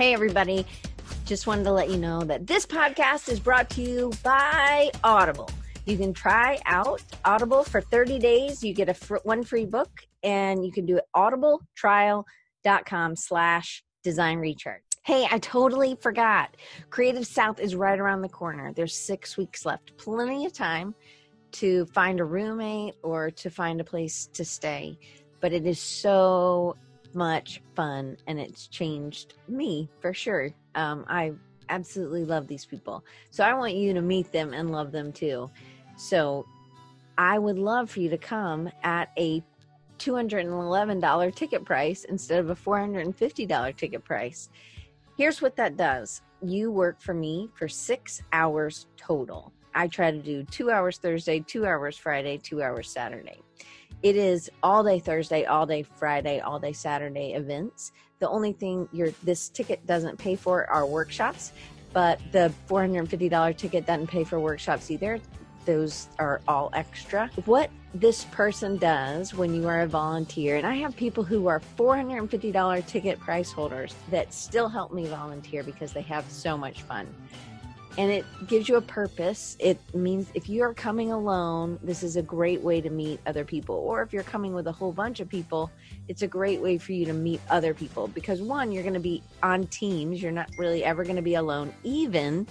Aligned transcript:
Hey, 0.00 0.14
everybody. 0.14 0.64
Just 1.26 1.46
wanted 1.46 1.64
to 1.64 1.72
let 1.72 1.90
you 1.90 1.98
know 1.98 2.22
that 2.22 2.46
this 2.46 2.64
podcast 2.64 3.28
is 3.28 3.38
brought 3.38 3.68
to 3.68 3.82
you 3.82 4.10
by 4.22 4.90
Audible. 5.04 5.50
You 5.84 5.98
can 5.98 6.14
try 6.14 6.58
out 6.64 7.02
Audible 7.26 7.64
for 7.64 7.82
30 7.82 8.18
days. 8.18 8.64
You 8.64 8.72
get 8.72 8.88
a 8.88 8.94
fr- 8.94 9.18
one 9.24 9.44
free 9.44 9.66
book, 9.66 9.90
and 10.22 10.64
you 10.64 10.72
can 10.72 10.86
do 10.86 10.96
it 10.96 11.04
audibletrial.com 11.14 13.14
slash 13.14 13.84
design 14.02 14.38
recharge. 14.38 14.80
Hey, 15.04 15.28
I 15.30 15.38
totally 15.38 15.98
forgot. 16.00 16.56
Creative 16.88 17.26
South 17.26 17.60
is 17.60 17.74
right 17.74 18.00
around 18.00 18.22
the 18.22 18.30
corner. 18.30 18.72
There's 18.72 18.96
six 18.96 19.36
weeks 19.36 19.66
left. 19.66 19.94
Plenty 19.98 20.46
of 20.46 20.54
time 20.54 20.94
to 21.52 21.84
find 21.84 22.20
a 22.20 22.24
roommate 22.24 22.94
or 23.02 23.30
to 23.32 23.50
find 23.50 23.82
a 23.82 23.84
place 23.84 24.30
to 24.32 24.46
stay. 24.46 24.98
But 25.42 25.52
it 25.52 25.66
is 25.66 25.78
so 25.78 26.74
much 27.14 27.62
fun 27.74 28.16
and 28.26 28.38
it's 28.38 28.66
changed 28.66 29.34
me 29.48 29.88
for 30.00 30.14
sure. 30.14 30.50
Um, 30.74 31.04
I 31.08 31.32
absolutely 31.68 32.24
love 32.24 32.46
these 32.46 32.64
people. 32.64 33.04
So 33.30 33.44
I 33.44 33.54
want 33.54 33.74
you 33.74 33.94
to 33.94 34.02
meet 34.02 34.30
them 34.32 34.52
and 34.52 34.70
love 34.70 34.92
them 34.92 35.12
too. 35.12 35.50
So 35.96 36.46
I 37.16 37.38
would 37.38 37.58
love 37.58 37.90
for 37.90 38.00
you 38.00 38.10
to 38.10 38.18
come 38.18 38.70
at 38.82 39.10
a 39.18 39.42
$211 39.98 41.34
ticket 41.34 41.64
price 41.64 42.04
instead 42.04 42.38
of 42.38 42.50
a 42.50 42.54
$450 42.54 43.76
ticket 43.76 44.04
price. 44.04 44.48
Here's 45.16 45.42
what 45.42 45.56
that 45.56 45.76
does 45.76 46.22
you 46.42 46.70
work 46.70 47.00
for 47.02 47.12
me 47.12 47.50
for 47.54 47.68
six 47.68 48.22
hours 48.32 48.86
total. 48.96 49.52
I 49.74 49.86
try 49.86 50.10
to 50.10 50.18
do 50.18 50.42
two 50.44 50.70
hours 50.70 50.96
Thursday, 50.96 51.40
two 51.40 51.66
hours 51.66 51.96
Friday, 51.96 52.38
two 52.38 52.62
hours 52.62 52.88
Saturday. 52.88 53.40
It 54.02 54.16
is 54.16 54.50
all 54.62 54.82
day 54.82 54.98
Thursday, 54.98 55.44
all 55.44 55.66
day 55.66 55.82
Friday, 55.82 56.40
all 56.40 56.58
day 56.58 56.72
Saturday 56.72 57.34
events. 57.34 57.92
The 58.18 58.28
only 58.30 58.54
thing 58.54 58.88
your 58.92 59.10
this 59.22 59.50
ticket 59.50 59.86
doesn't 59.86 60.16
pay 60.16 60.36
for 60.36 60.66
are 60.70 60.86
workshops, 60.86 61.52
but 61.92 62.18
the 62.32 62.50
$450 62.66 63.56
ticket 63.58 63.86
doesn't 63.86 64.06
pay 64.06 64.24
for 64.24 64.40
workshops 64.40 64.90
either. 64.90 65.20
Those 65.66 66.08
are 66.18 66.40
all 66.48 66.70
extra. 66.72 67.30
What 67.44 67.70
this 67.92 68.24
person 68.26 68.78
does 68.78 69.34
when 69.34 69.52
you 69.52 69.68
are 69.68 69.82
a 69.82 69.86
volunteer, 69.86 70.56
and 70.56 70.66
I 70.66 70.76
have 70.76 70.96
people 70.96 71.22
who 71.22 71.46
are 71.48 71.60
$450 71.76 72.86
ticket 72.86 73.20
price 73.20 73.52
holders 73.52 73.94
that 74.10 74.32
still 74.32 74.70
help 74.70 74.94
me 74.94 75.08
volunteer 75.08 75.62
because 75.62 75.92
they 75.92 76.02
have 76.02 76.24
so 76.30 76.56
much 76.56 76.80
fun 76.82 77.06
and 77.98 78.10
it 78.10 78.24
gives 78.46 78.68
you 78.68 78.76
a 78.76 78.80
purpose. 78.80 79.56
It 79.58 79.78
means 79.94 80.28
if 80.34 80.48
you 80.48 80.62
are 80.62 80.74
coming 80.74 81.12
alone, 81.12 81.78
this 81.82 82.02
is 82.02 82.16
a 82.16 82.22
great 82.22 82.60
way 82.60 82.80
to 82.80 82.90
meet 82.90 83.20
other 83.26 83.44
people. 83.44 83.74
Or 83.74 84.02
if 84.02 84.12
you're 84.12 84.22
coming 84.22 84.54
with 84.54 84.66
a 84.66 84.72
whole 84.72 84.92
bunch 84.92 85.20
of 85.20 85.28
people, 85.28 85.70
it's 86.08 86.22
a 86.22 86.26
great 86.26 86.60
way 86.60 86.78
for 86.78 86.92
you 86.92 87.04
to 87.06 87.12
meet 87.12 87.40
other 87.50 87.74
people. 87.74 88.08
Because 88.08 88.40
one, 88.40 88.72
you're 88.72 88.82
going 88.82 88.94
to 88.94 89.00
be 89.00 89.22
on 89.42 89.66
teams. 89.66 90.22
You're 90.22 90.32
not 90.32 90.50
really 90.56 90.84
ever 90.84 91.02
going 91.04 91.16
to 91.16 91.22
be 91.22 91.34
alone, 91.34 91.72
even 91.82 92.46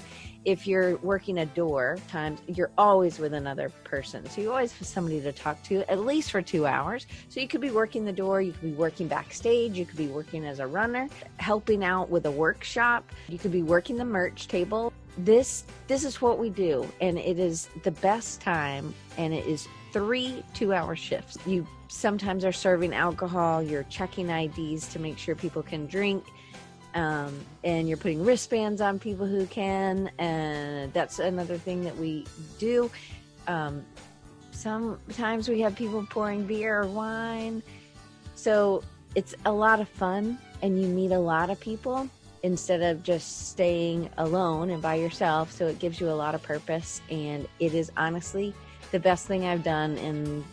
if 0.46 0.66
you're 0.66 0.96
working 0.98 1.40
a 1.40 1.46
door 1.46 1.98
times 2.08 2.40
you're 2.48 2.72
always 2.78 3.20
with 3.20 3.34
another 3.34 3.70
person. 3.84 4.28
So 4.30 4.40
you 4.42 4.50
always 4.50 4.72
have 4.72 4.88
somebody 4.88 5.20
to 5.22 5.34
talk 5.34 5.62
to 5.64 5.90
at 5.92 6.00
least 6.00 6.32
for 6.32 6.42
two 6.42 6.66
hours. 6.66 7.08
So 7.28 7.42
you 7.42 7.48
could 7.48 7.60
be 7.60 7.72
working 7.72 8.06
the 8.06 8.14
door. 8.14 8.42
You 8.42 8.54
could 8.54 8.62
be 8.62 8.72
working 8.72 9.08
backstage. 9.08 9.78
You 9.78 9.86
could 9.86 9.98
be 9.98 10.08
working 10.08 10.46
as 10.46 10.60
a 10.60 10.68
runner 10.68 11.10
helping 11.38 11.84
out 11.84 12.10
with 12.10 12.26
a 12.26 12.32
workshop. 12.32 13.10
You 13.28 13.38
could 13.38 13.52
be 13.52 13.64
working 13.64 13.98
the 13.98 14.06
merch 14.06 14.48
table 14.48 14.94
this 15.26 15.64
this 15.88 16.04
is 16.04 16.22
what 16.22 16.40
we 16.40 16.50
do 16.50 16.88
and 17.02 17.18
it 17.18 17.40
is 17.40 17.70
the 17.84 17.92
best 17.92 18.42
time 18.42 18.94
and 19.18 19.34
it 19.34 19.46
is 19.46 19.68
three 19.92 20.44
two 20.54 20.74
hour 20.74 20.96
shifts. 20.96 21.38
You 21.46 21.68
sometimes 21.88 22.46
are 22.46 22.52
serving 22.52 22.94
alcohol 22.94 23.62
you're 23.64 23.84
checking 23.84 24.30
ids 24.30 24.88
to 24.90 25.00
make 25.00 25.18
sure 25.18 25.36
people 25.36 25.64
can 25.64 25.88
drink 25.88 26.24
um, 26.96 27.38
and 27.64 27.88
you're 27.88 27.98
putting 27.98 28.24
wristbands 28.24 28.82
on 28.82 29.00
people 29.00 29.26
who 29.26 29.46
can 29.48 30.10
and 30.20 30.94
that's 30.94 31.20
another 31.20 31.58
thing 31.58 31.84
that 31.84 31.98
we 31.98 32.26
do. 32.58 32.90
Um, 33.48 33.86
sometimes 34.52 35.50
we 35.50 35.62
have 35.62 35.76
people 35.76 36.06
pouring 36.10 36.46
beer 36.46 36.82
or 36.82 36.88
wine. 36.88 37.64
So 38.36 38.84
it's 39.16 39.36
a 39.46 39.52
lot 39.52 39.80
of 39.80 39.90
fun 39.90 40.38
and 40.62 40.82
you 40.82 40.88
meet 40.88 41.12
a 41.12 41.20
lot 41.20 41.50
of 41.50 41.60
people 41.60 42.10
instead 42.44 42.82
of 42.82 43.04
just 43.04 43.50
staying 43.50 44.10
alone 44.18 44.70
and 44.70 44.82
by 44.82 44.96
yourself. 44.96 45.52
So 45.52 45.68
it 45.68 45.80
gives 45.80 46.00
you 46.00 46.10
a 46.10 46.14
lot 46.14 46.36
of 46.36 46.44
purpose. 46.44 47.02
And 47.10 47.48
it 47.60 47.74
is 47.74 47.92
honestly 47.98 48.54
the 48.92 49.00
best 49.00 49.28
thing 49.28 49.46
I've 49.46 49.64
done 49.64 49.98
in 49.98 50.44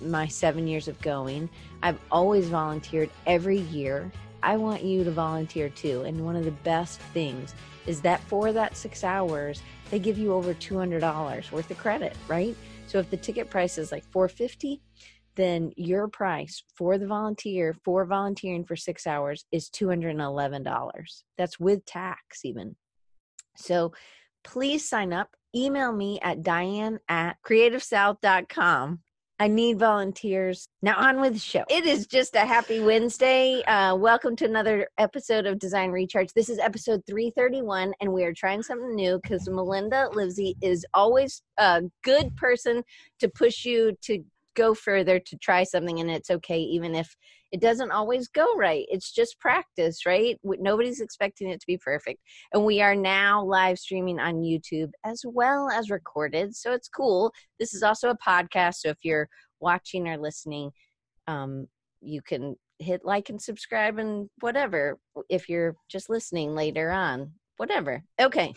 my 0.00 0.26
seven 0.26 0.66
years 0.66 0.88
of 0.88 1.00
going. 1.00 1.48
I've 1.82 1.98
always 2.10 2.48
volunteered 2.48 3.10
every 3.26 3.58
year. 3.58 4.10
I 4.42 4.56
want 4.56 4.82
you 4.82 5.04
to 5.04 5.10
volunteer 5.10 5.68
too. 5.68 6.02
And 6.02 6.24
one 6.24 6.36
of 6.36 6.44
the 6.44 6.50
best 6.50 7.00
things 7.12 7.54
is 7.86 8.00
that 8.00 8.20
for 8.20 8.52
that 8.52 8.76
six 8.76 9.04
hours, 9.04 9.62
they 9.90 9.98
give 9.98 10.18
you 10.18 10.32
over 10.32 10.54
$200 10.54 11.52
worth 11.52 11.70
of 11.70 11.78
credit, 11.78 12.16
right? 12.28 12.56
So 12.86 12.98
if 12.98 13.10
the 13.10 13.16
ticket 13.16 13.50
price 13.50 13.78
is 13.78 13.92
like 13.92 14.04
450 14.10 14.80
then 15.36 15.72
your 15.76 16.08
price 16.08 16.62
for 16.74 16.98
the 16.98 17.06
volunteer 17.06 17.74
for 17.84 18.04
volunteering 18.04 18.64
for 18.64 18.76
six 18.76 19.06
hours 19.06 19.44
is 19.50 19.70
$211. 19.70 21.24
That's 21.38 21.58
with 21.58 21.84
tax, 21.84 22.44
even. 22.44 22.76
So 23.56 23.92
please 24.44 24.88
sign 24.88 25.12
up. 25.12 25.34
Email 25.54 25.92
me 25.92 26.18
at 26.22 26.42
diane 26.42 26.98
at 27.08 27.36
creativesouth.com. 27.46 29.00
I 29.38 29.48
need 29.48 29.78
volunteers. 29.78 30.68
Now, 30.82 30.96
on 30.98 31.20
with 31.20 31.32
the 31.32 31.38
show. 31.40 31.64
It 31.68 31.84
is 31.84 32.06
just 32.06 32.36
a 32.36 32.46
happy 32.46 32.78
Wednesday. 32.78 33.60
Uh, 33.64 33.96
welcome 33.96 34.36
to 34.36 34.44
another 34.44 34.88
episode 34.98 35.46
of 35.46 35.58
Design 35.58 35.90
Recharge. 35.90 36.32
This 36.32 36.48
is 36.48 36.60
episode 36.60 37.02
331, 37.08 37.92
and 38.00 38.12
we 38.12 38.22
are 38.22 38.32
trying 38.32 38.62
something 38.62 38.94
new 38.94 39.18
because 39.20 39.48
Melinda 39.48 40.10
Livsey 40.12 40.56
is 40.62 40.86
always 40.94 41.42
a 41.58 41.82
good 42.04 42.36
person 42.36 42.84
to 43.18 43.28
push 43.28 43.64
you 43.64 43.96
to 44.02 44.22
go 44.54 44.74
further 44.74 45.18
to 45.18 45.36
try 45.38 45.64
something 45.64 46.00
and 46.00 46.10
it's 46.10 46.30
okay 46.30 46.58
even 46.58 46.94
if 46.94 47.14
it 47.50 47.60
doesn't 47.60 47.90
always 47.90 48.28
go 48.28 48.54
right. 48.56 48.86
It's 48.88 49.12
just 49.12 49.38
practice 49.38 50.06
right? 50.06 50.38
Nobody's 50.42 51.00
expecting 51.00 51.50
it 51.50 51.60
to 51.60 51.66
be 51.66 51.76
perfect. 51.76 52.18
And 52.54 52.64
we 52.64 52.80
are 52.80 52.94
now 52.94 53.44
live 53.44 53.78
streaming 53.78 54.18
on 54.18 54.36
youtube 54.36 54.90
as 55.04 55.22
well 55.26 55.70
as 55.70 55.90
recorded 55.90 56.56
so 56.56 56.72
it's 56.72 56.88
cool. 56.88 57.32
This 57.58 57.74
is 57.74 57.82
also 57.82 58.10
a 58.10 58.18
podcast 58.18 58.76
so 58.76 58.90
if 58.90 58.98
you're 59.02 59.28
watching 59.60 60.08
or 60.08 60.16
listening 60.16 60.70
um, 61.26 61.66
you 62.00 62.20
can 62.22 62.56
hit 62.78 63.04
like 63.04 63.28
and 63.28 63.40
subscribe 63.40 63.98
and 63.98 64.28
whatever 64.40 64.98
if 65.28 65.48
you're 65.48 65.76
just 65.88 66.10
listening 66.10 66.54
later 66.54 66.90
on 66.90 67.32
whatever. 67.58 68.02
Okay 68.20 68.54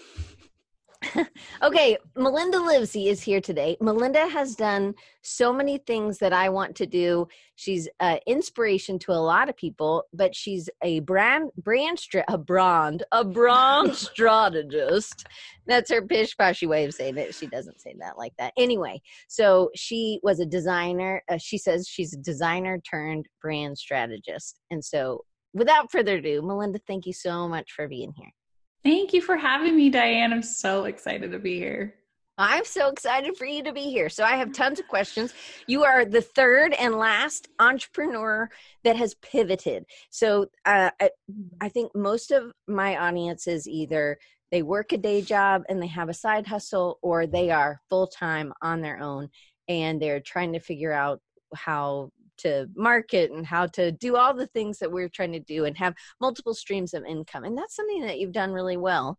okay, 1.64 1.98
Melinda 2.16 2.60
Livsey 2.60 3.10
is 3.10 3.22
here 3.22 3.42
today. 3.42 3.78
Melinda 3.82 4.28
has 4.28 4.56
done 4.56 4.96
so 5.22 5.52
many 5.52 5.78
things 5.78 6.18
that 6.20 6.34
I 6.34 6.50
want 6.50 6.76
to 6.78 6.86
do. 6.86 7.28
She's 7.56 7.88
an 8.00 8.20
inspiration 8.28 9.00
to 9.00 9.12
a 9.12 9.14
lot 9.14 9.50
of 9.50 9.58
people, 9.58 10.04
but 10.14 10.36
she's 10.36 10.70
a 10.82 11.00
brand 11.02 11.52
brand 11.58 12.00
a 12.28 12.38
brand 12.38 13.04
a 13.12 13.24
brand 13.24 13.96
strategist. 13.96 15.26
That's 15.66 15.92
her 15.92 16.02
pish 16.02 16.36
poshy 16.36 16.68
way 16.68 16.86
of 16.86 16.94
saying 16.94 17.18
it. 17.18 17.34
She 17.34 17.48
doesn't 17.48 17.82
say 17.82 17.96
that 18.00 18.18
like 18.18 18.34
that. 18.38 18.54
Anyway, 18.58 19.02
so 19.28 19.70
she 19.76 20.20
was 20.24 20.40
a 20.40 20.46
designer. 20.46 21.24
Uh, 21.30 21.38
she 21.38 21.58
says 21.58 21.88
she's 21.88 22.14
a 22.14 22.18
designer 22.18 22.80
turned 22.80 23.28
brand 23.42 23.78
strategist. 23.78 24.60
And 24.72 24.84
so, 24.84 25.24
without 25.54 25.92
further 25.92 26.18
ado, 26.18 26.42
Melinda, 26.42 26.80
thank 26.88 27.06
you 27.06 27.14
so 27.14 27.48
much 27.48 27.72
for 27.72 27.88
being 27.88 28.14
here. 28.16 28.32
Thank 28.85 29.13
you 29.13 29.22
for 29.22 29.35
having 29.35 29.76
me, 29.76 29.90
Diane. 29.90 30.32
I'm 30.32 30.43
so 30.43 30.85
excited 30.85 31.32
to 31.32 31.40
be 31.40 31.58
here. 31.58 31.96
I'm 32.37 32.66
so 32.66 32.90
excited 32.90 33.35
for 33.35 33.46
you 33.46 33.64
to 33.64 33.73
be 33.73 33.90
here. 33.90 34.09
So, 34.09 34.23
I 34.23 34.35
have 34.35 34.53
tons 34.53 34.79
of 34.79 34.87
questions. 34.87 35.34
You 35.66 35.84
are 35.84 36.05
the 36.05 36.22
third 36.22 36.73
and 36.73 36.93
last 36.93 37.47
entrepreneur 37.58 38.47
that 38.84 38.96
has 38.96 39.16
pivoted. 39.16 39.85
So, 40.11 40.47
uh, 40.66 40.91
I, 41.02 41.09
I 41.59 41.70
think 41.70 41.96
most 41.96 42.29
of 42.29 42.52
my 42.67 42.96
audience 42.96 43.47
is 43.47 43.67
either 43.67 44.20
they 44.52 44.61
work 44.61 44.91
a 44.91 44.97
day 44.97 45.23
job 45.23 45.64
and 45.67 45.81
they 45.81 45.88
have 45.88 46.09
a 46.09 46.14
side 46.14 46.46
hustle, 46.46 46.99
or 47.02 47.26
they 47.26 47.49
are 47.49 47.81
full 47.90 48.05
time 48.05 48.53
on 48.61 48.81
their 48.81 48.99
own 48.99 49.29
and 49.67 49.99
they're 49.99 50.20
trying 50.20 50.53
to 50.53 50.59
figure 50.59 50.91
out 50.91 51.22
how 51.55 52.11
to 52.37 52.67
market 52.76 53.32
and 53.32 53.46
how 53.46 53.67
to 53.67 53.91
do 53.91 54.16
all 54.16 54.34
the 54.34 54.47
things 54.47 54.79
that 54.79 54.91
we're 54.91 55.09
trying 55.09 55.34
to 55.34 55.40
do 55.40 55.66
and 55.66 55.78
have 55.78 55.93
multiple 56.20 56.53
streams 56.53 56.93
of 56.93 57.05
income. 57.05 57.43
And 57.43 57.58
that's 57.58 57.76
something 57.76 58.02
that 58.02 58.20
you've 58.20 58.32
done 58.32 58.52
really 58.52 58.78
well. 58.78 59.17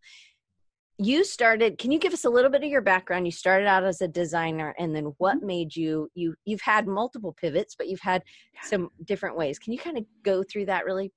You 0.99 1.23
started, 1.23 1.77
can 1.77 1.91
you 1.91 1.99
give 1.99 2.13
us 2.13 2.25
a 2.25 2.29
little 2.29 2.49
bit 2.49 2.63
of 2.63 2.69
your 2.69 2.81
background? 2.81 3.27
You 3.27 3.31
started 3.31 3.67
out 3.67 3.83
as 3.83 4.01
a 4.01 4.07
designer 4.07 4.73
and 4.79 4.95
then 4.95 5.13
what 5.19 5.37
mm-hmm. 5.37 5.47
made 5.47 5.75
you 5.75 6.09
you 6.15 6.33
you've 6.45 6.61
had 6.61 6.87
multiple 6.87 7.35
pivots, 7.39 7.75
but 7.75 7.87
you've 7.87 7.99
had 7.99 8.23
some 8.63 8.89
different 9.05 9.37
ways. 9.37 9.59
Can 9.59 9.73
you 9.73 9.79
kind 9.79 9.97
of 9.97 10.05
go 10.23 10.43
through 10.43 10.65
that 10.65 10.85
really 10.85 11.11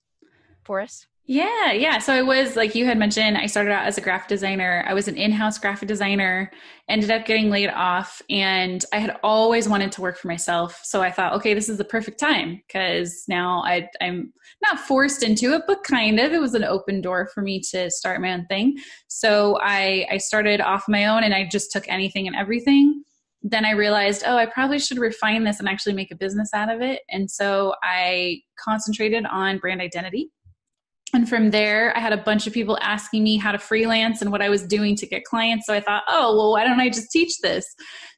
for 0.64 0.80
us? 0.80 1.06
Yeah, 1.30 1.70
yeah. 1.70 1.98
So 1.98 2.12
I 2.12 2.22
was 2.22 2.56
like 2.56 2.74
you 2.74 2.86
had 2.86 2.98
mentioned, 2.98 3.38
I 3.38 3.46
started 3.46 3.70
out 3.70 3.86
as 3.86 3.96
a 3.96 4.00
graphic 4.00 4.26
designer. 4.26 4.84
I 4.88 4.94
was 4.94 5.06
an 5.06 5.16
in-house 5.16 5.58
graphic 5.58 5.86
designer, 5.86 6.50
ended 6.88 7.12
up 7.12 7.24
getting 7.24 7.50
laid 7.50 7.70
off, 7.70 8.20
and 8.28 8.84
I 8.92 8.98
had 8.98 9.16
always 9.22 9.68
wanted 9.68 9.92
to 9.92 10.00
work 10.00 10.18
for 10.18 10.26
myself. 10.26 10.80
So 10.82 11.02
I 11.02 11.12
thought, 11.12 11.34
okay, 11.34 11.54
this 11.54 11.68
is 11.68 11.78
the 11.78 11.84
perfect 11.84 12.18
time 12.18 12.60
because 12.66 13.22
now 13.28 13.62
I, 13.64 13.88
I'm 14.00 14.32
not 14.60 14.80
forced 14.80 15.22
into 15.22 15.52
it, 15.52 15.62
but 15.68 15.84
kind 15.84 16.18
of. 16.18 16.32
It 16.32 16.40
was 16.40 16.54
an 16.54 16.64
open 16.64 17.00
door 17.00 17.30
for 17.32 17.42
me 17.42 17.60
to 17.70 17.92
start 17.92 18.20
my 18.20 18.32
own 18.32 18.46
thing. 18.46 18.76
So 19.06 19.56
I 19.62 20.08
I 20.10 20.16
started 20.16 20.60
off 20.60 20.86
my 20.88 21.06
own, 21.06 21.22
and 21.22 21.32
I 21.32 21.46
just 21.46 21.70
took 21.70 21.84
anything 21.86 22.26
and 22.26 22.34
everything. 22.34 23.04
Then 23.40 23.64
I 23.64 23.70
realized, 23.70 24.24
oh, 24.26 24.36
I 24.36 24.46
probably 24.46 24.80
should 24.80 24.98
refine 24.98 25.44
this 25.44 25.60
and 25.60 25.68
actually 25.68 25.94
make 25.94 26.10
a 26.10 26.16
business 26.16 26.50
out 26.52 26.74
of 26.74 26.80
it. 26.80 27.02
And 27.08 27.30
so 27.30 27.76
I 27.84 28.40
concentrated 28.58 29.26
on 29.26 29.58
brand 29.58 29.80
identity 29.80 30.32
and 31.12 31.28
from 31.28 31.50
there 31.50 31.96
i 31.96 32.00
had 32.00 32.12
a 32.12 32.22
bunch 32.22 32.46
of 32.46 32.52
people 32.52 32.78
asking 32.80 33.22
me 33.22 33.36
how 33.36 33.52
to 33.52 33.58
freelance 33.58 34.22
and 34.22 34.30
what 34.30 34.42
i 34.42 34.48
was 34.48 34.66
doing 34.66 34.96
to 34.96 35.06
get 35.06 35.24
clients. 35.24 35.66
So 35.66 35.74
i 35.74 35.80
thought 35.80 36.04
oh 36.08 36.36
well 36.36 36.52
why 36.52 36.64
don't 36.64 36.80
i 36.80 36.88
just 36.88 37.10
teach 37.10 37.38
this? 37.42 37.66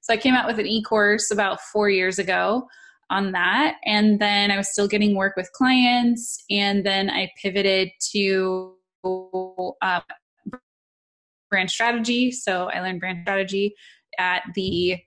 So 0.02 0.12
i 0.12 0.16
came 0.16 0.34
out 0.34 0.46
with 0.46 0.58
an 0.58 0.66
e-course 0.66 1.30
about 1.30 1.60
four 1.72 1.88
years 1.90 2.18
ago 2.18 2.66
on 3.10 3.32
that. 3.32 3.76
And 3.84 4.20
then 4.20 4.50
i 4.50 4.56
was 4.56 4.70
still 4.70 4.88
getting 4.88 5.16
work 5.16 5.36
with 5.36 5.50
clients. 5.52 6.42
And 6.50 6.84
then 6.84 7.10
i 7.10 7.30
pivoted 7.40 7.90
to 8.12 8.74
uh, 9.82 10.00
brand 11.50 11.70
strategy. 11.70 12.30
So 12.30 12.70
i 12.70 12.80
learned 12.80 13.00
brand 13.00 13.20
strategy 13.22 13.74
at 14.18 14.42
the 14.54 14.98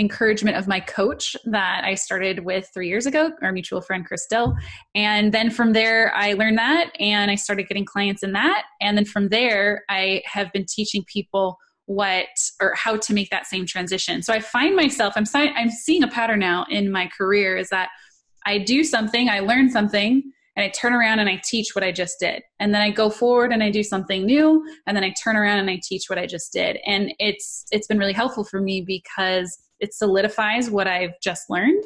encouragement 0.00 0.56
of 0.56 0.66
my 0.66 0.80
coach 0.80 1.36
that 1.44 1.84
I 1.84 1.94
started 1.94 2.44
with 2.44 2.68
three 2.72 2.88
years 2.88 3.06
ago, 3.06 3.30
our 3.42 3.52
mutual 3.52 3.82
friend 3.82 4.04
Chris 4.04 4.26
Do. 4.28 4.54
And 4.94 5.32
then 5.32 5.50
from 5.50 5.74
there, 5.74 6.12
I 6.16 6.32
learned 6.32 6.58
that 6.58 6.90
and 6.98 7.30
I 7.30 7.34
started 7.34 7.68
getting 7.68 7.84
clients 7.84 8.22
in 8.22 8.32
that. 8.32 8.64
And 8.80 8.96
then 8.96 9.04
from 9.04 9.28
there, 9.28 9.84
I 9.88 10.22
have 10.24 10.50
been 10.52 10.64
teaching 10.66 11.04
people 11.06 11.58
what 11.84 12.26
or 12.60 12.74
how 12.74 12.96
to 12.96 13.12
make 13.12 13.30
that 13.30 13.46
same 13.46 13.66
transition. 13.66 14.22
So 14.22 14.32
I 14.32 14.40
find 14.40 14.74
myself, 14.74 15.14
I'm, 15.16 15.26
I'm 15.34 15.70
seeing 15.70 16.02
a 16.02 16.08
pattern 16.08 16.38
now 16.38 16.64
in 16.70 16.90
my 16.90 17.08
career 17.16 17.56
is 17.56 17.68
that 17.68 17.90
I 18.46 18.58
do 18.58 18.84
something, 18.84 19.28
I 19.28 19.40
learn 19.40 19.70
something, 19.70 20.22
and 20.60 20.68
I 20.68 20.70
turn 20.70 20.92
around 20.92 21.20
and 21.20 21.28
I 21.28 21.40
teach 21.42 21.74
what 21.74 21.82
I 21.82 21.90
just 21.90 22.20
did. 22.20 22.42
And 22.58 22.74
then 22.74 22.82
I 22.82 22.90
go 22.90 23.08
forward 23.08 23.50
and 23.50 23.62
I 23.62 23.70
do 23.70 23.82
something 23.82 24.26
new, 24.26 24.62
and 24.86 24.94
then 24.94 25.04
I 25.04 25.14
turn 25.22 25.36
around 25.36 25.58
and 25.58 25.70
I 25.70 25.80
teach 25.82 26.10
what 26.10 26.18
I 26.18 26.26
just 26.26 26.52
did. 26.52 26.78
And 26.84 27.14
it's 27.18 27.64
it's 27.72 27.86
been 27.86 27.98
really 27.98 28.12
helpful 28.12 28.44
for 28.44 28.60
me 28.60 28.82
because 28.82 29.58
it 29.78 29.94
solidifies 29.94 30.70
what 30.70 30.86
I've 30.86 31.18
just 31.22 31.48
learned 31.48 31.84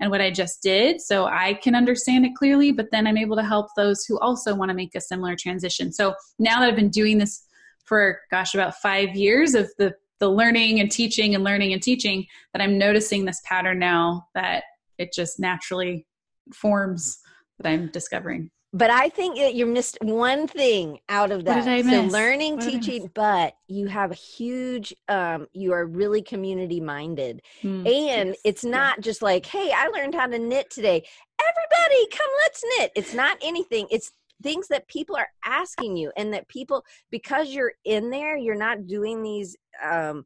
and 0.00 0.10
what 0.10 0.22
I 0.22 0.30
just 0.30 0.62
did 0.62 1.00
so 1.00 1.26
I 1.26 1.54
can 1.54 1.74
understand 1.74 2.24
it 2.24 2.34
clearly, 2.34 2.72
but 2.72 2.90
then 2.90 3.06
I'm 3.06 3.18
able 3.18 3.36
to 3.36 3.44
help 3.44 3.66
those 3.76 4.04
who 4.04 4.18
also 4.20 4.54
want 4.54 4.70
to 4.70 4.74
make 4.74 4.94
a 4.94 5.00
similar 5.00 5.36
transition. 5.36 5.92
So 5.92 6.14
now 6.38 6.60
that 6.60 6.68
I've 6.70 6.76
been 6.76 6.88
doing 6.88 7.18
this 7.18 7.44
for 7.84 8.20
gosh 8.30 8.54
about 8.54 8.76
5 8.76 9.14
years 9.14 9.54
of 9.54 9.70
the 9.78 9.94
the 10.20 10.30
learning 10.30 10.80
and 10.80 10.90
teaching 10.90 11.34
and 11.34 11.44
learning 11.44 11.74
and 11.74 11.82
teaching 11.82 12.26
that 12.52 12.62
I'm 12.62 12.78
noticing 12.78 13.24
this 13.24 13.42
pattern 13.44 13.78
now 13.78 14.28
that 14.34 14.64
it 14.96 15.12
just 15.12 15.38
naturally 15.38 16.06
forms 16.54 17.18
that 17.58 17.68
I'm 17.68 17.90
discovering. 17.90 18.50
But 18.74 18.90
I 18.90 19.08
think 19.08 19.36
that 19.36 19.54
you 19.54 19.66
missed 19.66 19.98
one 20.00 20.48
thing 20.48 20.98
out 21.08 21.30
of 21.30 21.44
that. 21.44 21.64
So 21.86 22.02
learning, 22.02 22.56
what 22.56 22.64
teaching, 22.64 23.08
but 23.14 23.54
you 23.68 23.86
have 23.86 24.10
a 24.10 24.16
huge 24.16 24.92
um 25.08 25.46
you 25.52 25.72
are 25.72 25.86
really 25.86 26.22
community 26.22 26.80
minded. 26.80 27.40
Mm, 27.62 27.86
and 27.86 28.28
yes, 28.30 28.36
it's 28.44 28.64
not 28.64 28.96
yeah. 28.98 29.02
just 29.02 29.22
like, 29.22 29.46
hey, 29.46 29.70
I 29.72 29.86
learned 29.88 30.16
how 30.16 30.26
to 30.26 30.38
knit 30.40 30.70
today. 30.70 31.06
Everybody 31.40 32.08
come 32.10 32.30
let's 32.42 32.64
knit. 32.76 32.90
It's 32.96 33.14
not 33.14 33.38
anything. 33.42 33.86
It's 33.92 34.10
things 34.42 34.66
that 34.68 34.88
people 34.88 35.14
are 35.14 35.28
asking 35.44 35.96
you 35.96 36.10
and 36.16 36.34
that 36.34 36.48
people 36.48 36.84
because 37.12 37.50
you're 37.50 37.74
in 37.84 38.10
there, 38.10 38.36
you're 38.36 38.56
not 38.56 38.88
doing 38.88 39.22
these 39.22 39.56
um 39.88 40.24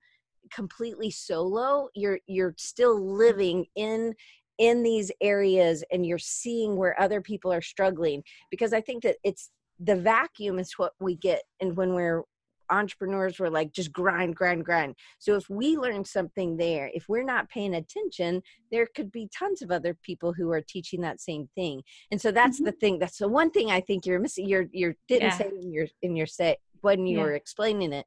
completely 0.51 1.11
solo. 1.11 1.89
You're 1.95 2.21
you're 2.27 2.55
still 2.57 2.99
living 2.99 3.67
in 3.77 4.15
in 4.59 4.83
these 4.83 5.11
areas 5.21 5.85
and 5.93 6.05
you're 6.05 6.19
seeing 6.19 6.77
where 6.77 7.01
other 7.01 7.21
people 7.21 7.53
are 7.53 7.63
struggling 7.63 8.23
because 8.51 8.73
i 8.73 8.81
think 8.81 9.03
that 9.03 9.17
it's 9.25 9.51
the 9.81 9.97
vacuum 9.97 10.59
is 10.59 10.73
what 10.77 10.93
we 11.01 11.17
get 11.17 11.43
and 11.61 11.77
when 11.77 11.95
we're 11.95 12.23
entrepreneurs 12.71 13.39
we're 13.39 13.49
like 13.49 13.73
just 13.73 13.93
grind 13.93 14.37
grind 14.37 14.65
grind 14.65 14.95
so 15.19 15.35
if 15.35 15.49
we 15.49 15.77
learn 15.77 16.05
something 16.05 16.57
there 16.57 16.91
if 16.93 17.09
we're 17.09 17.25
not 17.25 17.49
paying 17.49 17.75
attention 17.75 18.43
there 18.71 18.87
could 18.95 19.11
be 19.11 19.29
tons 19.37 19.63
of 19.63 19.71
other 19.71 19.97
people 20.03 20.33
who 20.33 20.51
are 20.51 20.61
teaching 20.61 21.01
that 21.01 21.21
same 21.21 21.49
thing 21.55 21.83
and 22.11 22.21
so 22.21 22.31
that's 22.31 22.57
mm-hmm. 22.57 22.67
the 22.67 22.73
thing 22.73 22.99
that's 22.99 23.19
the 23.19 23.29
one 23.29 23.51
thing 23.51 23.71
i 23.71 23.81
think 23.81 24.05
you're 24.05 24.21
missing 24.21 24.47
you're 24.47 24.67
you're 24.73 24.95
didn't 25.09 25.31
yeah. 25.31 25.39
say 25.39 25.51
in 25.61 25.73
your 25.73 25.87
in 26.03 26.15
your 26.15 26.27
set 26.27 26.59
when 26.83 27.07
you 27.07 27.19
yeah. 27.19 27.25
were 27.25 27.33
explaining 27.33 27.93
it 27.93 28.05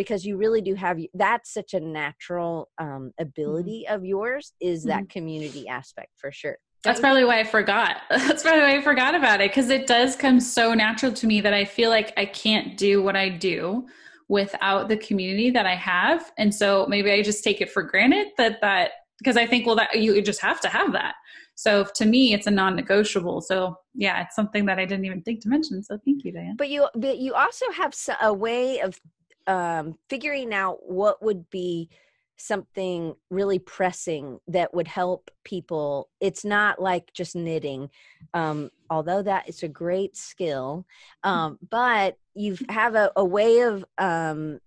because 0.00 0.24
you 0.24 0.38
really 0.38 0.62
do 0.62 0.74
have 0.74 0.98
that's 1.12 1.52
such 1.52 1.74
a 1.74 1.80
natural 1.80 2.70
um, 2.78 2.88
mm-hmm. 2.88 3.22
ability 3.22 3.84
mm-hmm. 3.86 3.94
of 3.94 4.02
yours 4.02 4.54
is 4.58 4.84
that 4.84 5.02
mm-hmm. 5.02 5.12
community 5.12 5.68
aspect 5.68 6.08
for 6.16 6.32
sure 6.32 6.56
that's 6.82 6.98
probably 6.98 7.24
why 7.26 7.40
I 7.40 7.44
forgot. 7.44 7.98
That's 8.08 8.42
probably 8.42 8.62
why 8.62 8.78
I 8.78 8.80
forgot 8.80 9.14
about 9.14 9.42
it 9.42 9.50
because 9.50 9.68
it 9.68 9.86
does 9.86 10.16
come 10.16 10.40
so 10.40 10.72
natural 10.72 11.12
to 11.12 11.26
me 11.26 11.42
that 11.42 11.52
I 11.52 11.66
feel 11.66 11.90
like 11.90 12.14
I 12.16 12.24
can't 12.24 12.78
do 12.78 13.02
what 13.02 13.16
I 13.16 13.28
do 13.28 13.86
without 14.30 14.88
the 14.88 14.96
community 14.96 15.50
that 15.50 15.66
I 15.66 15.74
have. 15.74 16.32
And 16.38 16.54
so 16.54 16.86
maybe 16.88 17.12
I 17.12 17.20
just 17.20 17.44
take 17.44 17.60
it 17.60 17.70
for 17.70 17.82
granted 17.82 18.28
that 18.38 18.62
that 18.62 18.92
because 19.18 19.36
I 19.36 19.46
think 19.46 19.66
well 19.66 19.76
that 19.76 20.00
you 20.00 20.22
just 20.22 20.40
have 20.40 20.58
to 20.62 20.68
have 20.68 20.94
that. 20.94 21.16
So 21.54 21.84
to 21.96 22.06
me 22.06 22.32
it's 22.32 22.46
a 22.46 22.50
non-negotiable. 22.50 23.42
So 23.42 23.76
yeah, 23.94 24.22
it's 24.22 24.34
something 24.34 24.64
that 24.64 24.78
I 24.78 24.86
didn't 24.86 25.04
even 25.04 25.20
think 25.20 25.42
to 25.42 25.50
mention. 25.50 25.82
So 25.82 25.98
thank 26.02 26.24
you, 26.24 26.32
Diane. 26.32 26.54
But 26.56 26.70
you 26.70 26.88
but 26.94 27.18
you 27.18 27.34
also 27.34 27.70
have 27.72 27.92
a 28.22 28.32
way 28.32 28.80
of 28.80 28.98
um, 29.46 29.96
figuring 30.08 30.52
out 30.52 30.88
what 30.88 31.22
would 31.22 31.48
be 31.50 31.88
something 32.36 33.14
really 33.28 33.58
pressing 33.58 34.38
that 34.48 34.72
would 34.72 34.88
help 34.88 35.30
people. 35.44 36.08
It's 36.20 36.44
not 36.44 36.80
like 36.80 37.12
just 37.12 37.36
knitting 37.36 37.90
um, 38.34 38.70
although 38.90 39.22
that 39.22 39.48
is 39.48 39.62
a 39.62 39.68
great 39.68 40.16
skill. 40.16 40.86
Um, 41.22 41.58
but 41.70 42.18
you 42.34 42.56
have 42.68 42.94
a, 42.94 43.12
a 43.16 43.24
way 43.24 43.60
of 43.60 43.84
um, 43.98 44.60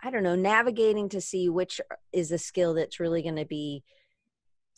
i 0.00 0.10
don't 0.10 0.22
know 0.22 0.36
navigating 0.36 1.08
to 1.08 1.20
see 1.20 1.48
which 1.48 1.80
is 2.12 2.30
a 2.30 2.38
skill 2.38 2.72
that's 2.74 3.00
really 3.00 3.20
going 3.20 3.34
to 3.34 3.44
be 3.44 3.82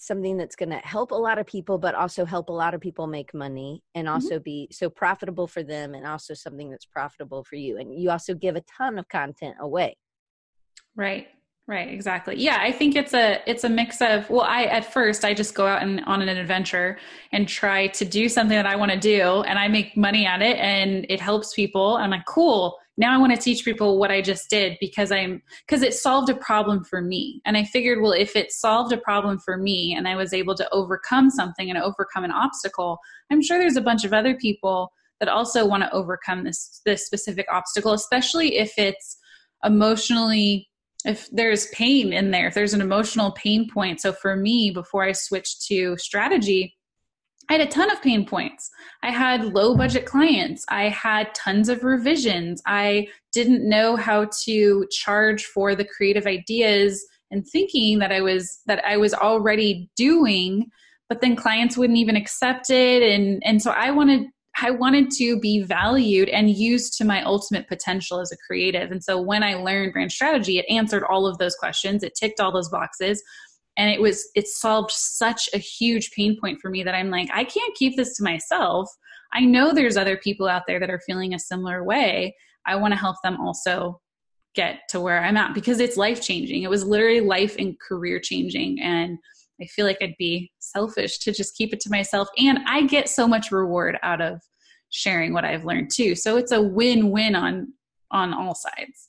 something 0.00 0.38
that's 0.38 0.56
going 0.56 0.70
to 0.70 0.78
help 0.78 1.10
a 1.10 1.14
lot 1.14 1.38
of 1.38 1.46
people 1.46 1.76
but 1.76 1.94
also 1.94 2.24
help 2.24 2.48
a 2.48 2.52
lot 2.52 2.72
of 2.72 2.80
people 2.80 3.06
make 3.06 3.34
money 3.34 3.82
and 3.94 4.06
mm-hmm. 4.06 4.14
also 4.14 4.36
mm-hmm. 4.36 4.42
be 4.42 4.68
so 4.72 4.88
profitable 4.88 5.46
for 5.46 5.62
them 5.62 5.94
and 5.94 6.06
also 6.06 6.32
something 6.32 6.70
that's 6.70 6.86
profitable 6.86 7.44
for 7.44 7.56
you 7.56 7.76
and 7.76 7.94
you 7.94 8.10
also 8.10 8.34
give 8.34 8.56
a 8.56 8.62
ton 8.62 8.98
of 8.98 9.06
content 9.08 9.54
away 9.60 9.94
right 10.96 11.28
right 11.66 11.88
exactly 11.88 12.34
yeah 12.36 12.58
i 12.60 12.72
think 12.72 12.96
it's 12.96 13.12
a 13.12 13.42
it's 13.46 13.62
a 13.64 13.68
mix 13.68 14.00
of 14.00 14.28
well 14.30 14.40
i 14.40 14.64
at 14.64 14.90
first 14.90 15.22
i 15.22 15.34
just 15.34 15.54
go 15.54 15.66
out 15.66 15.82
and 15.82 16.02
on 16.06 16.22
an 16.22 16.30
adventure 16.30 16.98
and 17.32 17.46
try 17.46 17.86
to 17.86 18.06
do 18.06 18.26
something 18.26 18.56
that 18.56 18.66
i 18.66 18.74
want 18.74 18.90
to 18.90 18.98
do 18.98 19.42
and 19.42 19.58
i 19.58 19.68
make 19.68 19.94
money 19.98 20.24
at 20.24 20.40
it 20.40 20.56
and 20.56 21.04
it 21.10 21.20
helps 21.20 21.52
people 21.52 21.98
i'm 21.98 22.10
like 22.10 22.24
cool 22.24 22.78
now 23.00 23.14
i 23.14 23.18
want 23.18 23.34
to 23.34 23.38
teach 23.38 23.64
people 23.64 23.98
what 23.98 24.10
i 24.10 24.20
just 24.20 24.48
did 24.48 24.76
because 24.80 25.10
i'm 25.10 25.42
because 25.66 25.82
it 25.82 25.94
solved 25.94 26.28
a 26.28 26.36
problem 26.36 26.84
for 26.84 27.00
me. 27.00 27.40
And 27.44 27.56
i 27.56 27.64
figured 27.64 28.00
well 28.00 28.12
if 28.12 28.36
it 28.36 28.52
solved 28.52 28.92
a 28.92 28.98
problem 28.98 29.38
for 29.38 29.56
me 29.56 29.94
and 29.96 30.06
i 30.06 30.14
was 30.14 30.32
able 30.32 30.54
to 30.54 30.68
overcome 30.70 31.30
something 31.30 31.70
and 31.70 31.78
overcome 31.78 32.24
an 32.24 32.30
obstacle 32.30 32.98
i'm 33.32 33.42
sure 33.42 33.58
there's 33.58 33.76
a 33.76 33.80
bunch 33.80 34.04
of 34.04 34.12
other 34.12 34.36
people 34.36 34.92
that 35.18 35.28
also 35.28 35.66
want 35.66 35.82
to 35.82 35.92
overcome 35.92 36.44
this 36.44 36.80
this 36.84 37.06
specific 37.06 37.46
obstacle 37.50 37.92
especially 37.92 38.58
if 38.58 38.72
it's 38.76 39.16
emotionally 39.64 40.68
if 41.06 41.28
there's 41.32 41.66
pain 41.68 42.12
in 42.12 42.30
there 42.30 42.46
if 42.48 42.54
there's 42.54 42.74
an 42.74 42.82
emotional 42.82 43.32
pain 43.32 43.66
point. 43.72 44.00
So 44.00 44.12
for 44.12 44.36
me 44.36 44.70
before 44.70 45.04
i 45.04 45.12
switched 45.12 45.66
to 45.68 45.96
strategy 45.96 46.76
I 47.50 47.54
had 47.54 47.66
a 47.66 47.70
ton 47.70 47.90
of 47.90 48.00
pain 48.00 48.24
points. 48.24 48.70
I 49.02 49.10
had 49.10 49.52
low 49.52 49.76
budget 49.76 50.06
clients. 50.06 50.64
I 50.68 50.88
had 50.88 51.34
tons 51.34 51.68
of 51.68 51.82
revisions. 51.82 52.62
I 52.64 53.08
didn't 53.32 53.68
know 53.68 53.96
how 53.96 54.30
to 54.44 54.86
charge 54.92 55.46
for 55.46 55.74
the 55.74 55.84
creative 55.84 56.26
ideas 56.26 57.04
and 57.32 57.44
thinking 57.44 57.98
that 57.98 58.12
I 58.12 58.20
was 58.20 58.60
that 58.66 58.84
I 58.84 58.98
was 58.98 59.12
already 59.12 59.90
doing, 59.96 60.70
but 61.08 61.20
then 61.20 61.34
clients 61.34 61.76
wouldn't 61.76 61.98
even 61.98 62.14
accept 62.14 62.70
it 62.70 63.02
and 63.02 63.42
and 63.44 63.60
so 63.60 63.72
I 63.72 63.90
wanted 63.90 64.26
I 64.62 64.70
wanted 64.70 65.10
to 65.12 65.40
be 65.40 65.62
valued 65.62 66.28
and 66.28 66.50
used 66.50 66.96
to 66.98 67.04
my 67.04 67.22
ultimate 67.24 67.66
potential 67.66 68.20
as 68.20 68.30
a 68.30 68.36
creative. 68.46 68.92
And 68.92 69.02
so 69.02 69.20
when 69.20 69.42
I 69.42 69.54
learned 69.54 69.92
brand 69.92 70.12
strategy, 70.12 70.58
it 70.58 70.66
answered 70.68 71.02
all 71.04 71.26
of 71.26 71.38
those 71.38 71.56
questions. 71.56 72.02
It 72.04 72.14
ticked 72.14 72.40
all 72.40 72.52
those 72.52 72.68
boxes 72.68 73.22
and 73.76 73.90
it 73.90 74.00
was 74.00 74.28
it 74.34 74.46
solved 74.46 74.90
such 74.90 75.48
a 75.54 75.58
huge 75.58 76.10
pain 76.12 76.36
point 76.40 76.60
for 76.60 76.70
me 76.70 76.82
that 76.82 76.94
i'm 76.94 77.10
like 77.10 77.28
i 77.32 77.44
can't 77.44 77.74
keep 77.76 77.96
this 77.96 78.16
to 78.16 78.22
myself 78.22 78.88
i 79.32 79.40
know 79.40 79.72
there's 79.72 79.96
other 79.96 80.16
people 80.16 80.48
out 80.48 80.62
there 80.66 80.80
that 80.80 80.90
are 80.90 81.00
feeling 81.06 81.34
a 81.34 81.38
similar 81.38 81.84
way 81.84 82.34
i 82.66 82.74
want 82.74 82.92
to 82.92 82.98
help 82.98 83.16
them 83.22 83.40
also 83.40 84.00
get 84.54 84.80
to 84.88 85.00
where 85.00 85.22
i'm 85.24 85.36
at 85.36 85.54
because 85.54 85.80
it's 85.80 85.96
life 85.96 86.20
changing 86.20 86.62
it 86.62 86.70
was 86.70 86.84
literally 86.84 87.20
life 87.20 87.56
and 87.58 87.78
career 87.80 88.18
changing 88.18 88.80
and 88.80 89.16
i 89.60 89.66
feel 89.66 89.86
like 89.86 89.98
i'd 90.02 90.14
be 90.18 90.50
selfish 90.58 91.18
to 91.18 91.32
just 91.32 91.56
keep 91.56 91.72
it 91.72 91.80
to 91.80 91.90
myself 91.90 92.28
and 92.38 92.58
i 92.66 92.82
get 92.86 93.08
so 93.08 93.28
much 93.28 93.52
reward 93.52 93.96
out 94.02 94.20
of 94.20 94.40
sharing 94.90 95.32
what 95.32 95.44
I've 95.44 95.64
learned 95.64 95.90
too. 95.90 96.14
So 96.14 96.36
it's 96.36 96.52
a 96.52 96.60
win-win 96.60 97.34
on 97.34 97.72
on 98.10 98.34
all 98.34 98.54
sides. 98.54 99.08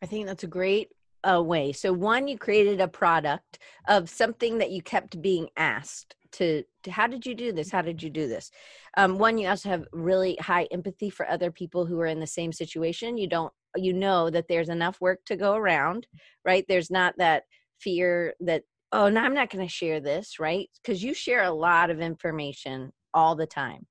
I 0.00 0.06
think 0.06 0.26
that's 0.26 0.44
a 0.44 0.48
great 0.48 0.88
uh, 1.24 1.42
way. 1.42 1.72
So 1.72 1.92
one, 1.92 2.28
you 2.28 2.38
created 2.38 2.80
a 2.80 2.88
product 2.88 3.58
of 3.88 4.08
something 4.08 4.58
that 4.58 4.70
you 4.70 4.82
kept 4.82 5.20
being 5.20 5.48
asked 5.56 6.16
to, 6.32 6.62
to 6.82 6.90
how 6.90 7.06
did 7.06 7.24
you 7.24 7.34
do 7.34 7.52
this? 7.52 7.70
How 7.70 7.82
did 7.82 8.02
you 8.02 8.10
do 8.10 8.28
this? 8.28 8.50
Um, 8.96 9.18
one, 9.18 9.38
you 9.38 9.48
also 9.48 9.68
have 9.68 9.86
really 9.92 10.36
high 10.40 10.64
empathy 10.70 11.10
for 11.10 11.28
other 11.28 11.50
people 11.50 11.86
who 11.86 11.98
are 12.00 12.06
in 12.06 12.20
the 12.20 12.26
same 12.26 12.52
situation. 12.52 13.16
You 13.16 13.28
don't, 13.28 13.52
you 13.76 13.92
know 13.92 14.30
that 14.30 14.46
there's 14.48 14.68
enough 14.68 15.00
work 15.00 15.20
to 15.26 15.36
go 15.36 15.54
around, 15.54 16.06
right? 16.44 16.64
There's 16.68 16.90
not 16.90 17.14
that 17.18 17.44
fear 17.80 18.34
that 18.40 18.62
oh 18.92 19.08
no 19.08 19.20
i'm 19.20 19.34
not 19.34 19.50
going 19.50 19.66
to 19.66 19.72
share 19.72 20.00
this 20.00 20.38
right 20.38 20.68
because 20.82 21.02
you 21.02 21.14
share 21.14 21.44
a 21.44 21.50
lot 21.50 21.90
of 21.90 22.00
information 22.00 22.92
all 23.14 23.34
the 23.34 23.46
time 23.46 23.86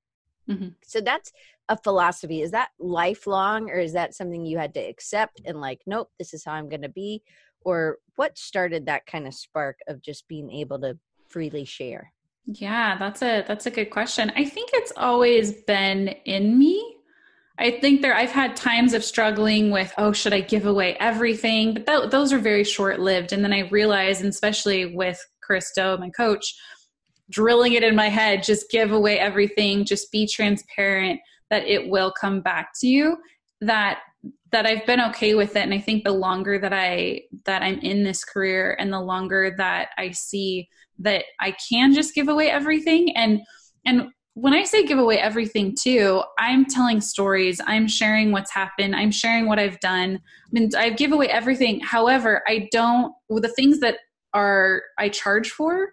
mm-hmm. 0.48 0.68
so 0.84 1.00
that's 1.00 1.32
a 1.68 1.76
philosophy. 1.76 2.42
Is 2.42 2.50
that 2.52 2.70
lifelong 2.78 3.70
or 3.70 3.78
is 3.78 3.92
that 3.92 4.14
something 4.14 4.46
you 4.46 4.58
had 4.58 4.74
to 4.74 4.80
accept 4.80 5.40
and 5.44 5.60
like 5.60 5.80
nope 5.86 6.10
this 6.18 6.32
is 6.32 6.44
how 6.44 6.52
i'm 6.52 6.68
going 6.68 6.82
to 6.82 6.88
be? 6.88 7.22
Or 7.62 7.98
what 8.16 8.38
started 8.38 8.86
that 8.86 9.06
kind 9.06 9.26
of 9.26 9.34
spark 9.34 9.78
of 9.88 10.00
just 10.00 10.28
being 10.28 10.50
able 10.50 10.80
to 10.80 10.98
freely 11.28 11.64
share? 11.64 12.12
Yeah 12.46 12.96
that's 12.98 13.22
a 13.22 13.44
that's 13.46 13.66
a 13.66 13.70
good 13.70 13.90
question. 13.90 14.32
I 14.36 14.44
think 14.44 14.70
it's 14.72 14.92
always 14.96 15.52
been 15.52 16.08
in 16.24 16.58
me. 16.58 16.96
I 17.60 17.72
think 17.72 18.02
there 18.02 18.14
I've 18.14 18.30
had 18.30 18.56
times 18.56 18.94
of 18.94 19.04
struggling 19.04 19.70
with 19.70 19.92
oh 19.98 20.12
should 20.12 20.32
I 20.32 20.40
give 20.40 20.66
away 20.66 20.96
everything? 20.98 21.74
But 21.74 21.86
th- 21.86 22.10
those 22.10 22.32
are 22.32 22.38
very 22.38 22.64
short 22.64 23.00
lived 23.00 23.32
and 23.32 23.44
then 23.44 23.52
I 23.52 23.68
realized 23.68 24.20
and 24.20 24.30
especially 24.30 24.94
with 24.94 25.20
Chris 25.42 25.72
Do 25.74 25.98
my 25.98 26.10
coach 26.10 26.54
drilling 27.30 27.74
it 27.74 27.84
in 27.84 27.94
my 27.94 28.08
head 28.08 28.42
just 28.42 28.70
give 28.70 28.92
away 28.92 29.18
everything. 29.18 29.84
Just 29.84 30.10
be 30.10 30.26
transparent 30.26 31.20
that 31.50 31.66
it 31.66 31.88
will 31.88 32.12
come 32.12 32.40
back 32.40 32.70
to 32.80 32.86
you 32.86 33.16
that 33.60 34.00
that 34.50 34.66
I've 34.66 34.86
been 34.86 35.00
okay 35.00 35.34
with 35.34 35.56
it 35.56 35.62
and 35.62 35.74
I 35.74 35.78
think 35.78 36.04
the 36.04 36.12
longer 36.12 36.58
that 36.58 36.72
I 36.72 37.22
that 37.44 37.62
I'm 37.62 37.78
in 37.80 38.02
this 38.04 38.24
career 38.24 38.76
and 38.78 38.92
the 38.92 39.00
longer 39.00 39.54
that 39.58 39.90
I 39.98 40.10
see 40.10 40.68
that 41.00 41.24
I 41.40 41.54
can 41.68 41.92
just 41.92 42.14
give 42.14 42.28
away 42.28 42.50
everything 42.50 43.16
and 43.16 43.40
and 43.84 44.08
when 44.34 44.54
I 44.54 44.62
say 44.62 44.86
give 44.86 45.00
away 45.00 45.18
everything 45.18 45.74
too, 45.76 46.22
I'm 46.38 46.64
telling 46.64 47.00
stories, 47.00 47.60
I'm 47.66 47.88
sharing 47.88 48.30
what's 48.30 48.52
happened, 48.52 48.94
I'm 48.94 49.10
sharing 49.10 49.48
what 49.48 49.58
I've 49.58 49.80
done. 49.80 50.20
I 50.22 50.48
mean, 50.52 50.70
I 50.76 50.90
give 50.90 51.10
away 51.10 51.28
everything. 51.28 51.80
However, 51.80 52.44
I 52.46 52.68
don't, 52.70 53.12
the 53.28 53.48
things 53.48 53.80
that 53.80 53.96
are, 54.34 54.82
I 54.96 55.08
charge 55.08 55.50
for 55.50 55.92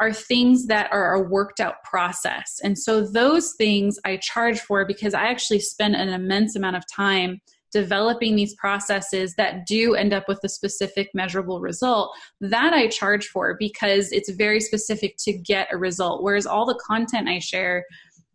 are 0.00 0.12
things 0.12 0.66
that 0.66 0.92
are 0.92 1.14
a 1.14 1.20
worked 1.20 1.60
out 1.60 1.82
process. 1.84 2.60
And 2.62 2.78
so 2.78 3.00
those 3.00 3.54
things 3.54 3.98
I 4.04 4.16
charge 4.18 4.60
for 4.60 4.86
because 4.86 5.14
I 5.14 5.26
actually 5.26 5.60
spend 5.60 5.96
an 5.96 6.08
immense 6.08 6.54
amount 6.54 6.76
of 6.76 6.84
time 6.94 7.40
developing 7.72 8.34
these 8.34 8.54
processes 8.54 9.34
that 9.36 9.66
do 9.66 9.94
end 9.94 10.12
up 10.12 10.24
with 10.26 10.40
a 10.42 10.48
specific 10.48 11.10
measurable 11.14 11.60
result 11.60 12.16
that 12.40 12.72
I 12.72 12.88
charge 12.88 13.26
for 13.26 13.56
because 13.58 14.10
it's 14.12 14.30
very 14.30 14.60
specific 14.60 15.16
to 15.24 15.32
get 15.32 15.68
a 15.72 15.76
result. 15.76 16.22
Whereas 16.22 16.46
all 16.46 16.64
the 16.64 16.80
content 16.86 17.28
I 17.28 17.40
share, 17.40 17.84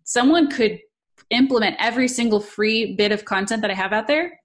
someone 0.04 0.52
could 0.52 0.80
implement 1.30 1.76
every 1.80 2.08
single 2.08 2.40
free 2.40 2.96
bit 2.96 3.12
of 3.12 3.26
content 3.26 3.62
that 3.62 3.72
I 3.72 3.76
have 3.76 3.94
out 3.94 4.08
there 4.08 4.40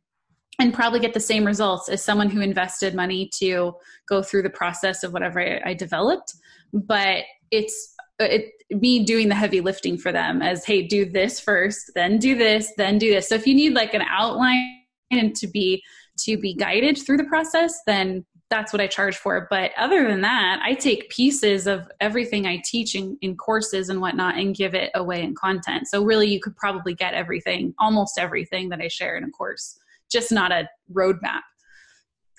and 0.58 0.74
probably 0.74 1.00
get 1.00 1.14
the 1.14 1.20
same 1.20 1.44
results 1.44 1.88
as 1.88 2.02
someone 2.02 2.30
who 2.30 2.40
invested 2.40 2.94
money 2.94 3.30
to 3.38 3.74
go 4.08 4.22
through 4.22 4.42
the 4.42 4.50
process 4.50 5.04
of 5.04 5.12
whatever 5.12 5.40
I, 5.40 5.60
I 5.70 5.74
developed. 5.74 6.34
But 6.72 7.24
it's 7.50 7.94
it, 8.18 8.52
me 8.70 9.04
doing 9.04 9.28
the 9.28 9.34
heavy 9.34 9.60
lifting 9.60 9.96
for 9.96 10.12
them 10.12 10.42
as 10.42 10.64
hey 10.64 10.82
do 10.82 11.04
this 11.04 11.40
first 11.40 11.92
then 11.94 12.18
do 12.18 12.34
this 12.34 12.72
then 12.76 12.98
do 12.98 13.10
this. 13.10 13.28
So 13.28 13.34
if 13.34 13.46
you 13.46 13.54
need 13.54 13.74
like 13.74 13.94
an 13.94 14.02
outline 14.02 14.82
and 15.10 15.34
to 15.36 15.46
be 15.46 15.82
to 16.20 16.36
be 16.36 16.54
guided 16.54 16.98
through 16.98 17.16
the 17.16 17.24
process 17.24 17.80
then 17.86 18.24
that's 18.50 18.72
what 18.72 18.80
i 18.80 18.86
charge 18.86 19.16
for. 19.16 19.46
But 19.50 19.72
other 19.76 20.06
than 20.08 20.20
that 20.22 20.60
i 20.62 20.74
take 20.74 21.08
pieces 21.10 21.66
of 21.66 21.88
everything 22.00 22.46
i 22.46 22.60
teach 22.64 22.94
in, 22.94 23.16
in 23.20 23.36
courses 23.36 23.88
and 23.88 24.00
whatnot 24.00 24.36
and 24.36 24.54
give 24.54 24.74
it 24.74 24.90
away 24.94 25.22
in 25.22 25.34
content. 25.34 25.86
So 25.88 26.02
really 26.02 26.28
you 26.28 26.40
could 26.40 26.56
probably 26.56 26.94
get 26.94 27.14
everything 27.14 27.74
almost 27.78 28.18
everything 28.18 28.68
that 28.70 28.80
i 28.80 28.88
share 28.88 29.16
in 29.16 29.24
a 29.24 29.30
course 29.30 29.78
just 30.10 30.32
not 30.32 30.52
a 30.52 30.68
roadmap 30.92 31.42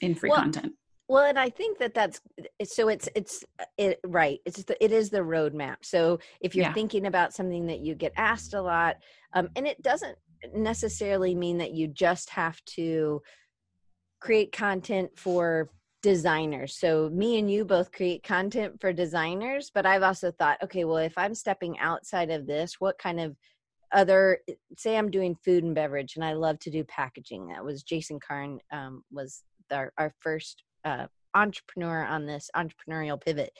in 0.01 0.15
free 0.15 0.29
well, 0.29 0.41
content 0.41 0.73
well, 1.09 1.25
and 1.25 1.39
I 1.39 1.49
think 1.49 1.79
that 1.79 1.95
that's 1.95 2.21
so. 2.63 2.87
It's 2.87 3.09
it's 3.15 3.43
it 3.79 3.99
right. 4.05 4.39
It's 4.45 4.63
the, 4.63 4.81
it 4.83 4.91
is 4.91 5.09
the 5.09 5.19
roadmap. 5.19 5.77
So 5.81 6.19
if 6.39 6.55
you're 6.55 6.67
yeah. 6.67 6.73
thinking 6.73 7.07
about 7.07 7.33
something 7.33 7.65
that 7.65 7.79
you 7.79 7.95
get 7.95 8.13
asked 8.15 8.53
a 8.53 8.61
lot, 8.61 8.97
um, 9.33 9.49
and 9.55 9.65
it 9.65 9.81
doesn't 9.81 10.15
necessarily 10.53 11.33
mean 11.33 11.57
that 11.57 11.73
you 11.73 11.87
just 11.87 12.29
have 12.29 12.63
to 12.65 13.23
create 14.21 14.51
content 14.51 15.09
for 15.17 15.71
designers. 16.03 16.75
So 16.77 17.09
me 17.11 17.39
and 17.39 17.49
you 17.51 17.65
both 17.65 17.91
create 17.91 18.21
content 18.21 18.79
for 18.79 18.93
designers, 18.93 19.71
but 19.73 19.87
I've 19.87 20.03
also 20.03 20.31
thought, 20.31 20.61
okay, 20.63 20.85
well, 20.85 20.97
if 20.97 21.17
I'm 21.17 21.33
stepping 21.33 21.79
outside 21.79 22.29
of 22.29 22.45
this, 22.45 22.75
what 22.79 22.99
kind 22.99 23.19
of 23.19 23.35
other 23.91 24.37
say 24.77 24.95
I'm 24.95 25.09
doing 25.09 25.35
food 25.43 25.63
and 25.63 25.73
beverage 25.73 26.15
and 26.15 26.23
I 26.23 26.33
love 26.33 26.59
to 26.59 26.69
do 26.69 26.83
packaging. 26.83 27.47
That 27.47 27.65
was 27.65 27.81
Jason 27.81 28.19
Karn 28.19 28.59
um, 28.71 29.03
was 29.11 29.41
our, 29.71 29.91
our 29.97 30.13
first 30.19 30.63
uh, 30.85 31.07
entrepreneur 31.33 32.03
on 32.05 32.25
this 32.25 32.49
entrepreneurial 32.55 33.19
pivot. 33.23 33.51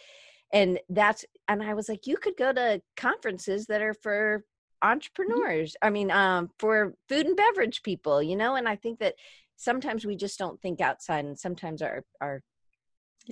And 0.51 0.79
that's 0.89 1.25
and 1.47 1.61
i 1.61 1.73
was 1.73 1.87
like 1.87 2.07
you 2.07 2.17
could 2.17 2.35
go 2.37 2.51
to 2.51 2.81
conferences 2.97 3.67
that 3.67 3.81
are 3.81 3.93
for 3.93 4.39
mm-hmm. 4.39 4.91
entrepreneurs 4.91 5.75
i 5.81 5.89
mean 5.89 6.09
um 6.09 6.49
for 6.57 6.93
food 7.07 7.25
and 7.25 7.37
beverage 7.37 7.83
people 7.83 8.23
you 8.23 8.35
know? 8.35 8.55
And 8.55 8.67
i 8.67 8.75
think 8.75 8.99
that 8.99 9.15
sometimes 9.57 10.05
we 10.05 10.15
just 10.15 10.39
don't 10.39 10.59
think 10.61 10.81
outside 10.81 11.25
and 11.25 11.37
sometimes 11.37 11.81
our 11.81 12.03
our 12.21 12.41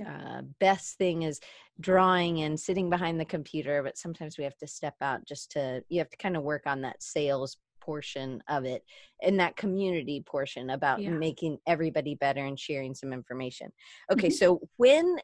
uh, 0.05 0.41
best 0.59 0.97
thing 0.97 1.23
is 1.23 1.39
drawing 1.79 2.41
and 2.41 2.59
sitting 2.59 2.87
behind 2.87 3.19
the 3.19 3.25
computer 3.25 3.81
but 3.81 3.97
sometimes 3.97 4.37
we 4.37 4.43
have 4.43 4.57
to 4.57 4.67
step 4.67 4.93
out 5.01 5.25
just 5.25 5.51
to 5.51 5.83
you 5.89 5.97
have 5.97 6.09
to 6.09 6.17
kind 6.17 6.37
of 6.37 6.43
work 6.43 6.67
on 6.67 6.81
that 6.81 7.01
sales 7.01 7.57
portion 7.87 8.43
of 8.49 8.65
it 8.65 8.83
and 9.21 9.39
that 9.39 9.55
community 9.55 10.21
portion 10.25 10.71
about 10.71 11.01
yeah. 11.01 11.09
making 11.09 11.57
everybody 11.65 12.15
better 12.15 12.43
and 12.43 12.59
sharing 12.59 12.93
some 12.93 13.13
information 13.13 13.71
okay 14.11 14.27
mm-hmm. 14.27 14.33
so 14.33 14.59
when 14.75 15.15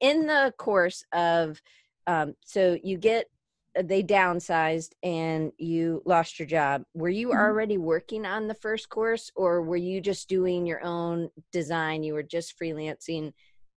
in 0.00 0.26
the 0.26 0.52
course 0.58 1.04
of 1.12 1.62
um, 2.08 2.34
so 2.44 2.76
you 2.82 2.98
get 2.98 3.26
uh, 3.78 3.82
they 3.84 4.02
downsized 4.02 4.90
and 5.04 5.52
you 5.56 6.02
lost 6.04 6.40
your 6.40 6.48
job 6.48 6.82
were 6.94 7.08
you 7.08 7.28
mm-hmm. 7.28 7.38
already 7.38 7.78
working 7.78 8.26
on 8.26 8.48
the 8.48 8.54
first 8.54 8.88
course 8.88 9.30
or 9.36 9.62
were 9.62 9.76
you 9.76 10.00
just 10.00 10.28
doing 10.28 10.66
your 10.66 10.84
own 10.84 11.30
design 11.52 12.02
you 12.02 12.12
were 12.12 12.24
just 12.24 12.58
freelancing 12.60 13.32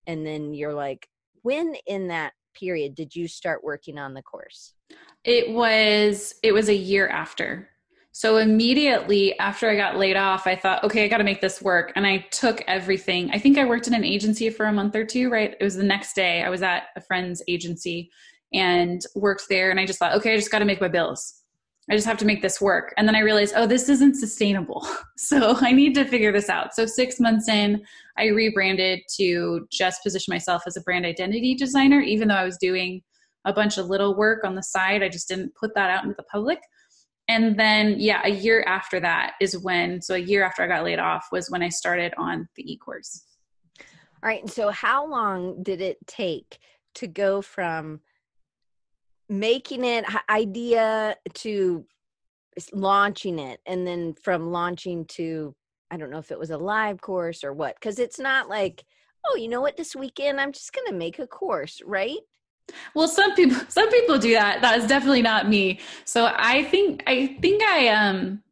and 0.07 0.27
then 0.27 0.55
you're 0.55 0.75
like 0.75 1.07
when 1.43 1.75
in 1.87 2.09
that 2.09 2.33
period 2.55 2.95
did 2.95 3.15
you 3.15 3.29
start 3.29 3.63
working 3.63 3.99
on 3.99 4.15
the 4.15 4.23
course 4.23 4.73
it 5.25 5.51
was 5.51 6.35
it 6.43 6.53
was 6.53 6.71
a 6.71 6.75
year 6.75 7.07
after 7.09 7.69
so 8.17 8.39
immediately 8.39 9.39
after 9.39 9.69
I 9.69 9.77
got 9.77 9.99
laid 9.99 10.17
off, 10.17 10.47
I 10.47 10.57
thought, 10.57 10.83
okay, 10.85 11.05
I 11.05 11.09
got 11.09 11.19
to 11.19 11.23
make 11.23 11.43
this 11.43 11.61
work. 11.61 11.93
And 11.97 12.07
I 12.07 12.25
took 12.31 12.63
everything. 12.67 13.31
I 13.31 13.39
think 13.39 13.59
I 13.59 13.67
worked 13.67 13.89
in 13.89 13.93
an 13.93 14.05
agency 14.05 14.49
for 14.49 14.65
a 14.65 14.73
month 14.73 14.97
or 14.97 15.05
two, 15.05 15.29
right? 15.29 15.55
It 15.61 15.63
was 15.63 15.77
the 15.77 15.83
next 15.83 16.15
day. 16.15 16.43
I 16.43 16.49
was 16.49 16.63
at 16.63 16.85
a 16.97 17.03
friend's 17.03 17.43
agency 17.47 18.11
and 18.55 19.03
worked 19.17 19.51
there. 19.51 19.71
And 19.71 19.79
I 19.79 19.85
just 19.85 19.99
thought, 19.99 20.15
okay, 20.15 20.33
I 20.33 20.37
just 20.37 20.51
got 20.51 20.61
to 20.61 20.65
make 20.65 20.81
my 20.81 20.89
bills. 20.89 21.43
I 21.91 21.95
just 21.95 22.07
have 22.07 22.17
to 22.17 22.25
make 22.25 22.41
this 22.41 22.59
work. 22.59 22.95
And 22.97 23.07
then 23.07 23.15
I 23.15 23.21
realized, 23.21 23.53
oh, 23.55 23.67
this 23.67 23.91
isn't 23.91 24.17
sustainable. 24.17 24.89
So 25.19 25.57
I 25.61 25.73
need 25.73 25.95
to 25.97 26.05
figure 26.07 26.33
this 26.33 26.49
out. 26.49 26.75
So 26.75 26.87
six 26.87 27.21
months 27.21 27.49
in, 27.49 27.83
I 28.17 28.29
rebranded 28.29 29.01
to 29.17 29.67
just 29.71 30.03
position 30.03 30.33
myself 30.33 30.63
as 30.67 30.77
a 30.77 30.83
brand 30.83 31.05
identity 31.05 31.55
designer, 31.55 32.01
even 32.01 32.29
though 32.29 32.35
I 32.35 32.45
was 32.45 32.57
doing 32.59 33.03
a 33.45 33.53
bunch 33.53 33.77
of 33.77 33.89
little 33.89 34.17
work 34.17 34.45
on 34.45 34.55
the 34.55 34.63
side. 34.63 35.03
I 35.03 35.09
just 35.11 35.29
didn't 35.29 35.55
put 35.55 35.75
that 35.75 35.91
out 35.91 36.05
into 36.05 36.15
the 36.17 36.23
public 36.25 36.61
and 37.28 37.59
then 37.59 37.97
yeah 37.99 38.21
a 38.25 38.30
year 38.30 38.62
after 38.66 39.00
that 39.00 39.35
is 39.40 39.59
when 39.59 40.00
so 40.00 40.14
a 40.14 40.18
year 40.18 40.45
after 40.45 40.62
i 40.62 40.66
got 40.66 40.85
laid 40.85 40.99
off 40.99 41.28
was 41.33 41.50
when 41.50 41.62
i 41.62 41.68
started 41.68 42.12
on 42.16 42.49
the 42.56 42.73
e-course. 42.73 43.25
All 44.23 44.28
right 44.28 44.49
so 44.49 44.71
how 44.71 45.06
long 45.06 45.62
did 45.62 45.80
it 45.80 45.99
take 46.06 46.59
to 46.97 47.06
go 47.06 47.42
from 47.42 48.00
making 49.28 49.85
it 49.85 50.04
idea 50.30 51.16
to 51.35 51.85
launching 52.73 53.38
it 53.38 53.61
and 53.66 53.87
then 53.87 54.14
from 54.14 54.50
launching 54.50 55.04
to 55.06 55.54
i 55.90 55.97
don't 55.97 56.11
know 56.11 56.18
if 56.18 56.30
it 56.30 56.38
was 56.38 56.50
a 56.50 56.59
live 56.59 57.00
course 57.00 57.45
or 57.45 57.52
what? 57.52 57.76
Because 57.76 57.99
it's 57.99 58.18
not 58.18 58.49
like 58.49 58.85
oh 59.26 59.37
you 59.37 59.49
know 59.49 59.61
what 59.61 59.76
this 59.76 59.95
weekend 59.95 60.40
i'm 60.40 60.52
just 60.52 60.73
going 60.73 60.87
to 60.87 60.95
make 60.95 61.18
a 61.18 61.26
course 61.26 61.80
right 61.85 62.18
well, 62.95 63.09
some 63.09 63.35
people 63.35 63.59
some 63.69 63.91
people 63.91 64.19
do 64.19 64.33
that. 64.33 64.61
That 64.63 64.79
is 64.79 64.87
definitely 64.87 65.23
not 65.23 65.49
me. 65.49 65.81
So 66.05 66.33
I 66.35 66.65
think 66.65 67.03
I 67.07 67.39
think 67.41 67.63
I 67.63 67.89
um 67.89 68.43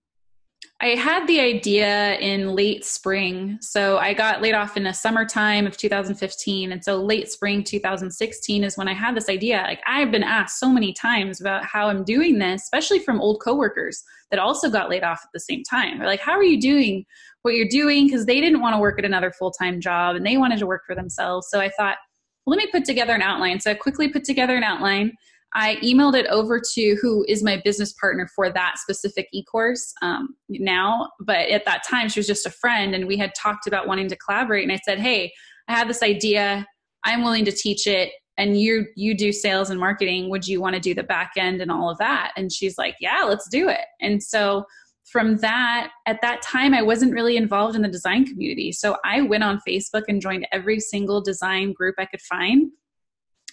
I 0.81 0.89
had 0.97 1.27
the 1.27 1.41
idea 1.41 2.17
in 2.17 2.55
late 2.55 2.85
spring. 2.85 3.57
So 3.61 3.97
I 3.97 4.13
got 4.13 4.43
laid 4.43 4.55
off 4.55 4.77
in 4.77 4.83
the 4.83 4.93
summertime 4.93 5.67
of 5.67 5.77
2015. 5.77 6.73
And 6.73 6.85
so 6.85 6.97
late 7.03 7.31
spring 7.31 7.63
2016 7.65 8.65
is 8.65 8.77
when 8.77 8.89
I 8.89 8.93
had 8.93 9.17
this 9.17 9.29
idea. 9.29 9.63
Like 9.63 9.81
I've 9.87 10.11
been 10.11 10.25
asked 10.25 10.59
so 10.59 10.69
many 10.69 10.93
times 10.93 11.41
about 11.41 11.65
how 11.65 11.89
I'm 11.89 12.05
doing 12.05 12.39
this, 12.39 12.65
especially 12.65 12.99
from 12.99 13.21
old 13.21 13.41
coworkers 13.41 14.03
that 14.31 14.41
also 14.41 14.69
got 14.69 14.91
laid 14.91 15.05
off 15.05 15.21
at 15.23 15.31
the 15.33 15.41
same 15.41 15.63
time. 15.63 15.99
They're 15.99 16.09
like, 16.09 16.21
how 16.21 16.33
are 16.33 16.45
you 16.45 16.61
doing 16.61 17.07
what 17.43 17.55
you're 17.55 17.69
doing? 17.69 18.07
Because 18.07 18.27
they 18.27 18.41
didn't 18.41 18.61
want 18.61 18.75
to 18.75 18.81
work 18.81 18.99
at 18.99 19.05
another 19.05 19.31
full 19.31 19.53
time 19.53 19.81
job 19.81 20.17
and 20.17 20.27
they 20.27 20.37
wanted 20.37 20.59
to 20.59 20.67
work 20.67 20.83
for 20.87 20.95
themselves. 20.95 21.49
So 21.51 21.61
I 21.61 21.71
thought, 21.71 21.97
well, 22.47 22.57
let 22.57 22.65
me 22.65 22.71
put 22.71 22.85
together 22.85 23.15
an 23.15 23.23
outline. 23.23 23.61
So 23.61 23.71
I 23.71 23.75
quickly 23.75 24.09
put 24.09 24.25
together 24.25 24.57
an 24.57 24.65
outline 24.65 25.13
I 25.55 25.77
emailed 25.77 26.17
it 26.17 26.27
over 26.27 26.61
to 26.75 26.97
who 27.01 27.25
is 27.29 27.43
my 27.43 27.61
business 27.65 27.93
partner 27.93 28.29
for 28.35 28.51
that 28.51 28.75
specific 28.79 29.29
e 29.33 29.45
course 29.45 29.95
um, 30.03 30.35
now. 30.49 31.11
But 31.21 31.49
at 31.49 31.65
that 31.65 31.85
time, 31.89 32.09
she 32.09 32.19
was 32.19 32.27
just 32.27 32.47
a 32.47 32.51
friend, 32.51 32.95
and 32.95 33.07
we 33.07 33.17
had 33.17 33.35
talked 33.37 33.67
about 33.67 33.87
wanting 33.87 34.09
to 34.09 34.17
collaborate. 34.17 34.65
And 34.65 34.73
I 34.73 34.81
said, 34.85 34.99
Hey, 34.99 35.33
I 35.69 35.73
have 35.75 35.87
this 35.87 36.03
idea. 36.03 36.67
I'm 37.05 37.23
willing 37.23 37.45
to 37.45 37.53
teach 37.53 37.87
it. 37.87 38.11
And 38.37 38.61
you 38.61 38.87
you 38.97 39.17
do 39.17 39.31
sales 39.31 39.71
and 39.71 39.79
marketing. 39.79 40.29
Would 40.29 40.49
you 40.49 40.61
want 40.61 40.75
to 40.75 40.81
do 40.81 40.93
the 40.93 41.05
back 41.05 41.33
end 41.37 41.61
and 41.61 41.71
all 41.71 41.89
of 41.89 41.99
that? 41.99 42.33
And 42.37 42.53
she's 42.53 42.77
like, 42.77 42.97
Yeah, 43.01 43.23
let's 43.25 43.49
do 43.49 43.69
it. 43.69 43.87
And 44.01 44.21
so 44.21 44.65
from 45.05 45.37
that, 45.39 45.91
at 46.07 46.21
that 46.23 46.43
time, 46.43 46.75
I 46.75 46.83
wasn't 46.83 47.13
really 47.13 47.37
involved 47.37 47.77
in 47.77 47.83
the 47.83 47.89
design 47.89 48.25
community. 48.25 48.73
So 48.73 48.97
I 49.05 49.21
went 49.21 49.45
on 49.45 49.61
Facebook 49.67 50.05
and 50.09 50.21
joined 50.21 50.47
every 50.53 50.81
single 50.81 51.21
design 51.21 51.73
group 51.73 51.97
I 51.99 52.07
could 52.07 52.23
find. 52.23 52.71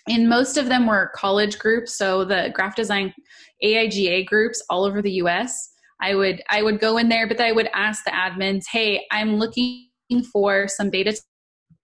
And 0.08 0.27
most 0.27 0.58
of 0.58 0.67
them 0.67 0.88
were 0.88 1.12
college 1.13 1.60
groups. 1.60 1.93
So 1.93 2.25
the 2.25 2.51
graphic 2.53 2.77
design 2.77 3.13
aiga 3.63 4.25
groups 4.25 4.63
all 4.70 4.84
over 4.86 5.03
the 5.03 5.12
us 5.12 5.70
i 6.01 6.15
would 6.15 6.41
i 6.50 6.63
would 6.63 6.79
go 6.79 6.98
in 6.98 7.10
there 7.10 7.27
but 7.27 7.39
i 7.39 7.51
would 7.51 7.70
ask 7.75 8.03
the 8.03 8.10
admins 8.10 8.63
hey 8.72 9.05
i'm 9.12 9.36
looking 9.36 9.88
for 10.34 10.67
some 10.67 10.89
beta 10.89 11.15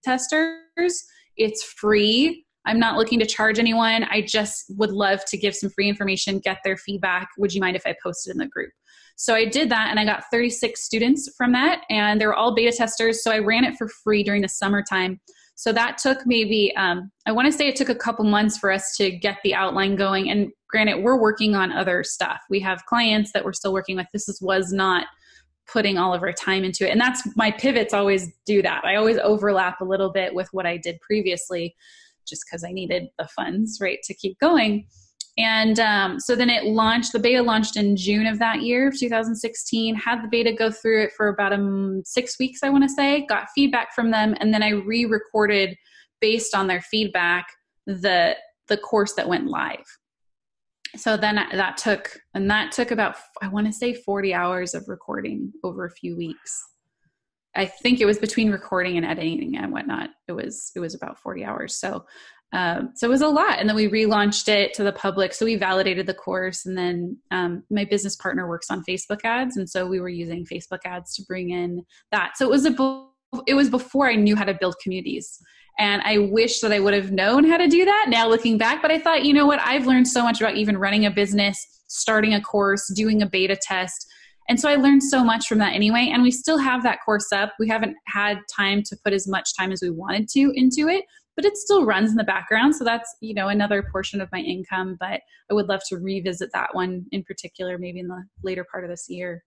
testers. 0.04 1.04
It's 1.36 1.62
free. 1.62 2.44
I'm 2.66 2.78
not 2.78 2.96
looking 2.96 3.18
to 3.20 3.26
charge 3.26 3.58
anyone. 3.58 4.04
I 4.04 4.22
just 4.22 4.64
would 4.76 4.90
love 4.90 5.24
to 5.26 5.36
give 5.36 5.54
some 5.54 5.70
free 5.70 5.88
information 5.88 6.38
get 6.38 6.58
their 6.64 6.76
feedback. 6.76 7.28
Would 7.38 7.54
you 7.54 7.60
mind 7.60 7.76
if 7.76 7.86
i 7.86 7.94
posted 8.02 8.32
in 8.32 8.38
the 8.38 8.46
group 8.46 8.70
so 9.18 9.34
i 9.34 9.44
did 9.44 9.70
that 9.70 9.88
and 9.90 10.00
i 10.00 10.04
got 10.04 10.24
36 10.30 10.82
students 10.82 11.28
from 11.36 11.52
that 11.52 11.82
and 11.90 12.18
they 12.20 12.26
were 12.26 12.34
all 12.34 12.54
beta 12.54 12.74
testers 12.74 13.22
so 13.22 13.30
i 13.30 13.38
ran 13.38 13.64
it 13.64 13.76
for 13.76 13.88
free 13.88 14.22
during 14.22 14.40
the 14.40 14.48
summertime 14.48 15.20
so 15.58 15.72
that 15.72 15.98
took 15.98 16.24
maybe, 16.24 16.72
um, 16.76 17.10
I 17.26 17.32
want 17.32 17.46
to 17.46 17.52
say 17.52 17.66
it 17.66 17.74
took 17.74 17.88
a 17.88 17.94
couple 17.96 18.24
months 18.24 18.56
for 18.56 18.70
us 18.70 18.94
to 18.96 19.10
get 19.10 19.38
the 19.42 19.56
outline 19.56 19.96
going. 19.96 20.30
And 20.30 20.52
granted, 20.70 21.02
we're 21.02 21.20
working 21.20 21.56
on 21.56 21.72
other 21.72 22.04
stuff. 22.04 22.38
We 22.48 22.60
have 22.60 22.86
clients 22.86 23.32
that 23.32 23.44
we're 23.44 23.52
still 23.52 23.72
working 23.72 23.96
with. 23.96 24.06
This 24.12 24.28
is, 24.28 24.40
was 24.40 24.72
not 24.72 25.06
putting 25.66 25.98
all 25.98 26.14
of 26.14 26.22
our 26.22 26.32
time 26.32 26.62
into 26.62 26.86
it. 26.86 26.92
And 26.92 27.00
that's 27.00 27.26
my 27.34 27.50
pivots 27.50 27.92
always 27.92 28.32
do 28.46 28.62
that. 28.62 28.84
I 28.84 28.94
always 28.94 29.18
overlap 29.18 29.80
a 29.80 29.84
little 29.84 30.12
bit 30.12 30.32
with 30.32 30.46
what 30.52 30.64
I 30.64 30.76
did 30.76 31.00
previously 31.00 31.74
just 32.24 32.44
because 32.46 32.62
I 32.62 32.70
needed 32.70 33.08
the 33.18 33.26
funds, 33.26 33.78
right, 33.80 33.98
to 34.04 34.14
keep 34.14 34.38
going. 34.38 34.86
And 35.38 35.78
um, 35.78 36.18
so 36.18 36.34
then 36.34 36.50
it 36.50 36.64
launched, 36.64 37.12
the 37.12 37.20
beta 37.20 37.40
launched 37.40 37.76
in 37.76 37.96
June 37.96 38.26
of 38.26 38.40
that 38.40 38.62
year, 38.62 38.90
2016. 38.90 39.94
Had 39.94 40.22
the 40.22 40.28
beta 40.28 40.52
go 40.52 40.70
through 40.70 41.04
it 41.04 41.12
for 41.16 41.28
about 41.28 41.52
um, 41.52 42.02
six 42.04 42.38
weeks, 42.40 42.60
I 42.64 42.70
want 42.70 42.82
to 42.82 42.88
say, 42.88 43.24
got 43.26 43.46
feedback 43.54 43.94
from 43.94 44.10
them. 44.10 44.34
And 44.40 44.52
then 44.52 44.64
I 44.64 44.70
re 44.70 45.04
recorded 45.04 45.76
based 46.20 46.54
on 46.54 46.66
their 46.66 46.80
feedback 46.80 47.46
the 47.86 48.36
the 48.68 48.76
course 48.76 49.14
that 49.14 49.28
went 49.28 49.46
live 49.46 49.84
so 50.96 51.16
then 51.16 51.36
that 51.36 51.76
took 51.76 52.18
and 52.34 52.50
that 52.50 52.70
took 52.70 52.90
about 52.90 53.16
i 53.42 53.48
want 53.48 53.66
to 53.66 53.72
say 53.72 53.94
40 53.94 54.34
hours 54.34 54.74
of 54.74 54.84
recording 54.88 55.52
over 55.64 55.84
a 55.84 55.90
few 55.90 56.16
weeks 56.16 56.62
i 57.56 57.64
think 57.64 58.00
it 58.00 58.06
was 58.06 58.18
between 58.18 58.50
recording 58.50 58.96
and 58.96 59.06
editing 59.06 59.56
and 59.56 59.72
whatnot 59.72 60.10
it 60.26 60.32
was 60.32 60.70
it 60.74 60.80
was 60.80 60.94
about 60.94 61.18
40 61.18 61.44
hours 61.44 61.76
so 61.76 62.04
um, 62.52 62.92
so 62.94 63.06
it 63.06 63.10
was 63.10 63.20
a 63.20 63.28
lot. 63.28 63.58
And 63.58 63.68
then 63.68 63.76
we 63.76 63.88
relaunched 63.88 64.48
it 64.48 64.72
to 64.74 64.82
the 64.82 64.92
public. 64.92 65.34
So 65.34 65.44
we 65.44 65.56
validated 65.56 66.06
the 66.06 66.14
course. 66.14 66.64
And 66.64 66.78
then 66.78 67.18
um, 67.30 67.62
my 67.70 67.84
business 67.84 68.16
partner 68.16 68.48
works 68.48 68.70
on 68.70 68.84
Facebook 68.88 69.20
ads. 69.24 69.56
And 69.56 69.68
so 69.68 69.86
we 69.86 70.00
were 70.00 70.08
using 70.08 70.46
Facebook 70.46 70.80
ads 70.84 71.14
to 71.16 71.22
bring 71.24 71.50
in 71.50 71.84
that. 72.10 72.36
So 72.36 72.46
it 72.46 72.50
was 72.50 72.64
a, 72.64 73.06
it 73.46 73.54
was 73.54 73.68
before 73.68 74.08
I 74.08 74.14
knew 74.14 74.34
how 74.34 74.44
to 74.44 74.54
build 74.54 74.76
communities. 74.82 75.38
And 75.78 76.02
I 76.02 76.18
wish 76.18 76.60
that 76.60 76.72
I 76.72 76.80
would 76.80 76.94
have 76.94 77.12
known 77.12 77.44
how 77.44 77.56
to 77.56 77.68
do 77.68 77.84
that 77.84 78.06
now 78.08 78.26
looking 78.28 78.58
back. 78.58 78.82
But 78.82 78.90
I 78.90 78.98
thought, 78.98 79.24
you 79.24 79.34
know 79.34 79.46
what? 79.46 79.60
I've 79.60 79.86
learned 79.86 80.08
so 80.08 80.22
much 80.22 80.40
about 80.40 80.56
even 80.56 80.78
running 80.78 81.04
a 81.04 81.10
business, 81.10 81.82
starting 81.86 82.34
a 82.34 82.40
course, 82.40 82.90
doing 82.94 83.22
a 83.22 83.26
beta 83.26 83.56
test. 83.60 84.06
And 84.48 84.58
so 84.58 84.68
I 84.68 84.76
learned 84.76 85.02
so 85.02 85.22
much 85.22 85.46
from 85.46 85.58
that 85.58 85.74
anyway. 85.74 86.10
And 86.12 86.22
we 86.22 86.30
still 86.30 86.58
have 86.58 86.82
that 86.82 86.98
course 87.04 87.32
up. 87.32 87.52
We 87.58 87.68
haven't 87.68 87.96
had 88.06 88.38
time 88.54 88.82
to 88.84 88.96
put 89.04 89.12
as 89.12 89.28
much 89.28 89.54
time 89.56 89.72
as 89.72 89.82
we 89.82 89.90
wanted 89.90 90.28
to 90.30 90.52
into 90.54 90.88
it, 90.88 91.04
but 91.36 91.44
it 91.44 91.56
still 91.56 91.84
runs 91.84 92.10
in 92.10 92.16
the 92.16 92.24
background. 92.24 92.74
So 92.74 92.84
that's, 92.84 93.16
you 93.20 93.34
know, 93.34 93.48
another 93.48 93.86
portion 93.92 94.20
of 94.20 94.30
my 94.32 94.40
income. 94.40 94.96
But 94.98 95.20
I 95.50 95.54
would 95.54 95.68
love 95.68 95.80
to 95.88 95.98
revisit 95.98 96.50
that 96.54 96.74
one 96.74 97.04
in 97.12 97.22
particular, 97.24 97.76
maybe 97.76 98.00
in 98.00 98.08
the 98.08 98.24
later 98.42 98.64
part 98.70 98.84
of 98.84 98.90
this 98.90 99.08
year. 99.08 99.44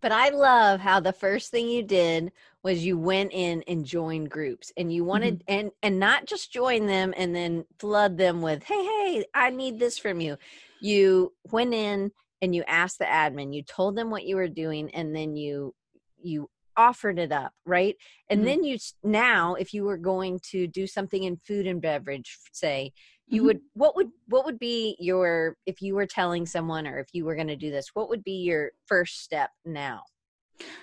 But 0.00 0.12
I 0.12 0.28
love 0.28 0.80
how 0.80 1.00
the 1.00 1.12
first 1.12 1.50
thing 1.50 1.68
you 1.68 1.82
did 1.82 2.30
was 2.62 2.84
you 2.84 2.98
went 2.98 3.32
in 3.32 3.64
and 3.66 3.84
joined 3.84 4.30
groups 4.30 4.72
and 4.76 4.92
you 4.92 5.04
wanted 5.04 5.40
mm-hmm. 5.40 5.58
and 5.58 5.70
and 5.82 5.98
not 5.98 6.26
just 6.26 6.52
join 6.52 6.86
them 6.86 7.14
and 7.16 7.34
then 7.34 7.64
flood 7.78 8.16
them 8.16 8.40
with, 8.40 8.62
"Hey, 8.62 8.84
hey, 8.84 9.24
I 9.34 9.50
need 9.50 9.78
this 9.78 9.98
from 9.98 10.20
you." 10.20 10.36
You 10.80 11.32
went 11.50 11.74
in 11.74 12.12
and 12.40 12.54
you 12.54 12.62
asked 12.66 12.98
the 12.98 13.04
admin, 13.04 13.54
you 13.54 13.62
told 13.62 13.96
them 13.96 14.10
what 14.10 14.24
you 14.24 14.36
were 14.36 14.48
doing 14.48 14.90
and 14.94 15.14
then 15.14 15.36
you 15.36 15.74
you 16.20 16.48
offered 16.78 17.18
it 17.18 17.32
up 17.32 17.52
right 17.66 17.96
and 18.30 18.38
mm-hmm. 18.38 18.46
then 18.46 18.64
you 18.64 18.78
now 19.02 19.54
if 19.54 19.74
you 19.74 19.82
were 19.82 19.96
going 19.96 20.38
to 20.38 20.68
do 20.68 20.86
something 20.86 21.24
in 21.24 21.36
food 21.36 21.66
and 21.66 21.82
beverage 21.82 22.38
say 22.52 22.92
you 23.26 23.40
mm-hmm. 23.40 23.46
would 23.46 23.60
what 23.74 23.96
would 23.96 24.08
what 24.28 24.44
would 24.44 24.60
be 24.60 24.96
your 25.00 25.56
if 25.66 25.82
you 25.82 25.96
were 25.96 26.06
telling 26.06 26.46
someone 26.46 26.86
or 26.86 27.00
if 27.00 27.08
you 27.12 27.24
were 27.24 27.34
going 27.34 27.48
to 27.48 27.56
do 27.56 27.72
this 27.72 27.88
what 27.94 28.08
would 28.08 28.22
be 28.22 28.42
your 28.42 28.70
first 28.86 29.24
step 29.24 29.50
now 29.64 30.02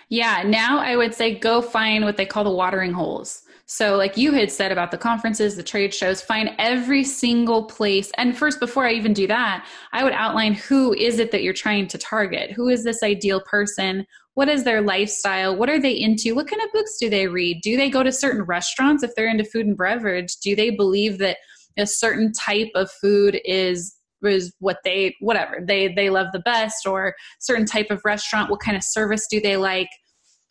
yeah, 0.10 0.44
now 0.46 0.80
I 0.80 0.96
would 0.96 1.14
say 1.14 1.38
go 1.38 1.62
find 1.62 2.04
what 2.04 2.18
they 2.18 2.26
call 2.26 2.44
the 2.44 2.52
watering 2.52 2.94
holes. 2.94 3.42
So, 3.68 3.96
like 3.96 4.16
you 4.16 4.32
had 4.32 4.52
said 4.52 4.72
about 4.72 4.92
the 4.92 4.98
conferences, 4.98 5.56
the 5.56 5.64
trade 5.64 5.92
shows, 5.92 6.22
find 6.22 6.52
every 6.60 7.04
single 7.04 7.66
place. 7.66 8.12
And 8.18 8.38
first, 8.38 8.60
before 8.60 8.86
I 8.86 8.92
even 8.92 9.12
do 9.12 9.26
that, 9.26 9.68
I 9.92 10.04
would 10.04 10.14
outline 10.14 10.54
who 10.54 10.94
is 10.94 11.18
it 11.18 11.32
that 11.32 11.42
you're 11.42 11.54
trying 11.54 11.88
to 11.88 11.98
target? 11.98 12.52
Who 12.52 12.70
is 12.70 12.84
this 12.84 13.02
ideal 13.02 13.42
person? 13.42 14.06
What 14.36 14.50
is 14.50 14.66
their 14.66 14.82
lifestyle? 14.82 15.56
What 15.56 15.70
are 15.70 15.80
they 15.80 15.94
into? 15.94 16.36
What 16.36 16.48
kind 16.48 16.62
of 16.62 16.72
books 16.74 16.98
do 17.00 17.10
they 17.10 17.28
read? 17.28 17.62
Do 17.64 17.76
they 17.76 17.90
go 17.90 18.04
to 18.04 18.12
certain 18.12 18.44
restaurants 18.44 19.02
if 19.02 19.16
they're 19.16 19.30
into 19.30 19.46
food 19.46 19.66
and 19.66 19.78
beverage? 19.78 20.38
Do 20.44 20.56
they 20.56 20.70
believe 20.70 21.18
that 21.18 21.38
a 21.76 21.88
certain 21.88 22.34
type 22.34 22.70
of 22.76 22.92
food 22.92 23.42
is 23.46 23.96
is 24.28 24.54
what 24.60 24.78
they 24.84 25.16
whatever 25.20 25.60
they 25.66 25.94
they 25.94 26.10
love 26.10 26.28
the 26.34 26.40
best 26.40 26.86
or 26.88 27.16
certain 27.40 27.66
type 27.66 27.92
of 27.92 28.02
restaurant 28.06 28.50
what 28.50 28.60
kind 28.60 28.78
of 28.78 28.84
service 28.84 29.28
do 29.30 29.40
they 29.40 29.58
like? 29.58 29.90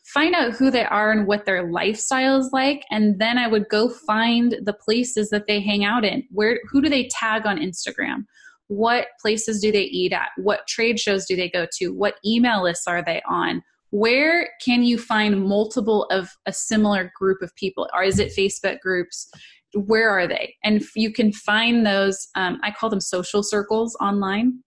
Find 0.07 0.35
out 0.35 0.53
who 0.53 0.71
they 0.71 0.85
are 0.85 1.11
and 1.11 1.27
what 1.27 1.47
their 1.47 1.71
lifestyle 1.71 2.39
is 2.39 2.51
like 2.53 2.85
and 2.91 3.19
then 3.19 3.39
i 3.39 3.47
would 3.47 3.69
go 3.69 3.89
find 3.89 4.57
the 4.63 4.75
places 4.75 5.31
that 5.31 5.47
they 5.47 5.61
hang 5.61 5.85
out 5.85 6.05
in. 6.05 6.25
Where 6.31 6.61
who 6.71 6.83
do 6.83 6.89
they 6.89 7.09
tag 7.09 7.47
on 7.47 7.59
instagram? 7.59 8.25
What 8.69 9.09
places 9.21 9.61
do 9.61 9.71
they 9.71 9.83
eat 9.83 10.13
at? 10.13 10.29
What 10.37 10.67
trade 10.67 10.99
shows 10.99 11.27
do 11.27 11.37
they 11.37 11.51
go 11.51 11.67
to? 11.79 11.89
What 11.89 12.17
email 12.25 12.63
lists 12.63 12.87
are 12.87 13.05
they 13.05 13.21
on? 13.29 13.63
Where 13.91 14.51
can 14.65 14.83
you 14.83 14.99
find 14.99 15.45
multiple 15.45 16.05
of 16.11 16.31
a 16.47 16.53
similar 16.53 17.13
group 17.17 17.43
of 17.43 17.55
people? 17.55 17.89
Or 17.95 18.03
is 18.03 18.19
it 18.19 18.35
facebook 18.37 18.81
groups 18.81 19.31
where 19.75 20.11
are 20.11 20.27
they? 20.27 20.55
And 20.65 20.83
you 20.95 21.13
can 21.13 21.33
find 21.33 21.87
those 21.87 22.29
um, 22.35 22.61
i 22.63 22.71
call 22.71 22.91
them 22.91 23.01
social 23.01 23.43
circles 23.43 23.97
online. 24.01 24.61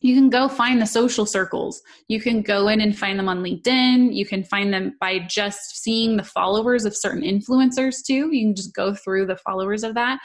You 0.00 0.14
can 0.14 0.30
go 0.30 0.48
find 0.48 0.80
the 0.80 0.86
social 0.86 1.26
circles. 1.26 1.82
You 2.06 2.20
can 2.20 2.42
go 2.42 2.68
in 2.68 2.80
and 2.80 2.96
find 2.96 3.18
them 3.18 3.28
on 3.28 3.42
linkedin. 3.42 4.14
You 4.14 4.24
can 4.24 4.44
find 4.44 4.72
them 4.72 4.96
by 5.00 5.18
just 5.28 5.82
seeing 5.82 6.16
the 6.16 6.22
followers 6.22 6.84
of 6.84 6.96
certain 6.96 7.22
influencers 7.22 7.96
too. 8.06 8.32
You 8.32 8.46
can 8.46 8.54
just 8.54 8.74
go 8.74 8.94
through 8.94 9.26
the 9.26 9.36
followers 9.38 9.82
of 9.82 9.94
that. 9.94 10.20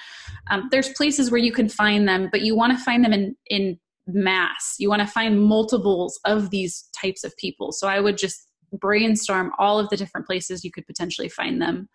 Um, 0.52 0.68
there's 0.70 0.90
places 0.90 1.32
where 1.32 1.42
you 1.42 1.52
can 1.52 1.70
find 1.70 2.08
them 2.08 2.30
but 2.32 2.42
you 2.42 2.56
want 2.56 2.78
to 2.78 2.84
find 2.84 3.04
them 3.04 3.14
in 3.14 3.36
in 3.48 3.80
mass. 4.06 4.76
You 4.80 4.90
want 4.90 5.02
to 5.02 5.08
find 5.08 5.42
multiples 5.42 6.20
of 6.26 6.50
these 6.50 6.88
types 7.00 7.24
of 7.24 7.36
people. 7.38 7.72
So 7.72 7.88
i 7.88 8.00
would 8.00 8.18
just 8.18 8.48
brainstorm 8.80 9.52
all 9.58 9.80
of 9.80 9.90
the 9.90 9.98
different 9.98 10.28
places 10.28 10.64
you 10.64 10.72
could 10.72 10.86
potentially 10.88 11.30
find 11.30 11.62
them. 11.62 11.90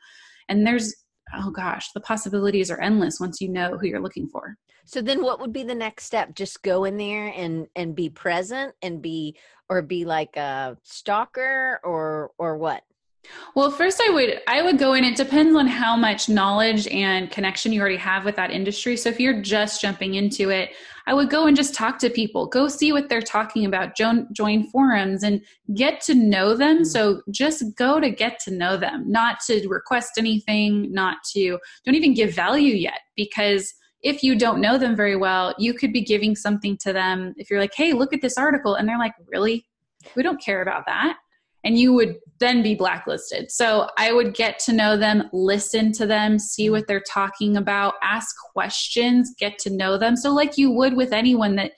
And 0.49 0.67
there's 0.67 0.95
oh 1.35 1.51
gosh, 1.51 1.93
the 1.93 2.01
possibilities 2.01 2.71
are 2.71 2.81
endless 2.81 3.21
once 3.21 3.41
you 3.41 3.49
know 3.49 3.77
who 3.77 3.87
you're 3.87 4.01
looking 4.01 4.29
for. 4.29 4.57
So 4.85 5.03
then 5.03 5.23
what 5.23 5.41
would 5.41 5.53
be 5.53 5.65
the 5.65 5.75
next 5.75 6.05
step? 6.05 6.35
Just 6.35 6.63
go 6.63 6.85
in 6.85 6.97
there 6.97 7.27
and 7.29 7.67
and 7.77 7.95
be 7.95 8.09
present 8.09 8.75
and 8.81 9.03
be 9.03 9.37
or 9.69 9.83
be 9.83 10.05
like 10.05 10.37
a 10.37 10.79
stalker 10.83 11.81
or 11.85 12.31
or 12.39 12.57
what? 12.57 12.83
Well, 13.55 13.71
first 13.71 14.01
I 14.07 14.11
would 14.13 14.41
I 14.47 14.63
would 14.63 14.79
go 14.79 14.95
in 14.95 15.05
it 15.05 15.17
depends 15.17 15.57
on 15.57 15.67
how 15.67 15.97
much 15.97 16.29
knowledge 16.29 16.87
and 16.89 17.31
connection 17.31 17.73
you 17.73 17.81
already 17.81 17.97
have 17.97 18.25
with 18.25 18.37
that 18.37 18.51
industry. 18.51 18.97
So 18.97 19.09
if 19.09 19.19
you're 19.19 19.43
just 19.43 19.81
jumping 19.81 20.15
into 20.15 20.51
it, 20.51 20.71
I 21.07 21.15
would 21.15 21.31
go 21.31 21.47
and 21.47 21.57
just 21.57 21.75
talk 21.75 21.99
to 22.01 22.11
people. 22.11 22.47
Go 22.47 22.69
see 22.69 22.93
what 22.93 23.09
they're 23.09 23.23
talking 23.23 23.65
about. 23.65 23.97
Join 23.97 24.29
join 24.33 24.65
forums 24.65 25.23
and 25.23 25.41
get 25.75 26.01
to 26.03 26.15
know 26.15 26.55
them. 26.55 26.83
Mm. 26.83 26.87
So 26.87 27.23
just 27.31 27.75
go 27.77 27.99
to 27.99 28.11
get 28.11 28.39
to 28.41 28.51
know 28.51 28.77
them, 28.77 29.11
not 29.11 29.41
to 29.47 29.67
request 29.69 30.13
anything, 30.19 30.93
not 30.93 31.19
to 31.33 31.59
don't 31.85 31.95
even 31.95 32.15
give 32.15 32.35
value 32.35 32.75
yet 32.75 33.01
because 33.17 33.75
if 34.03 34.23
you 34.23 34.39
don't 34.39 34.61
know 34.61 34.79
them 34.79 34.95
very 34.95 35.17
well, 35.17 35.55
you 35.59 35.75
could 35.75 35.93
be 35.93 36.03
giving 36.03 36.37
something 36.37 36.77
to 36.79 36.93
them. 36.93 37.35
If 37.37 37.51
you're 37.51 37.61
like, 37.61 37.75
"Hey, 37.75 37.93
look 37.93 38.13
at 38.13 38.23
this 38.23 38.39
article." 38.39 38.75
And 38.75 38.89
they're 38.89 38.99
like, 38.99 39.15
"Really? 39.27 39.67
We 40.15 40.23
don't 40.23 40.41
care 40.41 40.63
about 40.63 40.87
that." 40.87 41.19
And 41.69 41.79
you 41.79 41.93
would 41.93 42.17
then 42.41 42.63
be 42.63 42.75
blacklisted. 42.75 43.51
So 43.51 43.91
I 43.99 44.11
would 44.11 44.33
get 44.33 44.59
to 44.61 44.73
know 44.73 44.97
them, 44.97 45.29
listen 45.35 45.93
to 45.93 46.07
them, 46.07 46.39
see 46.39 46.71
what 46.71 46.87
they're 46.87 47.05
talking 47.07 47.59
about, 47.59 47.97
ask 48.03 48.35
questions, 48.55 49.35
get 49.39 49.59
to 49.59 49.71
know 49.71 49.99
them. 49.99 50.17
So, 50.17 50.33
like 50.33 50.57
you 50.57 50.71
would 50.71 50.97
with 50.97 51.13
anyone 51.13 51.57
that 51.57 51.73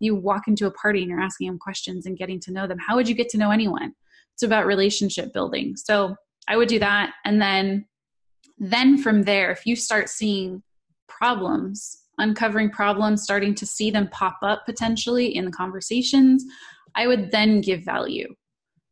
you 0.00 0.14
walk 0.14 0.48
into 0.48 0.66
a 0.66 0.70
party 0.70 1.02
and 1.02 1.10
you're 1.10 1.20
asking 1.20 1.48
them 1.48 1.58
questions 1.58 2.06
and 2.06 2.16
getting 2.16 2.40
to 2.40 2.52
know 2.52 2.66
them, 2.66 2.78
how 2.78 2.96
would 2.96 3.06
you 3.06 3.14
get 3.14 3.28
to 3.30 3.36
know 3.36 3.50
anyone? 3.50 3.92
It's 4.32 4.42
about 4.42 4.64
relationship 4.64 5.34
building. 5.34 5.76
So, 5.76 6.16
I 6.48 6.56
would 6.56 6.68
do 6.68 6.78
that. 6.78 7.12
And 7.26 7.38
then, 7.38 7.84
then 8.56 8.96
from 8.96 9.24
there, 9.24 9.50
if 9.50 9.66
you 9.66 9.76
start 9.76 10.08
seeing 10.08 10.62
problems, 11.06 11.98
uncovering 12.16 12.70
problems, 12.70 13.22
starting 13.22 13.54
to 13.56 13.66
see 13.66 13.90
them 13.90 14.08
pop 14.08 14.38
up 14.40 14.64
potentially 14.64 15.36
in 15.36 15.44
the 15.44 15.52
conversations, 15.52 16.42
I 16.94 17.06
would 17.06 17.30
then 17.30 17.60
give 17.60 17.84
value 17.84 18.34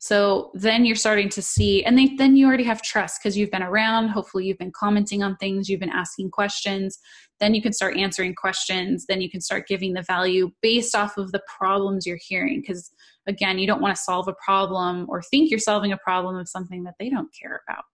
so 0.02 0.50
then 0.54 0.84
you're 0.84 0.96
starting 0.96 1.28
to 1.28 1.40
see, 1.40 1.84
and 1.84 1.96
they, 1.96 2.16
then 2.16 2.34
you 2.34 2.48
already 2.48 2.64
have 2.64 2.82
trust 2.82 3.20
because 3.22 3.36
you've 3.36 3.52
been 3.52 3.62
around. 3.62 4.08
Hopefully, 4.08 4.44
you've 4.44 4.58
been 4.58 4.72
commenting 4.72 5.22
on 5.22 5.36
things, 5.36 5.68
you've 5.68 5.78
been 5.78 5.88
asking 5.90 6.32
questions. 6.32 6.98
Then 7.38 7.54
you 7.54 7.62
can 7.62 7.72
start 7.72 7.96
answering 7.96 8.34
questions. 8.34 9.06
Then 9.06 9.20
you 9.20 9.30
can 9.30 9.40
start 9.40 9.68
giving 9.68 9.92
the 9.92 10.02
value 10.02 10.50
based 10.60 10.96
off 10.96 11.18
of 11.18 11.30
the 11.30 11.40
problems 11.46 12.04
you're 12.04 12.18
hearing. 12.20 12.62
Because 12.62 12.90
again, 13.28 13.60
you 13.60 13.66
don't 13.68 13.80
want 13.80 13.94
to 13.94 14.02
solve 14.02 14.26
a 14.26 14.34
problem 14.44 15.06
or 15.08 15.22
think 15.22 15.50
you're 15.52 15.60
solving 15.60 15.92
a 15.92 15.98
problem 15.98 16.34
of 16.34 16.48
something 16.48 16.82
that 16.82 16.94
they 16.98 17.08
don't 17.08 17.32
care 17.40 17.60
about. 17.68 17.84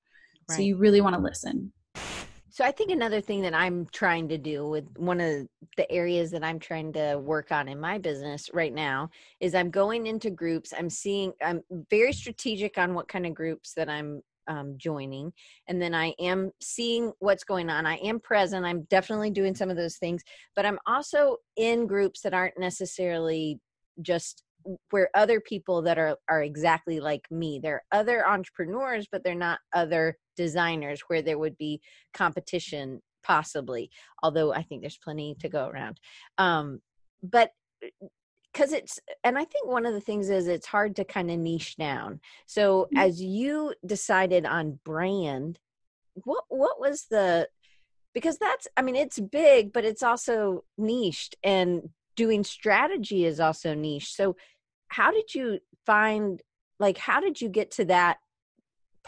Right. 0.49 0.57
So 0.57 0.63
you 0.63 0.79
really 0.79 1.03
want 1.03 1.15
to 1.15 1.21
listen. 1.21 1.75
So 2.59 2.65
I 2.65 2.73
think 2.73 2.91
another 2.91 3.21
thing 3.21 3.43
that 3.43 3.55
I'm 3.55 3.87
trying 3.93 4.29
to 4.31 4.37
do 4.37 4.69
with 4.69 4.85
one 4.97 5.21
of 5.21 5.47
the 5.77 5.89
areas 5.93 6.33
that 6.33 6.43
I'm 6.43 6.59
trying 6.59 6.93
to 6.95 7.17
work 7.17 7.53
on 7.53 7.69
in 7.69 7.79
my 7.79 7.99
business 7.99 8.51
right 8.53 8.75
now 8.75 9.11
is 9.39 9.55
I'm 9.55 9.71
going 9.71 10.09
into 10.09 10.29
groups. 10.29 10.75
I'm 10.77 10.91
seeing 10.91 11.33
I'm 11.41 11.63
very 11.89 12.13
strategic 12.13 12.77
on 12.77 12.95
what 12.95 13.07
kind 13.07 13.27
of 13.27 13.35
groups 13.35 13.75
that 13.75 13.89
I'm 13.89 14.23
um, 14.49 14.75
joining, 14.77 15.33
and 15.69 15.81
then 15.81 15.95
I 15.95 16.17
am 16.19 16.51
seeing 16.61 17.13
what's 17.21 17.45
going 17.45 17.71
on. 17.71 17.87
I 17.87 17.95
am 17.99 18.19
present. 18.19 18.67
I'm 18.67 18.83
definitely 18.91 19.31
doing 19.31 19.55
some 19.55 19.71
of 19.71 19.77
those 19.77 19.99
things, 19.99 20.25
but 20.57 20.67
I'm 20.67 20.81
also 20.85 21.37
in 21.57 21.87
groups 21.87 22.23
that 22.23 22.35
aren't 22.35 22.59
necessarily 22.59 23.61
just 24.03 24.43
where 24.91 25.11
other 25.15 25.41
people 25.41 25.81
that 25.83 25.97
are 25.97 26.17
are 26.29 26.43
exactly 26.43 26.99
like 26.99 27.25
me 27.31 27.61
they're 27.63 27.85
other 27.93 28.27
entrepreneurs 28.27 29.07
but 29.11 29.23
they're 29.23 29.35
not 29.35 29.61
other 29.73 30.17
designers 30.39 31.01
where 31.09 31.21
there 31.21 31.39
would 31.39 31.59
be 31.59 31.81
competition 32.15 33.03
possibly 33.25 33.91
although 34.23 34.55
i 34.55 34.63
think 34.63 34.81
there's 34.81 34.97
plenty 34.97 35.37
to 35.41 35.49
go 35.49 35.67
around. 35.69 36.01
Um 36.39 36.81
but 37.23 37.51
because 38.53 38.73
it's 38.73 39.01
and 39.25 39.37
i 39.37 39.45
think 39.45 39.67
one 39.67 39.85
of 39.85 39.93
the 39.93 40.01
things 40.01 40.31
is 40.31 40.47
it's 40.47 40.67
hard 40.67 40.97
to 40.97 41.05
kind 41.05 41.31
of 41.31 41.39
niche 41.39 41.77
down. 41.77 42.21
So 42.47 42.85
mm-hmm. 42.85 42.99
as 42.99 43.21
you 43.21 43.75
decided 43.85 44.47
on 44.47 44.79
brand 44.85 45.59
what 46.25 46.45
what 46.49 46.81
was 46.81 47.07
the 47.11 47.49
because 48.15 48.39
that's 48.39 48.67
i 48.77 48.83
mean 48.83 48.97
it's 48.97 49.19
big 49.19 49.73
but 49.73 49.85
it's 49.85 50.03
also 50.03 50.65
niched 50.77 51.37
and 51.43 51.91
doing 52.17 52.43
strategy 52.43 53.25
is 53.25 53.39
also 53.39 53.75
niche 53.75 54.13
so 54.15 54.37
how 54.89 55.11
did 55.13 55.35
you 55.35 55.59
find 55.87 56.43
like 56.81 56.99
how 56.99 57.21
did 57.21 57.41
you 57.41 57.49
get 57.49 57.71
to 57.71 57.85
that 57.85 58.19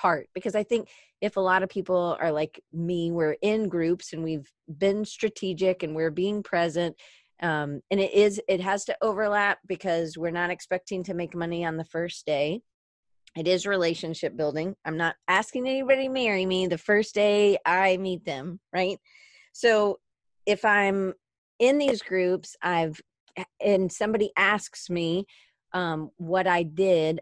part 0.00 0.28
because 0.34 0.54
i 0.54 0.62
think 0.62 0.88
if 1.20 1.36
a 1.36 1.40
lot 1.40 1.62
of 1.62 1.68
people 1.68 2.16
are 2.18 2.32
like 2.32 2.62
me 2.72 3.10
we're 3.10 3.36
in 3.42 3.68
groups 3.68 4.14
and 4.14 4.24
we've 4.24 4.50
been 4.78 5.04
strategic 5.04 5.82
and 5.82 5.94
we're 5.94 6.10
being 6.10 6.42
present 6.42 6.96
um, 7.42 7.80
and 7.90 8.00
it 8.00 8.12
is 8.12 8.40
it 8.48 8.60
has 8.60 8.84
to 8.84 8.96
overlap 9.02 9.58
because 9.66 10.16
we're 10.16 10.30
not 10.30 10.50
expecting 10.50 11.02
to 11.04 11.14
make 11.14 11.34
money 11.34 11.64
on 11.64 11.76
the 11.76 11.84
first 11.84 12.26
day. 12.26 12.60
It 13.36 13.48
is 13.48 13.66
relationship 13.66 14.36
building. 14.36 14.76
I'm 14.84 14.96
not 14.96 15.16
asking 15.26 15.66
anybody 15.66 16.08
to 16.08 16.12
marry 16.12 16.44
me 16.44 16.66
the 16.66 16.78
first 16.78 17.14
day 17.14 17.58
i 17.64 17.96
meet 17.96 18.24
them 18.24 18.60
right? 18.72 18.98
So 19.52 20.00
if 20.46 20.64
i'm 20.64 21.14
in 21.58 21.78
these 21.78 22.02
groups 22.02 22.56
i've 22.62 23.00
and 23.60 23.90
somebody 23.90 24.32
asks 24.36 24.90
me 24.90 25.26
um, 25.72 26.10
what 26.16 26.46
I 26.46 26.62
did, 26.62 27.20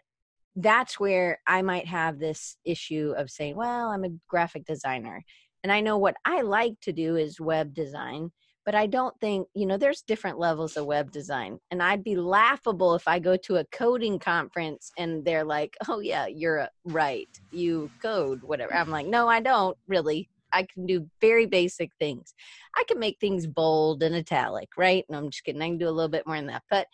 that's 0.61 0.99
where 0.99 1.39
I 1.47 1.63
might 1.63 1.87
have 1.87 2.19
this 2.19 2.57
issue 2.65 3.15
of 3.17 3.31
saying, 3.31 3.57
well, 3.57 3.91
I'm 3.91 4.05
a 4.05 4.11
graphic 4.29 4.65
designer. 4.65 5.25
And 5.63 5.73
I 5.73 5.81
know 5.81 5.99
what 5.99 6.17
I 6.25 6.41
like 6.41 6.81
to 6.83 6.93
do 6.93 7.17
is 7.17 7.41
web 7.41 7.75
design, 7.75 8.33
but 8.67 8.75
I 8.75 8.87
don't 8.87 9.15
think, 9.21 9.47
you 9.55 9.67
know, 9.67 9.77
there's 9.77 10.03
different 10.03 10.39
levels 10.39 10.77
of 10.77 10.85
web 10.85 11.13
design. 11.13 11.59
And 11.71 11.81
I'd 11.81 12.03
be 12.03 12.17
laughable 12.17 12.97
if 12.97 13.07
I 13.07 13.21
go 13.21 13.37
to 13.37 13.57
a 13.57 13.65
coding 13.67 14.19
conference 14.19 14.91
and 14.99 15.25
they're 15.25 15.45
like, 15.45 15.77
oh, 15.89 16.01
yeah, 16.01 16.27
you're 16.27 16.69
right. 16.85 17.29
You 17.53 17.89
code, 18.03 18.43
whatever. 18.43 18.75
I'm 18.75 18.91
like, 18.91 19.07
no, 19.07 19.29
I 19.29 19.41
don't 19.41 19.77
really. 19.87 20.29
I 20.53 20.65
can 20.65 20.87
do 20.87 21.07
very 21.21 21.47
basic 21.47 21.91
things. 22.01 22.35
I 22.75 22.83
can 22.89 22.99
make 22.99 23.19
things 23.21 23.47
bold 23.47 24.03
and 24.03 24.15
italic, 24.15 24.71
right? 24.77 25.05
And 25.09 25.17
I'm 25.17 25.31
just 25.31 25.45
kidding. 25.45 25.63
I 25.63 25.69
can 25.69 25.79
do 25.79 25.89
a 25.89 25.91
little 25.91 26.09
bit 26.09 26.27
more 26.27 26.37
than 26.37 26.47
that. 26.47 26.63
But 26.69 26.89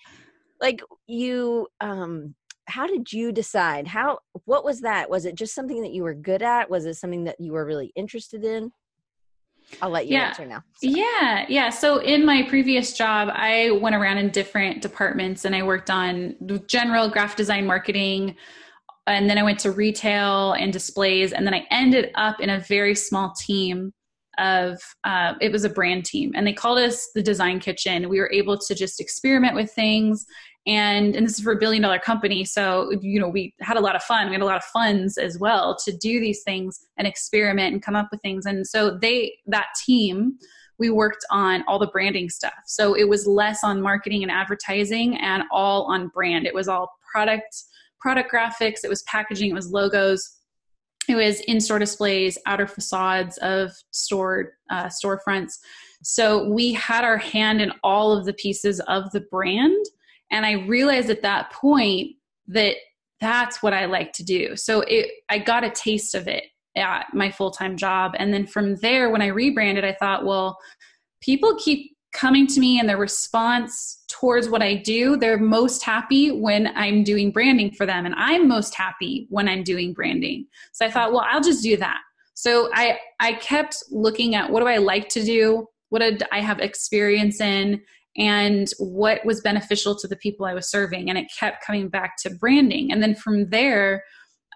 like 0.60 0.80
you 1.06 1.66
um 1.80 2.34
how 2.66 2.86
did 2.86 3.12
you 3.12 3.32
decide? 3.32 3.86
How 3.86 4.18
what 4.44 4.64
was 4.64 4.80
that? 4.80 5.10
Was 5.10 5.24
it 5.24 5.34
just 5.34 5.54
something 5.54 5.82
that 5.82 5.92
you 5.92 6.02
were 6.02 6.14
good 6.14 6.42
at? 6.42 6.70
Was 6.70 6.86
it 6.86 6.94
something 6.94 7.24
that 7.24 7.36
you 7.38 7.52
were 7.52 7.64
really 7.64 7.92
interested 7.94 8.44
in? 8.44 8.72
I'll 9.80 9.90
let 9.90 10.06
you 10.06 10.16
yeah. 10.16 10.28
answer 10.28 10.44
now 10.44 10.62
so. 10.76 10.86
yeah 10.86 11.46
yeah. 11.48 11.70
So 11.70 11.98
in 11.98 12.26
my 12.26 12.42
previous 12.42 12.92
job 12.92 13.30
i 13.32 13.70
went 13.70 13.96
around 13.96 14.18
in 14.18 14.28
different 14.28 14.82
departments 14.82 15.46
and 15.46 15.56
i 15.56 15.62
worked 15.62 15.90
on 15.90 16.36
general 16.66 17.08
graphic 17.08 17.38
design 17.38 17.66
marketing 17.66 18.36
and 19.06 19.28
then 19.28 19.38
i 19.38 19.42
went 19.42 19.58
to 19.60 19.70
retail 19.70 20.52
and 20.52 20.70
displays 20.70 21.32
and 21.32 21.46
then 21.46 21.54
i 21.54 21.66
ended 21.70 22.10
up 22.14 22.40
in 22.40 22.50
a 22.50 22.60
very 22.60 22.94
small 22.94 23.32
team 23.32 23.90
of 24.38 24.80
uh, 25.04 25.34
it 25.40 25.52
was 25.52 25.64
a 25.64 25.68
brand 25.68 26.04
team 26.04 26.32
and 26.34 26.46
they 26.46 26.52
called 26.52 26.78
us 26.78 27.10
the 27.14 27.22
design 27.22 27.60
kitchen. 27.60 28.08
We 28.08 28.20
were 28.20 28.30
able 28.32 28.58
to 28.58 28.74
just 28.74 29.00
experiment 29.00 29.54
with 29.54 29.70
things 29.72 30.26
and 30.66 31.14
and 31.14 31.26
this 31.26 31.38
is 31.38 31.44
for 31.44 31.52
a 31.52 31.58
billion 31.58 31.82
dollar 31.82 31.98
company. 31.98 32.44
So 32.44 32.90
you 33.00 33.20
know 33.20 33.28
we 33.28 33.54
had 33.60 33.76
a 33.76 33.80
lot 33.80 33.96
of 33.96 34.02
fun. 34.02 34.26
We 34.26 34.32
had 34.32 34.42
a 34.42 34.46
lot 34.46 34.56
of 34.56 34.64
funds 34.64 35.18
as 35.18 35.38
well 35.38 35.76
to 35.84 35.96
do 35.96 36.20
these 36.20 36.42
things 36.42 36.86
and 36.96 37.06
experiment 37.06 37.72
and 37.72 37.82
come 37.82 37.96
up 37.96 38.08
with 38.10 38.22
things. 38.22 38.46
And 38.46 38.66
so 38.66 38.96
they 38.96 39.34
that 39.46 39.68
team 39.84 40.38
we 40.78 40.90
worked 40.90 41.24
on 41.30 41.64
all 41.68 41.78
the 41.78 41.86
branding 41.86 42.28
stuff. 42.28 42.54
So 42.66 42.94
it 42.94 43.08
was 43.08 43.26
less 43.26 43.62
on 43.62 43.80
marketing 43.80 44.22
and 44.22 44.30
advertising 44.30 45.16
and 45.18 45.44
all 45.52 45.84
on 45.84 46.08
brand. 46.08 46.46
It 46.46 46.54
was 46.54 46.68
all 46.68 46.90
product 47.10 47.64
product 48.00 48.32
graphics. 48.32 48.84
It 48.84 48.88
was 48.88 49.02
packaging. 49.02 49.50
It 49.50 49.54
was 49.54 49.70
logos. 49.70 50.38
It 51.08 51.14
was 51.14 51.40
in-store 51.40 51.78
displays 51.78 52.38
outer 52.46 52.66
facades 52.66 53.38
of 53.38 53.72
store 53.90 54.54
uh, 54.70 54.86
storefronts. 54.86 55.58
So 56.02 56.48
we 56.48 56.72
had 56.72 57.04
our 57.04 57.16
hand 57.16 57.60
in 57.60 57.72
all 57.82 58.12
of 58.12 58.26
the 58.26 58.34
pieces 58.34 58.80
of 58.80 59.10
the 59.12 59.20
brand 59.20 59.86
and 60.34 60.44
i 60.44 60.52
realized 60.52 61.08
at 61.08 61.22
that 61.22 61.50
point 61.52 62.10
that 62.46 62.76
that's 63.20 63.62
what 63.62 63.72
i 63.72 63.86
like 63.86 64.12
to 64.12 64.22
do 64.22 64.54
so 64.56 64.80
it 64.82 65.10
i 65.30 65.38
got 65.38 65.64
a 65.64 65.70
taste 65.70 66.14
of 66.14 66.28
it 66.28 66.44
at 66.76 67.06
my 67.14 67.30
full-time 67.30 67.76
job 67.76 68.12
and 68.18 68.34
then 68.34 68.46
from 68.46 68.76
there 68.76 69.10
when 69.10 69.22
i 69.22 69.28
rebranded 69.28 69.84
i 69.84 69.92
thought 69.92 70.26
well 70.26 70.58
people 71.22 71.56
keep 71.56 71.94
coming 72.12 72.46
to 72.46 72.60
me 72.60 72.78
and 72.78 72.88
their 72.88 72.96
response 72.96 74.04
towards 74.08 74.48
what 74.48 74.62
I 74.62 74.76
do, 74.76 75.16
they're 75.16 75.36
most 75.36 75.82
happy 75.82 76.30
when 76.30 76.68
I'm 76.76 77.02
doing 77.02 77.32
branding 77.32 77.72
for 77.72 77.84
them. 77.84 78.06
And 78.06 78.14
I'm 78.16 78.48
most 78.48 78.74
happy 78.74 79.26
when 79.28 79.48
I'm 79.48 79.64
doing 79.64 79.92
branding. 79.92 80.46
So 80.72 80.86
I 80.86 80.90
thought, 80.90 81.12
well, 81.12 81.26
I'll 81.28 81.42
just 81.42 81.62
do 81.62 81.76
that. 81.78 81.98
So 82.34 82.70
I, 82.72 82.98
I 83.20 83.34
kept 83.34 83.76
looking 83.90 84.34
at 84.34 84.50
what 84.50 84.60
do 84.60 84.66
I 84.66 84.78
like 84.78 85.08
to 85.10 85.24
do? 85.24 85.66
What 85.90 85.98
did 85.98 86.22
I 86.32 86.40
have 86.40 86.60
experience 86.60 87.40
in? 87.40 87.82
And 88.16 88.68
what 88.78 89.24
was 89.24 89.40
beneficial 89.40 89.96
to 89.96 90.06
the 90.06 90.16
people 90.16 90.46
I 90.46 90.54
was 90.54 90.70
serving? 90.70 91.08
And 91.08 91.18
it 91.18 91.26
kept 91.38 91.64
coming 91.64 91.88
back 91.88 92.14
to 92.22 92.30
branding. 92.30 92.92
And 92.92 93.02
then 93.02 93.14
from 93.14 93.50
there, 93.50 94.04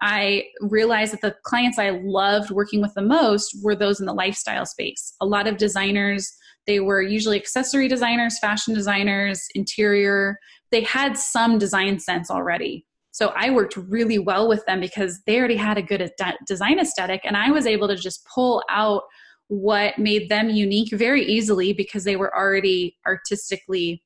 I 0.01 0.45
realized 0.61 1.11
that 1.11 1.21
the 1.21 1.35
clients 1.43 1.77
I 1.77 1.89
loved 1.89 2.51
working 2.51 2.81
with 2.81 2.93
the 2.93 3.01
most 3.01 3.57
were 3.61 3.75
those 3.75 3.99
in 3.99 4.05
the 4.05 4.13
lifestyle 4.13 4.65
space. 4.65 5.13
A 5.19 5.25
lot 5.25 5.45
of 5.45 5.57
designers 5.57 6.31
they 6.69 6.79
were 6.79 7.01
usually 7.01 7.39
accessory 7.39 7.87
designers, 7.87 8.37
fashion 8.37 8.75
designers, 8.75 9.47
interior. 9.55 10.37
They 10.69 10.81
had 10.81 11.17
some 11.17 11.57
design 11.57 11.99
sense 11.99 12.29
already. 12.29 12.85
So 13.09 13.33
I 13.35 13.49
worked 13.49 13.75
really 13.75 14.19
well 14.19 14.47
with 14.47 14.63
them 14.67 14.79
because 14.79 15.19
they 15.25 15.39
already 15.39 15.55
had 15.55 15.79
a 15.79 15.81
good 15.81 16.11
design 16.47 16.79
aesthetic, 16.79 17.21
and 17.23 17.35
I 17.35 17.49
was 17.49 17.65
able 17.65 17.87
to 17.87 17.95
just 17.95 18.23
pull 18.33 18.63
out 18.69 19.01
what 19.49 19.97
made 19.97 20.29
them 20.29 20.49
unique 20.49 20.93
very 20.93 21.23
easily 21.25 21.73
because 21.73 22.03
they 22.03 22.15
were 22.15 22.35
already 22.35 22.95
artistically 23.05 24.03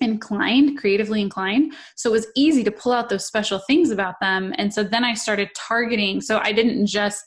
inclined, 0.00 0.78
creatively 0.78 1.20
inclined. 1.20 1.72
So 1.96 2.10
it 2.10 2.12
was 2.12 2.26
easy 2.36 2.62
to 2.64 2.70
pull 2.70 2.92
out 2.92 3.08
those 3.08 3.26
special 3.26 3.60
things 3.60 3.90
about 3.90 4.20
them. 4.20 4.54
And 4.58 4.72
so 4.72 4.84
then 4.84 5.02
I 5.04 5.14
started 5.14 5.50
targeting. 5.56 6.20
So 6.20 6.38
I 6.42 6.52
didn't 6.52 6.86
just 6.86 7.24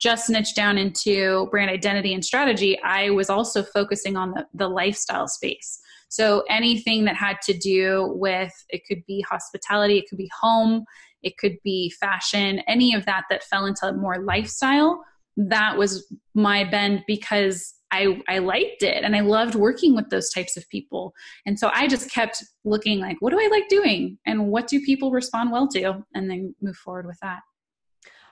just 0.00 0.28
niche 0.28 0.54
down 0.54 0.76
into 0.76 1.46
brand 1.50 1.70
identity 1.70 2.12
and 2.14 2.24
strategy. 2.24 2.78
I 2.82 3.10
was 3.10 3.30
also 3.30 3.62
focusing 3.62 4.16
on 4.16 4.32
the, 4.32 4.46
the 4.52 4.68
lifestyle 4.68 5.28
space. 5.28 5.80
So 6.08 6.44
anything 6.50 7.04
that 7.04 7.16
had 7.16 7.36
to 7.42 7.56
do 7.56 8.12
with 8.14 8.52
it 8.70 8.82
could 8.88 9.04
be 9.06 9.24
hospitality, 9.28 9.98
it 9.98 10.04
could 10.08 10.18
be 10.18 10.30
home, 10.40 10.84
it 11.22 11.38
could 11.38 11.56
be 11.64 11.90
fashion, 12.00 12.60
any 12.66 12.94
of 12.94 13.06
that 13.06 13.24
that 13.30 13.44
fell 13.44 13.66
into 13.66 13.92
more 13.94 14.18
lifestyle, 14.18 15.02
that 15.36 15.76
was 15.76 16.12
my 16.34 16.64
bend 16.64 17.02
because 17.06 17.74
I, 17.90 18.20
I 18.28 18.38
liked 18.38 18.82
it 18.82 19.04
and 19.04 19.14
I 19.14 19.20
loved 19.20 19.54
working 19.54 19.94
with 19.94 20.10
those 20.10 20.30
types 20.30 20.56
of 20.56 20.68
people. 20.68 21.12
And 21.46 21.58
so 21.58 21.70
I 21.72 21.86
just 21.86 22.10
kept 22.10 22.42
looking 22.64 22.98
like, 22.98 23.16
what 23.20 23.30
do 23.30 23.38
I 23.40 23.48
like 23.48 23.68
doing? 23.68 24.18
And 24.26 24.48
what 24.48 24.66
do 24.66 24.80
people 24.80 25.12
respond 25.12 25.52
well 25.52 25.68
to? 25.68 26.04
And 26.14 26.28
then 26.28 26.54
move 26.60 26.76
forward 26.76 27.06
with 27.06 27.18
that. 27.22 27.40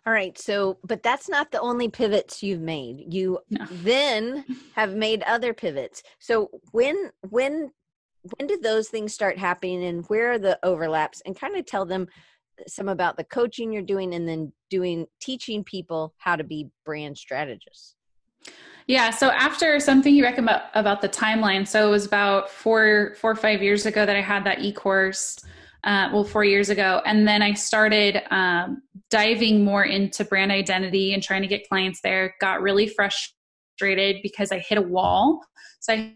All 0.05 0.13
right. 0.13 0.37
So, 0.37 0.79
but 0.83 1.05
that's 1.05 1.29
not 1.29 1.53
the 1.53 1.61
only 1.61 1.89
pivots 1.89 2.43
you've 2.43 2.61
made. 2.61 3.15
You 3.15 3.39
no. 3.51 3.65
then 3.71 4.45
have 4.75 4.95
made 4.97 5.23
other 5.23 5.55
pivots. 5.55 6.03
So 6.19 6.51
when 6.73 7.11
when 7.29 7.71
when 8.37 8.47
did 8.49 8.63
those 8.63 8.89
things 8.89 9.15
start 9.15 9.39
happening 9.39 9.85
and 9.85 10.05
where 10.07 10.33
are 10.33 10.39
the 10.39 10.59
overlaps 10.65 11.23
and 11.25 11.39
kind 11.39 11.57
of 11.57 11.67
tell 11.67 11.85
them 11.85 12.09
some 12.69 12.89
about 12.89 13.17
the 13.17 13.25
coaching 13.25 13.73
you're 13.73 13.83
doing 13.83 14.15
and 14.15 14.29
then 14.29 14.53
doing 14.71 15.07
teaching 15.21 15.65
people 15.65 16.15
how 16.19 16.37
to 16.37 16.45
be 16.45 16.69
brand 16.85 17.17
strategists. 17.19 17.95
Yeah. 18.87 19.11
So 19.11 19.31
after 19.31 19.79
something 19.79 20.15
you 20.15 20.25
recommend 20.25 20.63
about 20.75 21.01
the 21.01 21.09
timeline, 21.09 21.67
so 21.67 21.87
it 21.87 21.91
was 21.91 22.05
about 22.05 22.51
four, 22.51 23.15
four 23.21 23.31
or 23.31 23.37
five 23.37 23.63
years 23.63 23.87
ago 23.87 24.05
that 24.05 24.17
I 24.17 24.21
had 24.21 24.45
that 24.45 24.61
e-course 24.61 25.39
uh, 25.85 26.09
well, 26.13 26.25
four 26.25 26.45
years 26.45 26.71
ago. 26.71 27.03
And 27.05 27.27
then 27.27 27.43
I 27.43 27.55
started 27.55 28.23
um, 28.31 28.83
diving 29.11 29.65
more 29.65 29.85
into 29.85 30.25
brand 30.25 30.53
identity 30.53 31.13
and 31.15 31.23
trying 31.23 31.43
to 31.43 31.49
get 31.49 31.69
clients 31.69 32.01
there. 32.03 32.35
Got 32.41 32.63
really 32.63 32.89
frustrated 32.89 34.23
because 34.23 34.53
I 34.53 34.59
hit 34.59 34.79
a 34.79 34.83
wall. 34.83 35.41
So 35.81 35.93
I 35.95 36.15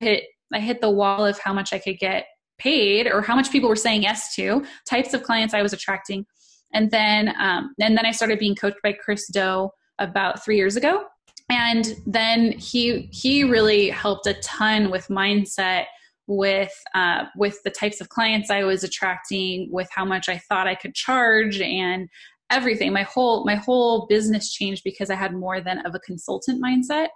hit 0.00 0.24
I 0.52 0.58
hit 0.58 0.80
the 0.80 0.90
wall 0.90 1.24
of 1.24 1.38
how 1.38 1.52
much 1.52 1.72
I 1.72 1.78
could 1.78 1.98
get 1.98 2.26
paid 2.60 3.06
or 3.06 3.22
how 3.22 3.34
much 3.34 3.50
people 3.50 3.68
were 3.68 3.76
saying 3.76 4.02
yes 4.02 4.34
to, 4.36 4.64
types 4.88 5.14
of 5.14 5.22
clients 5.22 5.54
I 5.54 5.62
was 5.62 5.72
attracting. 5.72 6.26
And 6.72 6.90
then 6.90 7.34
um, 7.40 7.74
and 7.80 7.96
then 7.96 8.06
I 8.06 8.12
started 8.12 8.38
being 8.38 8.54
coached 8.54 8.82
by 8.82 8.92
Chris 8.92 9.26
Do 9.28 9.70
about 9.98 10.44
three 10.44 10.56
years 10.56 10.76
ago. 10.76 11.04
And 11.48 11.96
then 12.06 12.52
he 12.52 13.08
he 13.12 13.42
really 13.42 13.90
helped 13.90 14.26
a 14.26 14.34
ton 14.34 14.90
with 14.90 15.08
mindset 15.08 15.86
with 16.30 16.72
uh, 16.94 17.24
with 17.36 17.60
the 17.64 17.70
types 17.70 18.00
of 18.00 18.08
clients 18.08 18.50
I 18.50 18.62
was 18.62 18.84
attracting, 18.84 19.68
with 19.70 19.88
how 19.92 20.04
much 20.04 20.28
I 20.28 20.38
thought 20.38 20.68
I 20.68 20.76
could 20.76 20.94
charge, 20.94 21.60
and 21.60 22.08
everything. 22.50 22.92
My 22.92 23.02
whole 23.02 23.44
my 23.44 23.56
whole 23.56 24.06
business 24.06 24.52
changed 24.52 24.82
because 24.84 25.10
I 25.10 25.16
had 25.16 25.34
more 25.34 25.60
than 25.60 25.84
of 25.84 25.94
a 25.94 26.00
consultant 26.00 26.62
mindset. 26.62 27.08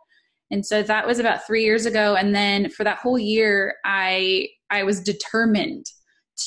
And 0.50 0.66
so 0.66 0.82
that 0.82 1.06
was 1.06 1.18
about 1.20 1.46
three 1.46 1.64
years 1.64 1.86
ago. 1.86 2.16
And 2.16 2.34
then 2.34 2.68
for 2.70 2.84
that 2.84 2.98
whole 2.98 3.18
year, 3.18 3.76
I 3.84 4.48
I 4.74 4.82
was 4.82 5.00
determined 5.00 5.86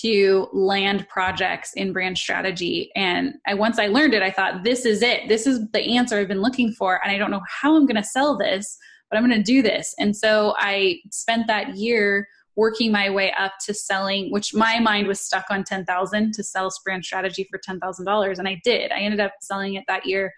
to 0.01 0.49
land 0.51 1.07
projects 1.07 1.71
in 1.73 1.93
brand 1.93 2.17
strategy. 2.17 2.91
And 2.95 3.35
I 3.47 3.53
once 3.53 3.79
I 3.79 3.87
learned 3.87 4.13
it, 4.13 4.21
I 4.21 4.31
thought 4.31 4.63
this 4.63 4.85
is 4.85 5.01
it. 5.01 5.29
This 5.29 5.47
is 5.47 5.61
the 5.71 5.95
answer 5.95 6.17
I've 6.17 6.27
been 6.27 6.41
looking 6.41 6.73
for. 6.73 6.99
And 7.03 7.11
I 7.11 7.17
don't 7.17 7.31
know 7.31 7.41
how 7.47 7.75
I'm 7.75 7.85
going 7.85 7.95
to 7.95 8.03
sell 8.03 8.37
this, 8.37 8.77
but 9.09 9.17
I'm 9.17 9.25
going 9.25 9.37
to 9.37 9.43
do 9.43 9.61
this. 9.61 9.95
And 9.97 10.15
so 10.15 10.55
I 10.57 10.99
spent 11.11 11.47
that 11.47 11.77
year 11.77 12.27
working 12.57 12.91
my 12.91 13.09
way 13.09 13.31
up 13.39 13.53
to 13.65 13.73
selling, 13.73 14.29
which 14.31 14.53
my 14.53 14.79
mind 14.79 15.07
was 15.07 15.21
stuck 15.21 15.45
on 15.49 15.63
10,000 15.63 16.33
to 16.33 16.43
sell 16.43 16.69
brand 16.83 17.05
strategy 17.05 17.47
for 17.49 17.57
$10,000. 17.59 18.39
And 18.39 18.47
I 18.47 18.59
did, 18.65 18.91
I 18.91 18.99
ended 18.99 19.21
up 19.21 19.31
selling 19.39 19.75
it 19.75 19.85
that 19.87 20.05
year 20.05 20.33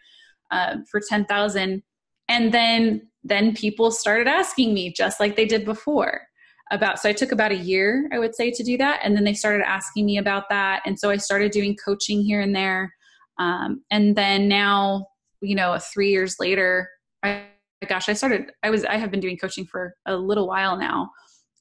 uh, 0.52 0.76
for 0.92 1.00
10,000. 1.00 1.82
And 2.28 2.54
then, 2.54 3.08
then 3.24 3.56
people 3.56 3.90
started 3.90 4.28
asking 4.28 4.76
me 4.76 4.94
just 4.94 5.20
like 5.20 5.36
they 5.36 5.46
did 5.46 5.66
before 5.66 6.29
about, 6.72 7.00
so 7.00 7.10
I 7.10 7.14
took 7.14 7.32
about 7.32 7.52
a 7.52 7.56
year, 7.56 8.10
I 8.14 8.20
would 8.20 8.36
say 8.36 8.52
to 8.52 8.64
do 8.64 8.78
that. 8.78 9.00
And 9.04 9.16
then 9.16 9.24
they 9.24 9.34
started 9.34 9.68
asking 9.68 10.06
me 10.06 10.18
about 10.18 10.50
that. 10.50 10.82
And 10.86 11.00
so 11.00 11.10
I 11.10 11.18
started 11.18 11.52
doing 11.52 11.76
coaching 11.84 12.22
here 12.22 12.42
and 12.42 12.56
there. 12.56 12.94
Um, 13.40 13.84
and 13.90 14.16
then 14.16 14.48
now, 14.48 15.08
you 15.42 15.56
know, 15.56 15.78
three 15.78 16.12
years 16.12 16.36
later, 16.40 16.90
I, 17.24 17.44
gosh, 17.88 18.10
I 18.10 18.14
started, 18.14 18.52
I 18.64 18.70
was, 18.70 18.86
I 18.86 18.98
have 18.98 19.12
been 19.12 19.22
doing 19.22 19.38
coaching 19.38 19.66
for 19.66 19.96
a 20.06 20.16
little 20.16 20.48
while 20.48 20.78
now 20.78 21.10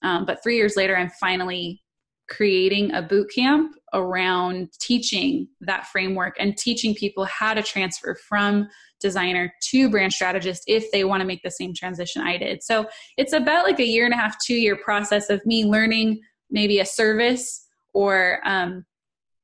um, 0.03 0.25
but 0.25 0.43
three 0.43 0.57
years 0.57 0.77
later, 0.77 0.97
I'm 0.97 1.11
finally 1.11 1.83
creating 2.29 2.93
a 2.93 3.03
boot 3.03 3.31
camp 3.35 3.75
around 3.95 4.69
teaching 4.81 5.49
that 5.63 5.87
framework 5.87 6.37
and 6.39 6.57
teaching 6.57 6.95
people 6.95 7.25
how 7.25 7.55
to 7.55 7.63
transfer 7.63 8.15
from 8.15 8.69
designer 9.01 9.53
to 9.71 9.89
brand 9.89 10.13
strategist 10.13 10.65
if 10.67 10.91
they 10.91 11.05
want 11.05 11.21
to 11.21 11.27
make 11.27 11.43
the 11.43 11.51
same 11.51 11.75
transition 11.75 12.23
I 12.23 12.37
did. 12.37 12.63
So 12.63 12.87
it's 13.17 13.33
about 13.33 13.65
like 13.65 13.79
a 13.81 13.87
year 13.87 14.05
and 14.05 14.15
a 14.15 14.17
half, 14.17 14.37
two 14.45 14.55
year 14.55 14.77
process 14.77 15.31
of 15.31 15.45
me 15.47 15.65
learning 15.65 16.21
maybe 16.51 16.81
a 16.81 16.87
service 16.87 17.67
or 17.95 18.41
um, 18.45 18.85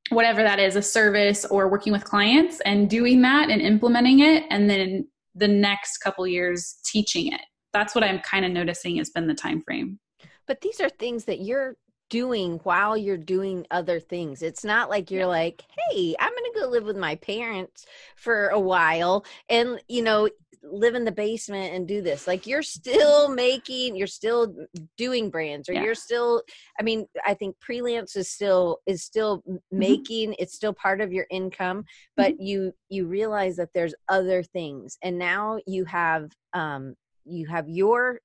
whatever 0.09 0.43
that 0.43 0.59
is, 0.59 0.75
a 0.75 0.81
service 0.81 1.45
or 1.45 1.69
working 1.69 1.93
with 1.93 2.03
clients 2.03 2.61
and 2.61 2.89
doing 2.89 3.21
that 3.21 3.49
and 3.49 3.61
implementing 3.61 4.19
it. 4.19 4.43
And 4.49 4.69
then 4.69 5.07
the 5.33 5.47
next 5.47 5.97
couple 5.97 6.25
years 6.27 6.75
teaching 6.85 7.31
it. 7.31 7.41
That's 7.73 7.93
what 7.93 8.03
I'm 8.03 8.19
kind 8.19 8.45
of 8.45 8.51
noticing 8.51 8.97
has 8.97 9.09
been 9.09 9.27
the 9.27 9.33
time 9.33 9.61
frame. 9.61 9.99
But 10.47 10.61
these 10.61 10.79
are 10.79 10.89
things 10.89 11.25
that 11.25 11.41
you're 11.41 11.75
doing 12.09 12.59
while 12.63 12.95
you're 12.97 13.17
doing 13.17 13.65
other 13.71 13.99
things. 13.99 14.41
It's 14.41 14.63
not 14.63 14.89
like 14.89 15.11
you're 15.11 15.27
like, 15.27 15.63
"Hey, 15.89 16.15
I'm 16.19 16.31
going 16.31 16.53
to 16.53 16.59
go 16.59 16.67
live 16.67 16.85
with 16.85 16.97
my 16.97 17.15
parents 17.15 17.85
for 18.15 18.47
a 18.49 18.59
while 18.59 19.25
and, 19.49 19.81
you 19.87 20.01
know, 20.01 20.29
live 20.63 20.95
in 20.95 21.05
the 21.05 21.11
basement 21.11 21.73
and 21.73 21.87
do 21.87 22.01
this." 22.01 22.27
Like 22.27 22.47
you're 22.47 22.63
still 22.63 23.29
making, 23.29 23.95
you're 23.95 24.07
still 24.07 24.55
doing 24.97 25.29
brands 25.29 25.69
or 25.69 25.73
yeah. 25.73 25.83
you're 25.83 25.95
still 25.95 26.43
I 26.79 26.83
mean, 26.83 27.07
I 27.25 27.33
think 27.33 27.55
freelance 27.59 28.15
is 28.15 28.29
still 28.29 28.79
is 28.85 29.03
still 29.03 29.39
mm-hmm. 29.39 29.57
making, 29.71 30.35
it's 30.39 30.55
still 30.55 30.73
part 30.73 31.01
of 31.01 31.11
your 31.11 31.25
income, 31.29 31.85
but 32.15 32.33
mm-hmm. 32.33 32.43
you 32.43 32.73
you 32.89 33.07
realize 33.07 33.55
that 33.57 33.69
there's 33.73 33.95
other 34.09 34.43
things. 34.43 34.97
And 35.01 35.17
now 35.17 35.59
you 35.65 35.85
have 35.85 36.31
um 36.53 36.95
you 37.25 37.47
have 37.47 37.67
your 37.67 38.19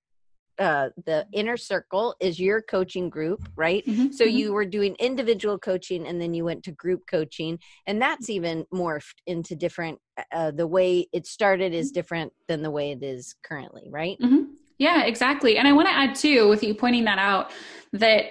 uh, 0.61 0.91
the 1.07 1.27
inner 1.33 1.57
circle 1.57 2.15
is 2.21 2.39
your 2.39 2.61
coaching 2.61 3.09
group, 3.09 3.49
right? 3.57 3.85
Mm-hmm, 3.87 4.13
so 4.13 4.25
mm-hmm. 4.25 4.37
you 4.37 4.53
were 4.53 4.67
doing 4.67 4.95
individual 5.01 5.59
coaching 5.59 6.07
and 6.07 6.21
then 6.21 6.35
you 6.35 6.45
went 6.45 6.63
to 6.65 6.73
group 6.73 7.01
coaching, 7.11 7.59
and 7.87 8.01
that's 8.01 8.31
even 8.31 8.67
morphed 8.73 9.17
into 9.27 9.57
different. 9.57 9.99
Uh, 10.17 10.23
uh 10.33 10.51
the 10.51 10.67
way 10.67 11.09
it 11.13 11.27
started 11.27 11.73
is 11.73 11.91
different 11.91 12.33
than 12.47 12.63
the 12.63 12.71
way 12.71 12.93
it 12.93 13.03
is 13.03 13.35
currently, 13.43 13.89
right? 13.91 14.19
Mm-hmm. 14.23 14.45
Yeah, 14.79 15.05
exactly. 15.05 15.59
And 15.59 15.69
I 15.69 15.73
want 15.73 15.89
to 15.89 15.95
add 15.95 16.15
too, 16.15 16.49
with 16.49 16.63
you 16.63 16.75
pointing 16.75 17.05
that 17.05 17.19
out, 17.19 17.51
that 17.93 18.27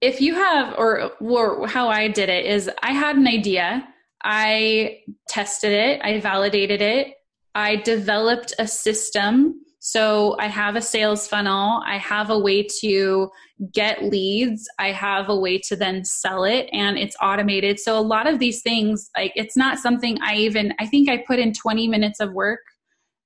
if 0.00 0.20
you 0.20 0.34
have, 0.34 0.74
or, 0.78 1.12
or 1.20 1.68
how 1.68 1.88
I 1.88 2.08
did 2.08 2.28
it 2.28 2.46
is, 2.46 2.70
I 2.82 2.92
had 2.92 3.16
an 3.16 3.28
idea, 3.28 3.86
I 4.24 5.00
tested 5.28 5.72
it, 5.72 6.00
I 6.02 6.18
validated 6.18 6.80
it, 6.80 7.14
I 7.54 7.76
developed 7.76 8.54
a 8.58 8.66
system 8.66 9.62
so 9.84 10.36
I 10.38 10.46
have 10.46 10.76
a 10.76 10.80
sales 10.80 11.26
funnel, 11.26 11.82
I 11.84 11.98
have 11.98 12.30
a 12.30 12.38
way 12.38 12.62
to 12.82 13.28
get 13.72 14.04
leads, 14.04 14.68
I 14.78 14.92
have 14.92 15.28
a 15.28 15.36
way 15.36 15.58
to 15.58 15.74
then 15.74 16.04
sell 16.04 16.44
it 16.44 16.68
and 16.72 16.96
it's 16.96 17.16
automated. 17.20 17.80
So 17.80 17.98
a 17.98 18.00
lot 18.00 18.28
of 18.28 18.38
these 18.38 18.62
things 18.62 19.10
like 19.16 19.32
it's 19.34 19.56
not 19.56 19.80
something 19.80 20.18
I 20.22 20.36
even 20.36 20.72
I 20.78 20.86
think 20.86 21.08
I 21.08 21.24
put 21.26 21.40
in 21.40 21.52
20 21.52 21.88
minutes 21.88 22.20
of 22.20 22.32
work 22.32 22.60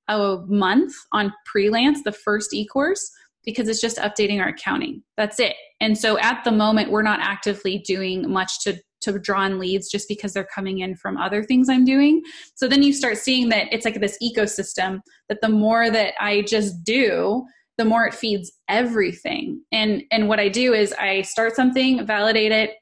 a 0.08 0.38
month 0.46 0.94
on 1.12 1.30
Prelance, 1.46 1.98
the 2.04 2.12
first 2.12 2.54
e-course 2.54 3.10
because 3.46 3.68
it's 3.68 3.80
just 3.80 3.96
updating 3.96 4.40
our 4.40 4.48
accounting. 4.48 5.02
That's 5.16 5.40
it. 5.40 5.54
And 5.80 5.96
so 5.96 6.18
at 6.18 6.44
the 6.44 6.52
moment 6.52 6.90
we're 6.90 7.02
not 7.02 7.20
actively 7.20 7.78
doing 7.78 8.30
much 8.30 8.62
to 8.64 8.78
to 9.02 9.18
draw 9.18 9.44
in 9.44 9.58
leads 9.58 9.88
just 9.88 10.08
because 10.08 10.32
they're 10.32 10.48
coming 10.52 10.80
in 10.80 10.96
from 10.96 11.16
other 11.16 11.44
things 11.44 11.68
I'm 11.68 11.84
doing. 11.84 12.22
So 12.54 12.66
then 12.66 12.82
you 12.82 12.92
start 12.92 13.18
seeing 13.18 13.50
that 13.50 13.68
it's 13.70 13.84
like 13.84 14.00
this 14.00 14.18
ecosystem 14.22 15.00
that 15.28 15.40
the 15.42 15.48
more 15.48 15.90
that 15.90 16.14
I 16.18 16.42
just 16.42 16.82
do, 16.82 17.44
the 17.78 17.84
more 17.84 18.06
it 18.06 18.14
feeds 18.14 18.52
everything. 18.68 19.62
And 19.70 20.02
and 20.10 20.28
what 20.28 20.40
I 20.40 20.48
do 20.48 20.74
is 20.74 20.92
I 20.94 21.22
start 21.22 21.54
something, 21.54 22.04
validate 22.06 22.52
it, 22.52 22.72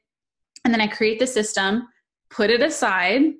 and 0.63 0.73
then 0.73 0.81
I 0.81 0.87
create 0.87 1.19
the 1.19 1.27
system, 1.27 1.87
put 2.29 2.49
it 2.49 2.61
aside, 2.61 3.33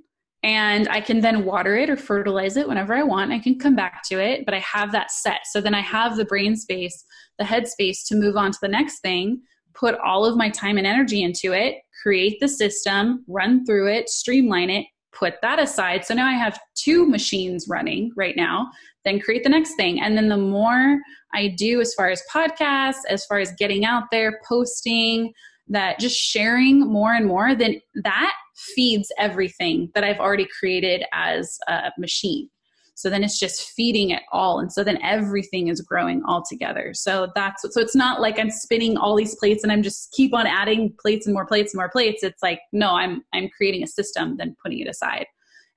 and 0.46 0.88
I 0.88 1.02
can 1.02 1.20
then 1.20 1.44
water 1.44 1.76
it 1.76 1.90
or 1.90 1.98
fertilize 1.98 2.56
it 2.56 2.68
whenever 2.68 2.94
I 2.94 3.04
want. 3.04 3.34
I 3.34 3.40
can 3.40 3.60
come 3.60 3.76
back 3.76 4.04
to 4.10 4.20
it, 4.20 4.46
but 4.46 4.54
I 4.54 4.60
have 4.60 4.94
that 4.94 5.12
set. 5.12 5.42
So 5.52 5.60
then 5.60 5.74
I 5.74 5.82
have 5.82 6.16
the 6.16 6.26
brain 6.26 6.56
space, 6.56 7.04
the 7.38 7.44
head 7.44 7.68
space 7.68 8.06
to 8.06 8.16
move 8.16 8.38
on 8.38 8.52
to 8.52 8.60
the 8.62 8.70
next 8.70 9.00
thing 9.00 9.42
put 9.76 9.96
all 10.00 10.26
of 10.26 10.38
my 10.38 10.50
time 10.50 10.78
and 10.78 10.88
energy 10.88 11.22
into 11.22 11.52
it, 11.54 11.76
create 12.02 12.40
the 12.40 12.48
system, 12.48 13.24
run 13.28 13.66
through 13.66 13.88
it, 13.88 14.10
streamline 14.10 14.70
it, 14.70 14.86
put 15.12 15.36
that 15.42 15.60
aside. 15.60 16.06
So 16.06 16.14
now 16.14 16.28
I 16.28 16.34
have 16.34 16.60
two 16.76 17.08
machines 17.08 17.68
running 17.70 18.12
right 18.16 18.36
now, 18.36 18.70
then 19.04 19.20
create 19.20 19.44
the 19.44 19.50
next 19.50 19.76
thing. 19.76 20.02
And 20.02 20.18
then 20.18 20.30
the 20.30 20.38
more 20.38 21.00
I 21.34 21.50
do 21.50 21.82
as 21.82 21.94
far 21.94 22.10
as 22.10 22.24
podcasts, 22.34 23.02
as 23.10 23.26
far 23.26 23.40
as 23.40 23.54
getting 23.58 23.86
out 23.86 24.06
there, 24.12 24.40
posting, 24.48 25.34
that 25.68 26.00
just 26.00 26.16
sharing 26.16 26.82
more 26.82 27.14
and 27.14 27.26
more, 27.26 27.56
then 27.56 27.82
that 28.04 28.34
feeds 28.56 29.12
everything 29.18 29.90
that 29.94 30.04
I've 30.04 30.20
already 30.20 30.48
created 30.60 31.04
as 31.14 31.58
a 31.68 31.92
machine. 31.98 32.50
So 32.98 33.10
then 33.10 33.26
it's 33.26 33.38
just 33.38 33.72
feeding 33.72 34.12
it 34.12 34.24
all. 34.32 34.60
And 34.60 34.72
so 34.72 34.82
then 34.82 34.98
everything 35.04 35.68
is 35.68 35.82
growing 35.82 36.24
all 36.26 36.44
together. 36.48 36.94
So 36.94 37.30
that's 37.36 37.62
so 37.62 37.82
it's 37.82 37.96
not 37.96 38.22
like 38.22 38.40
I'm 38.40 38.50
spinning 38.50 38.96
all 38.96 39.16
these 39.16 39.36
plates 39.36 39.64
and 39.64 39.72
I'm 39.72 39.84
just 39.84 40.14
keep 40.14 40.34
on 40.34 40.48
adding 40.48 40.94
plates 41.02 41.28
and 41.28 41.34
more 41.34 41.46
plates 41.46 41.74
and 41.74 41.80
more 41.80 41.90
plates. 41.90 42.24
It's 42.24 42.42
like, 42.42 42.62
no, 42.72 42.92
I'm 42.92 43.22
I'm 43.34 43.50
creating 43.50 43.84
a 43.84 43.88
system, 43.88 44.38
then 44.38 44.56
putting 44.64 44.80
it 44.80 44.88
aside 44.88 45.26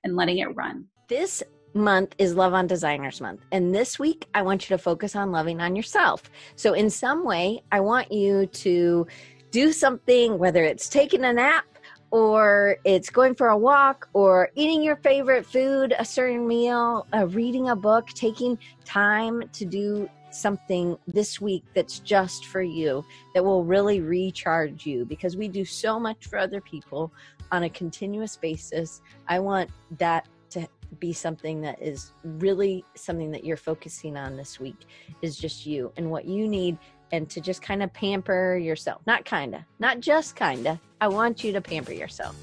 and 0.05 0.15
letting 0.15 0.37
it 0.37 0.55
run. 0.55 0.85
This 1.09 1.43
month 1.73 2.15
is 2.17 2.35
Love 2.35 2.53
on 2.53 2.67
Designers 2.67 3.19
Month. 3.19 3.45
And 3.51 3.75
this 3.75 3.99
week, 3.99 4.27
I 4.33 4.41
want 4.41 4.69
you 4.69 4.75
to 4.75 4.81
focus 4.81 5.15
on 5.15 5.31
loving 5.31 5.61
on 5.61 5.75
yourself. 5.75 6.29
So, 6.55 6.73
in 6.73 6.89
some 6.89 7.25
way, 7.25 7.61
I 7.71 7.81
want 7.81 8.11
you 8.11 8.45
to 8.47 9.07
do 9.51 9.71
something, 9.73 10.37
whether 10.37 10.63
it's 10.63 10.87
taking 10.87 11.25
a 11.25 11.33
nap 11.33 11.65
or 12.11 12.77
it's 12.83 13.09
going 13.09 13.35
for 13.35 13.49
a 13.49 13.57
walk 13.57 14.09
or 14.13 14.49
eating 14.55 14.81
your 14.81 14.95
favorite 14.97 15.45
food, 15.45 15.93
a 15.97 16.05
certain 16.05 16.47
meal, 16.47 17.05
uh, 17.13 17.27
reading 17.27 17.69
a 17.69 17.75
book, 17.75 18.07
taking 18.09 18.57
time 18.85 19.43
to 19.53 19.65
do 19.65 20.09
something 20.31 20.97
this 21.07 21.41
week 21.41 21.63
that's 21.73 21.99
just 21.99 22.45
for 22.45 22.61
you 22.61 23.03
that 23.33 23.43
will 23.43 23.63
really 23.63 24.01
recharge 24.01 24.85
you 24.85 25.05
because 25.05 25.35
we 25.35 25.47
do 25.47 25.65
so 25.65 25.99
much 25.99 26.27
for 26.27 26.37
other 26.37 26.61
people 26.61 27.11
on 27.51 27.63
a 27.63 27.69
continuous 27.69 28.35
basis. 28.35 29.01
I 29.27 29.39
want 29.39 29.69
that 29.97 30.27
to 30.51 30.67
be 30.99 31.13
something 31.13 31.61
that 31.61 31.81
is 31.81 32.11
really 32.23 32.83
something 32.95 33.31
that 33.31 33.43
you're 33.43 33.57
focusing 33.57 34.17
on 34.17 34.35
this 34.35 34.59
week 34.59 34.85
is 35.21 35.37
just 35.37 35.65
you 35.65 35.91
and 35.97 36.09
what 36.09 36.25
you 36.25 36.47
need 36.47 36.77
and 37.11 37.29
to 37.29 37.41
just 37.41 37.61
kind 37.61 37.83
of 37.83 37.91
pamper 37.93 38.57
yourself. 38.57 39.01
Not 39.05 39.25
kind 39.25 39.55
of, 39.55 39.61
not 39.79 39.99
just 39.99 40.35
kind 40.35 40.67
of. 40.67 40.79
I 41.01 41.07
want 41.07 41.43
you 41.43 41.51
to 41.53 41.61
pamper 41.61 41.93
yourself. 41.93 42.35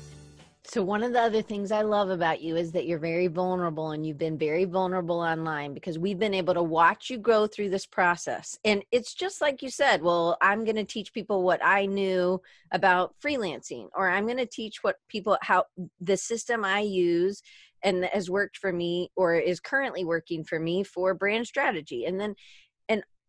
So, 0.68 0.82
one 0.82 1.04
of 1.04 1.12
the 1.12 1.20
other 1.20 1.42
things 1.42 1.70
I 1.70 1.82
love 1.82 2.10
about 2.10 2.42
you 2.42 2.56
is 2.56 2.72
that 2.72 2.86
you're 2.86 2.98
very 2.98 3.28
vulnerable 3.28 3.92
and 3.92 4.04
you've 4.04 4.18
been 4.18 4.36
very 4.36 4.64
vulnerable 4.64 5.20
online 5.20 5.74
because 5.74 5.96
we've 5.96 6.18
been 6.18 6.34
able 6.34 6.54
to 6.54 6.62
watch 6.62 7.08
you 7.08 7.18
grow 7.18 7.46
through 7.46 7.70
this 7.70 7.86
process. 7.86 8.58
And 8.64 8.82
it's 8.90 9.14
just 9.14 9.40
like 9.40 9.62
you 9.62 9.70
said, 9.70 10.02
well, 10.02 10.36
I'm 10.40 10.64
going 10.64 10.76
to 10.76 10.84
teach 10.84 11.12
people 11.12 11.44
what 11.44 11.64
I 11.64 11.86
knew 11.86 12.42
about 12.72 13.14
freelancing, 13.24 13.90
or 13.94 14.10
I'm 14.10 14.24
going 14.24 14.38
to 14.38 14.46
teach 14.46 14.82
what 14.82 14.96
people, 15.08 15.38
how 15.40 15.66
the 16.00 16.16
system 16.16 16.64
I 16.64 16.80
use 16.80 17.42
and 17.84 18.04
has 18.06 18.28
worked 18.28 18.56
for 18.56 18.72
me 18.72 19.12
or 19.14 19.36
is 19.36 19.60
currently 19.60 20.04
working 20.04 20.42
for 20.42 20.58
me 20.58 20.82
for 20.82 21.14
brand 21.14 21.46
strategy. 21.46 22.06
And 22.06 22.18
then 22.18 22.34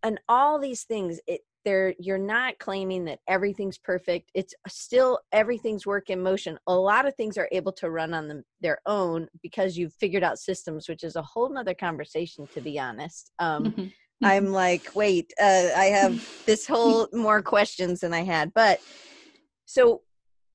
and 0.04 0.20
all 0.28 0.60
these 0.60 0.84
things 0.84 1.20
it 1.28 1.42
there 1.66 1.94
you're 2.00 2.18
not 2.18 2.58
claiming 2.60 3.04
that 3.04 3.20
everything's 3.28 3.78
perfect 3.78 4.32
it's 4.34 4.54
still 4.68 5.20
everything's 5.32 5.86
work 5.86 6.10
in 6.10 6.22
motion 6.22 6.58
a 6.68 6.74
lot 6.74 7.06
of 7.06 7.16
things 7.16 7.38
are 7.38 7.50
able 7.52 7.74
to 7.74 7.90
run 7.90 8.14
on 8.14 8.28
them, 8.28 8.44
their 8.62 8.80
own 8.86 9.28
because 9.42 9.78
you've 9.78 9.94
figured 9.94 10.24
out 10.24 10.40
systems 10.40 10.88
which 10.88 11.04
is 11.04 11.16
a 11.16 11.22
whole 11.22 11.50
nother 11.50 11.74
conversation 11.74 12.48
to 12.54 12.62
be 12.62 12.80
honest 12.80 13.32
um, 13.40 13.66
mm-hmm. 13.66 13.88
i'm 14.24 14.46
mm-hmm. 14.46 14.54
like 14.54 14.96
wait 14.96 15.34
uh, 15.42 15.70
i 15.76 15.86
have 15.86 16.28
this 16.46 16.66
whole 16.66 17.08
more 17.12 17.42
questions 17.42 18.00
than 18.00 18.14
i 18.14 18.24
had 18.24 18.54
but 18.54 18.80
so 19.66 20.02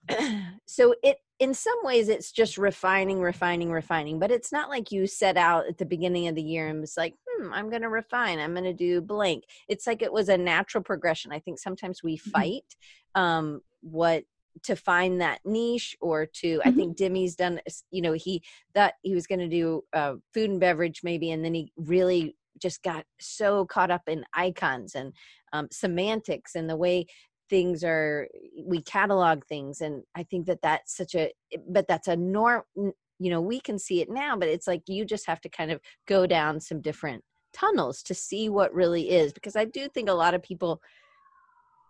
so 0.67 0.95
it 1.03 1.19
in 1.43 1.53
some 1.53 1.79
ways 1.83 2.09
it's 2.09 2.31
just 2.31 2.57
refining 2.57 3.21
refining 3.21 3.73
refining 3.73 4.21
but 4.21 4.31
it's 4.31 4.53
not 4.53 4.69
like 4.69 4.93
you 4.93 5.09
set 5.09 5.37
out 5.37 5.67
at 5.67 5.77
the 5.77 5.85
beginning 5.85 6.29
of 6.29 6.37
the 6.37 6.43
year 6.43 6.69
and 6.69 6.81
was 6.81 6.97
like 6.97 7.15
hmm, 7.29 7.53
i'm 7.53 7.69
going 7.69 7.83
to 7.83 7.89
refine 7.89 8.39
i'm 8.39 8.55
going 8.55 8.63
to 8.63 8.73
do 8.73 9.01
blank 9.01 9.43
it's 9.69 9.85
like 9.85 10.03
it 10.03 10.13
was 10.13 10.29
a 10.29 10.39
natural 10.39 10.85
progression 10.85 11.33
i 11.33 11.41
think 11.41 11.59
sometimes 11.59 12.01
we 12.01 12.17
mm-hmm. 12.17 12.31
fight 12.31 12.77
um 13.17 13.61
what 13.81 14.23
to 14.63 14.77
find 14.77 15.21
that 15.21 15.41
niche 15.45 15.97
or 16.01 16.27
to 16.27 16.59
mm-hmm. 16.59 16.69
i 16.69 16.71
think 16.71 16.97
Dimmy's 16.97 17.35
done 17.35 17.61
you 17.91 18.03
know 18.03 18.13
he 18.13 18.41
that 18.75 18.95
he 19.03 19.13
was 19.13 19.27
going 19.27 19.41
to 19.41 19.49
do 19.49 19.83
uh, 19.93 20.15
food 20.33 20.49
and 20.49 20.61
beverage 20.61 21.01
maybe 21.03 21.33
and 21.33 21.45
then 21.45 21.55
he 21.55 21.73
really 21.77 22.37
just 22.61 22.85
got 22.85 23.05
so 23.19 23.67
caught 23.67 23.91
up 23.91 24.03
in 24.07 24.25
icons 24.35 24.95
and 24.95 25.13
um, 25.53 25.67
semantics 25.73 26.55
and 26.55 26.71
the 26.71 26.77
way 26.77 27.07
things 27.53 27.85
are 27.85 28.27
we 28.65 28.81
catalog 28.81 29.45
things 29.45 29.83
and 29.83 30.03
i 30.15 30.23
think 30.23 30.47
that 30.47 30.63
that's 30.63 30.97
such 30.97 31.15
a 31.15 31.25
eh, 31.53 31.59
but 31.69 31.87
that's 31.87 32.09
a 32.09 32.17
norm 32.17 32.63
you 32.75 33.31
know 33.31 33.43
we 33.43 33.61
can 33.61 33.79
see 33.79 34.01
it 34.01 34.09
now 34.09 34.35
but 34.35 34.49
it's 34.49 34.67
like 34.67 34.81
you 34.87 35.05
just 35.05 35.27
have 35.27 35.39
to 35.39 35.51
kind 35.51 35.71
of 35.71 35.79
go 36.09 36.27
down 36.27 36.59
some 36.59 36.81
different 36.81 37.23
tunnels 37.53 38.03
to 38.03 38.15
see 38.15 38.49
what 38.49 38.73
really 38.73 39.11
is 39.11 39.35
because 39.35 39.55
i 39.55 39.67
do 39.67 39.87
think 39.87 40.09
a 40.09 40.15
lot 40.15 40.33
of 40.33 40.43
people 40.43 40.81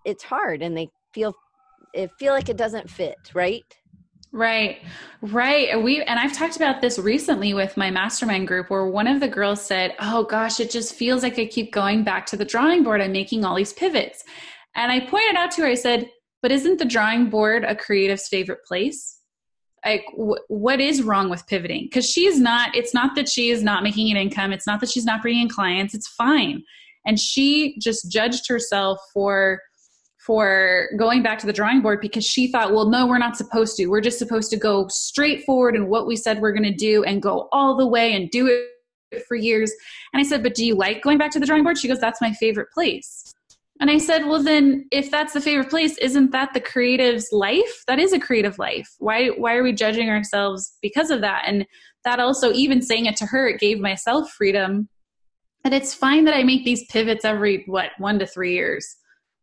it's 0.04 0.24
hard 0.24 0.62
and 0.62 0.76
they 0.76 0.88
feel 1.14 1.32
it 1.94 2.10
feel 2.18 2.32
like 2.32 2.48
it 2.48 2.56
doesn't 2.56 2.90
fit 2.90 3.16
right 3.32 3.76
Right, 4.34 4.80
right. 5.20 5.82
We 5.82 6.00
and 6.02 6.18
I've 6.18 6.32
talked 6.32 6.56
about 6.56 6.80
this 6.80 6.98
recently 6.98 7.52
with 7.52 7.76
my 7.76 7.90
mastermind 7.90 8.48
group, 8.48 8.70
where 8.70 8.86
one 8.86 9.06
of 9.06 9.20
the 9.20 9.28
girls 9.28 9.60
said, 9.60 9.94
"Oh 10.00 10.24
gosh, 10.24 10.58
it 10.58 10.70
just 10.70 10.94
feels 10.94 11.22
like 11.22 11.38
I 11.38 11.44
keep 11.44 11.70
going 11.70 12.02
back 12.02 12.24
to 12.26 12.38
the 12.38 12.46
drawing 12.46 12.82
board. 12.82 13.02
I'm 13.02 13.12
making 13.12 13.44
all 13.44 13.54
these 13.54 13.74
pivots." 13.74 14.24
And 14.74 14.90
I 14.90 15.00
pointed 15.00 15.36
out 15.36 15.50
to 15.52 15.62
her, 15.62 15.68
I 15.68 15.74
said, 15.74 16.08
but 16.40 16.50
isn't 16.50 16.78
the 16.78 16.84
drawing 16.84 17.30
board 17.30 17.64
a 17.64 17.74
creative's 17.74 18.28
favorite 18.28 18.64
place? 18.64 19.18
Like, 19.84 20.04
wh- 20.16 20.50
what 20.50 20.80
is 20.80 21.02
wrong 21.02 21.28
with 21.28 21.46
pivoting? 21.46 21.84
Because 21.84 22.08
she's 22.08 22.38
not, 22.40 22.74
it's 22.76 22.94
not 22.94 23.14
that 23.16 23.28
she 23.28 23.50
is 23.50 23.62
not 23.62 23.82
making 23.82 24.10
an 24.10 24.16
income. 24.16 24.52
It's 24.52 24.66
not 24.66 24.80
that 24.80 24.90
she's 24.90 25.04
not 25.04 25.22
bringing 25.22 25.42
in 25.42 25.48
clients. 25.48 25.94
It's 25.94 26.08
fine. 26.08 26.62
And 27.04 27.18
she 27.18 27.76
just 27.80 28.10
judged 28.10 28.48
herself 28.48 28.98
for, 29.12 29.60
for 30.24 30.88
going 30.96 31.22
back 31.22 31.38
to 31.40 31.46
the 31.46 31.52
drawing 31.52 31.82
board 31.82 32.00
because 32.00 32.24
she 32.24 32.50
thought, 32.50 32.72
well, 32.72 32.88
no, 32.88 33.06
we're 33.06 33.18
not 33.18 33.36
supposed 33.36 33.76
to. 33.76 33.86
We're 33.86 34.00
just 34.00 34.20
supposed 34.20 34.50
to 34.50 34.56
go 34.56 34.86
straight 34.88 35.44
forward 35.44 35.74
and 35.74 35.88
what 35.88 36.06
we 36.06 36.14
said 36.14 36.40
we're 36.40 36.52
going 36.52 36.62
to 36.62 36.74
do 36.74 37.02
and 37.04 37.20
go 37.20 37.48
all 37.50 37.76
the 37.76 37.86
way 37.86 38.14
and 38.14 38.30
do 38.30 38.46
it 38.46 39.24
for 39.26 39.34
years. 39.34 39.72
And 40.12 40.20
I 40.20 40.24
said, 40.24 40.42
but 40.44 40.54
do 40.54 40.64
you 40.64 40.76
like 40.76 41.02
going 41.02 41.18
back 41.18 41.32
to 41.32 41.40
the 41.40 41.46
drawing 41.46 41.64
board? 41.64 41.76
She 41.76 41.88
goes, 41.88 41.98
that's 41.98 42.20
my 42.20 42.32
favorite 42.34 42.68
place. 42.72 43.31
And 43.82 43.90
I 43.90 43.98
said, 43.98 44.26
well, 44.26 44.40
then 44.40 44.86
if 44.92 45.10
that's 45.10 45.32
the 45.32 45.40
favorite 45.40 45.68
place, 45.68 45.98
isn't 45.98 46.30
that 46.30 46.54
the 46.54 46.60
creative's 46.60 47.30
life? 47.32 47.82
That 47.88 47.98
is 47.98 48.12
a 48.12 48.20
creative 48.20 48.56
life. 48.56 48.88
Why, 49.00 49.30
why 49.30 49.56
are 49.56 49.64
we 49.64 49.72
judging 49.72 50.08
ourselves 50.08 50.78
because 50.80 51.10
of 51.10 51.20
that? 51.22 51.46
And 51.48 51.66
that 52.04 52.20
also, 52.20 52.52
even 52.52 52.80
saying 52.80 53.06
it 53.06 53.16
to 53.16 53.26
her, 53.26 53.48
it 53.48 53.58
gave 53.58 53.80
myself 53.80 54.30
freedom. 54.30 54.88
And 55.64 55.74
it's 55.74 55.94
fine 55.94 56.26
that 56.26 56.36
I 56.36 56.44
make 56.44 56.64
these 56.64 56.84
pivots 56.92 57.24
every, 57.24 57.64
what, 57.66 57.90
one 57.98 58.20
to 58.20 58.26
three 58.26 58.52
years. 58.52 58.86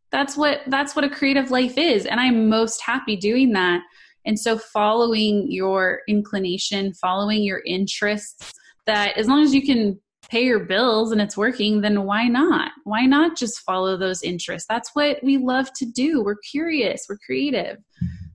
That's 0.09 0.37
what, 0.37 0.61
that's 0.67 0.95
what 0.95 1.03
a 1.03 1.09
creative 1.09 1.51
life 1.51 1.77
is. 1.77 2.05
And 2.05 2.21
I'm 2.21 2.47
most 2.47 2.81
happy 2.81 3.17
doing 3.17 3.51
that. 3.51 3.81
And 4.25 4.39
so 4.39 4.57
following 4.57 5.51
your 5.51 5.99
inclination, 6.07 6.93
following 6.93 7.43
your 7.43 7.61
interests, 7.65 8.53
that 8.85 9.17
as 9.17 9.27
long 9.27 9.43
as 9.43 9.53
you 9.53 9.65
can 9.65 9.99
pay 10.29 10.45
your 10.45 10.59
bills 10.59 11.11
and 11.11 11.21
it's 11.21 11.35
working, 11.35 11.81
then 11.81 12.03
why 12.03 12.27
not? 12.27 12.71
Why 12.83 13.05
not 13.05 13.37
just 13.37 13.61
follow 13.61 13.97
those 13.97 14.21
interests? 14.23 14.67
That's 14.69 14.91
what 14.93 15.23
we 15.23 15.37
love 15.37 15.73
to 15.73 15.85
do. 15.85 16.23
We're 16.23 16.35
curious, 16.37 17.05
we're 17.09 17.17
creative. 17.17 17.77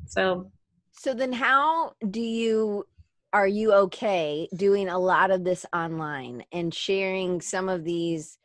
So 0.07 0.51
So 0.93 1.15
then 1.15 1.33
how 1.33 1.93
do 2.11 2.21
you 2.21 2.85
are 3.33 3.49
you 3.49 3.73
okay 3.73 4.49
doing 4.55 4.89
a 4.89 4.99
lot 4.99 5.33
of 5.33 5.43
this 5.43 5.67
online 5.75 6.45
and 6.53 6.73
sharing 6.73 7.41
some 7.41 7.69
of 7.69 7.83
these 7.83 8.39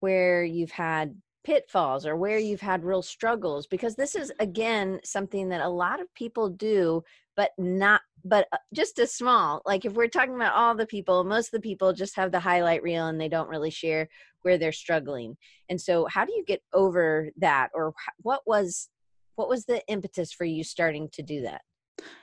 where 0.00 0.44
you've 0.44 0.70
had 0.70 1.16
pitfalls 1.44 2.04
or 2.04 2.14
where 2.14 2.38
you've 2.38 2.60
had 2.60 2.84
real 2.84 3.00
struggles 3.00 3.66
because 3.66 3.94
this 3.94 4.14
is 4.14 4.30
again 4.38 5.00
something 5.02 5.48
that 5.48 5.62
a 5.62 5.68
lot 5.68 5.98
of 5.98 6.12
people 6.12 6.50
do 6.50 7.02
but 7.36 7.52
not 7.56 8.02
but 8.24 8.46
uh, 8.52 8.58
just 8.74 8.98
as 8.98 9.14
small 9.14 9.62
like 9.66 9.84
if 9.84 9.92
we're 9.92 10.08
talking 10.08 10.34
about 10.34 10.54
all 10.54 10.74
the 10.74 10.86
people 10.86 11.24
most 11.24 11.46
of 11.46 11.52
the 11.52 11.68
people 11.68 11.92
just 11.92 12.16
have 12.16 12.32
the 12.32 12.40
highlight 12.40 12.82
reel 12.82 13.06
and 13.06 13.20
they 13.20 13.28
don't 13.28 13.48
really 13.48 13.70
share 13.70 14.08
where 14.42 14.58
they're 14.58 14.72
struggling 14.72 15.36
and 15.68 15.80
so 15.80 16.06
how 16.06 16.24
do 16.24 16.32
you 16.32 16.44
get 16.44 16.62
over 16.72 17.28
that 17.36 17.70
or 17.74 17.92
what 18.22 18.42
was 18.46 18.88
what 19.36 19.48
was 19.48 19.64
the 19.64 19.84
impetus 19.86 20.32
for 20.32 20.44
you 20.44 20.64
starting 20.64 21.08
to 21.12 21.22
do 21.22 21.42
that 21.42 21.62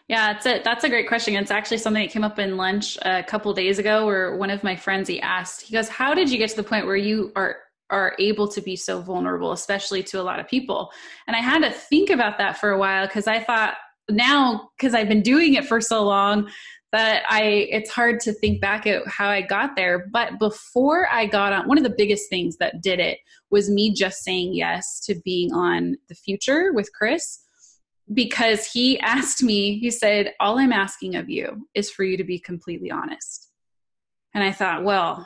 yeah, 0.08 0.34
that's 0.34 0.46
a 0.46 0.62
that's 0.64 0.84
a 0.84 0.90
great 0.90 1.08
question. 1.08 1.36
It's 1.36 1.52
actually 1.52 1.80
something 1.80 2.04
that 2.04 2.12
came 2.12 2.24
up 2.24 2.40
in 2.40 2.58
lunch 2.58 2.98
a 3.02 3.24
couple 3.24 3.54
days 3.54 3.80
ago 3.80 4.06
where 4.06 4.38
one 4.38 4.50
of 4.50 4.64
my 4.64 4.76
friends 4.76 5.10
he 5.10 5.20
asked, 5.20 5.62
he 5.62 5.74
goes, 5.74 5.90
How 5.90 6.14
did 6.14 6.32
you 6.32 6.38
get 6.38 6.50
to 6.52 6.56
the 6.56 6.64
point 6.64 6.86
where 6.86 6.96
you 6.96 7.32
are 7.36 7.58
are 7.90 8.16
able 8.20 8.48
to 8.48 8.62
be 8.62 8.76
so 8.76 9.02
vulnerable, 9.02 9.52
especially 9.52 10.04
to 10.04 10.22
a 10.22 10.24
lot 10.24 10.40
of 10.40 10.48
people? 10.48 10.92
And 11.28 11.36
I 11.36 11.42
had 11.42 11.60
to 11.60 11.72
think 11.72 12.10
about 12.10 12.38
that 12.38 12.58
for 12.58 12.72
a 12.72 12.78
while 12.78 13.06
because 13.06 13.28
I 13.28 13.44
thought 13.44 13.76
now 14.10 14.70
because 14.78 14.94
I've 14.94 15.10
been 15.10 15.22
doing 15.22 15.56
it 15.56 15.66
for 15.66 15.82
so 15.82 16.04
long 16.04 16.50
that 16.92 17.24
I 17.30 17.68
it's 17.72 17.90
hard 17.90 18.20
to 18.22 18.34
think 18.34 18.62
back 18.62 18.88
at 18.88 19.06
how 19.08 19.28
I 19.28 19.42
got 19.42 19.76
there. 19.76 20.08
But 20.12 20.40
before 20.40 21.08
I 21.12 21.26
got 21.26 21.54
on, 21.54 21.68
one 21.68 21.78
of 21.78 21.84
the 21.84 21.96
biggest 21.98 22.30
things 22.30 22.58
that 22.58 22.82
did 22.82 23.00
it 23.00 23.20
was 23.50 23.70
me 23.70 23.94
just 23.94 24.24
saying 24.24 24.54
yes 24.54 25.02
to 25.06 25.16
being 25.26 25.54
on 25.54 25.98
the 26.08 26.16
Futur 26.16 26.72
with 26.74 26.92
Chris 26.94 27.46
because 28.14 28.66
he 28.68 29.00
asked 29.02 29.44
me, 29.44 29.80
he 29.80 29.92
said, 29.92 30.34
All 30.40 30.60
I'm 30.60 30.72
asking 30.72 31.16
of 31.16 31.30
you 31.30 31.68
is 31.74 31.90
for 31.90 32.04
you 32.04 32.18
to 32.18 32.24
be 32.24 32.40
completely 32.40 32.92
honest. 32.92 33.50
And 34.34 34.44
I 34.44 34.52
thought, 34.52 34.84
well, 34.84 35.26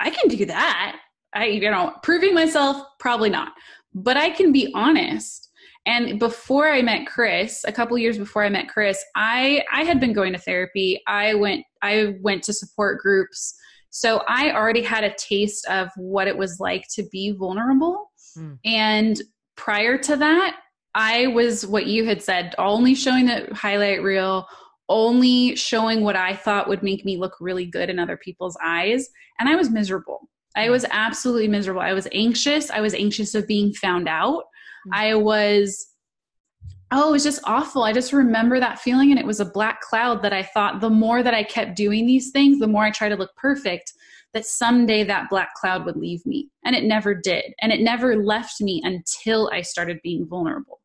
I 0.00 0.10
can 0.10 0.28
do 0.28 0.44
that. 0.46 0.96
I, 1.32 1.46
you 1.46 1.70
know, 1.70 1.94
proving 2.02 2.34
myself, 2.34 2.84
probably 2.98 3.30
not, 3.30 3.52
but 3.94 4.16
I 4.16 4.30
can 4.30 4.50
be 4.50 4.72
honest. 4.74 5.49
And 5.90 6.20
before 6.20 6.70
I 6.70 6.82
met 6.82 7.08
Chris, 7.08 7.64
a 7.66 7.72
couple 7.72 7.98
years 7.98 8.16
before 8.16 8.44
I 8.44 8.48
met 8.48 8.68
Chris, 8.68 9.04
I 9.16 9.64
I 9.72 9.82
had 9.82 9.98
been 9.98 10.12
going 10.12 10.32
to 10.32 10.38
therapy. 10.38 11.02
I 11.08 11.34
went 11.34 11.64
I 11.82 12.14
went 12.20 12.44
to 12.44 12.52
support 12.52 13.00
groups. 13.00 13.56
So 13.90 14.22
I 14.28 14.52
already 14.52 14.82
had 14.82 15.02
a 15.02 15.14
taste 15.14 15.66
of 15.66 15.88
what 15.96 16.28
it 16.28 16.38
was 16.38 16.60
like 16.60 16.84
to 16.94 17.02
be 17.10 17.32
vulnerable. 17.32 18.12
Mm. 18.38 18.58
And 18.64 19.22
prior 19.56 19.98
to 19.98 20.14
that, 20.14 20.60
I 20.94 21.26
was 21.26 21.66
what 21.66 21.86
you 21.86 22.04
had 22.04 22.22
said, 22.22 22.54
only 22.56 22.94
showing 22.94 23.26
the 23.26 23.48
highlight 23.52 24.00
reel, 24.00 24.46
only 24.88 25.56
showing 25.56 26.02
what 26.02 26.14
I 26.14 26.36
thought 26.36 26.68
would 26.68 26.84
make 26.84 27.04
me 27.04 27.16
look 27.16 27.34
really 27.40 27.66
good 27.66 27.90
in 27.90 27.98
other 27.98 28.16
people's 28.16 28.56
eyes. 28.62 29.08
And 29.40 29.48
I 29.48 29.56
was 29.56 29.70
miserable. 29.70 30.28
I 30.54 30.70
was 30.70 30.86
absolutely 30.90 31.48
miserable. 31.48 31.82
I 31.82 31.94
was 31.94 32.06
anxious. 32.12 32.70
I 32.70 32.80
was 32.80 32.94
anxious 32.94 33.34
of 33.34 33.48
being 33.48 33.72
found 33.72 34.08
out. 34.08 34.44
Mm-hmm. 34.86 34.94
I 34.94 35.14
was, 35.14 35.86
oh, 36.90 37.10
it 37.10 37.12
was 37.12 37.24
just 37.24 37.42
awful. 37.44 37.82
I 37.82 37.92
just 37.92 38.12
remember 38.12 38.60
that 38.60 38.78
feeling, 38.78 39.10
and 39.10 39.20
it 39.20 39.26
was 39.26 39.40
a 39.40 39.44
black 39.44 39.80
cloud 39.80 40.22
that 40.22 40.32
I 40.32 40.42
thought 40.42 40.80
the 40.80 40.90
more 40.90 41.22
that 41.22 41.34
I 41.34 41.42
kept 41.42 41.76
doing 41.76 42.06
these 42.06 42.30
things, 42.30 42.58
the 42.58 42.66
more 42.66 42.84
I 42.84 42.90
tried 42.90 43.10
to 43.10 43.16
look 43.16 43.34
perfect, 43.36 43.92
that 44.32 44.46
someday 44.46 45.02
that 45.04 45.28
black 45.28 45.54
cloud 45.54 45.84
would 45.84 45.96
leave 45.96 46.24
me. 46.24 46.48
And 46.64 46.76
it 46.76 46.84
never 46.84 47.14
did. 47.14 47.52
And 47.60 47.72
it 47.72 47.80
never 47.80 48.16
left 48.16 48.60
me 48.60 48.80
until 48.84 49.50
I 49.52 49.62
started 49.62 49.98
being 50.02 50.26
vulnerable. 50.26 50.80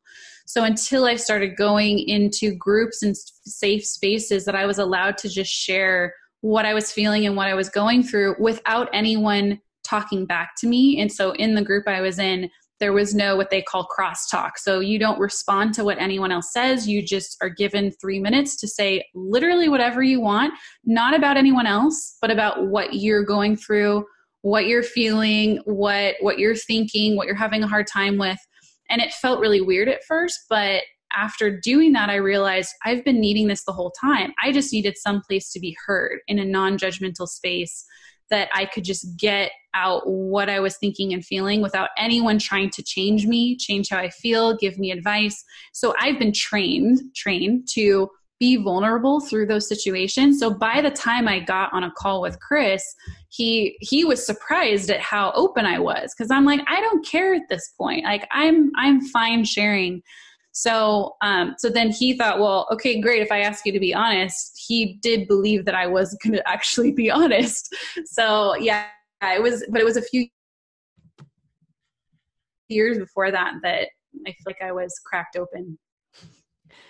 So 0.46 0.64
until 0.64 1.04
I 1.04 1.16
started 1.16 1.56
going 1.56 1.98
into 1.98 2.54
groups 2.54 3.02
and 3.02 3.16
safe 3.16 3.84
spaces 3.84 4.44
that 4.44 4.54
I 4.54 4.66
was 4.66 4.78
allowed 4.78 5.18
to 5.18 5.28
just 5.28 5.52
share 5.52 6.14
what 6.40 6.64
I 6.64 6.74
was 6.74 6.92
feeling 6.92 7.26
and 7.26 7.36
what 7.36 7.48
I 7.48 7.54
was 7.54 7.68
going 7.68 8.02
through 8.02 8.36
without 8.38 8.88
anyone 8.92 9.60
talking 9.84 10.26
back 10.26 10.50
to 10.58 10.66
me. 10.66 11.00
And 11.00 11.12
so 11.12 11.32
in 11.32 11.54
the 11.54 11.62
group 11.62 11.88
I 11.88 12.00
was 12.00 12.18
in, 12.18 12.50
there 12.78 12.92
was 12.92 13.14
no 13.14 13.36
what 13.36 13.50
they 13.50 13.62
call 13.62 13.86
crosstalk. 13.86 14.52
So 14.56 14.80
you 14.80 14.98
don't 14.98 15.18
respond 15.18 15.74
to 15.74 15.84
what 15.84 15.98
anyone 15.98 16.32
else 16.32 16.52
says. 16.52 16.86
You 16.86 17.02
just 17.02 17.36
are 17.40 17.48
given 17.48 17.92
three 18.00 18.20
minutes 18.20 18.56
to 18.56 18.68
say 18.68 19.04
literally 19.14 19.68
whatever 19.68 20.02
you 20.02 20.20
want, 20.20 20.52
not 20.84 21.14
about 21.14 21.36
anyone 21.36 21.66
else, 21.66 22.16
but 22.20 22.30
about 22.30 22.66
what 22.66 22.94
you're 22.94 23.24
going 23.24 23.56
through, 23.56 24.04
what 24.42 24.66
you're 24.66 24.82
feeling, 24.82 25.58
what 25.64 26.16
what 26.20 26.38
you're 26.38 26.54
thinking, 26.54 27.16
what 27.16 27.26
you're 27.26 27.36
having 27.36 27.62
a 27.62 27.68
hard 27.68 27.86
time 27.86 28.18
with. 28.18 28.38
And 28.88 29.00
it 29.00 29.12
felt 29.12 29.40
really 29.40 29.60
weird 29.60 29.88
at 29.88 30.04
first, 30.04 30.40
but 30.48 30.82
after 31.16 31.58
doing 31.58 31.92
that, 31.92 32.10
I 32.10 32.16
realized 32.16 32.74
I've 32.84 33.04
been 33.04 33.20
needing 33.20 33.48
this 33.48 33.64
the 33.64 33.72
whole 33.72 33.92
time. 34.00 34.32
I 34.42 34.52
just 34.52 34.72
needed 34.72 34.96
some 34.96 35.22
place 35.22 35.50
to 35.52 35.60
be 35.60 35.76
heard 35.86 36.18
in 36.28 36.38
a 36.38 36.44
non 36.44 36.78
judgmental 36.78 37.26
space 37.26 37.84
that 38.30 38.48
I 38.54 38.64
could 38.64 38.84
just 38.84 39.16
get 39.18 39.52
out 39.74 40.02
what 40.06 40.48
I 40.48 40.60
was 40.60 40.76
thinking 40.78 41.12
and 41.12 41.24
feeling 41.24 41.60
without 41.60 41.90
anyone 41.98 42.38
trying 42.38 42.70
to 42.70 42.82
change 42.82 43.26
me, 43.26 43.56
change 43.56 43.88
how 43.90 43.98
I 43.98 44.10
feel, 44.10 44.56
give 44.56 44.78
me 44.78 44.90
advice. 44.90 45.44
So 45.72 45.94
I've 46.00 46.18
been 46.18 46.32
trained, 46.32 47.00
trained 47.14 47.68
to 47.74 48.08
be 48.38 48.56
vulnerable 48.56 49.20
through 49.20 49.46
those 49.46 49.68
situations. 49.68 50.38
So 50.38 50.50
by 50.50 50.82
the 50.82 50.90
time 50.90 51.26
I 51.26 51.40
got 51.40 51.72
on 51.72 51.84
a 51.84 51.92
call 51.92 52.20
with 52.20 52.38
Chris, 52.40 52.82
he 53.28 53.76
he 53.80 54.04
was 54.04 54.24
surprised 54.24 54.90
at 54.90 55.00
how 55.00 55.32
open 55.34 55.64
I 55.64 55.78
was 55.78 56.12
cuz 56.14 56.30
I'm 56.30 56.44
like 56.44 56.60
I 56.66 56.80
don't 56.80 57.06
care 57.06 57.34
at 57.34 57.48
this 57.48 57.72
point. 57.78 58.04
Like 58.04 58.26
I'm 58.30 58.72
I'm 58.76 59.00
fine 59.00 59.44
sharing. 59.44 60.02
So 60.58 61.16
um 61.22 61.54
so 61.58 61.68
then 61.68 61.90
he 61.90 62.16
thought, 62.16 62.38
well, 62.40 62.66
okay, 62.72 63.00
great 63.00 63.22
if 63.22 63.30
I 63.30 63.40
ask 63.40 63.66
you 63.66 63.72
to 63.72 63.80
be 63.80 63.94
honest. 63.94 64.64
He 64.66 64.98
did 65.02 65.28
believe 65.28 65.64
that 65.66 65.74
I 65.74 65.86
was 65.86 66.16
going 66.24 66.34
to 66.34 66.48
actually 66.48 66.92
be 66.92 67.10
honest. 67.10 67.74
So 68.04 68.56
yeah, 68.56 68.86
it 69.22 69.42
was 69.42 69.64
but 69.70 69.80
it 69.80 69.84
was 69.84 69.96
a 69.96 70.02
few 70.02 70.26
years 72.68 72.98
before 72.98 73.30
that 73.30 73.54
that 73.62 73.88
I 74.26 74.30
feel 74.30 74.44
like 74.46 74.62
I 74.62 74.72
was 74.72 74.98
cracked 75.04 75.36
open 75.36 75.78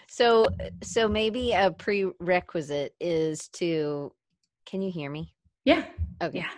so, 0.09 0.47
so 0.83 1.09
maybe 1.09 1.53
a 1.53 1.71
prerequisite 1.71 2.95
is 3.01 3.49
to. 3.55 4.13
Can 4.65 4.83
you 4.83 4.91
hear 4.91 5.11
me? 5.11 5.33
Yeah. 5.65 5.85
Okay. 6.23 6.39
Yeah. 6.39 6.49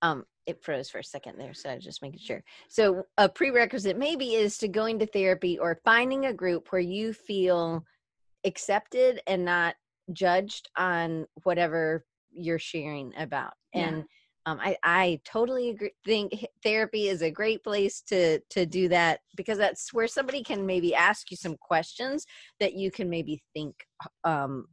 Um, 0.00 0.24
it 0.50 0.62
froze 0.62 0.90
for 0.90 0.98
a 0.98 1.04
second 1.04 1.38
there, 1.38 1.54
so 1.54 1.70
I 1.70 1.76
was 1.76 1.84
just 1.84 2.02
making 2.02 2.20
sure. 2.20 2.42
So, 2.68 3.04
a 3.16 3.28
prerequisite 3.28 3.96
maybe 3.96 4.34
is 4.34 4.58
to 4.58 4.68
going 4.68 4.98
to 4.98 5.06
therapy 5.06 5.58
or 5.58 5.80
finding 5.84 6.26
a 6.26 6.34
group 6.34 6.70
where 6.70 6.80
you 6.80 7.12
feel 7.12 7.84
accepted 8.44 9.20
and 9.26 9.44
not 9.44 9.74
judged 10.12 10.68
on 10.76 11.26
whatever 11.44 12.04
you're 12.32 12.58
sharing 12.58 13.12
about. 13.16 13.52
Yeah. 13.74 13.88
And 13.88 14.04
um, 14.46 14.58
I, 14.60 14.76
I 14.82 15.20
totally 15.24 15.70
agree, 15.70 15.92
think 16.04 16.46
therapy 16.62 17.08
is 17.08 17.22
a 17.22 17.30
great 17.30 17.62
place 17.62 18.00
to 18.08 18.40
to 18.50 18.64
do 18.64 18.88
that 18.88 19.20
because 19.36 19.58
that's 19.58 19.92
where 19.92 20.08
somebody 20.08 20.42
can 20.42 20.64
maybe 20.64 20.94
ask 20.94 21.30
you 21.30 21.36
some 21.36 21.56
questions 21.56 22.26
that 22.58 22.74
you 22.74 22.90
can 22.90 23.10
maybe 23.10 23.42
think 23.54 23.74
um, 24.24 24.66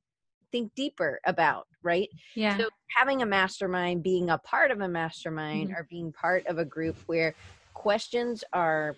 think 0.52 0.72
deeper 0.76 1.20
about 1.26 1.68
right 1.84 2.10
yeah 2.36 2.58
so 2.58 2.68
having 2.96 3.22
a 3.22 3.26
mastermind 3.26 4.04
being 4.04 4.30
a 4.30 4.38
part 4.40 4.72
of 4.72 4.82
a 4.82 4.88
mastermind 4.88 5.70
mm-hmm. 5.70 5.78
or 5.78 5.88
being 5.90 6.12
part 6.12 6.46
of 6.48 6.58
a 6.58 6.66
group 6.66 6.98
where 7.06 7.34
questions 7.74 8.44
are 8.54 8.96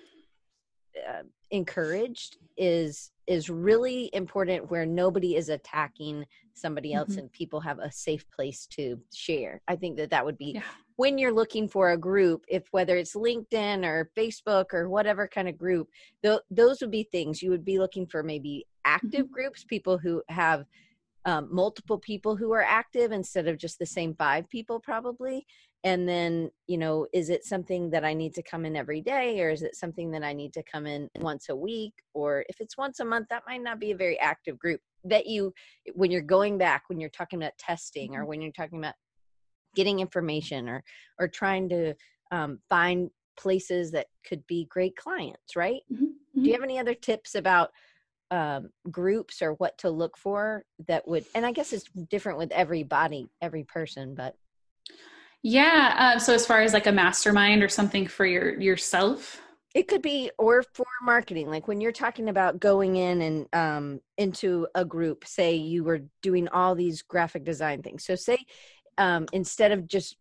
uh, 1.07 1.23
encouraged 1.51 2.37
is 2.57 3.11
is 3.27 3.49
really 3.49 4.09
important 4.13 4.69
where 4.71 4.85
nobody 4.85 5.35
is 5.35 5.49
attacking 5.49 6.25
somebody 6.53 6.93
else 6.93 7.11
mm-hmm. 7.11 7.19
and 7.19 7.31
people 7.31 7.59
have 7.59 7.79
a 7.79 7.91
safe 7.91 8.25
place 8.31 8.67
to 8.67 8.99
share 9.13 9.61
i 9.67 9.75
think 9.75 9.97
that 9.97 10.09
that 10.09 10.23
would 10.23 10.37
be 10.37 10.53
yeah. 10.55 10.61
when 10.97 11.17
you're 11.17 11.33
looking 11.33 11.67
for 11.67 11.91
a 11.91 11.97
group 11.97 12.43
if 12.47 12.63
whether 12.71 12.97
it's 12.97 13.15
linkedin 13.15 13.85
or 13.85 14.11
facebook 14.17 14.73
or 14.73 14.89
whatever 14.89 15.27
kind 15.27 15.47
of 15.47 15.57
group 15.57 15.87
th- 16.23 16.41
those 16.51 16.81
would 16.81 16.91
be 16.91 17.03
things 17.03 17.41
you 17.41 17.49
would 17.49 17.65
be 17.65 17.79
looking 17.79 18.05
for 18.05 18.21
maybe 18.23 18.65
active 18.85 19.25
mm-hmm. 19.25 19.33
groups 19.33 19.63
people 19.63 19.97
who 19.97 20.21
have 20.29 20.65
um, 21.29 21.47
multiple 21.51 21.99
people 21.99 22.35
who 22.35 22.51
are 22.53 22.63
active 22.63 23.11
instead 23.11 23.47
of 23.47 23.59
just 23.59 23.77
the 23.77 23.85
same 23.85 24.15
five 24.15 24.49
people 24.49 24.79
probably 24.79 25.45
and 25.83 26.09
then 26.09 26.49
you 26.65 26.77
know 26.77 27.05
is 27.13 27.29
it 27.29 27.45
something 27.45 27.91
that 27.91 28.03
i 28.03 28.15
need 28.15 28.33
to 28.33 28.41
come 28.41 28.65
in 28.65 28.75
every 28.75 28.99
day 28.99 29.39
or 29.39 29.51
is 29.51 29.61
it 29.61 29.75
something 29.75 30.09
that 30.09 30.23
i 30.23 30.33
need 30.33 30.51
to 30.51 30.63
come 30.63 30.87
in 30.87 31.07
once 31.19 31.49
a 31.49 31.55
week 31.55 31.93
or 32.15 32.43
if 32.49 32.59
it's 32.59 32.77
once 32.79 32.99
a 32.99 33.05
month 33.05 33.27
that 33.29 33.43
might 33.47 33.61
not 33.61 33.79
be 33.79 33.91
a 33.91 33.95
very 33.95 34.19
active 34.19 34.57
group 34.57 34.81
that 35.03 35.27
you 35.27 35.53
when 35.93 36.09
you're 36.09 36.21
going 36.21 36.57
back 36.57 36.83
when 36.87 36.99
you're 36.99 37.11
talking 37.11 37.39
about 37.39 37.57
testing 37.59 38.15
or 38.15 38.21
mm-hmm. 38.21 38.29
when 38.29 38.41
you're 38.41 38.51
talking 38.51 38.79
about 38.79 38.95
getting 39.75 39.99
information 39.99 40.67
or 40.67 40.83
or 41.19 41.27
trying 41.27 41.69
to 41.69 41.93
um, 42.31 42.59
find 42.69 43.11
places 43.37 43.91
that 43.91 44.07
could 44.27 44.45
be 44.47 44.65
great 44.65 44.95
clients 44.95 45.55
right 45.55 45.81
mm-hmm. 45.93 46.05
do 46.05 46.11
you 46.33 46.41
mm-hmm. 46.41 46.53
have 46.53 46.63
any 46.63 46.79
other 46.79 46.95
tips 46.95 47.35
about 47.35 47.69
um, 48.31 48.69
groups 48.91 49.41
or 49.41 49.53
what 49.53 49.77
to 49.79 49.89
look 49.89 50.17
for 50.17 50.63
that 50.87 51.07
would 51.07 51.25
and 51.33 51.45
i 51.45 51.51
guess 51.51 51.73
it's 51.73 51.89
different 52.09 52.37
with 52.37 52.51
every 52.51 52.83
body 52.83 53.29
every 53.41 53.63
person 53.63 54.15
but 54.15 54.35
yeah 55.41 55.95
uh, 56.15 56.19
so 56.19 56.33
as 56.33 56.45
far 56.45 56.61
as 56.61 56.73
like 56.73 56.87
a 56.87 56.91
mastermind 56.91 57.63
or 57.63 57.69
something 57.69 58.07
for 58.07 58.25
your 58.25 58.59
yourself 58.59 59.41
it 59.75 59.87
could 59.87 60.01
be 60.01 60.31
or 60.37 60.63
for 60.73 60.85
marketing 61.03 61.49
like 61.49 61.67
when 61.67 61.79
you're 61.79 61.91
talking 61.91 62.29
about 62.29 62.59
going 62.59 62.95
in 62.95 63.21
and 63.21 63.47
um, 63.53 63.99
into 64.17 64.67
a 64.75 64.83
group 64.83 65.25
say 65.25 65.55
you 65.55 65.83
were 65.83 66.01
doing 66.21 66.47
all 66.49 66.75
these 66.75 67.01
graphic 67.01 67.43
design 67.43 67.81
things 67.81 68.05
so 68.05 68.15
say 68.15 68.37
um, 68.97 69.25
instead 69.33 69.71
of 69.71 69.87
just 69.87 70.17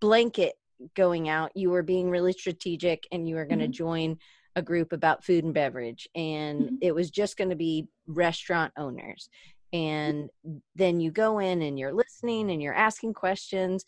blanket 0.00 0.54
going 0.94 1.28
out 1.28 1.50
you 1.54 1.70
were 1.70 1.82
being 1.82 2.10
really 2.10 2.32
strategic 2.32 3.06
and 3.12 3.28
you 3.28 3.34
were 3.34 3.44
going 3.44 3.58
to 3.58 3.66
mm-hmm. 3.66 3.72
join 3.72 4.18
a 4.56 4.62
group 4.62 4.92
about 4.92 5.24
food 5.24 5.44
and 5.44 5.54
beverage 5.54 6.08
and 6.14 6.62
mm-hmm. 6.62 6.74
it 6.80 6.94
was 6.94 7.10
just 7.10 7.36
going 7.36 7.50
to 7.50 7.56
be 7.56 7.86
restaurant 8.06 8.72
owners. 8.76 9.28
And 9.72 10.30
then 10.74 11.00
you 11.00 11.10
go 11.10 11.38
in 11.38 11.60
and 11.62 11.78
you're 11.78 11.92
listening 11.92 12.50
and 12.50 12.62
you're 12.62 12.74
asking 12.74 13.14
questions 13.14 13.84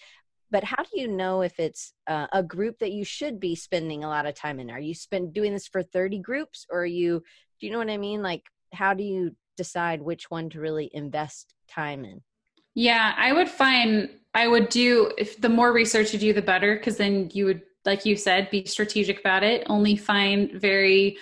but 0.50 0.64
how 0.64 0.82
do 0.82 1.00
you 1.00 1.08
know 1.08 1.42
if 1.42 1.58
it's 1.58 1.92
uh, 2.06 2.26
a 2.32 2.42
group 2.42 2.78
that 2.78 2.92
you 2.92 3.04
should 3.04 3.38
be 3.38 3.54
spending 3.54 4.02
a 4.02 4.08
lot 4.08 4.26
of 4.26 4.34
time 4.34 4.60
in? 4.60 4.70
Are 4.70 4.80
you 4.80 4.94
spend 4.94 5.34
doing 5.34 5.52
this 5.52 5.68
for 5.68 5.82
30 5.82 6.20
groups 6.20 6.66
or 6.70 6.82
are 6.82 6.86
you 6.86 7.22
do 7.60 7.66
you 7.66 7.72
know 7.72 7.78
what 7.78 7.90
i 7.90 7.96
mean? 7.96 8.22
Like 8.22 8.44
how 8.72 8.94
do 8.94 9.02
you 9.02 9.34
decide 9.56 10.00
which 10.00 10.30
one 10.30 10.48
to 10.50 10.60
really 10.60 10.90
invest 10.92 11.54
time 11.68 12.04
in? 12.04 12.22
Yeah 12.74 13.14
i 13.16 13.32
would 13.32 13.48
find 13.48 14.10
i 14.34 14.46
would 14.46 14.68
do 14.68 15.10
if 15.18 15.40
the 15.40 15.48
more 15.48 15.72
research 15.72 16.12
you 16.12 16.18
do 16.18 16.32
the 16.32 16.42
better 16.42 16.76
because 16.76 16.96
then 16.96 17.30
you 17.32 17.44
would 17.46 17.62
like 17.88 18.06
you 18.06 18.16
said 18.16 18.48
be 18.50 18.64
strategic 18.64 19.18
about 19.20 19.42
it 19.42 19.64
only 19.68 19.96
find 19.96 20.52
very 20.52 21.16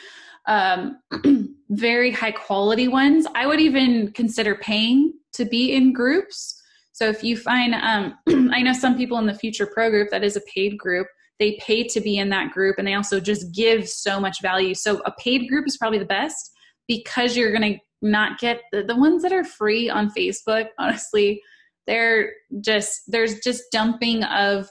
um 0.47 0.99
very 1.71 2.11
high 2.11 2.31
quality 2.31 2.89
ones 2.89 3.27
i 3.35 3.47
would 3.47 3.61
even 3.61 4.13
consider 4.13 4.55
paying 4.55 5.13
to 5.37 5.45
be 5.45 5.75
in 5.75 5.93
groups. 5.93 6.61
So 6.93 7.09
if 7.09 7.23
you 7.23 7.37
find, 7.37 7.75
um, 7.75 8.15
I 8.53 8.63
know 8.63 8.73
some 8.73 8.97
people 8.97 9.19
in 9.19 9.27
the 9.27 9.35
Futur 9.35 9.67
Pro 9.67 9.91
group 9.91 10.11
that 10.11 10.25
is 10.25 10.37
a 10.37 10.41
paid 10.53 10.79
group, 10.79 11.07
they 11.39 11.59
pay 11.61 11.85
to 11.85 12.01
be 12.01 12.19
in 12.19 12.31
that 12.31 12.51
group 12.51 12.77
and 12.79 12.89
they 12.89 12.95
also 12.95 13.21
just 13.21 13.55
give 13.55 13.89
so 13.89 14.19
much 14.19 14.41
value. 14.41 14.75
So 14.75 15.03
a 15.05 15.13
paid 15.19 15.49
group 15.49 15.67
is 15.67 15.77
probably 15.77 15.99
the 15.99 16.07
best 16.07 16.53
because 16.89 17.37
you're 17.37 17.53
going 17.53 17.75
to 17.75 17.79
not 18.03 18.39
get 18.39 18.63
the, 18.73 18.83
the 18.83 18.97
ones 18.97 19.23
that 19.23 19.33
are 19.33 19.45
free 19.45 19.91
on 19.91 20.11
Facebook, 20.11 20.69
honestly, 20.79 21.43
they're 21.87 22.33
just, 22.61 23.03
there's 23.07 23.41
just 23.41 23.65
dumping 23.71 24.25
of 24.25 24.69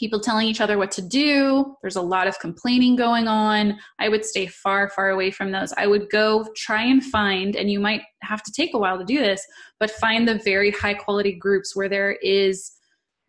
people 0.00 0.18
telling 0.18 0.48
each 0.48 0.62
other 0.62 0.78
what 0.78 0.90
to 0.90 1.02
do. 1.02 1.76
There's 1.82 1.96
a 1.96 2.02
lot 2.02 2.26
of 2.26 2.38
complaining 2.38 2.96
going 2.96 3.28
on. 3.28 3.78
I 3.98 4.08
would 4.08 4.24
stay 4.24 4.46
far, 4.46 4.88
far 4.88 5.10
away 5.10 5.30
from 5.30 5.52
those. 5.52 5.74
I 5.76 5.86
would 5.86 6.08
go 6.08 6.48
try 6.56 6.84
and 6.84 7.04
find, 7.04 7.54
and 7.54 7.70
you 7.70 7.78
might 7.78 8.00
have 8.22 8.42
to 8.44 8.50
take 8.50 8.72
a 8.72 8.78
while 8.78 8.98
to 8.98 9.04
do 9.04 9.18
this, 9.18 9.46
but 9.78 9.90
find 9.90 10.26
the 10.26 10.40
very 10.42 10.70
high 10.70 10.94
quality 10.94 11.32
groups 11.32 11.76
where 11.76 11.88
there 11.88 12.12
is 12.22 12.72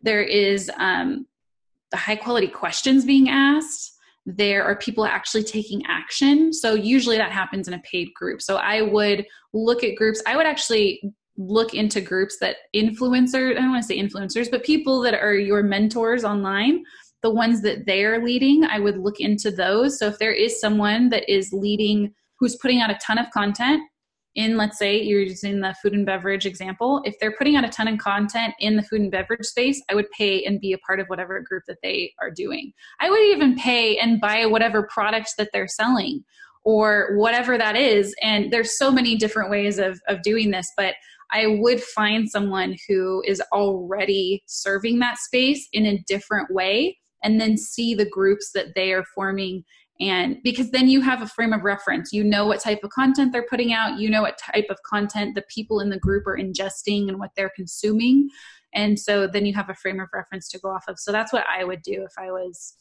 there 0.04 0.22
is 0.22 0.68
um, 0.78 1.26
the 1.92 1.96
high 1.96 2.16
quality 2.16 2.48
questions 2.48 3.04
being 3.04 3.28
asked. 3.28 3.92
There 4.24 4.64
are 4.64 4.74
people 4.74 5.04
actually 5.04 5.44
taking 5.44 5.84
action. 5.86 6.52
So 6.52 6.74
usually 6.74 7.18
that 7.18 7.30
happens 7.30 7.68
in 7.68 7.74
a 7.74 7.78
paid 7.80 8.12
group. 8.14 8.42
So 8.42 8.56
I 8.56 8.82
would 8.82 9.26
look 9.52 9.84
at 9.84 9.94
groups. 9.94 10.20
I 10.26 10.36
would 10.36 10.46
actually 10.46 11.14
look 11.36 11.74
into 11.74 12.00
groups 12.00 12.38
that 12.40 12.56
influencers, 12.74 13.52
I 13.52 13.60
don't 13.60 13.70
want 13.70 13.82
to 13.82 13.88
say 13.88 13.98
influencers, 13.98 14.50
but 14.50 14.64
people 14.64 15.00
that 15.02 15.14
are 15.14 15.34
your 15.34 15.62
mentors 15.62 16.24
online, 16.24 16.84
the 17.22 17.30
ones 17.30 17.62
that 17.62 17.86
they're 17.86 18.22
leading, 18.22 18.64
I 18.64 18.80
would 18.80 18.98
look 18.98 19.20
into 19.20 19.50
those. 19.50 19.98
So 19.98 20.08
if 20.08 20.18
there 20.18 20.32
is 20.32 20.60
someone 20.60 21.08
that 21.10 21.28
is 21.32 21.52
leading, 21.52 22.12
who's 22.38 22.56
putting 22.56 22.80
out 22.80 22.90
a 22.90 22.98
ton 23.04 23.18
of 23.18 23.30
content 23.30 23.82
in, 24.34 24.56
let's 24.56 24.78
say 24.78 25.00
you're 25.00 25.20
using 25.20 25.60
the 25.60 25.74
food 25.82 25.92
and 25.92 26.06
beverage 26.06 26.46
example, 26.46 27.02
if 27.04 27.14
they're 27.20 27.36
putting 27.36 27.56
out 27.56 27.64
a 27.64 27.68
ton 27.68 27.88
of 27.88 27.98
content 27.98 28.54
in 28.60 28.76
the 28.76 28.82
food 28.82 29.00
and 29.00 29.10
beverage 29.10 29.44
space, 29.44 29.80
I 29.90 29.94
would 29.94 30.10
pay 30.10 30.44
and 30.44 30.60
be 30.60 30.72
a 30.72 30.78
part 30.78 31.00
of 31.00 31.06
whatever 31.08 31.40
group 31.40 31.64
that 31.68 31.78
they 31.82 32.12
are 32.20 32.30
doing. 32.30 32.72
I 33.00 33.10
would 33.10 33.20
even 33.20 33.56
pay 33.56 33.98
and 33.98 34.20
buy 34.20 34.46
whatever 34.46 34.88
products 34.92 35.34
that 35.36 35.50
they're 35.52 35.68
selling 35.68 36.24
or 36.64 37.16
whatever 37.16 37.58
that 37.58 37.76
is. 37.76 38.14
And 38.22 38.52
there's 38.52 38.78
so 38.78 38.90
many 38.90 39.16
different 39.16 39.50
ways 39.50 39.78
of, 39.78 40.00
of 40.08 40.22
doing 40.22 40.50
this, 40.50 40.70
but 40.76 40.94
I 41.32 41.46
would 41.60 41.82
find 41.82 42.28
someone 42.28 42.76
who 42.88 43.22
is 43.26 43.42
already 43.52 44.42
serving 44.46 44.98
that 45.00 45.18
space 45.18 45.68
in 45.72 45.86
a 45.86 46.02
different 46.06 46.52
way 46.52 46.98
and 47.24 47.40
then 47.40 47.56
see 47.56 47.94
the 47.94 48.08
groups 48.08 48.50
that 48.52 48.74
they 48.74 48.92
are 48.92 49.04
forming. 49.14 49.64
And 50.00 50.38
because 50.42 50.70
then 50.70 50.88
you 50.88 51.00
have 51.00 51.22
a 51.22 51.26
frame 51.26 51.52
of 51.52 51.62
reference. 51.62 52.12
You 52.12 52.24
know 52.24 52.46
what 52.46 52.60
type 52.60 52.80
of 52.82 52.90
content 52.90 53.32
they're 53.32 53.46
putting 53.48 53.72
out. 53.72 53.98
You 53.98 54.10
know 54.10 54.22
what 54.22 54.38
type 54.38 54.66
of 54.68 54.78
content 54.82 55.34
the 55.34 55.44
people 55.48 55.80
in 55.80 55.90
the 55.90 55.98
group 55.98 56.26
are 56.26 56.36
ingesting 56.36 57.08
and 57.08 57.18
what 57.18 57.30
they're 57.36 57.52
consuming. 57.54 58.28
And 58.74 58.98
so 58.98 59.26
then 59.26 59.46
you 59.46 59.54
have 59.54 59.70
a 59.70 59.74
frame 59.74 60.00
of 60.00 60.08
reference 60.12 60.48
to 60.50 60.58
go 60.58 60.70
off 60.70 60.84
of. 60.88 60.98
So 60.98 61.12
that's 61.12 61.32
what 61.32 61.44
i 61.48 61.62
would 61.64 61.82
do 61.82 62.04
if 62.04 62.12
i 62.18 62.30
was 62.30 62.74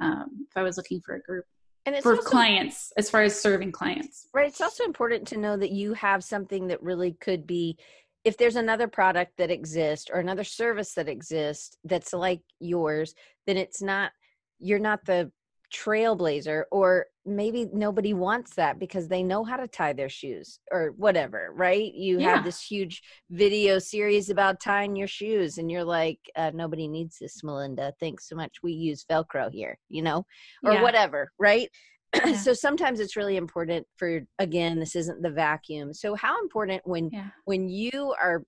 um, 0.00 0.46
if 0.48 0.56
i 0.56 0.62
was 0.62 0.76
looking 0.76 1.00
for 1.00 1.14
a 1.14 1.22
group 1.22 1.44
and 1.86 1.94
it's 1.94 2.02
for 2.02 2.16
also, 2.16 2.28
clients 2.28 2.92
as 2.96 3.08
far 3.08 3.22
as 3.22 3.40
serving 3.40 3.72
clients. 3.72 4.28
Right 4.34 4.48
it's 4.48 4.60
also 4.60 4.84
important 4.84 5.26
to 5.28 5.38
know 5.38 5.56
that 5.56 5.70
you 5.70 5.94
have 5.94 6.22
something 6.22 6.66
that 6.66 6.82
really 6.82 7.12
could 7.12 7.46
be 7.46 7.78
if 8.24 8.36
there's 8.36 8.56
another 8.56 8.88
product 8.88 9.36
that 9.38 9.52
exists 9.52 10.10
or 10.12 10.18
another 10.18 10.44
service 10.44 10.94
that 10.94 11.08
exists 11.08 11.76
that's 11.84 12.12
like 12.12 12.42
yours 12.60 13.14
then 13.46 13.56
it's 13.56 13.80
not 13.80 14.10
you're 14.58 14.80
not 14.80 15.04
the 15.06 15.30
trailblazer 15.72 16.62
or 16.70 17.06
maybe 17.24 17.66
nobody 17.72 18.14
wants 18.14 18.54
that 18.54 18.78
because 18.78 19.08
they 19.08 19.22
know 19.22 19.42
how 19.42 19.56
to 19.56 19.66
tie 19.66 19.92
their 19.92 20.08
shoes 20.08 20.60
or 20.70 20.92
whatever 20.96 21.50
right 21.54 21.92
you 21.92 22.20
yeah. 22.20 22.36
have 22.36 22.44
this 22.44 22.62
huge 22.62 23.02
video 23.30 23.78
series 23.78 24.30
about 24.30 24.60
tying 24.60 24.94
your 24.94 25.08
shoes 25.08 25.58
and 25.58 25.70
you're 25.70 25.84
like 25.84 26.20
uh, 26.36 26.52
nobody 26.54 26.86
needs 26.86 27.18
this 27.18 27.42
melinda 27.42 27.92
thanks 27.98 28.28
so 28.28 28.36
much 28.36 28.56
we 28.62 28.72
use 28.72 29.04
velcro 29.10 29.52
here 29.52 29.76
you 29.88 30.02
know 30.02 30.24
or 30.64 30.74
yeah. 30.74 30.82
whatever 30.82 31.32
right 31.38 31.68
yeah. 32.14 32.36
so 32.36 32.52
sometimes 32.52 33.00
it's 33.00 33.16
really 33.16 33.36
important 33.36 33.84
for 33.96 34.20
again 34.38 34.78
this 34.78 34.94
isn't 34.94 35.20
the 35.20 35.30
vacuum 35.30 35.92
so 35.92 36.14
how 36.14 36.40
important 36.40 36.80
when 36.84 37.10
when 37.44 37.68
you 37.68 38.14
are 38.22 38.44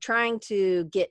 trying 0.00 0.40
to 0.40 0.84
get 0.84 1.10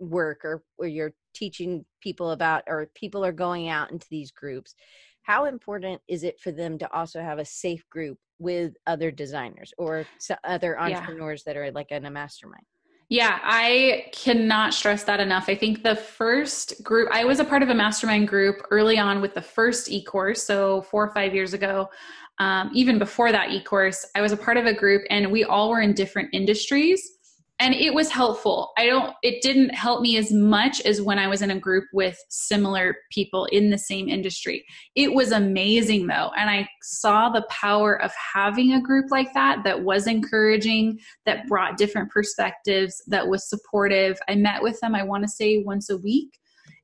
work 0.00 0.44
or 0.44 0.62
where 0.76 0.88
you're 0.88 1.12
teaching 1.34 1.84
people 2.00 2.32
about 2.32 2.62
or 2.66 2.90
people 2.94 3.24
are 3.24 3.32
going 3.32 3.68
out 3.68 3.92
into 3.92 4.06
these 4.10 4.30
groups 4.30 4.74
how 5.22 5.44
important 5.44 6.00
is 6.08 6.24
it 6.24 6.40
for 6.40 6.50
them 6.50 6.78
to 6.78 6.92
also 6.92 7.20
have 7.20 7.38
a 7.38 7.44
safe 7.44 7.88
group 7.90 8.18
with 8.38 8.72
other 8.86 9.10
designers 9.10 9.72
or 9.78 10.06
other 10.44 10.80
entrepreneurs 10.80 11.44
yeah. 11.46 11.52
that 11.52 11.58
are 11.58 11.70
like 11.72 11.90
in 11.90 12.06
a 12.06 12.10
mastermind 12.10 12.64
yeah, 13.12 13.40
I 13.42 14.06
cannot 14.12 14.72
stress 14.72 15.02
that 15.02 15.18
enough. 15.18 15.48
I 15.48 15.56
think 15.56 15.82
the 15.82 15.96
first 15.96 16.80
group, 16.84 17.08
I 17.12 17.24
was 17.24 17.40
a 17.40 17.44
part 17.44 17.64
of 17.64 17.68
a 17.68 17.74
mastermind 17.74 18.28
group 18.28 18.64
early 18.70 18.98
on 18.98 19.20
with 19.20 19.34
the 19.34 19.42
first 19.42 19.90
e 19.90 20.04
course, 20.04 20.44
so 20.44 20.82
four 20.82 21.08
or 21.08 21.12
five 21.12 21.34
years 21.34 21.52
ago. 21.52 21.90
Um, 22.38 22.70
even 22.72 23.00
before 23.00 23.32
that 23.32 23.50
e 23.50 23.64
course, 23.64 24.06
I 24.14 24.20
was 24.20 24.30
a 24.30 24.36
part 24.36 24.58
of 24.58 24.66
a 24.66 24.72
group 24.72 25.02
and 25.10 25.32
we 25.32 25.42
all 25.42 25.70
were 25.70 25.80
in 25.80 25.92
different 25.92 26.28
industries 26.32 27.18
and 27.60 27.74
it 27.74 27.94
was 27.94 28.10
helpful 28.10 28.72
i 28.76 28.86
don't 28.86 29.14
it 29.22 29.40
didn't 29.42 29.68
help 29.70 30.00
me 30.00 30.16
as 30.16 30.32
much 30.32 30.80
as 30.80 31.00
when 31.00 31.18
i 31.18 31.28
was 31.28 31.42
in 31.42 31.50
a 31.50 31.58
group 31.58 31.84
with 31.92 32.18
similar 32.28 32.96
people 33.12 33.44
in 33.46 33.70
the 33.70 33.78
same 33.78 34.08
industry 34.08 34.64
it 34.96 35.12
was 35.12 35.30
amazing 35.30 36.06
though 36.06 36.30
and 36.36 36.50
i 36.50 36.68
saw 36.82 37.28
the 37.28 37.46
power 37.48 38.00
of 38.02 38.12
having 38.34 38.72
a 38.72 38.80
group 38.80 39.10
like 39.10 39.32
that 39.34 39.62
that 39.62 39.82
was 39.82 40.06
encouraging 40.06 40.98
that 41.26 41.46
brought 41.46 41.76
different 41.76 42.10
perspectives 42.10 43.02
that 43.06 43.28
was 43.28 43.48
supportive 43.48 44.18
i 44.28 44.34
met 44.34 44.62
with 44.62 44.80
them 44.80 44.94
i 44.94 45.02
want 45.02 45.22
to 45.22 45.28
say 45.28 45.62
once 45.62 45.90
a 45.90 45.98
week 45.98 46.40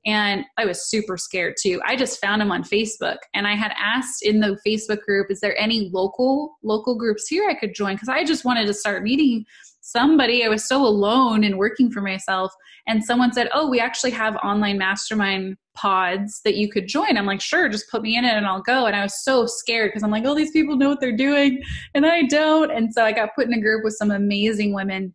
and 0.06 0.44
I 0.56 0.64
was 0.64 0.88
super 0.88 1.16
scared 1.16 1.56
too. 1.60 1.80
I 1.84 1.96
just 1.96 2.20
found 2.20 2.40
him 2.40 2.52
on 2.52 2.62
Facebook 2.62 3.16
and 3.34 3.44
I 3.44 3.56
had 3.56 3.72
asked 3.76 4.22
in 4.22 4.38
the 4.38 4.56
Facebook 4.64 5.00
group, 5.00 5.32
is 5.32 5.40
there 5.40 5.60
any 5.60 5.90
local 5.92 6.56
local 6.62 6.96
groups 6.96 7.26
here 7.26 7.48
I 7.50 7.54
could 7.54 7.74
join? 7.74 7.96
Because 7.96 8.08
I 8.08 8.24
just 8.24 8.44
wanted 8.44 8.66
to 8.66 8.74
start 8.74 9.02
meeting 9.02 9.44
somebody, 9.86 10.44
I 10.44 10.48
was 10.48 10.66
so 10.66 10.84
alone 10.84 11.44
and 11.44 11.58
working 11.58 11.90
for 11.90 12.00
myself. 12.00 12.52
And 12.88 13.04
someone 13.04 13.32
said, 13.32 13.48
Oh, 13.54 13.68
we 13.68 13.80
actually 13.80 14.10
have 14.12 14.36
online 14.36 14.78
mastermind 14.78 15.56
pods 15.74 16.40
that 16.44 16.56
you 16.56 16.68
could 16.68 16.88
join. 16.88 17.16
I'm 17.16 17.26
like, 17.26 17.40
Sure, 17.40 17.68
just 17.68 17.90
put 17.90 18.02
me 18.02 18.16
in 18.16 18.24
it 18.24 18.34
and 18.34 18.46
I'll 18.46 18.62
go. 18.62 18.86
And 18.86 18.96
I 18.96 19.02
was 19.02 19.22
so 19.22 19.46
scared 19.46 19.90
because 19.90 20.02
I'm 20.02 20.10
like, 20.10 20.24
Oh, 20.24 20.34
these 20.34 20.50
people 20.50 20.76
know 20.76 20.88
what 20.88 21.00
they're 21.00 21.16
doing 21.16 21.62
and 21.94 22.04
I 22.04 22.22
don't. 22.22 22.70
And 22.70 22.92
so 22.92 23.04
I 23.04 23.12
got 23.12 23.34
put 23.34 23.46
in 23.46 23.52
a 23.52 23.60
group 23.60 23.84
with 23.84 23.94
some 23.94 24.10
amazing 24.10 24.74
women. 24.74 25.14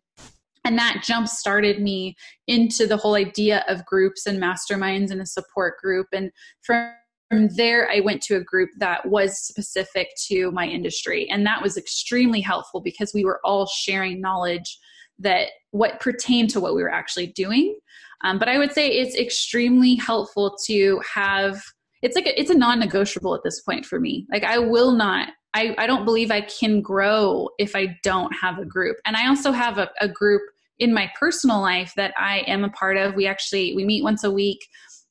And 0.64 0.78
that 0.78 1.02
jump 1.04 1.26
started 1.26 1.82
me 1.82 2.14
into 2.46 2.86
the 2.86 2.96
whole 2.96 3.14
idea 3.14 3.64
of 3.68 3.84
groups 3.84 4.26
and 4.26 4.40
masterminds 4.40 5.10
and 5.10 5.20
a 5.20 5.26
support 5.26 5.78
group. 5.78 6.06
And 6.12 6.30
from 6.62 6.92
from 7.32 7.48
there 7.56 7.90
i 7.90 8.00
went 8.00 8.20
to 8.20 8.36
a 8.36 8.44
group 8.44 8.68
that 8.76 9.06
was 9.08 9.38
specific 9.38 10.08
to 10.28 10.50
my 10.50 10.66
industry 10.66 11.26
and 11.30 11.46
that 11.46 11.62
was 11.62 11.78
extremely 11.78 12.42
helpful 12.42 12.82
because 12.82 13.14
we 13.14 13.24
were 13.24 13.40
all 13.42 13.66
sharing 13.66 14.20
knowledge 14.20 14.78
that 15.18 15.48
what 15.70 16.00
pertained 16.00 16.50
to 16.50 16.60
what 16.60 16.74
we 16.74 16.82
were 16.82 16.92
actually 16.92 17.28
doing. 17.28 17.76
Um, 18.24 18.38
but 18.38 18.48
i 18.48 18.58
would 18.58 18.72
say 18.72 18.88
it's 18.88 19.16
extremely 19.16 19.94
helpful 19.94 20.56
to 20.66 21.00
have 21.12 21.62
it's 22.02 22.16
like 22.16 22.26
a, 22.26 22.38
it's 22.38 22.50
a 22.50 22.54
non-negotiable 22.54 23.34
at 23.34 23.42
this 23.44 23.62
point 23.62 23.86
for 23.86 23.98
me. 23.98 24.26
Like 24.30 24.44
i 24.44 24.58
will 24.58 24.92
not 24.92 25.30
I, 25.54 25.74
I 25.78 25.86
don't 25.86 26.04
believe 26.04 26.30
i 26.30 26.42
can 26.42 26.82
grow 26.82 27.48
if 27.58 27.74
i 27.74 27.96
don't 28.02 28.32
have 28.32 28.58
a 28.58 28.64
group. 28.66 28.96
And 29.06 29.16
i 29.16 29.26
also 29.26 29.52
have 29.52 29.78
a, 29.78 29.90
a 30.00 30.08
group 30.08 30.42
in 30.78 30.92
my 30.92 31.10
personal 31.18 31.60
life 31.60 31.92
that 31.96 32.12
i 32.18 32.40
am 32.46 32.62
a 32.62 32.70
part 32.70 32.96
of. 32.96 33.14
We 33.14 33.26
actually 33.26 33.74
we 33.74 33.84
meet 33.84 34.04
once 34.04 34.22
a 34.22 34.30
week 34.30 34.60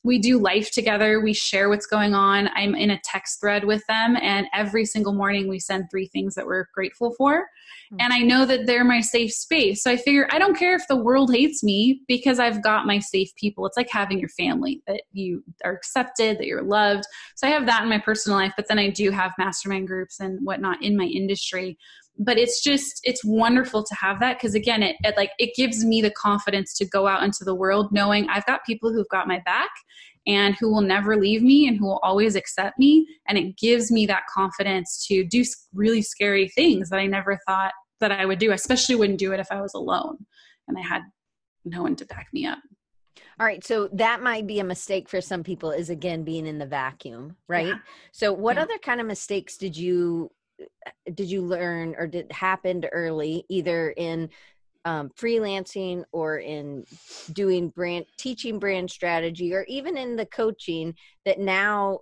we 0.04 0.18
do 0.18 0.39
life 0.39 0.72
together. 0.72 1.22
We 1.22 1.34
share 1.34 1.70
what's 1.70 1.86
going 1.86 2.14
on. 2.14 2.49
I'm 2.56 2.74
in 2.74 2.91
a 2.91 2.99
text 3.04 3.39
thread 3.39 3.66
with 3.66 3.86
them, 3.88 4.18
and 4.22 4.47
every 4.54 4.86
single 4.86 5.14
morning 5.14 5.47
we 5.47 5.60
send 5.60 5.86
three 5.91 6.08
things 6.08 6.36
that 6.36 6.45
we're 6.45 6.66
grateful 6.74 7.14
for. 7.18 7.41
Mm-hmm. 7.91 7.97
And 7.99 8.14
I 8.14 8.20
know 8.20 8.45
that 8.45 8.66
they're 8.66 8.84
my 8.84 9.02
safe 9.02 9.32
space. 9.32 9.84
So 9.84 9.91
I 9.91 9.97
figure 9.97 10.28
I 10.32 10.39
don't 10.39 10.58
care 10.58 10.76
if 10.76 10.88
the 10.88 10.95
world 10.95 11.32
hates 11.32 11.64
me 11.64 12.02
because 12.08 12.39
I've 12.39 12.64
got 12.64 12.88
my 12.88 12.99
safe 12.99 13.34
people. 13.36 13.66
It's 13.66 13.78
like 13.78 13.89
having 13.89 14.20
your 14.20 14.30
family 14.30 14.82
that 14.88 15.04
you 15.12 15.43
are 15.64 15.74
accepted, 15.74 16.39
that 16.39 16.47
you're 16.47 16.64
loved. 16.64 17.04
So 17.36 17.47
I 17.47 17.52
have 17.52 17.66
that 17.68 17.84
in 17.84 17.89
my 17.89 17.99
personal 17.99 18.38
life, 18.38 18.54
but 18.56 18.68
then 18.68 18.80
I 18.80 18.89
do 18.89 19.12
have 19.12 19.34
mastermind 19.38 19.88
groups 19.88 20.20
and 20.20 20.39
whatnot 20.43 20.82
in 20.84 20.97
my 20.97 21.06
industry 21.06 21.78
but 22.22 22.38
it's 22.38 22.61
just 22.61 23.01
it's 23.03 23.26
wonderful 23.26 23.84
to 23.84 23.95
have 23.95 24.19
that 24.19 24.38
because 24.38 24.53
again 24.53 24.84
it, 24.84 24.95
it, 25.03 25.17
like 25.17 25.32
it 25.39 25.55
gives 25.55 25.84
me 25.84 26.01
the 26.01 26.11
confidence 26.11 26.74
to 26.76 26.86
go 26.86 27.07
out 27.07 27.24
into 27.24 27.43
the 27.43 27.55
world 27.55 27.91
knowing 27.91 28.30
i've 28.30 28.45
got 28.45 28.65
people 28.65 28.93
who've 28.93 29.09
got 29.09 29.28
my 29.28 29.41
back 29.43 29.69
and 30.28 30.55
who 30.59 30.72
will 30.72 30.82
never 30.82 31.17
leave 31.17 31.41
me 31.41 31.67
and 31.67 31.78
who 31.78 31.86
will 31.86 31.99
always 32.03 32.36
accept 32.36 32.78
me 32.78 33.05
and 33.28 33.38
it 33.38 33.57
gives 33.57 33.91
me 33.91 34.05
that 34.05 34.24
confidence 34.34 35.05
to 35.07 35.26
do 35.26 35.43
really 35.74 36.01
scary 36.01 36.47
things 36.49 36.89
that 36.89 36.99
i 36.99 37.05
never 37.05 37.39
thought 37.47 37.74
that 37.99 38.11
i 38.11 38.26
would 38.26 38.39
do 38.39 38.51
I 38.51 38.55
especially 38.55 38.95
wouldn't 38.95 39.19
do 39.19 39.34
it 39.34 39.39
if 39.39 39.51
i 39.51 39.59
was 39.59 39.74
alone 39.74 40.17
and 40.67 40.78
i 40.78 40.82
had 40.82 41.01
no 41.65 41.82
one 41.82 41.95
to 41.97 42.05
back 42.05 42.28
me 42.32 42.45
up 42.45 42.59
all 43.39 43.47
right, 43.47 43.63
so 43.63 43.89
that 43.93 44.22
might 44.22 44.45
be 44.45 44.59
a 44.59 44.63
mistake 44.63 45.09
for 45.09 45.19
some 45.19 45.41
people 45.41 45.72
is 45.72 45.89
again 45.89 46.24
being 46.24 46.45
in 46.45 46.59
the 46.59 46.65
vacuum, 46.67 47.38
right? 47.47 47.67
Yeah. 47.67 47.78
So 48.11 48.32
what 48.34 48.55
yeah. 48.55 48.63
other 48.63 48.78
kind 48.78 49.01
of 49.01 49.07
mistakes 49.07 49.57
did 49.57 49.76
you 49.76 50.30
did 51.14 51.30
you 51.30 51.41
learn 51.41 51.95
or 51.97 52.07
did 52.07 52.32
happened 52.32 52.88
early 52.91 53.45
either 53.49 53.91
in 53.91 54.30
um, 54.86 55.09
freelancing 55.09 56.03
or 56.12 56.39
in 56.39 56.84
doing 57.34 57.70
brand 57.70 58.05
teaching 58.18 58.59
brand 58.59 58.89
strategy 58.89 59.53
or 59.53 59.64
even 59.68 59.97
in 59.97 60.16
the 60.16 60.26
coaching 60.26 60.95
that 61.26 61.39
now 61.39 61.99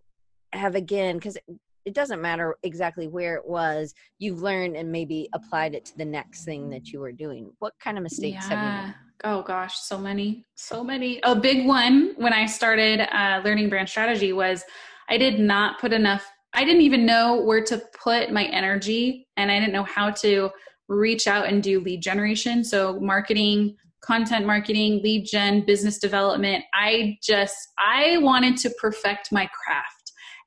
have 0.54 0.76
again 0.76 1.18
because 1.18 1.38
it 1.86 1.94
doesn't 1.94 2.22
matter 2.22 2.56
exactly 2.64 3.08
where 3.08 3.36
it 3.36 3.46
was 3.46 3.94
you've 4.18 4.42
learned 4.42 4.76
and 4.76 4.92
maybe 4.92 5.30
applied 5.34 5.76
it 5.76 5.86
to 5.86 5.98
the 5.98 6.06
next 6.06 6.46
thing 6.46 6.70
that 6.70 6.92
you 6.92 7.00
were 7.00 7.12
doing. 7.12 7.52
What 7.60 7.74
kind 7.80 7.98
of 7.98 8.04
mistakes 8.04 8.46
yeah. 8.50 8.56
have 8.56 8.84
you 8.84 8.88
made? 8.88 8.96
Oh 9.26 9.42
gosh. 9.42 9.78
So 9.80 9.98
many 9.98 10.46
so 10.56 10.84
many. 10.84 11.20
A 11.24 11.36
big 11.36 11.68
one 11.68 12.14
when 12.18 12.34
i 12.34 12.46
started 12.46 13.02
uh, 13.14 13.42
learning 13.44 13.70
brand 13.70 13.90
strategy 13.90 14.32
was 14.32 14.64
i 15.10 15.18
did 15.18 15.40
not 15.40 15.80
put 15.80 15.92
enough 15.92 16.32
i 16.54 16.64
didn't 16.64 16.82
even 16.82 17.06
know 17.06 17.42
where 17.42 17.64
to 17.64 17.82
put 18.02 18.32
my 18.32 18.46
energy 18.46 19.28
and 19.38 19.52
i 19.52 19.60
didn't 19.60 19.74
know 19.74 19.84
how 19.84 20.10
to 20.10 20.50
reach 20.88 21.28
out 21.28 21.46
and 21.46 21.62
do 21.64 21.80
lead 21.80 22.02
generation 22.02 22.64
so 22.64 23.00
marketing 23.00 23.76
content 24.02 24.46
marketing 24.46 25.02
lead 25.04 25.26
gen 25.26 25.66
business 25.66 26.00
development 26.00 26.64
i 26.74 27.18
just 27.22 27.56
i 27.78 28.18
wanted 28.20 28.58
to 28.58 28.70
perfect 28.82 29.32
my 29.32 29.48
craft 29.64 30.00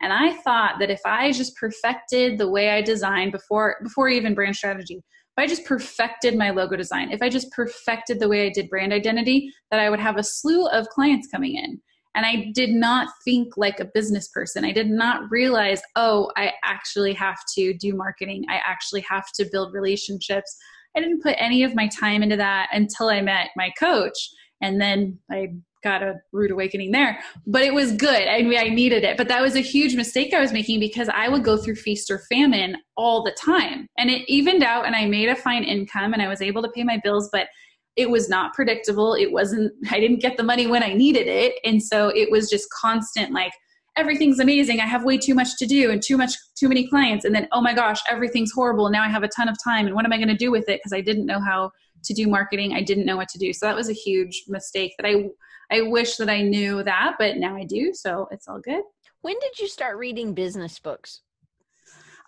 and 0.03 0.13
I 0.13 0.33
thought 0.43 0.81
that 0.81 0.91
if 0.91 1.01
I 1.07 1.31
just 1.31 1.57
perfected 1.57 2.37
the 2.37 2.51
way 2.51 2.71
I 2.71 2.83
designed 2.83 3.31
before 3.31 3.77
before 3.85 4.09
even 4.09 4.35
brand 4.35 4.57
strategy, 4.57 4.97
if 4.97 5.39
I 5.39 5.47
just 5.47 5.65
perfected 5.65 6.37
my 6.37 6.51
logo 6.51 6.77
design, 6.77 7.13
if 7.13 7.23
I 7.23 7.29
just 7.29 7.51
perfected 7.53 8.19
the 8.19 8.29
way 8.29 8.47
I 8.47 8.51
did 8.51 8.69
brand 8.69 8.93
identity, 8.93 9.51
that 9.71 9.81
I 9.81 9.89
would 9.89 10.01
have 10.01 10.19
a 10.19 10.25
slew 10.25 10.67
of 10.67 10.89
clients 10.89 11.29
coming 11.29 11.55
in. 11.55 11.81
And 12.15 12.27
I 12.27 12.51
did 12.55 12.71
not 12.71 13.09
think 13.25 13.57
like 13.57 13.81
a 13.81 13.87
business 13.87 14.29
person. 14.29 14.65
I 14.65 14.73
did 14.73 14.91
not 14.91 15.31
realize, 15.31 15.81
oh, 15.97 16.31
I 16.37 16.53
actually 16.63 17.15
have 17.15 17.39
to 17.57 17.73
do 17.75 17.95
marketing. 17.95 18.45
I 18.51 18.61
actually 18.65 19.05
have 19.09 19.33
to 19.35 19.49
build 19.51 19.73
relationships. 19.73 20.57
I 20.97 21.01
didn't 21.01 21.23
put 21.23 21.37
any 21.39 21.63
of 21.63 21.75
my 21.75 21.89
time 21.89 22.23
into 22.23 22.37
that 22.37 22.69
until 22.73 23.09
I 23.09 23.23
met 23.23 23.51
my 23.57 23.71
coach. 23.79 24.31
And 24.61 24.81
then 24.81 25.19
I 25.31 25.55
got 25.83 26.03
a 26.03 26.15
rude 26.33 26.51
awakening 26.51 26.93
there 26.93 27.19
but 27.47 27.63
it 27.63 27.75
was 27.75 27.93
good 27.93 28.29
I, 28.29 28.43
mean, 28.43 28.59
I 28.59 28.69
needed 28.69 29.05
it 29.05 29.17
but 29.17 29.29
that 29.29 29.43
was 29.43 29.57
a 29.57 29.61
huge 29.61 29.97
mistake 29.97 30.33
i 30.33 30.41
was 30.41 30.53
making 30.53 30.81
because 30.81 31.09
i 31.09 31.29
would 31.29 31.43
go 31.43 31.57
through 31.57 31.75
feast 31.75 32.11
or 32.11 32.21
famine 32.31 32.77
all 32.97 33.23
the 33.25 33.33
time 33.33 33.89
and 33.99 34.09
it 34.09 34.23
evened 34.29 34.63
out 34.63 34.87
and 34.87 34.95
i 34.95 35.07
made 35.07 35.29
a 35.29 35.35
fine 35.35 35.65
income 35.65 36.13
and 36.13 36.23
i 36.23 36.29
was 36.29 36.41
able 36.41 36.63
to 36.63 36.71
pay 36.71 36.85
my 36.85 37.01
bills 37.03 37.29
but 37.33 37.49
it 37.97 38.11
was 38.11 38.29
not 38.29 38.55
predictable. 38.55 39.15
It 39.15 39.33
wasn't 39.33 39.73
i 39.91 40.01
didn't 40.01 40.21
get 40.21 40.37
the 40.37 40.43
money 40.43 40.67
when 40.67 40.83
i 40.83 40.93
needed 40.93 41.27
it. 41.27 41.55
And 41.65 41.83
so 41.83 42.09
it 42.09 42.31
was 42.31 42.49
just 42.49 42.69
constant 42.71 43.33
like 43.33 43.53
everything's 43.97 44.41
amazing. 44.41 44.81
I 44.81 44.87
have 44.87 45.05
way 45.05 45.19
too 45.19 45.35
much 45.35 45.59
to 45.59 45.67
do 45.67 45.91
and 45.91 46.03
too 46.03 46.17
much 46.17 46.33
too 46.57 46.69
many 46.69 46.89
clients. 46.89 47.25
And 47.25 47.35
then 47.35 47.49
oh 47.53 47.61
my 47.61 47.75
gosh 47.75 48.01
everything's 48.09 48.53
horrible. 48.53 48.91
Now 48.91 49.03
i 49.03 49.09
have 49.09 49.23
a 49.23 49.29
ton 49.29 49.49
of 49.49 49.57
time. 49.63 49.87
And 49.87 49.95
what 49.95 50.05
am 50.05 50.13
i 50.13 50.17
going 50.17 50.29
to 50.29 50.35
do 50.35 50.51
with 50.51 50.69
it? 50.69 50.81
Because 50.81 50.93
i 50.93 51.01
didn't 51.01 51.27
know 51.27 51.41
how 51.41 51.71
to 52.05 52.15
do 52.15 52.27
marketing. 52.27 52.73
I 52.73 52.83
didn't 52.83 53.07
know 53.07 53.17
what 53.17 53.29
to 53.29 53.39
do. 53.39 53.53
So 53.53 53.67
that 53.67 53.77
was 53.77 53.89
a 53.89 53.95
huge 53.95 54.45
mistake 54.49 54.95
that 54.99 55.07
i 55.07 55.29
I 55.71 55.81
wish 55.81 56.17
that 56.17 56.29
I 56.29 56.43
knew 56.43 56.83
that, 56.83 57.15
but 57.19 57.39
now 57.39 57.57
I 57.57 57.65
do, 57.65 57.95
so 57.95 58.29
it's 58.31 58.47
all 58.47 58.61
good. 58.61 58.83
When 59.23 59.37
did 59.41 59.59
you 59.59 59.67
start 59.67 59.97
reading 59.97 60.35
business 60.35 60.79
books? 60.79 61.23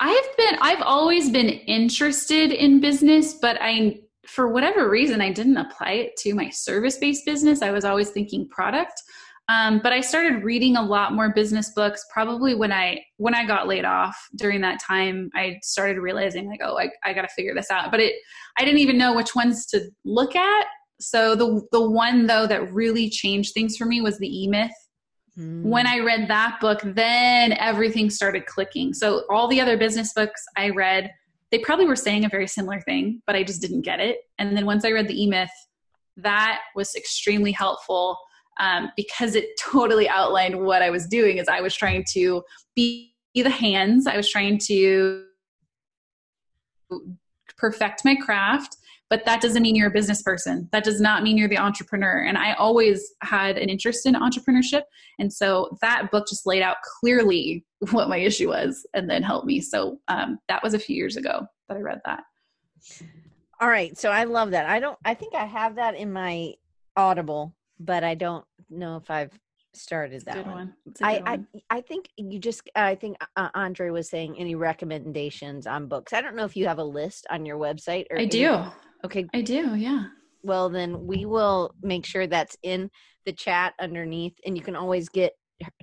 I've 0.00 0.36
been 0.36 0.56
I've 0.60 0.82
always 0.82 1.30
been 1.30 1.48
interested 1.48 2.52
in 2.52 2.80
business, 2.80 3.34
but 3.34 3.58
I 3.60 4.00
for 4.26 4.48
whatever 4.48 4.88
reason 4.88 5.20
I 5.20 5.32
didn't 5.32 5.56
apply 5.56 5.92
it 5.92 6.16
to 6.18 6.34
my 6.34 6.50
service-based 6.50 7.24
business. 7.24 7.62
I 7.62 7.70
was 7.70 7.84
always 7.84 8.10
thinking 8.10 8.48
product. 8.48 9.02
Um, 9.48 9.80
but 9.82 9.92
I 9.92 10.00
started 10.00 10.42
reading 10.42 10.76
a 10.76 10.82
lot 10.82 11.12
more 11.12 11.34
business 11.34 11.70
books 11.74 12.02
probably 12.10 12.54
when 12.54 12.72
I 12.72 13.04
when 13.18 13.34
I 13.34 13.44
got 13.44 13.68
laid 13.68 13.84
off 13.84 14.16
during 14.36 14.62
that 14.62 14.80
time 14.80 15.28
I 15.34 15.58
started 15.62 15.98
realizing 15.98 16.48
like 16.48 16.60
oh 16.64 16.78
I, 16.78 16.88
I 17.04 17.12
got 17.12 17.22
to 17.22 17.34
figure 17.36 17.54
this 17.54 17.70
out 17.70 17.90
but 17.90 18.00
it 18.00 18.14
I 18.58 18.64
didn't 18.64 18.80
even 18.80 18.96
know 18.96 19.14
which 19.14 19.34
ones 19.34 19.66
to 19.66 19.82
look 20.06 20.34
at 20.34 20.64
so 21.00 21.34
the 21.34 21.62
the 21.72 21.90
one 21.90 22.26
though 22.26 22.46
that 22.46 22.72
really 22.72 23.10
changed 23.10 23.52
things 23.52 23.76
for 23.76 23.84
me 23.84 24.00
was 24.00 24.18
the 24.18 24.44
E 24.44 24.48
Myth. 24.48 24.72
Mm. 25.38 25.64
When 25.64 25.86
I 25.86 25.98
read 25.98 26.28
that 26.28 26.58
book, 26.60 26.80
then 26.82 27.52
everything 27.52 28.08
started 28.08 28.46
clicking. 28.46 28.94
So 28.94 29.24
all 29.28 29.48
the 29.48 29.60
other 29.60 29.76
business 29.76 30.12
books 30.12 30.42
I 30.56 30.70
read, 30.70 31.10
they 31.54 31.60
probably 31.60 31.86
were 31.86 31.94
saying 31.94 32.24
a 32.24 32.28
very 32.28 32.48
similar 32.48 32.80
thing, 32.80 33.22
but 33.28 33.36
I 33.36 33.44
just 33.44 33.62
didn't 33.62 33.82
get 33.82 34.00
it. 34.00 34.22
And 34.40 34.56
then 34.56 34.66
once 34.66 34.84
I 34.84 34.90
read 34.90 35.06
the 35.06 35.22
E 35.22 35.28
Myth, 35.28 35.52
that 36.16 36.62
was 36.74 36.96
extremely 36.96 37.52
helpful 37.52 38.18
um, 38.58 38.90
because 38.96 39.36
it 39.36 39.50
totally 39.60 40.08
outlined 40.08 40.60
what 40.60 40.82
I 40.82 40.90
was 40.90 41.06
doing. 41.06 41.38
As 41.38 41.46
I 41.46 41.60
was 41.60 41.72
trying 41.72 42.06
to 42.10 42.42
be 42.74 43.14
the 43.36 43.50
hands, 43.50 44.08
I 44.08 44.16
was 44.16 44.28
trying 44.28 44.58
to 44.66 45.26
perfect 47.56 48.04
my 48.04 48.16
craft 48.16 48.76
but 49.14 49.24
that 49.26 49.40
doesn't 49.40 49.62
mean 49.62 49.76
you're 49.76 49.86
a 49.86 49.92
business 49.92 50.22
person. 50.22 50.68
That 50.72 50.82
does 50.82 51.00
not 51.00 51.22
mean 51.22 51.38
you're 51.38 51.48
the 51.48 51.56
entrepreneur. 51.56 52.24
And 52.24 52.36
I 52.36 52.54
always 52.54 53.12
had 53.22 53.56
an 53.58 53.68
interest 53.68 54.06
in 54.06 54.14
entrepreneurship. 54.14 54.82
And 55.20 55.32
so 55.32 55.78
that 55.82 56.10
book 56.10 56.26
just 56.28 56.46
laid 56.46 56.62
out 56.62 56.78
clearly 56.98 57.64
what 57.92 58.08
my 58.08 58.16
issue 58.16 58.48
was 58.48 58.84
and 58.92 59.08
then 59.08 59.22
helped 59.22 59.46
me. 59.46 59.60
So 59.60 60.00
um, 60.08 60.40
that 60.48 60.64
was 60.64 60.74
a 60.74 60.80
few 60.80 60.96
years 60.96 61.16
ago 61.16 61.46
that 61.68 61.76
I 61.76 61.80
read 61.80 62.00
that. 62.04 62.24
All 63.60 63.68
right. 63.68 63.96
So 63.96 64.10
I 64.10 64.24
love 64.24 64.50
that. 64.50 64.66
I 64.66 64.80
don't, 64.80 64.98
I 65.04 65.14
think 65.14 65.36
I 65.36 65.44
have 65.44 65.76
that 65.76 65.94
in 65.94 66.12
my 66.12 66.54
Audible, 66.96 67.54
but 67.78 68.02
I 68.02 68.16
don't 68.16 68.44
know 68.68 68.96
if 68.96 69.12
I've 69.12 69.38
started 69.76 70.24
that 70.26 70.46
one. 70.46 70.54
one. 70.54 70.74
I, 71.02 71.18
one. 71.18 71.46
I 71.70 71.78
I 71.78 71.80
think 71.80 72.08
you 72.16 72.38
just 72.38 72.68
I 72.74 72.94
think 72.94 73.16
uh, 73.36 73.48
Andre 73.54 73.90
was 73.90 74.08
saying 74.08 74.36
any 74.38 74.54
recommendations 74.54 75.66
on 75.66 75.88
books. 75.88 76.12
I 76.12 76.20
don't 76.20 76.36
know 76.36 76.44
if 76.44 76.56
you 76.56 76.66
have 76.66 76.78
a 76.78 76.84
list 76.84 77.26
on 77.30 77.46
your 77.46 77.58
website 77.58 78.06
or 78.10 78.18
I 78.18 78.24
do. 78.24 78.64
Okay. 79.04 79.26
I 79.34 79.42
do, 79.42 79.74
yeah. 79.74 80.04
Well, 80.42 80.70
then 80.70 81.06
we 81.06 81.26
will 81.26 81.74
make 81.82 82.06
sure 82.06 82.26
that's 82.26 82.56
in 82.62 82.90
the 83.26 83.32
chat 83.32 83.74
underneath, 83.78 84.34
and 84.46 84.56
you 84.56 84.62
can 84.62 84.76
always 84.76 85.08
get 85.08 85.32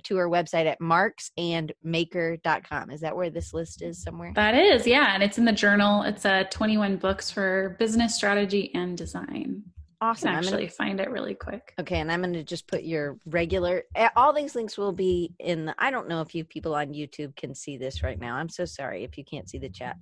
to 0.04 0.18
our 0.18 0.28
website 0.28 0.66
at 0.66 0.78
marksandmaker.com. 0.80 2.90
Is 2.90 3.00
that 3.00 3.16
where 3.16 3.30
this 3.30 3.54
list 3.54 3.82
is 3.82 4.02
somewhere? 4.02 4.32
That 4.34 4.54
is, 4.54 4.86
yeah. 4.86 5.14
And 5.14 5.22
it's 5.22 5.38
in 5.38 5.44
the 5.44 5.52
journal. 5.52 6.02
It's 6.02 6.26
uh, 6.26 6.44
21 6.50 6.98
books 6.98 7.30
for 7.30 7.76
business 7.78 8.14
strategy 8.14 8.70
and 8.74 8.98
design. 8.98 9.62
Awesome. 10.02 10.30
I 10.30 10.32
actually 10.32 10.62
gonna, 10.62 10.70
find 10.70 11.00
it 11.00 11.12
really 11.12 11.34
quick. 11.34 11.74
Okay. 11.78 12.00
And 12.00 12.10
I'm 12.10 12.22
going 12.22 12.32
to 12.32 12.42
just 12.42 12.66
put 12.66 12.82
your 12.82 13.18
regular, 13.24 13.84
eh, 13.94 14.08
all 14.16 14.32
these 14.32 14.56
links 14.56 14.76
will 14.76 14.92
be 14.92 15.32
in 15.38 15.66
the, 15.66 15.76
I 15.78 15.92
don't 15.92 16.08
know 16.08 16.20
if 16.20 16.34
you 16.34 16.44
people 16.44 16.74
on 16.74 16.88
YouTube 16.88 17.36
can 17.36 17.54
see 17.54 17.76
this 17.76 18.02
right 18.02 18.18
now. 18.18 18.34
I'm 18.34 18.48
so 18.48 18.64
sorry 18.64 19.04
if 19.04 19.16
you 19.16 19.24
can't 19.24 19.48
see 19.48 19.58
the 19.58 19.68
chat. 19.68 19.96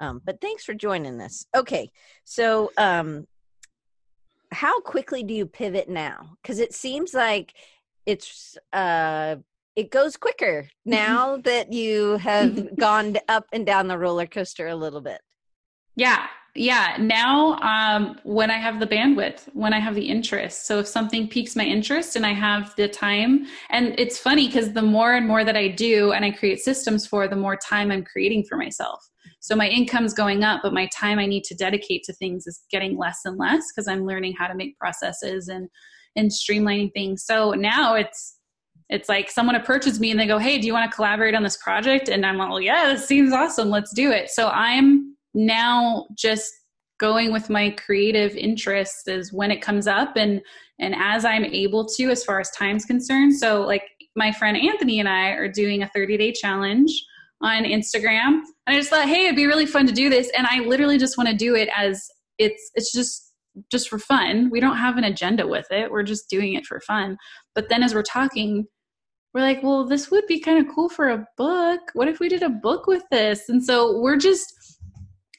Um, 0.00 0.20
but 0.24 0.40
thanks 0.40 0.64
for 0.64 0.74
joining 0.74 1.20
us. 1.20 1.46
Okay, 1.54 1.92
so 2.24 2.72
um, 2.76 3.28
how 4.50 4.80
quickly 4.80 5.22
do 5.22 5.32
you 5.32 5.46
pivot 5.46 5.88
now? 5.88 6.36
Because 6.42 6.58
it 6.58 6.74
seems 6.74 7.14
like 7.14 7.54
it's 8.06 8.58
uh, 8.72 9.36
it 9.76 9.92
goes 9.92 10.16
quicker 10.16 10.68
now 10.84 11.36
that 11.38 11.72
you 11.72 12.16
have 12.16 12.76
gone 12.76 13.16
up 13.28 13.46
and 13.52 13.64
down 13.64 13.86
the 13.86 13.98
roller 13.98 14.26
coaster 14.26 14.66
a 14.66 14.74
little 14.74 15.00
bit. 15.00 15.20
Yeah, 15.94 16.26
yeah. 16.54 16.96
Now, 16.98 17.58
um, 17.60 18.18
when 18.24 18.50
I 18.50 18.58
have 18.58 18.80
the 18.80 18.86
bandwidth, 18.86 19.48
when 19.52 19.72
I 19.72 19.78
have 19.78 19.94
the 19.94 20.08
interest. 20.08 20.66
So 20.66 20.80
if 20.80 20.86
something 20.86 21.28
piques 21.28 21.54
my 21.54 21.64
interest 21.64 22.16
and 22.16 22.26
I 22.26 22.32
have 22.32 22.74
the 22.76 22.88
time, 22.88 23.46
and 23.70 23.94
it's 23.98 24.18
funny 24.18 24.46
because 24.46 24.72
the 24.72 24.82
more 24.82 25.14
and 25.14 25.26
more 25.26 25.44
that 25.44 25.56
I 25.56 25.68
do 25.68 26.12
and 26.12 26.24
I 26.24 26.30
create 26.30 26.60
systems 26.60 27.06
for, 27.06 27.28
the 27.28 27.36
more 27.36 27.56
time 27.56 27.90
I'm 27.90 28.04
creating 28.04 28.44
for 28.48 28.56
myself. 28.56 29.08
So 29.40 29.54
my 29.54 29.68
income's 29.68 30.14
going 30.14 30.42
up, 30.42 30.60
but 30.62 30.72
my 30.72 30.88
time 30.88 31.18
I 31.18 31.26
need 31.26 31.44
to 31.44 31.54
dedicate 31.54 32.02
to 32.04 32.12
things 32.12 32.46
is 32.46 32.60
getting 32.70 32.98
less 32.98 33.20
and 33.24 33.38
less 33.38 33.64
because 33.70 33.86
I'm 33.86 34.04
learning 34.04 34.34
how 34.38 34.48
to 34.48 34.54
make 34.54 34.76
processes 34.78 35.48
and 35.48 35.68
and 36.16 36.30
streamlining 36.30 36.92
things. 36.92 37.24
So 37.24 37.52
now 37.52 37.94
it's 37.94 38.36
it's 38.88 39.08
like 39.08 39.30
someone 39.30 39.54
approaches 39.54 40.00
me 40.00 40.10
and 40.10 40.18
they 40.18 40.26
go, 40.26 40.38
"Hey, 40.38 40.58
do 40.58 40.66
you 40.66 40.72
want 40.72 40.90
to 40.90 40.94
collaborate 40.94 41.34
on 41.34 41.42
this 41.42 41.58
project?" 41.58 42.08
And 42.08 42.24
I'm 42.24 42.38
like, 42.38 42.48
well, 42.48 42.60
"Yeah, 42.60 42.92
this 42.92 43.06
seems 43.06 43.32
awesome. 43.32 43.70
Let's 43.70 43.92
do 43.92 44.10
it." 44.10 44.30
So 44.30 44.48
I'm 44.48 45.07
now 45.34 46.06
just 46.16 46.52
going 46.98 47.32
with 47.32 47.48
my 47.48 47.70
creative 47.70 48.34
interests 48.36 49.06
is 49.06 49.32
when 49.32 49.50
it 49.50 49.62
comes 49.62 49.86
up 49.86 50.16
and 50.16 50.40
and 50.80 50.94
as 50.96 51.24
I'm 51.24 51.44
able 51.44 51.86
to 51.86 52.10
as 52.10 52.24
far 52.24 52.40
as 52.40 52.50
time's 52.50 52.84
concerned. 52.84 53.36
So 53.36 53.62
like 53.62 53.82
my 54.16 54.32
friend 54.32 54.56
Anthony 54.56 55.00
and 55.00 55.08
I 55.08 55.30
are 55.30 55.50
doing 55.50 55.82
a 55.82 55.88
30 55.88 56.16
day 56.16 56.32
challenge 56.32 56.90
on 57.40 57.64
Instagram. 57.64 58.40
And 58.66 58.76
I 58.76 58.76
just 58.76 58.90
thought, 58.90 59.08
hey, 59.08 59.26
it'd 59.26 59.36
be 59.36 59.46
really 59.46 59.66
fun 59.66 59.86
to 59.86 59.92
do 59.92 60.10
this. 60.10 60.30
And 60.36 60.46
I 60.50 60.60
literally 60.60 60.98
just 60.98 61.16
want 61.16 61.28
to 61.28 61.36
do 61.36 61.54
it 61.54 61.68
as 61.76 62.08
it's 62.38 62.70
it's 62.74 62.92
just 62.92 63.32
just 63.72 63.88
for 63.88 63.98
fun. 63.98 64.50
We 64.50 64.60
don't 64.60 64.76
have 64.76 64.96
an 64.96 65.04
agenda 65.04 65.46
with 65.46 65.66
it. 65.70 65.90
We're 65.90 66.04
just 66.04 66.30
doing 66.30 66.54
it 66.54 66.66
for 66.66 66.80
fun. 66.80 67.16
But 67.54 67.68
then 67.68 67.82
as 67.82 67.94
we're 67.94 68.02
talking, 68.02 68.66
we're 69.34 69.40
like, 69.40 69.62
well, 69.62 69.84
this 69.84 70.10
would 70.10 70.26
be 70.26 70.40
kind 70.40 70.64
of 70.64 70.72
cool 70.72 70.88
for 70.88 71.08
a 71.08 71.26
book. 71.36 71.80
What 71.94 72.08
if 72.08 72.20
we 72.20 72.28
did 72.28 72.42
a 72.42 72.48
book 72.48 72.86
with 72.86 73.02
this? 73.10 73.48
And 73.48 73.64
so 73.64 73.98
we're 73.98 74.16
just 74.16 74.46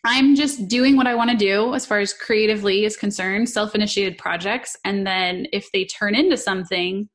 I'm 0.05 0.35
just 0.35 0.67
doing 0.67 0.95
what 0.95 1.07
I 1.07 1.15
want 1.15 1.29
to 1.31 1.37
do 1.37 1.73
as 1.73 1.85
far 1.85 1.99
as 1.99 2.13
creatively 2.13 2.85
is 2.85 2.95
concerned, 2.95 3.49
self-initiated 3.49 4.17
projects, 4.17 4.77
and 4.85 5.05
then 5.05 5.47
if 5.51 5.69
they 5.73 5.85
turn 5.85 6.15
into 6.15 6.37
something, 6.37 7.09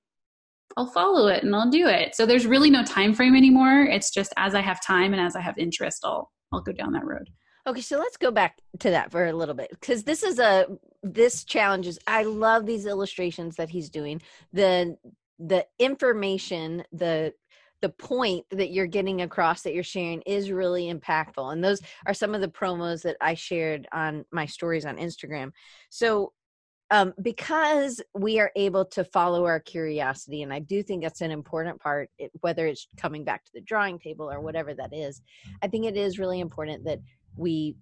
I'll 0.77 0.91
follow 0.91 1.29
it 1.29 1.45
and 1.45 1.55
I'll 1.55 1.71
do 1.71 1.87
it. 1.87 2.15
So 2.15 2.27
there's 2.27 2.47
really 2.47 2.71
no 2.71 2.85
time 2.85 3.15
frame 3.15 3.37
anymore. 3.37 3.83
It's 3.83 4.11
just 4.11 4.35
as 4.37 4.55
I 4.55 4.61
have 4.61 4.85
time 4.85 5.13
and 5.13 5.23
as 5.23 5.37
I 5.37 5.41
have 5.41 5.57
interest, 5.57 6.03
I'll 6.05 6.31
I'll 6.53 6.61
go 6.61 6.73
down 6.73 6.93
that 6.93 7.05
road. 7.05 7.29
Okay, 7.67 7.81
so 7.81 7.99
let's 7.99 8.17
go 8.17 8.31
back 8.31 8.59
to 8.81 8.91
that 8.91 9.11
for 9.11 9.27
a 9.27 9.33
little 9.33 9.55
bit 9.55 9.71
because 9.71 10.05
this 10.05 10.23
is 10.23 10.39
a 10.39 10.67
this 11.03 11.45
challenge 11.45 11.87
is 11.87 11.99
I 12.07 12.25
love 12.25 12.67
these 12.67 12.87
illustrations 12.87 13.57
that 13.57 13.71
he's 13.71 13.89
doing. 13.89 14.21
The 14.53 14.97
the 15.39 15.67
information, 15.79 16.85
the 16.93 17.33
the 17.85 17.91
point 17.91 18.47
that 18.51 18.71
you're 18.71 18.87
getting 18.87 19.21
across 19.21 19.61
that 19.61 19.75
you're 19.75 19.83
sharing 19.83 20.23
is 20.23 20.51
really 20.51 20.91
impactful. 20.91 21.53
And 21.53 21.63
those 21.63 21.83
are 22.07 22.15
some 22.15 22.35
of 22.35 22.41
the 22.41 22.49
promos 22.49 23.03
that 23.03 23.19
I 23.21 23.35
shared 23.35 23.87
on 23.93 24.25
my 24.33 24.47
stories 24.47 24.87
on 24.87 24.97
Instagram. 24.97 25.51
So 25.91 26.33
um, 26.91 27.13
because 27.21 28.01
we 28.15 28.41
are 28.41 28.51
able 28.57 28.87
to 28.87 29.05
follow 29.05 29.45
our 29.45 29.61
curiosity, 29.61 30.41
and 30.41 30.51
I 30.51 30.61
do 30.61 30.83
think 30.83 31.03
that's 31.03 31.21
an 31.21 31.31
important 31.31 31.79
part, 31.79 32.09
it, 32.19 32.31
whether 32.41 32.67
it's 32.67 32.89
coming 32.97 33.23
back 33.23 33.45
to 33.45 33.51
the 33.53 33.61
drawing 33.61 33.99
table 33.99 34.33
or 34.33 34.41
whatever 34.41 34.73
that 34.73 34.95
is, 34.95 35.21
I 35.63 35.69
think 35.69 35.85
it 35.85 35.99
is 35.99 36.19
really 36.19 36.41
important 36.41 36.87
that 36.87 37.01
we 37.37 37.77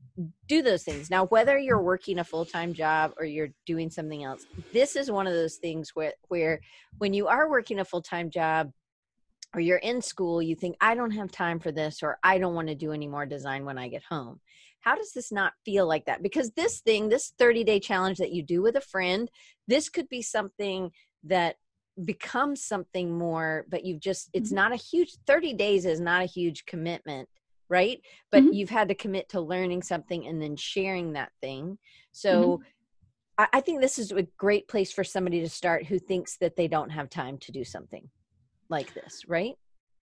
do 0.48 0.62
those 0.62 0.82
things. 0.82 1.11
Now, 1.11 1.26
whether 1.26 1.61
you're 1.61 1.80
working 1.80 2.18
a 2.18 2.24
full 2.24 2.44
time 2.44 2.74
job 2.74 3.12
or 3.18 3.24
you're 3.24 3.50
doing 3.66 3.88
something 3.88 4.24
else, 4.24 4.46
this 4.72 4.96
is 4.96 5.12
one 5.12 5.28
of 5.28 5.32
those 5.32 5.59
things 5.59 5.90
where, 5.94 6.14
where 6.26 6.61
when 6.98 7.14
you 7.14 7.28
are 7.28 7.48
working 7.48 7.78
a 7.78 7.84
full 7.84 8.03
time 8.03 8.30
job, 8.30 8.72
or 9.55 9.61
you're 9.61 9.78
in 9.78 10.00
school, 10.00 10.40
you 10.40 10.55
think, 10.55 10.76
I 10.80 10.94
don't 10.94 11.11
have 11.11 11.30
time 11.30 11.61
for 11.61 11.72
this, 11.72 12.03
or 12.03 12.18
I 12.22 12.38
don't 12.38 12.55
want 12.55 12.68
to 12.68 12.74
do 12.74 12.92
any 12.92 13.07
more 13.07 13.26
design 13.26 13.64
when 13.64 13.78
I 13.78 13.88
get 13.88 14.03
home 14.03 14.40
how 14.82 14.96
does 14.96 15.12
this 15.12 15.32
not 15.32 15.55
feel 15.64 15.86
like 15.86 16.05
that 16.05 16.22
because 16.22 16.50
this 16.50 16.80
thing 16.80 17.09
this 17.09 17.32
30 17.38 17.64
day 17.64 17.80
challenge 17.80 18.18
that 18.18 18.32
you 18.32 18.42
do 18.42 18.61
with 18.61 18.76
a 18.76 18.80
friend 18.80 19.30
this 19.66 19.88
could 19.88 20.09
be 20.09 20.20
something 20.20 20.90
that 21.24 21.57
becomes 22.05 22.62
something 22.62 23.16
more 23.16 23.64
but 23.70 23.84
you've 23.84 24.00
just 24.00 24.28
it's 24.32 24.48
mm-hmm. 24.48 24.57
not 24.57 24.72
a 24.72 24.76
huge 24.76 25.16
30 25.26 25.55
days 25.55 25.86
is 25.86 26.00
not 26.00 26.22
a 26.22 26.26
huge 26.26 26.66
commitment 26.66 27.28
right 27.68 28.00
but 28.30 28.42
mm-hmm. 28.42 28.53
you've 28.53 28.70
had 28.70 28.88
to 28.88 28.94
commit 28.94 29.28
to 29.28 29.40
learning 29.40 29.82
something 29.82 30.26
and 30.26 30.42
then 30.42 30.57
sharing 30.57 31.12
that 31.12 31.32
thing 31.40 31.78
so 32.12 32.59
mm-hmm. 32.59 32.62
I, 33.38 33.48
I 33.55 33.61
think 33.61 33.80
this 33.80 33.98
is 33.98 34.11
a 34.12 34.26
great 34.36 34.68
place 34.68 34.92
for 34.92 35.05
somebody 35.05 35.40
to 35.40 35.48
start 35.48 35.86
who 35.86 35.98
thinks 35.98 36.36
that 36.38 36.57
they 36.57 36.68
don't 36.68 36.90
have 36.90 37.09
time 37.09 37.38
to 37.38 37.53
do 37.53 37.64
something 37.64 38.09
like 38.72 38.92
this 38.94 39.22
right 39.28 39.54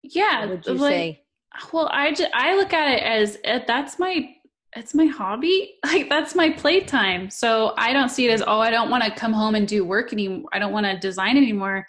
yeah 0.03 0.41
what 0.41 0.49
would 0.49 0.65
you 0.65 0.73
like, 0.73 0.91
say 0.91 1.23
well 1.71 1.87
i 1.93 2.11
just, 2.11 2.29
i 2.33 2.55
look 2.55 2.73
at 2.73 2.95
it 2.95 3.01
as 3.01 3.37
uh, 3.45 3.59
that's 3.65 3.97
my 3.97 4.35
it's 4.75 4.93
my 4.93 5.05
hobby. 5.05 5.75
Like 5.85 6.09
that's 6.09 6.35
my 6.35 6.49
playtime. 6.49 7.29
So 7.29 7.73
I 7.77 7.93
don't 7.93 8.09
see 8.09 8.27
it 8.27 8.31
as, 8.31 8.43
oh, 8.45 8.59
I 8.59 8.69
don't 8.69 8.89
want 8.89 9.03
to 9.03 9.11
come 9.11 9.31
home 9.31 9.55
and 9.55 9.67
do 9.67 9.85
work 9.85 10.11
anymore. 10.11 10.49
I 10.51 10.59
don't 10.59 10.73
want 10.73 10.85
to 10.85 10.97
design 10.97 11.37
anymore. 11.37 11.85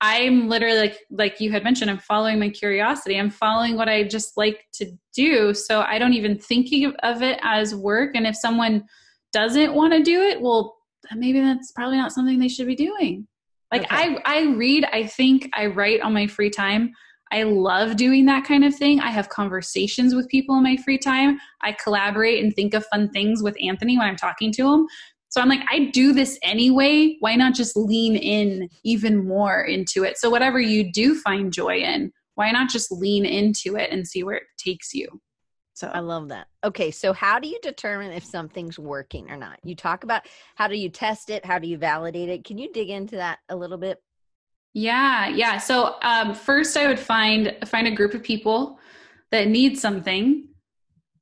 I'm 0.00 0.48
literally 0.48 0.78
like 0.78 0.98
like 1.10 1.40
you 1.40 1.50
had 1.50 1.64
mentioned, 1.64 1.90
I'm 1.90 1.98
following 1.98 2.38
my 2.38 2.50
curiosity. 2.50 3.18
I'm 3.18 3.30
following 3.30 3.76
what 3.76 3.88
I 3.88 4.04
just 4.04 4.36
like 4.36 4.66
to 4.74 4.92
do. 5.14 5.54
So 5.54 5.80
I 5.80 5.98
don't 5.98 6.12
even 6.12 6.38
thinking 6.38 6.92
of 7.02 7.22
it 7.22 7.40
as 7.42 7.74
work. 7.74 8.14
And 8.14 8.26
if 8.26 8.36
someone 8.36 8.84
doesn't 9.32 9.74
want 9.74 9.94
to 9.94 10.02
do 10.02 10.20
it, 10.20 10.40
well, 10.40 10.76
maybe 11.14 11.40
that's 11.40 11.72
probably 11.72 11.96
not 11.96 12.12
something 12.12 12.38
they 12.38 12.48
should 12.48 12.66
be 12.66 12.76
doing. 12.76 13.26
Like 13.72 13.82
okay. 13.82 13.88
I 13.90 14.18
I 14.24 14.42
read, 14.54 14.84
I 14.92 15.06
think, 15.06 15.50
I 15.54 15.66
write 15.66 16.00
on 16.00 16.12
my 16.12 16.26
free 16.26 16.50
time. 16.50 16.92
I 17.32 17.42
love 17.42 17.96
doing 17.96 18.26
that 18.26 18.44
kind 18.44 18.64
of 18.64 18.74
thing. 18.74 19.00
I 19.00 19.10
have 19.10 19.28
conversations 19.28 20.14
with 20.14 20.28
people 20.28 20.56
in 20.56 20.62
my 20.62 20.76
free 20.76 20.98
time. 20.98 21.38
I 21.62 21.72
collaborate 21.72 22.42
and 22.42 22.54
think 22.54 22.72
of 22.72 22.86
fun 22.86 23.10
things 23.10 23.42
with 23.42 23.56
Anthony 23.60 23.98
when 23.98 24.06
I'm 24.06 24.16
talking 24.16 24.52
to 24.52 24.72
him. 24.72 24.86
So 25.28 25.40
I'm 25.40 25.48
like, 25.48 25.64
I 25.70 25.90
do 25.92 26.12
this 26.12 26.38
anyway. 26.42 27.16
Why 27.20 27.34
not 27.34 27.54
just 27.54 27.76
lean 27.76 28.16
in 28.16 28.68
even 28.84 29.26
more 29.26 29.60
into 29.62 30.04
it? 30.04 30.18
So, 30.18 30.30
whatever 30.30 30.60
you 30.60 30.90
do 30.92 31.14
find 31.14 31.52
joy 31.52 31.78
in, 31.78 32.12
why 32.36 32.50
not 32.52 32.70
just 32.70 32.92
lean 32.92 33.26
into 33.26 33.76
it 33.76 33.90
and 33.90 34.06
see 34.06 34.22
where 34.22 34.36
it 34.36 34.44
takes 34.56 34.94
you? 34.94 35.20
So 35.76 35.88
I 35.92 36.00
love 36.00 36.28
that. 36.28 36.46
Okay, 36.64 36.90
so 36.90 37.12
how 37.12 37.38
do 37.38 37.48
you 37.48 37.58
determine 37.62 38.10
if 38.10 38.24
something's 38.24 38.78
working 38.78 39.30
or 39.30 39.36
not? 39.36 39.58
You 39.62 39.76
talk 39.76 40.04
about 40.04 40.22
how 40.54 40.68
do 40.68 40.74
you 40.74 40.88
test 40.88 41.28
it? 41.28 41.44
How 41.44 41.58
do 41.58 41.68
you 41.68 41.76
validate 41.76 42.30
it? 42.30 42.44
Can 42.44 42.56
you 42.56 42.72
dig 42.72 42.88
into 42.88 43.16
that 43.16 43.40
a 43.50 43.56
little 43.56 43.76
bit? 43.76 44.02
Yeah, 44.72 45.28
yeah. 45.28 45.58
So 45.58 45.96
um, 46.00 46.34
first, 46.34 46.78
I 46.78 46.86
would 46.86 46.98
find 46.98 47.54
find 47.66 47.86
a 47.86 47.94
group 47.94 48.14
of 48.14 48.22
people 48.22 48.78
that 49.30 49.48
need 49.48 49.78
something, 49.78 50.48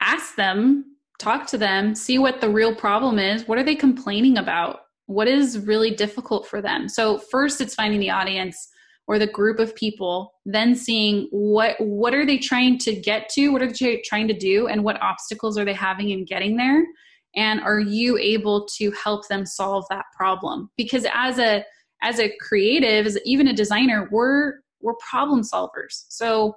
ask 0.01 0.37
them, 0.37 0.99
talk 1.19 1.49
to 1.49 1.59
them, 1.59 1.97
see 1.97 2.19
what 2.19 2.41
the 2.41 2.49
real 2.49 2.77
problem 2.77 3.19
is. 3.19 3.49
What 3.49 3.59
are 3.59 3.65
they 3.65 3.75
complaining 3.75 4.39
about? 4.39 4.83
What 5.07 5.27
is 5.27 5.59
really 5.59 5.91
difficult 5.91 6.47
for 6.47 6.63
them? 6.63 6.89
So 6.89 7.19
first, 7.19 7.61
it's 7.61 7.75
finding 7.75 7.99
the 7.99 8.11
audience 8.11 8.69
or 9.07 9.19
the 9.19 9.27
group 9.27 9.59
of 9.59 9.75
people, 9.75 10.33
then 10.47 10.75
seeing 10.75 11.29
what 11.31 11.77
what 11.79 12.15
are 12.15 12.25
they 12.25 12.39
trying 12.39 12.79
to 12.79 12.95
get 12.95 13.29
to, 13.31 13.51
what 13.51 13.63
are 13.63 13.71
they 13.71 14.03
trying 14.05 14.29
to 14.29 14.35
do, 14.35 14.67
and 14.67 14.83
what 14.83 15.01
obstacles 15.03 15.59
are 15.59 15.65
they 15.65 15.75
having 15.75 16.11
in 16.11 16.25
getting 16.25 16.57
there, 16.57 16.85
and 17.37 17.61
are 17.61 17.81
you 17.81 18.17
able 18.19 18.67
to 18.77 18.91
help 18.93 19.29
them 19.29 19.45
solve 19.45 19.85
that 19.91 20.05
problem? 20.17 20.71
Because 20.77 21.07
as 21.13 21.39
a 21.39 21.65
as 22.03 22.19
a 22.19 22.35
creative, 22.41 23.07
as 23.07 23.19
even 23.25 23.49
a 23.49 23.53
designer, 23.53 24.09
we're 24.11 24.55
we're 24.81 24.95
problem 25.11 25.43
solvers. 25.43 26.05
So 26.09 26.55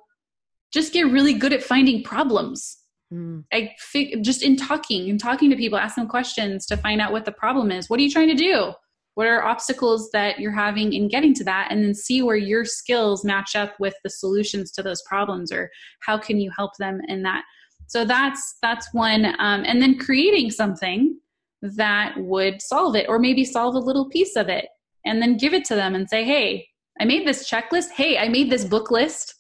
just 0.73 0.93
get 0.93 1.07
really 1.11 1.33
good 1.33 1.53
at 1.53 1.63
finding 1.63 2.03
problems. 2.03 2.77
Mm. 3.13 3.45
I 3.53 3.71
fig- 3.79 4.23
just 4.23 4.43
in 4.43 4.57
talking 4.57 5.09
and 5.09 5.19
talking 5.19 5.49
to 5.49 5.55
people, 5.55 5.77
ask 5.77 5.95
them 5.95 6.07
questions 6.07 6.65
to 6.67 6.77
find 6.77 6.99
out 6.99 7.13
what 7.13 7.25
the 7.25 7.31
problem 7.31 7.71
is. 7.71 7.89
What 7.89 7.99
are 7.99 8.03
you 8.03 8.11
trying 8.11 8.27
to 8.27 8.35
do? 8.35 8.73
What 9.17 9.25
are 9.25 9.43
obstacles 9.43 10.11
that 10.11 10.37
you're 10.37 10.51
having 10.51 10.93
in 10.93 11.07
getting 11.07 11.33
to 11.33 11.43
that? 11.45 11.69
And 11.71 11.83
then 11.83 11.95
see 11.95 12.21
where 12.21 12.35
your 12.35 12.63
skills 12.65 13.25
match 13.25 13.55
up 13.55 13.73
with 13.79 13.95
the 14.03 14.11
solutions 14.11 14.71
to 14.73 14.83
those 14.83 15.01
problems, 15.07 15.51
or 15.51 15.71
how 16.01 16.19
can 16.19 16.39
you 16.39 16.51
help 16.55 16.73
them 16.77 17.01
in 17.07 17.23
that. 17.23 17.43
So 17.87 18.05
that's 18.05 18.57
that's 18.61 18.93
one. 18.93 19.25
Um, 19.39 19.63
and 19.65 19.81
then 19.81 19.97
creating 19.97 20.51
something 20.51 21.17
that 21.63 22.13
would 22.17 22.61
solve 22.61 22.95
it, 22.95 23.09
or 23.09 23.17
maybe 23.17 23.43
solve 23.43 23.73
a 23.73 23.79
little 23.79 24.07
piece 24.07 24.35
of 24.35 24.49
it 24.49 24.67
and 25.03 25.19
then 25.19 25.35
give 25.35 25.55
it 25.55 25.65
to 25.65 25.73
them 25.73 25.95
and 25.95 26.07
say, 26.07 26.23
hey, 26.23 26.67
I 26.99 27.05
made 27.05 27.25
this 27.25 27.49
checklist. 27.49 27.89
Hey, 27.95 28.19
I 28.19 28.29
made 28.29 28.51
this 28.51 28.65
book 28.65 28.91
list. 28.91 29.33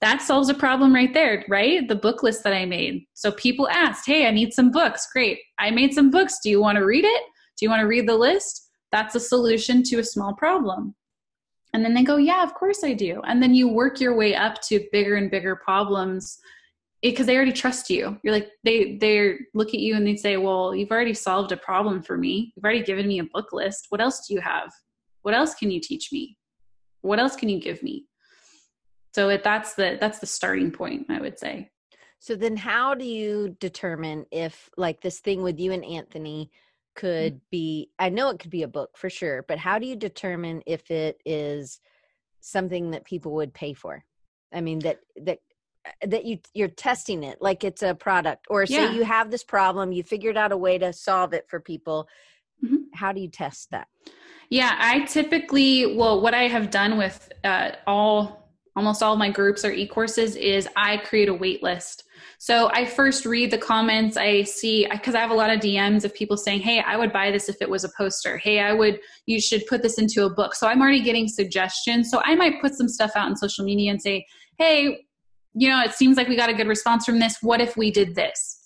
That 0.00 0.22
solves 0.22 0.48
a 0.48 0.54
problem 0.54 0.94
right 0.94 1.12
there, 1.12 1.44
right? 1.46 1.86
The 1.86 1.94
book 1.94 2.22
list 2.22 2.42
that 2.44 2.54
I 2.54 2.64
made. 2.64 3.04
So 3.12 3.32
people 3.32 3.68
asked, 3.68 4.06
hey, 4.06 4.26
I 4.26 4.30
need 4.30 4.54
some 4.54 4.70
books. 4.70 5.06
Great. 5.12 5.40
I 5.58 5.70
made 5.72 5.92
some 5.92 6.10
books. 6.10 6.38
Do 6.42 6.48
you 6.48 6.58
want 6.58 6.76
to 6.76 6.86
read 6.86 7.04
it? 7.04 7.22
Do 7.58 7.66
you 7.66 7.68
want 7.68 7.80
to 7.80 7.86
read 7.86 8.08
the 8.08 8.16
list? 8.16 8.68
That's 8.92 9.14
a 9.14 9.20
solution 9.20 9.82
to 9.84 9.98
a 9.98 10.04
small 10.04 10.34
problem. 10.34 10.94
And 11.72 11.84
then 11.84 11.94
they 11.94 12.02
go, 12.02 12.16
yeah, 12.16 12.42
of 12.42 12.54
course 12.54 12.82
I 12.82 12.94
do. 12.94 13.20
And 13.24 13.42
then 13.42 13.54
you 13.54 13.68
work 13.68 14.00
your 14.00 14.16
way 14.16 14.34
up 14.34 14.60
to 14.62 14.84
bigger 14.90 15.14
and 15.14 15.30
bigger 15.30 15.54
problems 15.54 16.38
eh, 17.04 17.10
because 17.10 17.26
they 17.26 17.36
already 17.36 17.52
trust 17.52 17.88
you. 17.88 18.18
You're 18.24 18.34
like 18.34 18.50
they 18.64 18.96
they 18.96 19.36
look 19.54 19.68
at 19.68 19.80
you 19.80 19.94
and 19.94 20.04
they 20.04 20.16
say, 20.16 20.36
"Well, 20.36 20.74
you've 20.74 20.90
already 20.90 21.14
solved 21.14 21.52
a 21.52 21.56
problem 21.56 22.02
for 22.02 22.16
me. 22.16 22.52
You've 22.56 22.64
already 22.64 22.82
given 22.82 23.06
me 23.06 23.20
a 23.20 23.24
book 23.24 23.52
list. 23.52 23.86
What 23.90 24.00
else 24.00 24.26
do 24.26 24.34
you 24.34 24.40
have?" 24.40 24.72
what 25.22 25.34
else 25.34 25.54
can 25.54 25.70
you 25.70 25.80
teach 25.80 26.10
me 26.12 26.36
what 27.02 27.18
else 27.18 27.36
can 27.36 27.48
you 27.48 27.60
give 27.60 27.82
me 27.82 28.06
so 29.14 29.28
it, 29.28 29.42
that's 29.42 29.74
the 29.74 29.96
that's 30.00 30.18
the 30.18 30.26
starting 30.26 30.70
point 30.70 31.06
i 31.08 31.20
would 31.20 31.38
say 31.38 31.70
so 32.18 32.34
then 32.34 32.56
how 32.56 32.94
do 32.94 33.04
you 33.04 33.56
determine 33.60 34.24
if 34.30 34.68
like 34.76 35.00
this 35.00 35.20
thing 35.20 35.42
with 35.42 35.58
you 35.58 35.72
and 35.72 35.84
anthony 35.84 36.50
could 37.00 37.34
mm-hmm. 37.34 37.50
be 37.50 37.90
i 37.98 38.08
know 38.08 38.28
it 38.30 38.38
could 38.38 38.50
be 38.50 38.62
a 38.62 38.68
book 38.68 38.90
for 38.96 39.10
sure 39.10 39.44
but 39.48 39.58
how 39.58 39.78
do 39.78 39.86
you 39.86 39.96
determine 39.96 40.62
if 40.66 40.90
it 40.90 41.20
is 41.24 41.80
something 42.40 42.90
that 42.90 43.04
people 43.04 43.32
would 43.32 43.52
pay 43.52 43.72
for 43.72 44.04
i 44.52 44.60
mean 44.60 44.78
that 44.80 45.00
that 45.16 45.38
that 46.06 46.24
you 46.24 46.38
you're 46.52 46.68
testing 46.68 47.22
it 47.22 47.40
like 47.40 47.64
it's 47.64 47.82
a 47.82 47.94
product 47.94 48.46
or 48.50 48.66
say 48.66 48.74
yeah. 48.74 48.92
you 48.92 49.02
have 49.02 49.30
this 49.30 49.44
problem 49.44 49.92
you 49.92 50.02
figured 50.02 50.36
out 50.36 50.52
a 50.52 50.56
way 50.56 50.76
to 50.76 50.92
solve 50.92 51.32
it 51.32 51.46
for 51.48 51.58
people 51.58 52.06
mm-hmm. 52.64 52.76
how 52.94 53.12
do 53.12 53.20
you 53.20 53.28
test 53.28 53.70
that 53.70 53.88
yeah, 54.50 54.74
I 54.80 55.04
typically, 55.04 55.94
well, 55.96 56.20
what 56.20 56.34
I 56.34 56.48
have 56.48 56.72
done 56.72 56.98
with 56.98 57.32
uh, 57.44 57.70
all, 57.86 58.39
almost 58.76 59.02
all 59.02 59.16
my 59.16 59.30
groups 59.30 59.64
or 59.64 59.72
e 59.72 59.86
courses 59.86 60.36
is 60.36 60.68
I 60.76 60.98
create 60.98 61.28
a 61.28 61.34
wait 61.34 61.62
list. 61.62 62.04
So 62.38 62.70
I 62.72 62.86
first 62.86 63.26
read 63.26 63.50
the 63.50 63.58
comments. 63.58 64.16
I 64.16 64.44
see 64.44 64.86
because 64.90 65.14
I 65.14 65.20
have 65.20 65.30
a 65.30 65.34
lot 65.34 65.50
of 65.50 65.60
DMs 65.60 66.04
of 66.04 66.14
people 66.14 66.36
saying, 66.36 66.60
"Hey, 66.60 66.80
I 66.80 66.96
would 66.96 67.12
buy 67.12 67.30
this 67.30 67.48
if 67.48 67.56
it 67.60 67.68
was 67.68 67.84
a 67.84 67.90
poster. 67.96 68.38
Hey, 68.38 68.60
I 68.60 68.72
would. 68.72 69.00
You 69.26 69.40
should 69.40 69.66
put 69.66 69.82
this 69.82 69.98
into 69.98 70.24
a 70.24 70.30
book." 70.30 70.54
So 70.54 70.66
I'm 70.66 70.80
already 70.80 71.02
getting 71.02 71.28
suggestions. 71.28 72.10
So 72.10 72.22
I 72.24 72.34
might 72.34 72.60
put 72.60 72.74
some 72.74 72.88
stuff 72.88 73.12
out 73.14 73.26
on 73.26 73.36
social 73.36 73.64
media 73.64 73.90
and 73.90 74.00
say, 74.00 74.26
"Hey, 74.58 75.04
you 75.54 75.68
know, 75.68 75.82
it 75.82 75.92
seems 75.92 76.16
like 76.16 76.28
we 76.28 76.36
got 76.36 76.50
a 76.50 76.54
good 76.54 76.68
response 76.68 77.04
from 77.04 77.18
this. 77.18 77.38
What 77.42 77.60
if 77.60 77.76
we 77.76 77.90
did 77.90 78.14
this? 78.14 78.58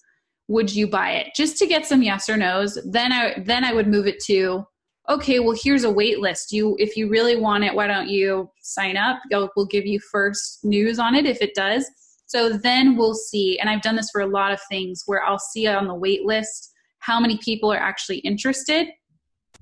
Would 0.48 0.74
you 0.74 0.86
buy 0.86 1.12
it?" 1.12 1.28
Just 1.34 1.58
to 1.58 1.66
get 1.66 1.86
some 1.86 2.02
yes 2.02 2.28
or 2.28 2.36
nos. 2.36 2.78
Then 2.84 3.12
I 3.12 3.42
then 3.44 3.64
I 3.64 3.72
would 3.72 3.88
move 3.88 4.06
it 4.06 4.22
to 4.26 4.66
okay 5.08 5.38
well 5.38 5.56
here's 5.60 5.84
a 5.84 5.90
wait 5.90 6.20
list. 6.20 6.52
You 6.52 6.76
if 6.78 6.96
you 6.96 7.08
really 7.08 7.36
want 7.36 7.64
it 7.64 7.74
why 7.74 7.86
don't 7.86 8.08
you 8.08 8.50
sign 8.60 8.96
up? 8.96 9.20
We'll 9.30 9.66
give 9.66 9.86
you 9.86 10.00
first 10.00 10.64
news 10.64 10.98
on 10.98 11.14
it 11.14 11.26
if 11.26 11.40
it 11.42 11.54
does. 11.54 11.88
So 12.26 12.50
then 12.50 12.96
we'll 12.96 13.14
see 13.14 13.58
and 13.58 13.68
i've 13.68 13.82
done 13.82 13.96
this 13.96 14.10
for 14.10 14.20
a 14.20 14.26
lot 14.26 14.52
of 14.52 14.60
things 14.68 15.02
where 15.06 15.22
i'll 15.24 15.38
see 15.38 15.66
on 15.66 15.86
the 15.86 15.94
wait 15.94 16.24
list 16.24 16.72
how 17.00 17.20
many 17.20 17.38
people 17.38 17.72
are 17.72 17.78
actually 17.78 18.18
interested. 18.18 18.88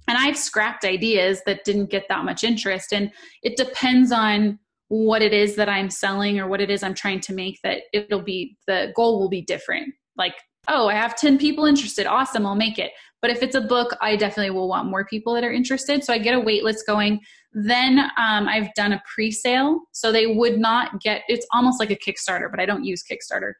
And 0.09 0.19
i've 0.19 0.39
scrapped 0.39 0.85
ideas 0.85 1.43
that 1.47 1.65
didn't 1.65 1.91
get 1.91 2.07
that 2.09 2.25
much 2.25 2.45
interest 2.45 2.93
and 2.93 3.11
it 3.43 3.57
depends 3.57 4.13
on 4.13 4.59
what 4.89 5.23
it 5.23 5.33
is 5.33 5.57
that 5.57 5.69
i'm 5.69 5.91
selling 5.91 6.39
or 6.39 6.47
what 6.47 6.61
it 6.61 6.71
is 6.71 6.83
i'm 6.83 6.95
trying 6.95 7.21
to 7.21 7.33
make 7.33 7.59
that 7.63 7.83
it'll 7.93 8.21
be 8.21 8.57
the 8.67 8.93
goal 8.95 9.19
will 9.19 9.29
be 9.29 9.43
different. 9.43 9.95
Like 10.17 10.35
oh, 10.69 10.89
I 10.89 10.95
have 10.95 11.17
10 11.17 11.39
people 11.39 11.65
interested. 11.65 12.07
Awesome, 12.07 12.47
I'll 12.47 12.55
make 12.55 12.79
it. 12.79 12.93
But 13.23 13.31
if 13.31 13.43
it's 13.43 13.55
a 13.55 13.61
book, 13.61 13.97
I 14.03 14.17
definitely 14.17 14.51
will 14.51 14.69
want 14.69 14.91
more 14.91 15.07
people 15.07 15.33
that 15.35 15.45
are 15.45 15.53
interested. 15.53 16.05
So 16.05 16.13
I 16.13 16.19
get 16.19 16.35
a 16.35 16.41
wait 16.41 16.65
list 16.65 16.87
going. 16.87 17.21
Then 17.53 18.01
um, 18.19 18.49
I've 18.49 18.75
done 18.75 18.93
a 18.93 19.03
pre 19.15 19.31
sale. 19.31 19.81
So 19.93 20.13
they 20.13 20.27
would 20.27 20.59
not 20.59 21.01
get, 21.01 21.23
it's 21.29 21.47
almost 21.53 21.81
like 21.81 21.91
a 21.91 21.97
Kickstarter, 21.97 22.51
but 22.51 22.61
I 22.61 22.67
don't 22.67 22.85
use 22.85 23.03
Kickstarter. 23.03 23.53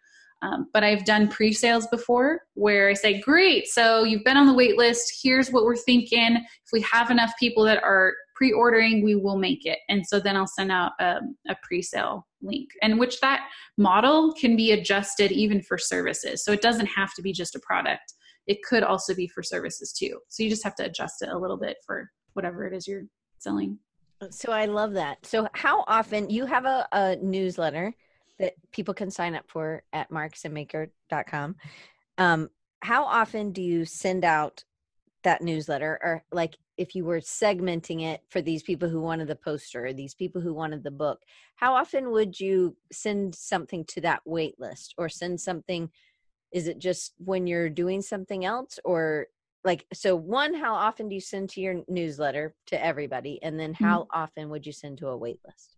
Um, 0.43 0.67
but 0.73 0.83
I've 0.83 1.05
done 1.05 1.29
pre 1.29 1.53
sales 1.53 1.87
before 1.87 2.41
where 2.55 2.89
I 2.89 2.95
say, 2.95 3.21
Great, 3.21 3.69
so 3.69 4.03
you've 4.03 4.25
been 4.25 4.37
on 4.37 4.49
the 4.49 4.55
wait 4.55 4.77
list. 4.77 5.21
Here's 5.23 5.51
what 5.51 5.65
we're 5.65 5.77
thinking. 5.77 6.35
If 6.37 6.73
we 6.73 6.81
have 6.81 7.13
enough 7.13 7.33
people 7.39 7.63
that 7.65 7.81
are 7.85 8.15
pre 8.35 8.51
ordering, 8.53 9.05
we 9.05 9.15
will 9.15 9.39
make 9.39 9.65
it. 9.65 9.79
And 9.89 10.05
so 10.05 10.19
then 10.19 10.37
I'll 10.37 10.49
send 10.49 10.73
out 10.73 10.93
a, 10.99 11.21
a 11.49 11.55
pre 11.63 11.81
sale 11.81 12.27
link, 12.43 12.71
and 12.83 12.99
which 12.99 13.21
that 13.21 13.49
model 13.79 14.33
can 14.33 14.57
be 14.57 14.73
adjusted 14.73 15.31
even 15.31 15.63
for 15.63 15.79
services. 15.79 16.45
So 16.45 16.51
it 16.51 16.61
doesn't 16.61 16.87
have 16.87 17.15
to 17.15 17.23
be 17.23 17.33
just 17.33 17.55
a 17.55 17.61
product, 17.61 18.15
it 18.47 18.63
could 18.63 18.83
also 18.83 19.15
be 19.15 19.29
for 19.29 19.43
services 19.43 19.93
too. 19.93 20.19
So 20.29 20.43
you 20.43 20.51
just 20.51 20.65
have 20.65 20.75
to 20.77 20.85
adjust 20.85 21.23
it 21.23 21.29
a 21.29 21.39
little 21.39 21.57
bit 21.57 21.77
for 21.87 22.11
whatever 22.35 22.67
it 22.67 22.75
is 22.75 22.87
you're 22.87 23.05
selling. 23.39 23.79
So 24.31 24.53
I 24.53 24.67
love 24.67 24.93
that. 24.93 25.25
So 25.27 25.49
how 25.53 25.85
often 25.87 26.31
you 26.31 26.47
have 26.47 26.65
a, 26.65 26.87
a 26.93 27.17
newsletter 27.17 27.93
that 28.39 28.55
people 28.73 28.95
can 28.95 29.11
sign 29.11 29.35
up 29.35 29.45
for 29.49 29.83
at 29.93 30.11
marksandmaker.com. 30.11 31.57
Um, 32.19 32.49
how 32.81 33.05
often 33.05 33.53
do 33.53 33.63
you 33.63 33.85
send 33.85 34.25
out 34.25 34.65
that 35.23 35.43
newsletter 35.43 35.99
or 36.03 36.25
like 36.33 36.57
if 36.77 36.95
you 36.95 37.05
were 37.05 37.21
segmenting 37.21 38.03
it 38.03 38.23
for 38.29 38.43
these 38.43 38.63
people 38.63 38.89
who 38.89 39.01
wanted 39.01 39.29
the 39.29 39.37
poster 39.37 39.87
or 39.87 39.93
these 39.93 40.15
people 40.15 40.41
who 40.41 40.53
wanted 40.53 40.83
the 40.83 40.91
book 40.91 41.21
how 41.57 41.75
often 41.75 42.11
would 42.11 42.39
you 42.39 42.77
send 42.91 43.35
something 43.35 43.85
to 43.85 44.01
that 44.01 44.21
wait 44.25 44.59
list 44.59 44.95
or 44.99 45.09
send 45.09 45.41
something 45.41 45.89
is 46.53 46.69
it 46.69 46.79
just 46.79 47.15
when 47.19 47.47
you're 47.47 47.71
doing 47.71 48.03
something 48.03 48.45
else 48.45 48.79
or 48.85 49.27
like 49.65 49.87
so 49.93 50.17
one 50.17 50.55
how 50.55 50.75
often 50.75 51.09
do 51.09 51.15
you 51.15 51.21
send 51.21 51.49
to 51.51 51.61
your 51.61 51.83
newsletter 51.89 52.55
to 52.67 52.85
everybody 52.85 53.41
and 53.43 53.59
then 53.59 53.73
how 53.75 54.03
mm-hmm. 54.03 54.21
often 54.21 54.49
would 54.49 54.67
you 54.67 54.73
send 54.73 54.99
to 54.99 55.09
a 55.09 55.17
wait 55.17 55.39
list 55.47 55.77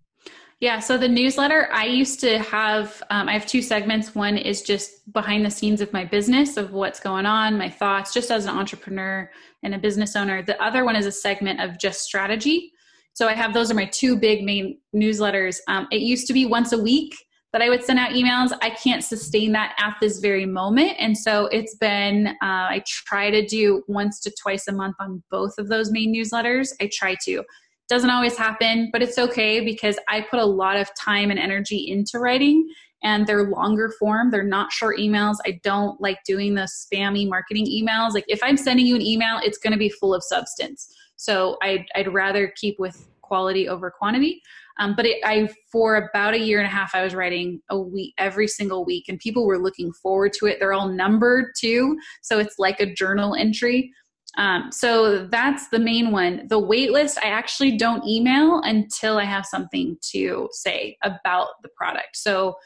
yeah, 0.60 0.78
so 0.78 0.96
the 0.96 1.08
newsletter, 1.08 1.68
I 1.72 1.84
used 1.84 2.20
to 2.20 2.38
have, 2.38 3.02
um, 3.10 3.28
I 3.28 3.32
have 3.32 3.44
two 3.44 3.60
segments. 3.60 4.14
One 4.14 4.38
is 4.38 4.62
just 4.62 5.12
behind 5.12 5.44
the 5.44 5.50
scenes 5.50 5.80
of 5.80 5.92
my 5.92 6.04
business, 6.04 6.56
of 6.56 6.72
what's 6.72 7.00
going 7.00 7.26
on, 7.26 7.58
my 7.58 7.68
thoughts, 7.68 8.14
just 8.14 8.30
as 8.30 8.46
an 8.46 8.56
entrepreneur 8.56 9.30
and 9.62 9.74
a 9.74 9.78
business 9.78 10.16
owner. 10.16 10.42
The 10.42 10.60
other 10.62 10.84
one 10.84 10.96
is 10.96 11.06
a 11.06 11.12
segment 11.12 11.60
of 11.60 11.78
just 11.78 12.02
strategy. 12.02 12.72
So 13.12 13.28
I 13.28 13.34
have 13.34 13.52
those 13.52 13.70
are 13.70 13.74
my 13.74 13.86
two 13.86 14.16
big 14.16 14.42
main 14.44 14.78
newsletters. 14.94 15.58
Um, 15.68 15.86
it 15.90 16.00
used 16.00 16.26
to 16.28 16.32
be 16.32 16.46
once 16.46 16.72
a 16.72 16.78
week 16.78 17.14
that 17.54 17.62
I 17.62 17.68
would 17.68 17.84
send 17.84 18.00
out 18.00 18.10
emails. 18.10 18.50
I 18.62 18.70
can't 18.70 19.04
sustain 19.04 19.52
that 19.52 19.76
at 19.78 19.94
this 20.00 20.18
very 20.18 20.44
moment. 20.44 20.96
And 20.98 21.16
so 21.16 21.46
it's 21.46 21.76
been, 21.76 22.26
uh, 22.26 22.32
I 22.42 22.82
try 22.84 23.30
to 23.30 23.46
do 23.46 23.84
once 23.86 24.18
to 24.22 24.32
twice 24.42 24.66
a 24.66 24.72
month 24.72 24.96
on 24.98 25.22
both 25.30 25.56
of 25.56 25.68
those 25.68 25.92
main 25.92 26.12
newsletters. 26.12 26.70
I 26.80 26.90
try 26.92 27.14
to. 27.26 27.44
Doesn't 27.88 28.10
always 28.10 28.36
happen, 28.36 28.90
but 28.92 29.02
it's 29.02 29.18
okay 29.18 29.60
because 29.60 29.96
I 30.08 30.22
put 30.22 30.40
a 30.40 30.44
lot 30.44 30.76
of 30.76 30.90
time 30.98 31.30
and 31.30 31.38
energy 31.38 31.88
into 31.88 32.18
writing 32.18 32.68
and 33.04 33.24
they're 33.24 33.48
longer 33.48 33.92
form. 34.00 34.32
They're 34.32 34.42
not 34.42 34.72
short 34.72 34.98
emails. 34.98 35.36
I 35.46 35.60
don't 35.62 36.00
like 36.00 36.18
doing 36.26 36.56
the 36.56 36.68
spammy 36.68 37.28
marketing 37.28 37.66
emails. 37.66 38.14
Like 38.14 38.24
if 38.26 38.40
I'm 38.42 38.56
sending 38.56 38.84
you 38.84 38.96
an 38.96 39.02
email, 39.02 39.38
it's 39.44 39.58
going 39.58 39.74
to 39.74 39.78
be 39.78 39.90
full 39.90 40.12
of 40.12 40.24
substance. 40.24 40.92
So 41.14 41.56
I'd, 41.62 41.84
I'd 41.94 42.12
rather 42.12 42.52
keep 42.56 42.80
with 42.80 43.08
quality 43.22 43.68
over 43.68 43.92
quantity. 43.92 44.42
Um, 44.78 44.94
but 44.96 45.06
it, 45.06 45.18
I, 45.24 45.48
for 45.70 45.96
about 45.96 46.34
a 46.34 46.38
year 46.38 46.58
and 46.58 46.66
a 46.66 46.70
half, 46.70 46.94
I 46.94 47.02
was 47.02 47.14
writing 47.14 47.60
a 47.70 47.78
week 47.78 48.14
every 48.18 48.48
single 48.48 48.84
week, 48.84 49.04
and 49.08 49.18
people 49.18 49.46
were 49.46 49.58
looking 49.58 49.92
forward 49.92 50.32
to 50.34 50.46
it. 50.46 50.58
They're 50.58 50.72
all 50.72 50.88
numbered 50.88 51.52
too, 51.58 51.96
so 52.22 52.38
it's 52.38 52.58
like 52.58 52.80
a 52.80 52.92
journal 52.92 53.34
entry. 53.34 53.90
Um, 54.36 54.70
so 54.72 55.26
that's 55.26 55.68
the 55.68 55.78
main 55.78 56.10
one. 56.10 56.48
The 56.48 56.58
wait 56.58 56.90
list, 56.90 57.18
I 57.18 57.28
actually 57.28 57.76
don't 57.76 58.04
email 58.04 58.60
until 58.62 59.18
I 59.18 59.24
have 59.24 59.46
something 59.46 59.96
to 60.10 60.48
say 60.50 60.96
about 61.02 61.48
the 61.62 61.68
product. 61.76 62.16
So 62.16 62.56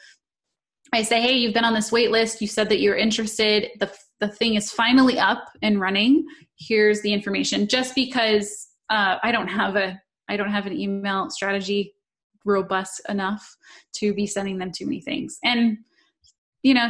I 0.93 1.03
say, 1.03 1.21
hey, 1.21 1.33
you've 1.33 1.53
been 1.53 1.65
on 1.65 1.75
this 1.75 1.91
wait 1.91 2.09
list. 2.09 2.41
You 2.41 2.47
said 2.47 2.69
that 2.69 2.79
you're 2.79 2.95
interested. 2.95 3.69
The, 3.79 3.93
the 4.19 4.29
thing 4.29 4.55
is 4.55 4.71
finally 4.71 5.19
up 5.19 5.45
and 5.61 5.79
running. 5.79 6.25
Here's 6.57 7.01
the 7.01 7.13
information. 7.13 7.67
Just 7.67 7.93
because 7.93 8.67
uh, 8.89 9.17
I 9.21 9.31
don't 9.31 9.47
have 9.47 9.75
a 9.75 10.01
I 10.27 10.37
don't 10.37 10.51
have 10.51 10.67
an 10.67 10.79
email 10.79 11.29
strategy 11.31 11.93
robust 12.45 13.01
enough 13.09 13.57
to 13.93 14.13
be 14.13 14.25
sending 14.25 14.57
them 14.57 14.71
too 14.71 14.85
many 14.85 15.01
things. 15.01 15.37
And 15.43 15.77
you 16.63 16.73
know, 16.73 16.89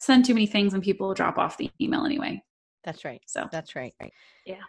send 0.00 0.24
too 0.24 0.34
many 0.34 0.46
things 0.46 0.74
and 0.74 0.82
people 0.82 1.12
drop 1.14 1.38
off 1.38 1.56
the 1.56 1.70
email 1.80 2.04
anyway. 2.04 2.42
That's 2.84 3.04
right. 3.04 3.20
So 3.26 3.48
that's 3.50 3.74
right. 3.74 3.94
Yeah. 4.46 4.62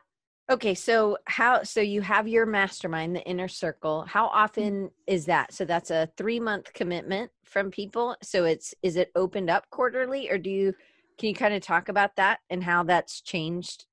Okay, 0.50 0.74
so 0.74 1.16
how 1.26 1.62
so 1.62 1.80
you 1.80 2.02
have 2.02 2.28
your 2.28 2.48
mastermind, 2.48 3.16
the 3.16 3.22
inner 3.22 3.48
circle. 3.48 4.04
How 4.08 4.28
often 4.28 4.90
is 5.06 5.26
that? 5.26 5.54
So 5.54 5.64
that's 5.64 5.92
a 5.92 6.10
3 6.18 6.40
month 6.40 6.74
commitment 6.74 7.30
from 7.46 7.70
people. 7.70 8.16
So 8.24 8.46
it's 8.46 8.74
is 8.82 8.96
it 8.96 9.12
opened 9.16 9.50
up 9.50 9.70
quarterly 9.70 10.30
or 10.30 10.40
do 10.40 10.50
you 10.50 10.74
can 11.20 11.30
you 11.30 11.36
kind 11.36 11.54
of 11.54 11.62
talk 11.62 11.90
about 11.90 12.16
that 12.16 12.40
and 12.50 12.64
how 12.64 12.84
that's 12.84 13.22
changed 13.22 13.86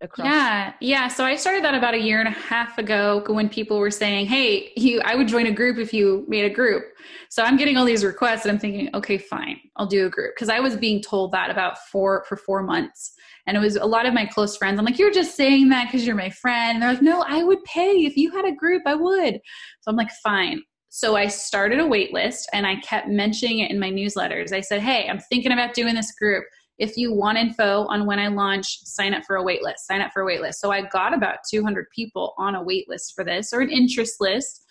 across 0.00 0.26
yeah 0.26 0.72
yeah. 0.80 1.08
So 1.08 1.24
i 1.24 1.36
started 1.36 1.64
that 1.64 1.74
about 1.74 1.94
a 1.94 1.98
year 1.98 2.20
and 2.20 2.28
a 2.28 2.32
half 2.32 2.78
ago 2.78 3.22
when 3.28 3.48
people 3.48 3.78
were 3.78 3.90
saying 3.90 4.26
hey 4.26 4.72
you 4.76 5.00
i 5.02 5.14
would 5.14 5.28
join 5.28 5.46
a 5.46 5.52
group 5.52 5.78
if 5.78 5.92
you 5.92 6.24
made 6.28 6.44
a 6.44 6.54
group. 6.54 6.84
So 7.28 7.42
i'm 7.42 7.56
getting 7.56 7.76
all 7.76 7.84
these 7.84 8.04
requests 8.04 8.44
and 8.44 8.52
i'm 8.52 8.58
thinking 8.58 8.90
okay 8.94 9.18
fine 9.18 9.58
i'll 9.76 9.86
do 9.86 10.06
a 10.06 10.10
group. 10.10 10.34
Because 10.34 10.48
i 10.48 10.60
was 10.60 10.76
being 10.76 11.02
told 11.02 11.32
that 11.32 11.50
about 11.50 11.78
four 11.90 12.24
for 12.28 12.36
four 12.36 12.62
months. 12.62 13.12
And 13.46 13.56
it 13.56 13.60
was 13.60 13.76
a 13.76 13.86
lot 13.86 14.06
of 14.06 14.14
my 14.14 14.26
close 14.26 14.56
friends 14.56 14.78
i'm 14.78 14.84
like 14.84 14.98
you're 14.98 15.10
just 15.10 15.36
saying 15.36 15.68
that 15.70 15.86
because 15.86 16.06
you're 16.06 16.16
my 16.16 16.30
friend. 16.30 16.74
And 16.74 16.82
they're 16.82 16.92
like 16.92 17.02
no 17.02 17.24
i 17.26 17.42
would 17.42 17.62
pay. 17.64 18.04
If 18.04 18.16
you 18.16 18.30
had 18.30 18.44
a 18.44 18.52
group 18.52 18.82
i 18.86 18.94
would. 18.94 19.34
So 19.80 19.90
i'm 19.90 19.96
like 19.96 20.10
fine. 20.22 20.62
So 20.92 21.14
I 21.14 21.28
started 21.28 21.78
a 21.78 21.86
wait 21.86 22.12
list 22.12 22.50
and 22.52 22.66
I 22.66 22.74
kept 22.80 23.06
mentioning 23.06 23.60
it 23.60 23.70
in 23.70 23.78
my 23.78 23.90
newsletters. 23.90 24.52
I 24.52 24.60
said, 24.60 24.80
Hey, 24.80 25.08
I'm 25.08 25.20
thinking 25.20 25.52
about 25.52 25.72
doing 25.72 25.94
this 25.94 26.12
group 26.16 26.44
if 26.80 26.96
you 26.96 27.12
want 27.12 27.36
info 27.36 27.86
on 27.88 28.06
when 28.06 28.18
I 28.18 28.28
launch, 28.28 28.80
sign 28.84 29.12
up 29.12 29.22
for 29.26 29.36
a 29.36 29.42
wait 29.42 29.62
list, 29.62 29.86
sign 29.86 30.00
up 30.00 30.12
for 30.12 30.22
a 30.22 30.24
wait 30.24 30.40
list. 30.40 30.60
So 30.60 30.72
I 30.72 30.80
got 30.80 31.12
about 31.12 31.40
200 31.48 31.86
people 31.94 32.34
on 32.38 32.54
a 32.54 32.62
wait 32.62 32.88
list 32.88 33.12
for 33.14 33.22
this 33.22 33.52
or 33.52 33.60
an 33.60 33.68
interest 33.68 34.14
list. 34.18 34.64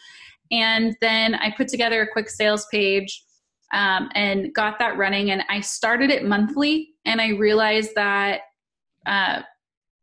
And 0.52 0.96
then 1.02 1.36
I 1.36 1.54
put 1.56 1.68
together 1.68 2.02
a 2.02 2.12
quick 2.12 2.28
sales 2.32 2.66
page 2.72 3.24
um, 3.74 4.10
and 4.16 4.52
got 4.56 4.80
that 4.80 4.98
running. 4.98 5.30
And 5.30 5.44
I 5.50 5.62
started 5.62 6.10
it 6.10 6.26
monthly. 6.26 6.90
And 7.06 7.22
I 7.22 7.30
realized 7.30 7.92
that 7.94 8.42
uh, 9.06 9.44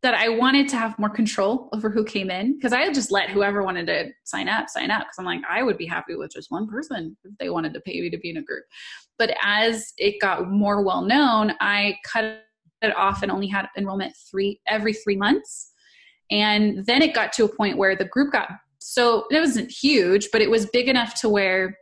that 0.07 0.15
I 0.15 0.29
wanted 0.29 0.69
to 0.69 0.77
have 0.77 0.97
more 1.01 1.11
control 1.11 1.69
over 1.73 1.91
who 1.91 2.05
came 2.05 2.31
in 2.31 2.55
because 2.55 2.73
I 2.73 2.93
just 2.93 3.11
let 3.11 3.29
whoever 3.29 3.65
wanted 3.65 3.89
to 3.89 4.13
sign 4.23 4.49
up 4.49 4.69
sign 4.69 4.89
up 4.89 5.01
because 5.01 5.17
I'm 5.19 5.25
like 5.25 5.41
I 5.51 5.65
would 5.65 5.77
be 5.77 5.85
happy 5.85 6.15
with 6.15 6.31
just 6.31 6.49
one 6.53 6.69
person 6.69 7.17
if 7.25 7.37
they 7.39 7.51
wanted 7.51 7.75
to 7.75 7.81
pay 7.81 8.01
me 8.01 8.09
to 8.11 8.17
be 8.17 8.31
in 8.31 8.37
a 8.37 8.43
group. 8.43 8.63
But 9.19 9.37
as 9.43 9.93
it 9.99 10.21
got 10.21 10.49
more 10.49 10.85
well 10.85 11.03
known, 11.03 11.55
I 11.61 11.97
cut 12.07 12.45
it 12.83 12.97
off 12.97 13.25
and 13.25 13.33
only 13.33 13.49
had 13.49 13.67
enrollment 13.77 14.15
three 14.31 14.61
every 14.69 14.93
three 14.93 15.17
months. 15.17 15.73
And 16.31 16.87
then 16.87 17.03
it 17.03 17.13
got 17.13 17.33
to 17.33 17.45
a 17.45 17.57
point 17.57 17.77
where 17.77 17.97
the 17.97 18.05
group 18.05 18.31
got 18.31 18.49
so 18.79 19.25
it 19.33 19.41
wasn't 19.41 19.73
huge, 19.73 20.29
but 20.31 20.41
it 20.41 20.51
was 20.51 20.67
big 20.67 20.87
enough 20.87 21.21
to 21.23 21.29
where 21.29 21.77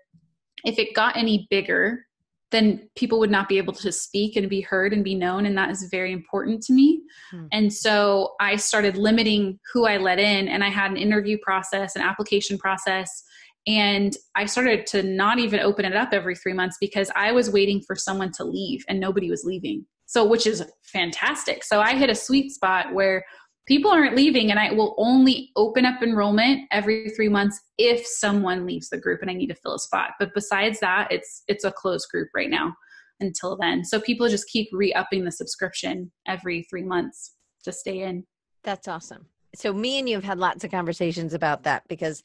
if 0.64 0.78
it 0.78 0.94
got 0.94 1.14
any 1.14 1.46
bigger, 1.50 2.06
then 2.51 2.88
people 2.95 3.18
would 3.18 3.30
not 3.30 3.49
be 3.49 3.59
able 3.59 3.72
to 3.72 3.90
speak 3.90 4.36
and 4.36 4.49
be 4.49 4.61
heard 4.61 4.92
and 4.92 5.03
be 5.03 5.14
known 5.14 5.47
and 5.47 5.57
that 5.57 5.70
is 5.70 5.88
very 5.90 6.12
important 6.12 6.62
to 6.62 6.72
me. 6.72 7.03
Hmm. 7.30 7.47
and 7.53 7.72
so 7.72 8.34
i 8.40 8.57
started 8.57 8.97
limiting 8.97 9.59
who 9.72 9.86
i 9.86 9.97
let 9.97 10.18
in 10.18 10.49
and 10.49 10.62
i 10.62 10.68
had 10.68 10.90
an 10.90 10.97
interview 10.97 11.38
process 11.42 11.97
an 11.97 12.03
application 12.03 12.59
process 12.59 13.22
and 13.66 14.16
i 14.34 14.45
started 14.45 14.86
to 14.86 15.03
not 15.03 15.38
even 15.38 15.61
open 15.61 15.84
it 15.84 15.97
up 15.97 16.11
every 16.12 16.36
three 16.36 16.53
months 16.53 16.76
because 16.80 17.11
i 17.16 17.32
was 17.32 17.51
waiting 17.51 17.80
for 17.86 17.97
someone 17.97 18.30
to 18.32 18.45
leave 18.45 18.84
and 18.88 19.01
nobody 19.01 19.30
was 19.30 19.45
leaving. 19.45 19.84
So 20.07 20.24
which 20.24 20.47
is 20.47 20.62
fantastic. 20.82 21.64
So 21.64 21.80
i 21.80 21.95
hit 21.97 22.11
a 22.11 22.14
sweet 22.14 22.53
spot 22.53 22.92
where 22.92 23.24
people 23.66 23.90
aren't 23.90 24.16
leaving 24.16 24.50
and 24.50 24.60
i 24.60 24.72
will 24.72 24.94
only 24.98 25.50
open 25.56 25.84
up 25.84 26.02
enrollment 26.02 26.62
every 26.70 27.10
three 27.10 27.28
months 27.28 27.60
if 27.78 28.06
someone 28.06 28.66
leaves 28.66 28.88
the 28.88 28.98
group 28.98 29.22
and 29.22 29.30
i 29.30 29.34
need 29.34 29.48
to 29.48 29.54
fill 29.54 29.74
a 29.74 29.78
spot. 29.78 30.10
But 30.18 30.34
besides 30.34 30.80
that 30.80 31.08
it's 31.10 31.42
it's 31.48 31.64
a 31.64 31.72
closed 31.72 32.08
group 32.10 32.28
right 32.34 32.50
now 32.50 32.74
until 33.20 33.56
then. 33.56 33.84
So 33.84 34.00
people 34.00 34.28
just 34.28 34.48
keep 34.48 34.68
re-upping 34.72 35.24
the 35.24 35.32
subscription 35.32 36.10
every 36.26 36.66
three 36.68 36.82
months 36.82 37.34
to 37.64 37.72
stay 37.72 38.00
in. 38.02 38.24
That's 38.64 38.88
awesome. 38.88 39.26
So 39.54 39.72
me 39.72 39.98
and 39.98 40.08
you 40.08 40.16
have 40.16 40.24
had 40.24 40.38
lots 40.38 40.64
of 40.64 40.70
conversations 40.70 41.32
about 41.32 41.62
that 41.62 41.84
because 41.88 42.22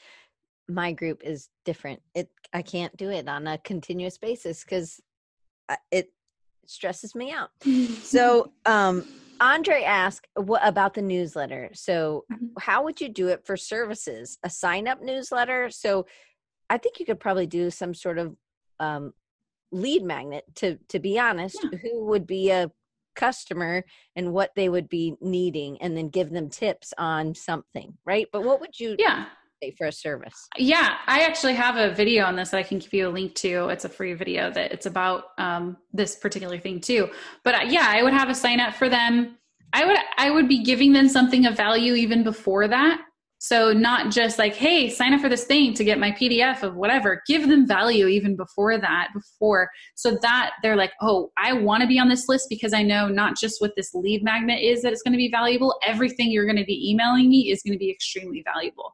my 0.68 0.92
group 0.92 1.22
is 1.24 1.50
different. 1.66 2.02
It 2.16 2.30
i 2.54 2.62
can't 2.62 2.96
do 2.98 3.10
it 3.10 3.28
on 3.28 3.48
a 3.48 3.58
continuous 3.60 4.18
basis 4.18 4.64
because 4.64 5.00
it 5.92 6.12
stresses 6.66 7.16
me 7.16 7.32
out. 7.32 7.50
So 8.04 8.52
um 8.66 9.06
Andre 9.40 9.84
asked 9.84 10.28
what 10.36 10.62
about 10.66 10.94
the 10.94 11.02
newsletter. 11.02 11.70
So, 11.74 12.26
mm-hmm. 12.32 12.48
how 12.60 12.84
would 12.84 13.02
you 13.02 13.10
do 13.10 13.28
it 13.30 13.46
for 13.46 13.58
services? 13.58 14.38
A 14.44 14.50
sign 14.50 14.88
up 14.88 15.02
newsletter. 15.02 15.70
So, 15.70 16.06
I 16.70 16.78
think 16.78 17.00
you 17.00 17.06
could 17.06 17.20
probably 17.20 17.48
do 17.48 17.72
some 17.72 17.94
sort 17.94 18.18
of 18.18 18.36
um, 18.80 19.14
lead 19.72 20.04
magnet. 20.04 20.46
To 20.56 20.78
to 20.90 21.00
be 21.00 21.20
honest, 21.20 21.58
yeah. 21.64 21.80
who 21.80 22.06
would 22.06 22.28
be 22.28 22.52
a 22.52 22.72
customer 23.16 23.84
and 24.16 24.32
what 24.32 24.52
they 24.56 24.70
would 24.70 24.88
be 24.88 25.16
needing 25.20 25.82
and 25.82 25.96
then 25.96 26.10
give 26.10 26.30
them 26.30 26.50
tips 26.50 26.94
on 26.98 27.36
something, 27.36 27.98
right? 28.06 28.28
But 28.32 28.44
what 28.44 28.62
would 28.62 28.80
you 28.80 28.96
Yeah. 28.98 29.26
For 29.78 29.88
a 29.88 29.92
service? 29.92 30.48
Yeah, 30.58 30.96
I 31.08 31.22
actually 31.22 31.54
have 31.54 31.76
a 31.76 31.94
video 31.94 32.26
on 32.26 32.36
this 32.36 32.50
that 32.50 32.58
I 32.58 32.64
can 32.64 32.80
give 32.80 32.94
you 32.94 33.08
a 33.08 33.10
link 33.10 33.36
to. 33.36 33.70
It's 33.70 33.86
a 33.86 33.90
free 33.90 34.14
video 34.14 34.52
that 34.52 34.72
it's 34.72 34.86
about 34.86 35.26
um, 35.38 35.78
this 35.94 36.16
particular 36.16 36.58
thing 36.58 36.80
too. 36.80 37.10
But 37.44 37.56
uh, 37.56 37.66
yeah, 37.68 37.86
I 37.88 38.04
would 38.04 38.14
have 38.14 38.30
a 38.30 38.36
sign 38.36 38.60
up 38.60 38.74
for 38.74 38.90
them. 38.90 39.38
I 39.74 39.86
would 39.86 39.98
I 40.18 40.32
would 40.32 40.48
be 40.48 40.64
giving 40.64 40.94
them 40.94 41.10
something 41.10 41.46
of 41.46 41.56
value 41.56 41.94
even 41.94 42.24
before 42.24 42.68
that. 42.68 43.02
So 43.42 43.72
not 43.72 44.12
just 44.12 44.38
like, 44.38 44.54
hey, 44.54 44.90
sign 44.90 45.14
up 45.14 45.22
for 45.22 45.30
this 45.30 45.46
thing 45.46 45.74
to 45.76 45.86
get 45.86 45.98
my 45.98 46.12
PDF 46.12 46.62
of 46.62 46.76
whatever. 46.76 47.22
Give 47.26 47.48
them 47.48 47.66
value 47.66 48.08
even 48.08 48.36
before 48.36 48.78
that, 48.78 49.10
before 49.14 49.70
so 49.96 50.18
that 50.22 50.52
they're 50.62 50.76
like, 50.76 50.92
oh, 51.00 51.32
I 51.38 51.54
want 51.54 51.82
to 51.82 51.88
be 51.88 52.00
on 52.00 52.10
this 52.10 52.28
list 52.28 52.48
because 52.50 52.74
I 52.74 52.84
know 52.84 53.08
not 53.08 53.38
just 53.38 53.62
what 53.62 53.72
this 53.78 53.94
lead 53.94 54.24
magnet 54.24 54.62
is 54.62 54.82
that 54.82 54.92
it's 54.92 55.02
going 55.02 55.14
to 55.14 55.18
be 55.18 55.32
valuable. 55.32 55.80
Everything 55.86 56.32
you're 56.32 56.46
going 56.46 56.58
to 56.58 56.66
be 56.66 56.92
emailing 56.92 57.30
me 57.30 57.50
is 57.50 57.64
going 57.64 57.72
to 57.72 57.80
be 57.80 57.90
extremely 57.90 58.44
valuable. 58.44 58.92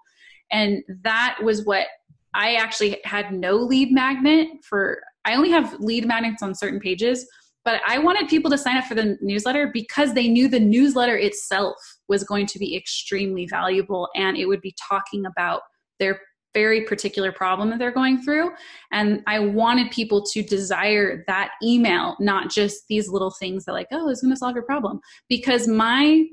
And 0.55 0.83
that 1.03 1.37
was 1.43 1.65
what 1.65 1.87
I 2.33 2.55
actually 2.55 3.01
had 3.03 3.33
no 3.33 3.55
lead 3.55 3.91
magnet 3.91 4.47
for. 4.63 5.01
I 5.25 5.35
only 5.35 5.51
have 5.51 5.77
lead 5.79 6.07
magnets 6.07 6.41
on 6.41 6.55
certain 6.55 6.79
pages, 6.79 7.27
but 7.65 7.81
I 7.85 7.97
wanted 7.97 8.29
people 8.29 8.49
to 8.51 8.57
sign 8.57 8.77
up 8.77 8.85
for 8.85 8.95
the 8.95 9.17
newsletter 9.21 9.69
because 9.73 10.13
they 10.13 10.29
knew 10.29 10.47
the 10.47 10.59
newsletter 10.59 11.17
itself 11.17 11.75
was 12.07 12.23
going 12.23 12.45
to 12.45 12.59
be 12.59 12.73
extremely 12.73 13.47
valuable 13.47 14.07
and 14.15 14.37
it 14.37 14.45
would 14.45 14.61
be 14.61 14.73
talking 14.87 15.25
about 15.25 15.61
their 15.99 16.21
very 16.53 16.85
particular 16.85 17.33
problem 17.33 17.69
that 17.69 17.79
they're 17.79 17.91
going 17.91 18.21
through. 18.21 18.49
And 18.93 19.23
I 19.27 19.39
wanted 19.39 19.91
people 19.91 20.23
to 20.27 20.41
desire 20.41 21.25
that 21.27 21.51
email, 21.61 22.15
not 22.21 22.49
just 22.49 22.87
these 22.87 23.09
little 23.09 23.31
things 23.31 23.65
that 23.65 23.73
like, 23.73 23.87
oh, 23.91 24.07
it's 24.07 24.21
going 24.21 24.33
to 24.33 24.37
solve 24.37 24.55
your 24.55 24.63
problem. 24.63 25.01
Because 25.27 25.67
my 25.67 26.23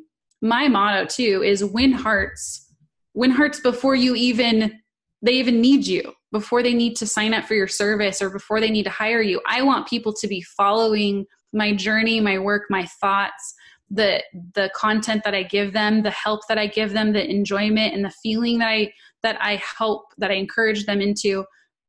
my 0.44 0.68
motto 0.68 1.06
too 1.06 1.42
is 1.44 1.64
win 1.64 1.92
hearts. 1.92 2.71
Win 3.14 3.30
hearts 3.30 3.60
before 3.60 3.94
you 3.94 4.14
even 4.14 4.80
they 5.24 5.32
even 5.32 5.60
need 5.60 5.86
you 5.86 6.12
before 6.32 6.62
they 6.62 6.74
need 6.74 6.96
to 6.96 7.06
sign 7.06 7.32
up 7.32 7.44
for 7.44 7.54
your 7.54 7.68
service 7.68 8.20
or 8.20 8.30
before 8.30 8.60
they 8.60 8.70
need 8.70 8.82
to 8.84 8.90
hire 8.90 9.22
you. 9.22 9.40
I 9.46 9.62
want 9.62 9.86
people 9.86 10.12
to 10.14 10.26
be 10.26 10.42
following 10.42 11.26
my 11.52 11.72
journey, 11.74 12.20
my 12.20 12.38
work, 12.38 12.64
my 12.70 12.86
thoughts, 13.00 13.54
the 13.90 14.22
the 14.54 14.70
content 14.74 15.22
that 15.24 15.34
I 15.34 15.42
give 15.42 15.72
them, 15.72 16.02
the 16.02 16.10
help 16.10 16.40
that 16.48 16.58
I 16.58 16.66
give 16.66 16.92
them, 16.92 17.12
the 17.12 17.28
enjoyment 17.28 17.94
and 17.94 18.04
the 18.04 18.12
feeling 18.22 18.58
that 18.58 18.68
I 18.68 18.92
that 19.22 19.36
I 19.40 19.56
help 19.78 20.06
that 20.18 20.30
I 20.30 20.34
encourage 20.34 20.86
them 20.86 21.00
into 21.00 21.44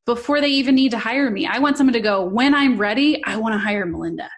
before 0.05 0.41
they 0.41 0.49
even 0.49 0.75
need 0.75 0.91
to 0.91 0.99
hire 0.99 1.31
me. 1.31 1.47
I 1.47 1.59
want 1.59 1.77
someone 1.77 1.93
to 1.93 2.01
go, 2.01 2.23
when 2.23 2.53
I'm 2.53 2.77
ready, 2.77 3.23
I 3.23 3.37
want 3.37 3.53
to 3.53 3.59
hire 3.59 3.85
Melinda. 3.85 4.29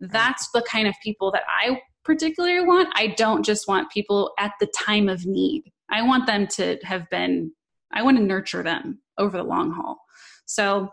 That's 0.00 0.50
the 0.50 0.62
kind 0.62 0.88
of 0.88 0.94
people 1.02 1.30
that 1.30 1.44
I 1.48 1.80
particularly 2.04 2.66
want. 2.66 2.88
I 2.94 3.08
don't 3.08 3.44
just 3.44 3.68
want 3.68 3.90
people 3.90 4.32
at 4.38 4.52
the 4.60 4.66
time 4.76 5.08
of 5.08 5.24
need. 5.24 5.72
I 5.90 6.02
want 6.02 6.26
them 6.26 6.46
to 6.48 6.78
have 6.82 7.08
been 7.10 7.52
I 7.92 8.02
want 8.02 8.18
to 8.18 8.22
nurture 8.22 8.62
them 8.62 9.00
over 9.18 9.36
the 9.36 9.44
long 9.44 9.72
haul. 9.72 9.98
So 10.46 10.90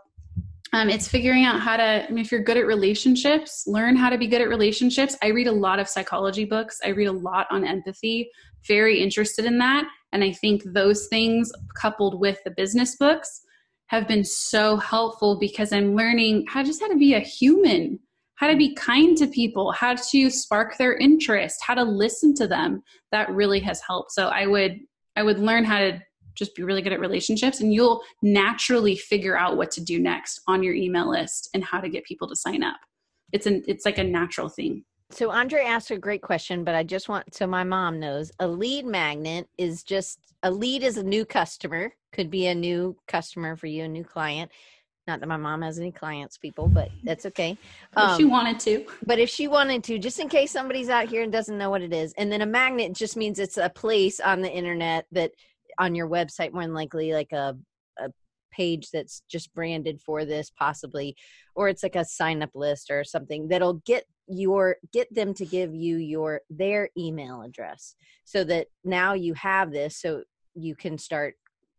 um, 0.72 0.90
it's 0.90 1.06
figuring 1.06 1.44
out 1.44 1.60
how 1.60 1.76
to, 1.76 2.04
I 2.04 2.08
mean, 2.08 2.24
if 2.24 2.32
you're 2.32 2.42
good 2.42 2.56
at 2.56 2.66
relationships, 2.66 3.64
learn 3.66 3.94
how 3.94 4.10
to 4.10 4.18
be 4.18 4.26
good 4.26 4.40
at 4.40 4.48
relationships. 4.48 5.16
I 5.22 5.28
read 5.28 5.46
a 5.46 5.52
lot 5.52 5.78
of 5.78 5.88
psychology 5.88 6.44
books, 6.44 6.80
I 6.84 6.88
read 6.88 7.06
a 7.06 7.12
lot 7.12 7.46
on 7.50 7.64
empathy, 7.64 8.30
very 8.66 9.00
interested 9.00 9.44
in 9.44 9.58
that. 9.58 9.86
And 10.12 10.24
I 10.24 10.32
think 10.32 10.62
those 10.64 11.06
things 11.06 11.52
coupled 11.76 12.18
with 12.18 12.38
the 12.44 12.50
business 12.50 12.96
books 12.96 13.42
have 13.86 14.08
been 14.08 14.24
so 14.24 14.76
helpful 14.76 15.38
because 15.38 15.72
I'm 15.72 15.94
learning 15.94 16.46
how 16.48 16.64
just 16.64 16.80
how 16.80 16.88
to 16.88 16.96
be 16.96 17.14
a 17.14 17.20
human, 17.20 18.00
how 18.36 18.48
to 18.48 18.56
be 18.56 18.74
kind 18.74 19.16
to 19.18 19.26
people, 19.26 19.72
how 19.72 19.94
to 19.94 20.30
spark 20.30 20.76
their 20.76 20.96
interest, 20.96 21.60
how 21.62 21.74
to 21.74 21.84
listen 21.84 22.34
to 22.34 22.48
them. 22.48 22.82
That 23.12 23.30
really 23.30 23.60
has 23.60 23.80
helped. 23.86 24.12
So 24.12 24.28
I 24.28 24.46
would 24.46 24.80
I 25.16 25.22
would 25.22 25.38
learn 25.38 25.64
how 25.64 25.78
to 25.78 26.02
just 26.34 26.54
be 26.56 26.64
really 26.64 26.82
good 26.82 26.92
at 26.92 27.00
relationships 27.00 27.60
and 27.60 27.72
you'll 27.72 28.02
naturally 28.22 28.96
figure 28.96 29.38
out 29.38 29.56
what 29.56 29.70
to 29.70 29.80
do 29.80 30.00
next 30.00 30.40
on 30.48 30.62
your 30.62 30.74
email 30.74 31.08
list 31.08 31.48
and 31.54 31.62
how 31.62 31.80
to 31.80 31.88
get 31.88 32.04
people 32.04 32.28
to 32.28 32.34
sign 32.34 32.62
up 32.64 32.76
it's 33.32 33.46
an 33.46 33.62
it's 33.66 33.84
like 33.84 33.98
a 33.98 34.04
natural 34.04 34.48
thing 34.48 34.84
So 35.10 35.30
Andre 35.30 35.64
asked 35.64 35.90
a 35.90 35.98
great 35.98 36.22
question, 36.22 36.64
but 36.64 36.74
I 36.74 36.82
just 36.82 37.08
want 37.08 37.34
so 37.34 37.46
my 37.46 37.62
mom 37.62 38.00
knows 38.00 38.32
a 38.40 38.48
lead 38.48 38.86
magnet 38.86 39.48
is 39.58 39.82
just 39.82 40.18
a 40.42 40.50
lead 40.50 40.82
is 40.82 40.96
a 40.96 41.02
new 41.02 41.24
customer, 41.24 41.94
could 42.12 42.30
be 42.30 42.46
a 42.46 42.54
new 42.54 42.96
customer 43.06 43.56
for 43.56 43.66
you, 43.66 43.84
a 43.84 43.88
new 43.88 44.04
client. 44.04 44.50
Not 45.06 45.20
that 45.20 45.26
my 45.26 45.36
mom 45.36 45.60
has 45.62 45.78
any 45.78 45.92
clients, 45.92 46.38
people, 46.38 46.66
but 46.66 46.90
that's 47.02 47.26
okay. 47.26 47.58
if 47.96 48.18
you 48.18 48.26
Um, 48.26 48.30
wanted 48.30 48.58
to 48.60 48.86
but 49.06 49.18
if 49.18 49.28
she 49.28 49.48
wanted 49.48 49.84
to, 49.84 49.98
just 49.98 50.18
in 50.18 50.28
case 50.28 50.50
somebody's 50.50 50.88
out 50.88 51.08
here 51.08 51.22
and 51.22 51.30
doesn't 51.32 51.58
know 51.58 51.68
what 51.70 51.82
it 51.82 51.92
is, 51.92 52.14
and 52.16 52.32
then 52.32 52.40
a 52.40 52.46
magnet 52.46 52.94
just 52.94 53.16
means 53.16 53.38
it's 53.38 53.58
a 53.58 53.68
place 53.68 54.18
on 54.18 54.40
the 54.40 54.50
internet 54.50 55.06
that 55.12 55.32
on 55.78 55.94
your 55.94 56.08
website, 56.08 56.52
more 56.52 56.62
than 56.62 56.72
likely, 56.74 57.12
like 57.12 57.32
a 57.32 57.56
a 57.98 58.10
page 58.50 58.90
that's 58.92 59.22
just 59.28 59.52
branded 59.52 60.00
for 60.00 60.24
this, 60.24 60.50
possibly, 60.50 61.16
or 61.54 61.68
it's 61.68 61.82
like 61.82 61.96
a 61.96 62.04
sign 62.04 62.42
up 62.42 62.50
list 62.54 62.90
or 62.90 63.04
something 63.04 63.48
that'll 63.48 63.82
get 63.84 64.04
your 64.26 64.76
get 64.90 65.12
them 65.14 65.34
to 65.34 65.44
give 65.44 65.74
you 65.74 65.96
your 65.98 66.40
their 66.48 66.88
email 66.96 67.42
address 67.42 67.94
so 68.24 68.42
that 68.42 68.68
now 68.82 69.12
you 69.12 69.34
have 69.34 69.70
this 69.70 70.00
so 70.00 70.22
you 70.54 70.74
can 70.74 70.96
start 70.96 71.34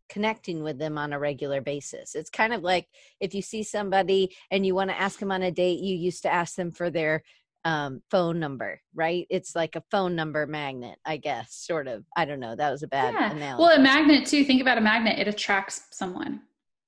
connecting 0.10 0.64
with 0.64 0.78
them 0.78 0.98
on 0.98 1.14
a 1.14 1.20
regular 1.20 1.62
basis. 1.62 2.16
It's 2.16 2.30
kind 2.30 2.54
of 2.54 2.62
like 2.64 2.88
if 3.20 3.34
you 3.34 3.42
see 3.42 3.64
somebody 3.64 4.36
and 4.52 4.66
you 4.66 4.76
want 4.76 4.90
to 4.90 5.00
ask 5.00 5.20
them 5.20 5.32
on 5.32 5.44
a 5.44 5.52
date, 5.52 5.80
you 5.80 5.96
used 5.96 6.24
to 6.24 6.34
ask 6.34 6.56
them 6.56 6.72
for 6.72 6.90
their 6.90 7.24
um, 7.64 8.02
phone 8.12 8.40
number, 8.40 8.80
right? 8.94 9.26
It's 9.30 9.56
like 9.56 9.76
a 9.76 9.84
phone 9.90 10.16
number 10.16 10.46
magnet, 10.46 11.00
I 11.04 11.18
guess, 11.18 11.54
sort 11.54 11.88
of. 11.88 12.06
I 12.16 12.26
don't 12.26 12.40
know. 12.40 12.56
That 12.56 12.70
was 12.70 12.84
a 12.84 12.88
bad 12.88 13.16
yeah. 13.16 13.32
analogy. 13.32 13.62
well 13.62 13.78
a 13.78 13.82
magnet 13.82 14.26
too 14.28 14.44
think 14.44 14.62
about 14.62 14.78
a 14.78 14.82
magnet 14.82 15.20
it 15.20 15.28
attracts 15.28 15.88
someone 15.92 16.42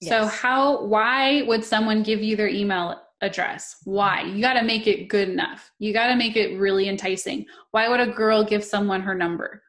so 0.04 0.26
how 0.28 0.84
why 0.86 1.42
would 1.44 1.64
someone 1.64 2.04
give 2.04 2.22
you 2.22 2.36
their 2.36 2.48
email 2.48 3.02
address 3.22 3.78
why 3.86 4.22
you 4.22 4.42
got 4.42 4.54
to 4.54 4.64
make 4.64 4.86
it 4.86 5.08
good 5.08 5.28
enough 5.28 5.72
you 5.80 5.92
got 5.92 6.08
to 6.08 6.16
make 6.16 6.36
it 6.36 6.58
really 6.60 6.88
enticing 6.88 7.46
why 7.72 7.90
would 7.90 8.00
a 8.00 8.12
girl 8.12 8.44
give 8.44 8.64
someone 8.64 9.02
her 9.02 9.16
number 9.16 9.64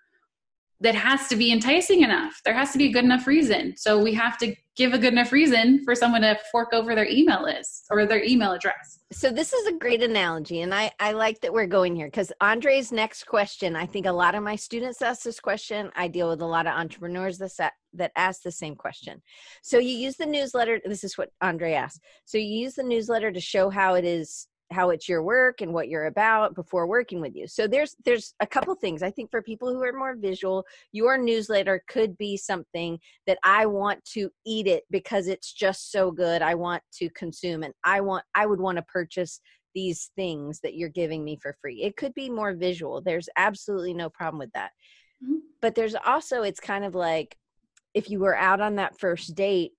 that 0.81 0.95
has 0.95 1.29
to 1.29 1.37
be 1.37 1.51
enticing 1.51 2.03
enough. 2.03 2.41
There 2.45 2.55
has 2.55 2.73
to 2.73 2.79
be 2.79 2.87
a 2.87 2.93
good 2.93 3.05
enough 3.05 3.27
reason. 3.27 3.75
So 3.77 4.01
we 4.01 4.15
have 4.15 4.39
to 4.39 4.55
give 4.77 4.95
a 4.95 4.99
good 4.99 5.13
enough 5.13 5.33
reason 5.33 5.83
for 5.85 5.97
someone 5.97 6.21
to 6.21 6.39
fork 6.53 6.69
over 6.73 6.95
their 6.95 7.09
email 7.09 7.43
list 7.43 7.87
or 7.91 8.07
their 8.07 8.23
email 8.23 8.53
address. 8.53 9.01
So 9.11 9.31
this 9.31 9.53
is 9.53 9.67
a 9.67 9.73
great 9.73 10.03
analogy 10.03 10.61
and 10.61 10.73
i 10.75 10.93
i 11.01 11.13
like 11.13 11.41
that 11.41 11.53
we're 11.53 11.67
going 11.67 11.97
here 11.97 12.07
because 12.07 12.31
andre's 12.41 12.93
next 12.93 13.25
question 13.25 13.75
i 13.75 13.87
think 13.87 14.05
a 14.05 14.13
lot 14.13 14.35
of 14.35 14.43
my 14.43 14.55
students 14.55 15.01
ask 15.03 15.23
this 15.23 15.41
question. 15.41 15.91
I 15.97 16.09
deal 16.09 16.29
with 16.29 16.43
a 16.43 16.47
lot 16.47 16.67
of 16.67 16.75
entrepreneurs 16.75 17.39
that 17.39 17.73
that 17.95 18.13
ask 18.17 18.43
the 18.43 18.53
same 18.53 18.77
question. 18.77 19.23
So 19.63 19.79
you 19.79 19.97
use 19.97 20.17
the 20.17 20.27
newsletter 20.27 20.81
this 20.85 21.03
is 21.03 21.17
what 21.17 21.31
andre 21.41 21.73
asked. 21.73 22.01
So 22.25 22.39
you 22.39 22.45
use 22.65 22.75
the 22.75 22.83
newsletter 22.83 23.33
to 23.33 23.41
show 23.41 23.71
how 23.71 23.95
it 23.95 24.05
is 24.05 24.47
how 24.71 24.91
it's 24.91 25.09
your 25.09 25.23
work 25.23 25.61
and 25.61 25.73
what 25.73 25.89
you're 25.89 26.07
about 26.07 26.55
before 26.55 26.87
working 26.87 27.21
with 27.21 27.35
you. 27.35 27.47
So 27.47 27.67
there's 27.67 27.97
there's 28.05 28.35
a 28.41 28.47
couple 28.47 28.75
things 28.75 29.03
i 29.03 29.11
think 29.11 29.31
for 29.31 29.43
people 29.43 29.73
who 29.73 29.83
are 29.83 29.93
more 29.93 30.15
visual 30.17 30.65
your 30.93 31.19
newsletter 31.19 31.83
could 31.89 32.17
be 32.19 32.37
something 32.37 32.99
that 33.27 33.39
i 33.45 33.67
want 33.67 34.05
to 34.05 34.31
eat 34.47 34.67
it 34.67 34.85
because 34.91 35.29
it's 35.29 35.53
just 35.53 35.91
so 35.93 36.11
good 36.11 36.43
i 36.43 36.55
want 36.55 36.83
to 36.93 37.09
consume 37.11 37.63
and 37.63 37.75
i 37.85 38.01
want 38.01 38.25
i 38.35 38.47
would 38.47 38.61
want 38.61 38.77
to 38.77 38.83
purchase 38.83 39.41
these 39.75 40.11
things 40.17 40.61
that 40.61 40.75
you're 40.75 40.89
giving 40.89 41.23
me 41.23 41.39
for 41.41 41.55
free. 41.61 41.83
It 41.83 41.97
could 41.97 42.15
be 42.15 42.31
more 42.31 42.55
visual 42.55 43.01
there's 43.01 43.29
absolutely 43.37 43.95
no 43.95 44.09
problem 44.11 44.39
with 44.39 44.53
that. 44.53 44.71
Mhm. 45.25 45.39
but 45.61 45.75
there's 45.75 45.95
also 46.07 46.43
it's 46.43 46.61
kind 46.61 46.85
of 46.85 46.95
like 46.95 47.37
if 47.95 48.11
you 48.11 48.21
were 48.21 48.37
out 48.37 48.61
on 48.61 48.77
that 48.77 48.99
first 48.99 49.35
date 49.35 49.73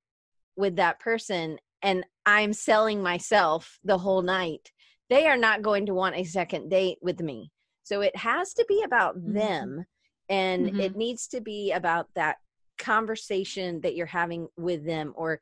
with 0.56 0.76
that 0.76 1.00
person 1.00 1.58
and 1.82 2.04
i'm 2.26 2.54
selling 2.54 3.02
myself 3.02 3.80
the 3.84 3.98
whole 3.98 4.22
night 4.22 4.72
they 5.10 5.28
are 5.28 5.38
not 5.38 5.62
going 5.62 5.86
to 5.86 5.94
want 5.94 6.16
a 6.16 6.24
second 6.24 6.70
date 6.70 6.98
with 7.02 7.20
me 7.20 7.52
so 7.84 8.02
it 8.02 8.16
has 8.16 8.54
to 8.54 8.66
be 8.68 8.84
about 8.84 9.18
Mhm. 9.18 9.34
them 9.34 9.86
and 10.30 10.68
Mhm. 10.68 10.80
it 10.80 10.96
needs 10.96 11.28
to 11.28 11.42
be 11.42 11.72
about 11.72 12.08
that 12.16 12.38
conversation 12.78 13.82
that 13.82 13.96
you're 13.96 14.06
having 14.06 14.48
with 14.58 14.86
them 14.86 15.14
or 15.16 15.40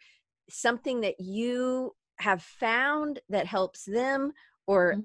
something 0.49 1.01
that 1.01 1.19
you 1.19 1.95
have 2.19 2.41
found 2.41 3.19
that 3.29 3.45
helps 3.45 3.83
them 3.85 4.31
or 4.65 4.95
Mhm. 4.95 5.03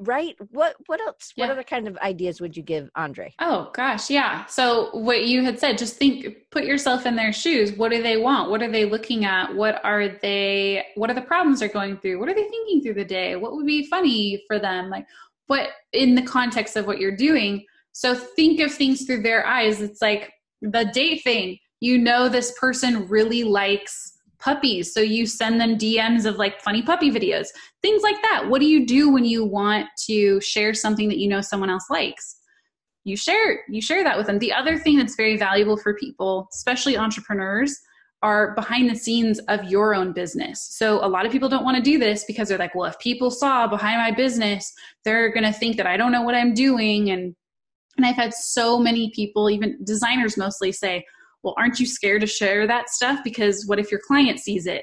Right 0.00 0.34
what 0.50 0.76
what 0.86 1.00
else 1.00 1.32
what 1.36 1.50
other 1.50 1.62
kind 1.62 1.86
of 1.86 1.96
ideas 1.98 2.40
would 2.40 2.56
you 2.56 2.62
give 2.62 2.90
andre 2.96 3.32
Oh 3.46 3.70
gosh, 3.74 4.08
yeah. 4.08 4.46
So 4.46 4.88
what 4.92 5.26
you 5.26 5.44
had 5.44 5.58
said, 5.58 5.76
just 5.76 5.96
think 5.96 6.50
put 6.50 6.64
yourself 6.64 7.04
in 7.04 7.14
their 7.14 7.32
shoes. 7.32 7.72
What 7.72 7.90
do 7.90 8.02
they 8.02 8.16
want? 8.16 8.50
What 8.50 8.62
are 8.62 8.70
they 8.70 8.86
looking 8.86 9.26
at? 9.26 9.54
What 9.54 9.84
are 9.84 10.08
they 10.08 10.86
what 10.94 11.10
are 11.10 11.14
the 11.14 11.20
problems 11.22 11.60
they're 11.60 11.68
going 11.68 11.98
through? 11.98 12.18
What 12.18 12.28
are 12.30 12.34
they 12.34 12.48
thinking 12.48 12.82
through 12.82 12.94
the 12.94 13.04
day? 13.04 13.36
What 13.36 13.54
would 13.54 13.66
be 13.66 13.86
funny 13.86 14.42
for 14.46 14.58
them? 14.58 14.88
Like 14.88 15.06
what 15.46 15.68
in 15.92 16.14
the 16.14 16.22
context 16.22 16.76
of 16.76 16.86
what 16.86 16.98
you're 16.98 17.16
doing. 17.16 17.64
So 17.92 18.14
think 18.14 18.60
of 18.60 18.72
things 18.72 19.04
through 19.04 19.22
their 19.22 19.46
eyes. 19.46 19.82
It's 19.82 20.00
like 20.00 20.32
the 20.62 20.90
date 20.94 21.22
thing. 21.22 21.58
You 21.80 21.98
know 21.98 22.28
this 22.28 22.58
person 22.58 23.06
really 23.08 23.44
likes 23.44 24.13
puppies. 24.44 24.92
So 24.92 25.00
you 25.00 25.26
send 25.26 25.60
them 25.60 25.78
dms 25.78 26.26
of 26.26 26.36
like 26.36 26.60
funny 26.60 26.82
puppy 26.82 27.10
videos 27.10 27.48
things 27.84 28.02
like 28.02 28.20
that. 28.22 28.48
What 28.48 28.60
do 28.60 28.66
you 28.66 28.86
do 28.86 29.10
when 29.10 29.26
you 29.26 29.44
want 29.44 29.88
to 30.06 30.40
share 30.40 30.72
something 30.72 31.08
that 31.08 31.18
you 31.18 31.28
know 31.28 31.42
someone 31.42 31.68
else 31.68 31.84
likes? 31.90 32.36
You 33.04 33.16
share 33.16 33.62
you 33.68 33.82
share 33.82 34.02
that 34.02 34.16
with 34.16 34.26
them. 34.26 34.38
The 34.38 34.52
other 34.52 34.78
thing 34.78 34.96
that's 34.96 35.16
very 35.16 35.36
valuable 35.36 35.76
for 35.76 35.94
people 35.94 36.48
especially 36.54 36.96
entrepreneurs 36.96 37.78
are 38.22 38.54
behind 38.54 38.88
the 38.88 38.94
scenes 38.94 39.38
of 39.48 39.64
your 39.64 39.94
own 39.94 40.14
business. 40.14 40.66
So 40.70 41.04
a 41.04 41.08
lot 41.08 41.26
of 41.26 41.32
people 41.32 41.50
don't 41.50 41.64
want 41.64 41.76
to 41.76 41.82
do 41.82 41.98
this 41.98 42.24
because 42.24 42.48
they're 42.48 42.56
like, 42.56 42.74
well, 42.74 42.86
if 42.88 42.98
people 42.98 43.30
saw 43.30 43.68
behind 43.68 43.98
my 43.98 44.12
business, 44.12 44.72
they're 45.04 45.30
going 45.30 45.44
to 45.44 45.52
think 45.52 45.76
that 45.76 45.86
I 45.86 45.98
don't 45.98 46.10
know 46.10 46.22
what 46.22 46.34
I'm 46.34 46.54
doing. 46.54 47.10
And 47.10 47.36
and 47.96 48.06
I've 48.06 48.16
had 48.16 48.32
so 48.32 48.78
many 48.78 49.12
people, 49.14 49.50
even 49.50 49.78
designers 49.84 50.36
mostly 50.36 50.72
say, 50.72 51.04
well, 51.44 51.54
aren't 51.58 51.78
you 51.78 51.86
scared 51.86 52.22
to 52.22 52.26
share 52.26 52.66
that 52.66 52.88
stuff 52.88 53.20
because 53.22 53.66
what 53.66 53.78
if 53.78 53.90
your 53.90 54.00
client 54.04 54.40
sees 54.40 54.66
it? 54.66 54.82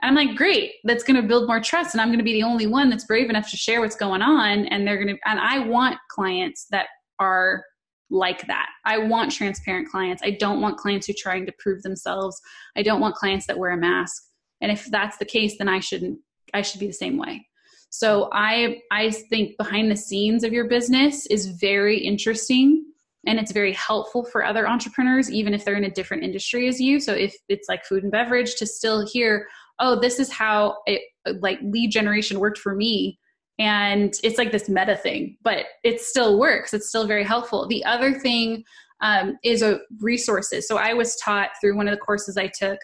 And 0.00 0.08
I'm 0.16 0.26
like, 0.26 0.36
great, 0.36 0.72
that's 0.84 1.02
going 1.02 1.20
to 1.20 1.26
build 1.26 1.48
more 1.48 1.60
trust 1.60 1.94
and 1.94 2.00
I'm 2.00 2.08
going 2.08 2.18
to 2.18 2.24
be 2.24 2.34
the 2.34 2.44
only 2.44 2.66
one 2.66 2.88
that's 2.88 3.04
brave 3.04 3.28
enough 3.28 3.50
to 3.50 3.56
share 3.56 3.80
what's 3.80 3.96
going 3.96 4.22
on 4.22 4.66
and 4.66 4.86
they're 4.86 5.02
going 5.02 5.16
to 5.16 5.28
and 5.28 5.40
I 5.40 5.66
want 5.66 5.98
clients 6.10 6.66
that 6.70 6.86
are 7.18 7.64
like 8.08 8.46
that. 8.46 8.68
I 8.84 8.98
want 8.98 9.32
transparent 9.32 9.88
clients. 9.88 10.22
I 10.22 10.30
don't 10.30 10.60
want 10.60 10.76
clients 10.76 11.06
who 11.06 11.12
are 11.12 11.16
trying 11.18 11.44
to 11.46 11.52
prove 11.58 11.82
themselves. 11.82 12.40
I 12.76 12.82
don't 12.82 13.00
want 13.00 13.16
clients 13.16 13.46
that 13.46 13.58
wear 13.58 13.72
a 13.72 13.76
mask. 13.76 14.22
And 14.60 14.70
if 14.70 14.86
that's 14.86 15.16
the 15.16 15.24
case, 15.24 15.58
then 15.58 15.68
I 15.68 15.80
shouldn't 15.80 16.20
I 16.54 16.62
should 16.62 16.78
be 16.78 16.86
the 16.86 16.92
same 16.92 17.18
way. 17.18 17.46
So 17.90 18.28
I 18.32 18.82
I 18.92 19.10
think 19.10 19.56
behind 19.56 19.90
the 19.90 19.96
scenes 19.96 20.44
of 20.44 20.52
your 20.52 20.68
business 20.68 21.26
is 21.26 21.46
very 21.46 21.98
interesting 21.98 22.84
and 23.26 23.38
it's 23.38 23.52
very 23.52 23.72
helpful 23.72 24.24
for 24.24 24.44
other 24.44 24.68
entrepreneurs 24.68 25.30
even 25.30 25.54
if 25.54 25.64
they're 25.64 25.76
in 25.76 25.84
a 25.84 25.90
different 25.90 26.22
industry 26.22 26.68
as 26.68 26.80
you. 26.80 27.00
So 27.00 27.12
if 27.12 27.34
it's 27.48 27.68
like 27.68 27.84
food 27.84 28.02
and 28.02 28.12
beverage 28.12 28.56
to 28.56 28.66
still 28.66 29.06
hear, 29.06 29.46
"Oh, 29.78 29.98
this 29.98 30.18
is 30.18 30.30
how 30.30 30.78
it 30.86 31.02
like 31.40 31.58
lead 31.62 31.90
generation 31.90 32.40
worked 32.40 32.58
for 32.58 32.74
me." 32.74 33.18
and 33.58 34.14
it's 34.22 34.38
like 34.38 34.52
this 34.52 34.68
meta 34.68 34.96
thing 34.96 35.36
but 35.42 35.66
it 35.82 36.00
still 36.00 36.38
works 36.38 36.74
it's 36.74 36.88
still 36.88 37.06
very 37.06 37.24
helpful 37.24 37.66
the 37.66 37.84
other 37.84 38.12
thing 38.12 38.62
um, 39.00 39.36
is 39.44 39.62
a 39.62 39.80
resources 40.00 40.66
so 40.68 40.76
i 40.76 40.92
was 40.92 41.16
taught 41.16 41.50
through 41.60 41.76
one 41.76 41.88
of 41.88 41.92
the 41.92 42.00
courses 42.00 42.36
i 42.36 42.46
took 42.46 42.78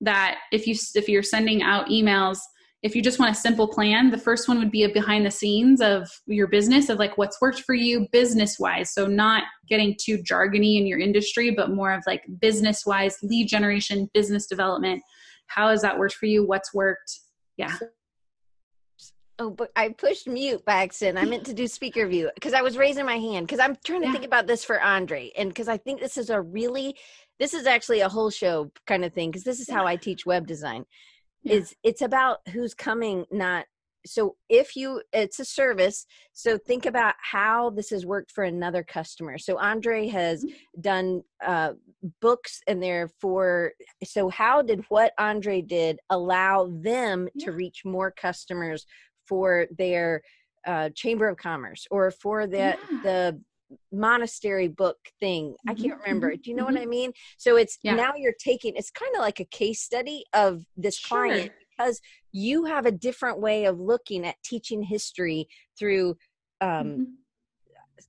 that 0.00 0.38
if 0.52 0.66
you 0.66 0.74
if 0.94 1.08
you're 1.08 1.22
sending 1.22 1.62
out 1.62 1.86
emails 1.88 2.38
if 2.84 2.94
you 2.94 3.00
just 3.00 3.18
want 3.18 3.32
a 3.32 3.34
simple 3.34 3.66
plan 3.66 4.10
the 4.10 4.18
first 4.18 4.46
one 4.46 4.58
would 4.58 4.70
be 4.70 4.84
a 4.84 4.88
behind 4.88 5.26
the 5.26 5.30
scenes 5.30 5.80
of 5.80 6.08
your 6.26 6.46
business 6.46 6.88
of 6.90 6.98
like 6.98 7.16
what's 7.18 7.40
worked 7.40 7.62
for 7.62 7.74
you 7.74 8.06
business 8.12 8.58
wise 8.58 8.92
so 8.92 9.06
not 9.06 9.42
getting 9.68 9.96
too 10.00 10.18
jargony 10.18 10.78
in 10.78 10.86
your 10.86 11.00
industry 11.00 11.50
but 11.50 11.70
more 11.70 11.92
of 11.92 12.04
like 12.06 12.22
business 12.40 12.84
wise 12.86 13.16
lead 13.22 13.48
generation 13.48 14.08
business 14.14 14.46
development 14.46 15.02
how 15.46 15.68
has 15.68 15.82
that 15.82 15.98
worked 15.98 16.14
for 16.14 16.26
you 16.26 16.46
what's 16.46 16.72
worked 16.72 17.20
yeah 17.56 17.76
Oh, 19.40 19.50
but 19.50 19.72
I 19.74 19.88
pushed 19.88 20.28
mute 20.28 20.64
by 20.64 20.84
accident. 20.84 21.18
I 21.18 21.24
meant 21.24 21.44
to 21.46 21.52
do 21.52 21.66
speaker 21.66 22.06
view 22.06 22.30
because 22.36 22.54
I 22.54 22.62
was 22.62 22.78
raising 22.78 23.04
my 23.04 23.16
hand 23.16 23.48
because 23.48 23.58
I'm 23.58 23.76
trying 23.84 24.02
to 24.02 24.06
yeah. 24.06 24.12
think 24.12 24.24
about 24.24 24.46
this 24.46 24.64
for 24.64 24.80
Andre. 24.80 25.32
And 25.36 25.48
because 25.48 25.66
I 25.66 25.76
think 25.76 25.98
this 25.98 26.16
is 26.16 26.30
a 26.30 26.40
really, 26.40 26.94
this 27.40 27.52
is 27.52 27.66
actually 27.66 27.98
a 27.98 28.08
whole 28.08 28.30
show 28.30 28.70
kind 28.86 29.04
of 29.04 29.12
thing 29.12 29.32
because 29.32 29.42
this 29.42 29.58
is 29.58 29.68
how 29.68 29.86
I 29.86 29.96
teach 29.96 30.24
web 30.24 30.46
design. 30.46 30.84
Yeah. 31.44 31.54
Is 31.54 31.74
it's 31.82 32.02
about 32.02 32.38
who's 32.48 32.74
coming, 32.74 33.26
not 33.30 33.66
so 34.06 34.36
if 34.48 34.76
you 34.76 35.02
it's 35.12 35.40
a 35.40 35.44
service 35.44 36.06
so 36.32 36.58
think 36.58 36.86
about 36.86 37.14
how 37.20 37.70
this 37.70 37.90
has 37.90 38.04
worked 38.04 38.30
for 38.30 38.44
another 38.44 38.82
customer 38.82 39.38
so 39.38 39.58
andre 39.58 40.06
has 40.06 40.44
mm-hmm. 40.44 40.80
done 40.80 41.22
uh, 41.44 41.72
books 42.20 42.60
and 42.66 42.82
they're 42.82 43.08
for 43.20 43.72
so 44.04 44.28
how 44.28 44.62
did 44.62 44.84
what 44.88 45.12
andre 45.18 45.60
did 45.60 45.98
allow 46.10 46.70
them 46.82 47.28
yeah. 47.34 47.46
to 47.46 47.52
reach 47.52 47.82
more 47.84 48.10
customers 48.10 48.86
for 49.26 49.66
their 49.76 50.20
uh, 50.66 50.88
chamber 50.94 51.28
of 51.28 51.36
commerce 51.36 51.86
or 51.90 52.10
for 52.10 52.46
the 52.46 52.56
yeah. 52.56 52.76
the 53.02 53.40
monastery 53.92 54.68
book 54.68 54.98
thing 55.20 55.54
i 55.66 55.74
can't 55.74 55.92
mm-hmm, 55.92 56.02
remember 56.02 56.32
mm-hmm, 56.32 56.42
do 56.42 56.50
you 56.50 56.56
know 56.56 56.64
mm-hmm. 56.64 56.74
what 56.74 56.82
i 56.82 56.86
mean 56.86 57.12
so 57.38 57.56
it's 57.56 57.78
yeah. 57.82 57.94
now 57.94 58.12
you're 58.16 58.34
taking 58.38 58.74
it's 58.76 58.90
kind 58.90 59.14
of 59.14 59.20
like 59.20 59.40
a 59.40 59.44
case 59.46 59.80
study 59.80 60.24
of 60.32 60.64
this 60.76 60.96
sure. 60.96 61.26
client 61.26 61.52
because 61.76 62.00
you 62.32 62.64
have 62.64 62.86
a 62.86 62.92
different 62.92 63.40
way 63.40 63.64
of 63.64 63.80
looking 63.80 64.26
at 64.26 64.36
teaching 64.44 64.82
history 64.82 65.46
through 65.78 66.16
um 66.60 66.68
mm-hmm. 66.68 67.02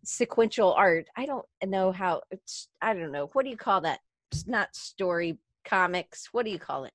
sequential 0.03 0.73
art 0.73 1.07
i 1.15 1.25
don't 1.25 1.45
know 1.65 1.91
how 1.91 2.21
it's 2.31 2.67
i 2.81 2.93
don't 2.93 3.11
know 3.11 3.29
what 3.33 3.43
do 3.43 3.49
you 3.49 3.57
call 3.57 3.81
that 3.81 3.99
it's 4.31 4.47
not 4.47 4.75
story 4.75 5.37
comics 5.63 6.29
what 6.31 6.45
do 6.45 6.51
you 6.51 6.59
call 6.59 6.85
it 6.85 6.93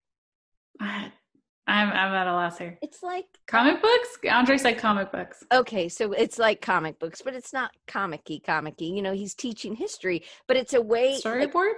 I'm 1.66 1.88
I'm 1.88 2.14
at 2.14 2.26
a 2.26 2.32
loss 2.32 2.58
here. 2.58 2.78
It's 2.82 3.02
like 3.02 3.26
comic 3.46 3.80
books. 3.80 4.18
Andre 4.28 4.56
said 4.56 4.78
comic 4.78 5.12
books. 5.12 5.44
Okay, 5.52 5.88
so 5.88 6.12
it's 6.12 6.38
like 6.38 6.60
comic 6.60 6.98
books, 6.98 7.22
but 7.22 7.34
it's 7.34 7.52
not 7.52 7.70
comicky, 7.86 8.42
comicky. 8.42 8.94
You 8.94 9.02
know, 9.02 9.12
he's 9.12 9.34
teaching 9.34 9.74
history, 9.74 10.24
but 10.48 10.56
it's 10.56 10.74
a 10.74 10.80
way 10.80 11.20
storyboard. 11.24 11.72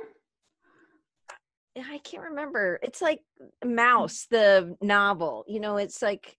Like, 1.76 1.86
I 1.90 1.98
can't 1.98 2.24
remember. 2.24 2.78
It's 2.82 3.00
like 3.02 3.20
Mouse, 3.64 4.26
hmm. 4.30 4.36
the 4.36 4.76
novel. 4.82 5.44
You 5.46 5.60
know, 5.60 5.76
it's 5.76 6.02
like 6.02 6.36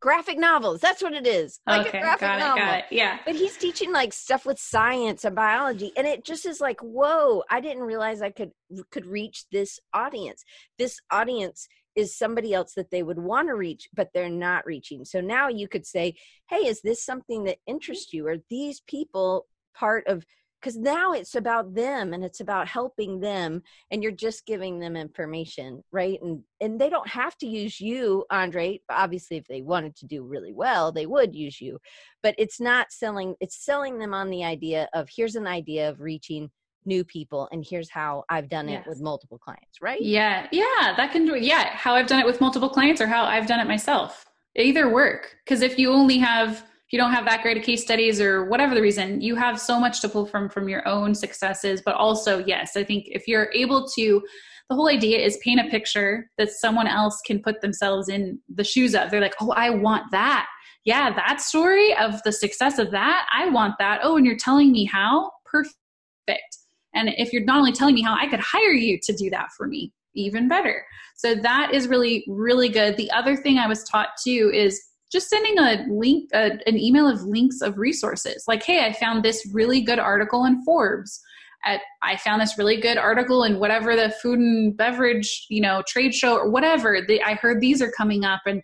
graphic 0.00 0.38
novels. 0.38 0.80
That's 0.80 1.02
what 1.02 1.14
it 1.14 1.26
is. 1.26 1.60
Like 1.66 1.88
okay, 1.88 2.00
got 2.00 2.22
it, 2.22 2.38
novel. 2.38 2.58
got 2.58 2.78
it. 2.78 2.84
Yeah. 2.90 3.18
But 3.24 3.34
he's 3.34 3.56
teaching 3.56 3.92
like 3.92 4.12
stuff 4.12 4.46
with 4.46 4.58
science 4.58 5.24
and 5.24 5.34
biology, 5.34 5.92
and 5.96 6.06
it 6.06 6.24
just 6.24 6.46
is 6.46 6.60
like, 6.60 6.80
whoa! 6.80 7.42
I 7.50 7.60
didn't 7.60 7.82
realize 7.82 8.22
I 8.22 8.30
could 8.30 8.52
could 8.90 9.06
reach 9.06 9.44
this 9.50 9.80
audience. 9.92 10.44
This 10.78 10.98
audience 11.10 11.68
is 11.94 12.16
somebody 12.16 12.54
else 12.54 12.74
that 12.74 12.90
they 12.90 13.02
would 13.02 13.18
want 13.18 13.48
to 13.48 13.54
reach 13.54 13.88
but 13.94 14.10
they're 14.12 14.28
not 14.28 14.66
reaching. 14.66 15.04
So 15.04 15.20
now 15.20 15.48
you 15.48 15.68
could 15.68 15.86
say 15.86 16.14
hey 16.48 16.66
is 16.66 16.82
this 16.82 17.04
something 17.04 17.44
that 17.44 17.58
interests 17.66 18.12
you? 18.12 18.26
Are 18.28 18.38
these 18.50 18.80
people 18.80 19.46
part 19.74 20.06
of 20.06 20.24
because 20.60 20.76
now 20.76 21.12
it's 21.12 21.34
about 21.34 21.74
them 21.74 22.12
and 22.14 22.22
it's 22.22 22.38
about 22.38 22.68
helping 22.68 23.18
them 23.18 23.62
and 23.90 24.00
you're 24.00 24.12
just 24.12 24.46
giving 24.46 24.78
them 24.78 24.96
information 24.96 25.82
right? 25.90 26.20
And 26.22 26.42
and 26.60 26.80
they 26.80 26.88
don't 26.88 27.08
have 27.08 27.36
to 27.38 27.46
use 27.46 27.80
you 27.80 28.24
andre. 28.30 28.80
Obviously 28.88 29.36
if 29.36 29.46
they 29.48 29.62
wanted 29.62 29.96
to 29.96 30.06
do 30.06 30.22
really 30.22 30.52
well 30.52 30.92
they 30.92 31.06
would 31.06 31.34
use 31.34 31.60
you. 31.60 31.78
But 32.22 32.34
it's 32.38 32.60
not 32.60 32.92
selling 32.92 33.34
it's 33.40 33.64
selling 33.64 33.98
them 33.98 34.14
on 34.14 34.30
the 34.30 34.44
idea 34.44 34.88
of 34.94 35.08
here's 35.14 35.36
an 35.36 35.46
idea 35.46 35.88
of 35.88 36.00
reaching 36.00 36.50
new 36.84 37.04
people 37.04 37.48
and 37.52 37.64
here's 37.68 37.90
how 37.90 38.24
I've 38.28 38.48
done 38.48 38.68
it 38.68 38.72
yes. 38.72 38.86
with 38.86 39.00
multiple 39.00 39.38
clients, 39.38 39.80
right? 39.80 40.00
Yeah. 40.00 40.46
Yeah, 40.52 40.94
that 40.96 41.12
can 41.12 41.26
do 41.26 41.34
it. 41.34 41.42
Yeah, 41.42 41.64
how 41.74 41.94
I've 41.94 42.06
done 42.06 42.20
it 42.20 42.26
with 42.26 42.40
multiple 42.40 42.68
clients 42.68 43.00
or 43.00 43.06
how 43.06 43.24
I've 43.24 43.46
done 43.46 43.60
it 43.60 43.66
myself. 43.66 44.26
Either 44.56 44.92
work 44.92 45.36
because 45.44 45.62
if 45.62 45.78
you 45.78 45.90
only 45.90 46.18
have 46.18 46.64
if 46.86 46.92
you 46.92 46.98
don't 46.98 47.12
have 47.12 47.24
that 47.24 47.42
great 47.42 47.56
of 47.56 47.62
case 47.62 47.82
studies 47.82 48.20
or 48.20 48.44
whatever 48.44 48.74
the 48.74 48.82
reason, 48.82 49.22
you 49.22 49.34
have 49.34 49.58
so 49.58 49.80
much 49.80 50.00
to 50.02 50.08
pull 50.08 50.26
from 50.26 50.48
from 50.48 50.68
your 50.68 50.86
own 50.86 51.14
successes, 51.14 51.82
but 51.84 51.94
also 51.94 52.44
yes, 52.44 52.76
I 52.76 52.84
think 52.84 53.06
if 53.08 53.26
you're 53.26 53.50
able 53.54 53.88
to 53.96 54.22
the 54.68 54.76
whole 54.76 54.88
idea 54.88 55.18
is 55.18 55.38
paint 55.38 55.60
a 55.60 55.70
picture 55.70 56.30
that 56.38 56.50
someone 56.50 56.86
else 56.86 57.20
can 57.26 57.42
put 57.42 57.60
themselves 57.60 58.08
in 58.08 58.38
the 58.54 58.64
shoes 58.64 58.94
of. 58.94 59.10
They're 59.10 59.20
like, 59.20 59.34
"Oh, 59.40 59.52
I 59.52 59.70
want 59.70 60.10
that." 60.12 60.48
Yeah, 60.84 61.12
that 61.14 61.40
story 61.40 61.94
of 61.96 62.22
the 62.24 62.32
success 62.32 62.78
of 62.78 62.90
that, 62.90 63.26
I 63.32 63.48
want 63.48 63.74
that. 63.78 64.00
Oh, 64.02 64.16
and 64.16 64.26
you're 64.26 64.36
telling 64.36 64.72
me 64.72 64.84
how? 64.84 65.30
Perfect 65.44 66.61
and 66.94 67.10
if 67.16 67.32
you're 67.32 67.44
not 67.44 67.58
only 67.58 67.72
telling 67.72 67.94
me 67.94 68.02
how 68.02 68.14
I 68.14 68.26
could 68.28 68.40
hire 68.40 68.72
you 68.72 68.98
to 69.02 69.12
do 69.12 69.30
that 69.30 69.48
for 69.56 69.66
me, 69.66 69.92
even 70.14 70.48
better. 70.48 70.84
So 71.16 71.34
that 71.34 71.72
is 71.72 71.88
really, 71.88 72.24
really 72.28 72.68
good. 72.68 72.96
The 72.96 73.10
other 73.12 73.36
thing 73.36 73.58
I 73.58 73.66
was 73.66 73.84
taught 73.84 74.08
too 74.22 74.50
is 74.54 74.80
just 75.10 75.28
sending 75.28 75.58
a 75.58 75.84
link, 75.90 76.30
a, 76.32 76.52
an 76.66 76.78
email 76.78 77.06
of 77.06 77.22
links 77.22 77.60
of 77.60 77.78
resources. 77.78 78.44
Like, 78.48 78.62
hey, 78.62 78.84
I 78.84 78.92
found 78.92 79.22
this 79.22 79.48
really 79.52 79.82
good 79.82 79.98
article 79.98 80.44
in 80.46 80.64
Forbes. 80.64 81.20
At, 81.64 81.80
I 82.02 82.16
found 82.16 82.42
this 82.42 82.58
really 82.58 82.80
good 82.80 82.96
article 82.96 83.44
in 83.44 83.60
whatever 83.60 83.94
the 83.94 84.10
food 84.22 84.38
and 84.38 84.76
beverage, 84.76 85.46
you 85.48 85.60
know, 85.60 85.82
trade 85.86 86.12
show 86.12 86.34
or 86.34 86.50
whatever. 86.50 87.06
I 87.24 87.34
heard 87.34 87.60
these 87.60 87.80
are 87.80 87.92
coming 87.92 88.24
up, 88.24 88.40
and 88.46 88.62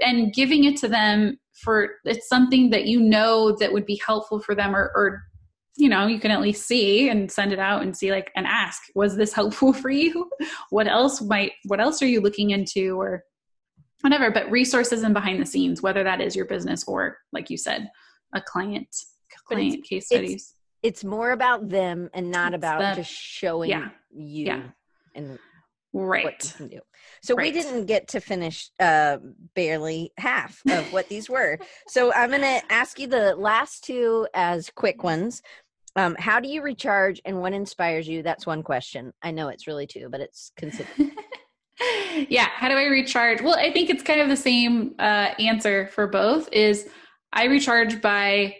and 0.00 0.32
giving 0.32 0.64
it 0.64 0.76
to 0.78 0.88
them 0.88 1.38
for 1.52 1.88
it's 2.04 2.28
something 2.28 2.70
that 2.70 2.86
you 2.86 3.00
know 3.00 3.56
that 3.60 3.72
would 3.72 3.86
be 3.86 4.00
helpful 4.04 4.40
for 4.40 4.54
them 4.54 4.74
or, 4.74 4.90
or 4.94 5.22
you 5.76 5.88
know 5.88 6.06
you 6.06 6.20
can 6.20 6.30
at 6.30 6.40
least 6.40 6.66
see 6.66 7.08
and 7.08 7.30
send 7.30 7.52
it 7.52 7.58
out 7.58 7.82
and 7.82 7.96
see 7.96 8.10
like 8.10 8.30
and 8.36 8.46
ask 8.46 8.82
was 8.94 9.16
this 9.16 9.32
helpful 9.32 9.72
for 9.82 9.90
you? 9.90 10.30
What 10.70 10.86
else 10.86 11.20
might 11.20 11.52
what 11.64 11.80
else 11.80 12.02
are 12.02 12.06
you 12.06 12.20
looking 12.20 12.50
into 12.50 13.00
or 13.00 13.24
whatever? 14.00 14.30
But 14.30 14.50
resources 14.50 15.02
and 15.02 15.14
behind 15.14 15.40
the 15.40 15.46
scenes 15.46 15.82
whether 15.82 16.04
that 16.04 16.20
is 16.20 16.36
your 16.36 16.46
business 16.46 16.84
or 16.86 17.18
like 17.32 17.50
you 17.50 17.56
said 17.56 17.90
a 18.34 18.40
client 18.40 18.88
client 19.46 19.84
case 19.84 20.06
studies. 20.06 20.32
it's, 20.32 20.54
it's, 20.82 21.04
more 21.04 21.32
about 21.32 21.68
them 21.68 22.08
and 22.14 22.30
not 22.30 22.54
it's 22.54 22.60
about 22.60 22.96
the, 22.96 23.02
just 23.02 23.12
showing 23.12 23.70
yeah, 23.70 23.88
you 24.10 24.46
yeah. 24.46 24.62
and 25.14 25.38
right. 25.92 26.24
what 26.24 26.44
you 26.44 26.50
can 26.56 26.68
do. 26.68 26.80
So 27.22 27.34
right. 27.34 27.52
we 27.52 27.60
didn't 27.60 27.86
get 27.86 28.08
to 28.08 28.20
finish 28.20 28.70
uh, 28.80 29.18
barely 29.54 30.12
half 30.18 30.60
of 30.68 30.92
what 30.92 31.08
these 31.08 31.28
were. 31.28 31.58
So 31.88 32.12
i'm 32.12 32.30
going 32.30 32.42
to 32.42 32.60
ask 32.70 32.98
you 32.98 33.06
the 33.06 33.34
last 33.36 33.84
two 33.84 34.26
as 34.34 34.70
quick 34.74 35.02
ones 35.02 35.42
um, 35.96 36.16
how 36.18 36.40
do 36.40 36.48
you 36.48 36.62
recharge 36.62 37.20
and 37.24 37.40
what 37.40 37.52
inspires 37.52 38.08
you? 38.08 38.22
That's 38.22 38.46
one 38.46 38.62
question. 38.62 39.12
I 39.22 39.30
know 39.30 39.48
it's 39.48 39.66
really 39.66 39.86
two, 39.86 40.08
but 40.10 40.20
it's 40.20 40.50
considered. 40.56 40.88
yeah. 42.28 42.48
How 42.52 42.68
do 42.68 42.74
I 42.74 42.84
recharge? 42.84 43.42
Well, 43.42 43.56
I 43.56 43.72
think 43.72 43.90
it's 43.90 44.02
kind 44.02 44.20
of 44.20 44.28
the 44.28 44.36
same 44.36 44.94
uh, 44.98 45.30
answer 45.38 45.86
for 45.88 46.06
both. 46.06 46.52
Is 46.52 46.88
I 47.32 47.44
recharge 47.44 48.00
by, 48.00 48.56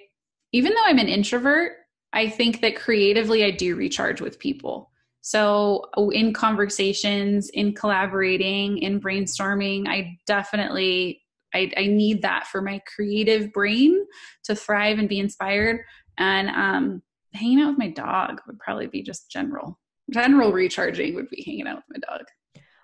even 0.53 0.75
though 0.75 0.85
I'm 0.85 0.99
an 0.99 1.09
introvert, 1.09 1.73
I 2.13 2.29
think 2.29 2.61
that 2.61 2.77
creatively 2.77 3.45
I 3.45 3.51
do 3.51 3.75
recharge 3.75 4.21
with 4.21 4.39
people. 4.39 4.91
So, 5.21 5.87
in 6.13 6.35
conversations, 6.35 7.49
in 7.49 7.75
collaborating, 7.75 8.79
in 8.79 9.01
brainstorming, 9.01 9.89
I 9.89 10.19
definitely 10.27 11.23
I, 11.55 11.71
I 11.77 11.87
need 11.87 12.23
that 12.23 12.47
for 12.47 12.61
my 12.61 12.81
creative 12.95 13.53
brain 13.53 14.05
to 14.45 14.55
thrive 14.55 14.99
and 14.99 15.09
be 15.09 15.21
inspired. 15.21 15.81
And 16.19 16.51
um, 16.51 17.03
hanging 17.35 17.61
out 17.61 17.71
with 17.71 17.79
my 17.79 17.91
dog 17.91 18.41
would 18.47 18.59
probably 18.59 18.87
be 18.87 19.03
just 19.03 19.31
general. 19.31 19.79
General 20.11 20.53
recharging 20.53 21.15
would 21.15 21.31
be 21.31 21.43
hanging 21.43 21.67
out 21.67 21.77
with 21.77 22.01
my 22.01 22.17
dog. 22.17 22.27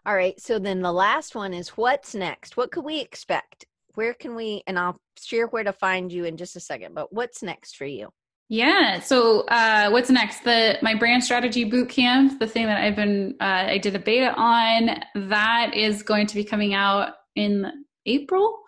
All 0.06 0.14
right. 0.14 0.40
So 0.40 0.58
then 0.58 0.80
the 0.80 0.92
last 0.92 1.34
one 1.34 1.52
is 1.52 1.70
what's 1.70 2.14
next? 2.14 2.56
What 2.56 2.72
could 2.72 2.84
we 2.84 3.00
expect? 3.00 3.66
Where 3.94 4.14
can 4.14 4.34
we, 4.34 4.62
and 4.66 4.78
I'll 4.78 4.98
share 5.20 5.46
where 5.48 5.64
to 5.64 5.72
find 5.72 6.10
you 6.10 6.24
in 6.24 6.36
just 6.36 6.56
a 6.56 6.60
second, 6.60 6.94
but 6.94 7.12
what's 7.12 7.42
next 7.42 7.76
for 7.76 7.84
you? 7.84 8.08
Yeah. 8.48 8.98
So 8.98 9.42
uh, 9.42 9.90
what's 9.90 10.10
next? 10.10 10.42
The 10.42 10.76
my 10.82 10.94
brand 10.94 11.22
strategy 11.22 11.64
boot 11.64 11.88
camp, 11.88 12.40
the 12.40 12.48
thing 12.48 12.66
that 12.66 12.82
I've 12.82 12.96
been 12.96 13.36
uh, 13.40 13.66
I 13.68 13.78
did 13.78 13.94
a 13.94 13.98
beta 14.00 14.34
on, 14.34 14.90
that 15.14 15.72
is 15.74 16.02
going 16.02 16.26
to 16.26 16.34
be 16.34 16.42
coming 16.42 16.74
out 16.74 17.12
in 17.36 17.70
April 18.06 18.58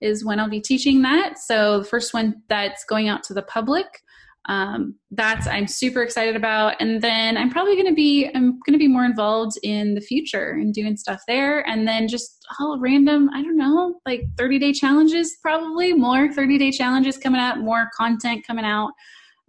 is 0.00 0.24
when 0.24 0.38
I'll 0.38 0.48
be 0.48 0.60
teaching 0.60 1.02
that. 1.02 1.38
So 1.38 1.80
the 1.80 1.84
first 1.84 2.14
one 2.14 2.42
that's 2.48 2.84
going 2.84 3.08
out 3.08 3.24
to 3.24 3.34
the 3.34 3.42
public. 3.42 3.86
Um, 4.48 4.96
that's 5.12 5.46
I'm 5.46 5.68
super 5.68 6.02
excited 6.02 6.34
about, 6.34 6.74
and 6.80 7.00
then 7.00 7.36
I'm 7.36 7.50
probably 7.50 7.74
going 7.74 7.86
to 7.86 7.94
be 7.94 8.28
I'm 8.34 8.58
going 8.66 8.72
to 8.72 8.78
be 8.78 8.88
more 8.88 9.04
involved 9.04 9.56
in 9.62 9.94
the 9.94 10.00
Futur 10.00 10.52
and 10.52 10.74
doing 10.74 10.96
stuff 10.96 11.20
there, 11.28 11.60
and 11.68 11.86
then 11.86 12.08
just 12.08 12.44
all 12.58 12.78
random 12.80 13.30
I 13.32 13.42
don't 13.42 13.56
know 13.56 14.00
like 14.04 14.22
30 14.36 14.58
day 14.58 14.72
challenges 14.72 15.36
probably 15.42 15.92
more 15.92 16.32
30 16.32 16.58
day 16.58 16.72
challenges 16.72 17.18
coming 17.18 17.40
out, 17.40 17.58
more 17.58 17.88
content 17.96 18.44
coming 18.44 18.64
out, 18.64 18.90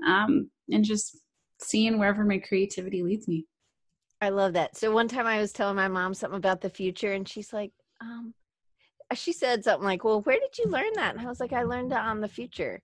um, 0.06 0.50
and 0.70 0.86
just 0.86 1.18
seeing 1.60 1.98
wherever 1.98 2.24
my 2.24 2.38
creativity 2.38 3.02
leads 3.02 3.28
me. 3.28 3.46
I 4.22 4.30
love 4.30 4.54
that. 4.54 4.78
So 4.78 4.92
one 4.92 5.08
time 5.08 5.26
I 5.26 5.40
was 5.40 5.52
telling 5.52 5.76
my 5.76 5.88
mom 5.88 6.14
something 6.14 6.38
about 6.38 6.62
the 6.62 6.70
Futur, 6.70 7.14
and 7.14 7.28
she's 7.28 7.52
like, 7.52 7.72
um, 8.00 8.34
she 9.16 9.34
said 9.34 9.64
something 9.64 9.86
like, 9.86 10.04
"Well, 10.04 10.22
where 10.22 10.40
did 10.40 10.58
you 10.58 10.66
learn 10.70 10.92
that?" 10.96 11.16
And 11.16 11.26
I 11.26 11.30
was 11.30 11.40
like, 11.40 11.54
"I 11.54 11.64
learned 11.64 11.92
it 11.92 11.98
on 11.98 12.22
the 12.22 12.28
Futur." 12.28 12.82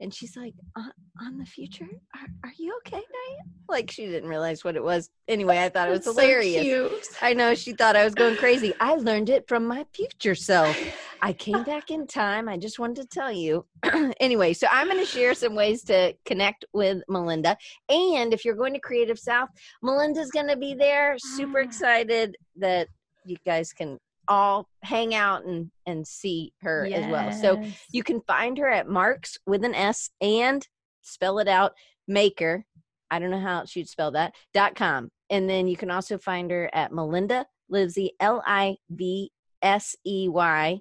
And 0.00 0.12
she's 0.12 0.36
like, 0.36 0.54
"On, 0.76 0.90
on 1.20 1.38
the 1.38 1.44
future? 1.44 1.88
Are, 2.14 2.26
are 2.44 2.52
you 2.58 2.74
okay, 2.78 2.96
Diane?" 2.96 3.50
Like 3.68 3.90
she 3.90 4.06
didn't 4.06 4.28
realize 4.28 4.64
what 4.64 4.76
it 4.76 4.82
was. 4.82 5.10
Anyway, 5.28 5.58
I 5.58 5.68
thought 5.68 5.88
it 5.88 5.92
was 5.92 6.04
That's 6.04 6.18
hilarious. 6.18 7.06
So 7.06 7.16
I 7.22 7.34
know 7.34 7.54
she 7.54 7.72
thought 7.72 7.96
I 7.96 8.04
was 8.04 8.14
going 8.14 8.36
crazy. 8.44 8.72
I 8.80 8.94
learned 8.94 9.28
it 9.28 9.46
from 9.46 9.66
my 9.66 9.84
future 9.92 10.34
self. 10.34 10.76
I 11.22 11.32
came 11.32 11.62
back 11.64 11.90
in 11.90 12.06
time. 12.08 12.48
I 12.48 12.56
just 12.56 12.78
wanted 12.78 13.02
to 13.02 13.08
tell 13.08 13.30
you. 13.32 13.66
anyway, 14.20 14.54
so 14.54 14.66
I'm 14.70 14.88
going 14.88 14.98
to 14.98 15.06
share 15.06 15.34
some 15.34 15.54
ways 15.54 15.82
to 15.84 16.14
connect 16.24 16.64
with 16.72 17.02
Melinda. 17.08 17.56
And 17.88 18.32
if 18.32 18.44
you're 18.44 18.54
going 18.54 18.72
to 18.74 18.80
Creative 18.80 19.18
South, 19.18 19.48
Melinda's 19.82 20.30
going 20.30 20.48
to 20.48 20.56
be 20.56 20.74
there. 20.74 21.16
Super 21.18 21.60
ah. 21.60 21.64
excited 21.64 22.36
that 22.56 22.88
you 23.24 23.36
guys 23.44 23.72
can 23.72 23.98
all 24.30 24.68
hang 24.82 25.14
out 25.14 25.44
and 25.44 25.70
and 25.84 26.06
see 26.06 26.54
her 26.62 26.86
yes. 26.86 27.04
as 27.04 27.10
well. 27.10 27.32
So 27.32 27.70
you 27.92 28.02
can 28.02 28.22
find 28.22 28.56
her 28.56 28.70
at 28.70 28.88
Marks 28.88 29.36
with 29.46 29.64
an 29.64 29.74
S 29.74 30.08
and 30.22 30.66
spell 31.02 31.38
it 31.40 31.48
out 31.48 31.72
Maker. 32.08 32.64
I 33.10 33.18
don't 33.18 33.30
know 33.30 33.40
how 33.40 33.64
she'd 33.64 33.88
spell 33.88 34.12
that. 34.12 34.34
dot 34.54 34.76
com. 34.76 35.10
And 35.28 35.50
then 35.50 35.68
you 35.68 35.76
can 35.76 35.90
also 35.90 36.16
find 36.16 36.50
her 36.50 36.70
at 36.72 36.92
Melinda 36.92 37.44
Livsey 37.68 38.12
L 38.20 38.42
I 38.46 38.76
V 38.88 39.30
S 39.60 39.96
E 40.06 40.28
Y. 40.28 40.80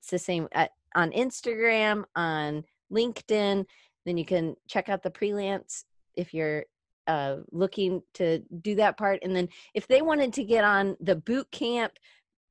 It's 0.00 0.10
the 0.10 0.18
same 0.18 0.48
at, 0.52 0.70
on 0.94 1.12
Instagram, 1.12 2.04
on 2.14 2.64
LinkedIn. 2.92 3.64
Then 4.04 4.16
you 4.16 4.24
can 4.24 4.56
check 4.68 4.88
out 4.88 5.02
the 5.02 5.12
freelance 5.12 5.84
if 6.14 6.32
you're 6.34 6.64
uh, 7.06 7.36
looking 7.52 8.02
to 8.14 8.40
do 8.62 8.74
that 8.76 8.96
part. 8.96 9.20
And 9.22 9.34
then 9.34 9.48
if 9.74 9.86
they 9.86 10.02
wanted 10.02 10.32
to 10.34 10.44
get 10.44 10.64
on 10.64 10.96
the 11.00 11.16
boot 11.16 11.50
camp 11.50 11.92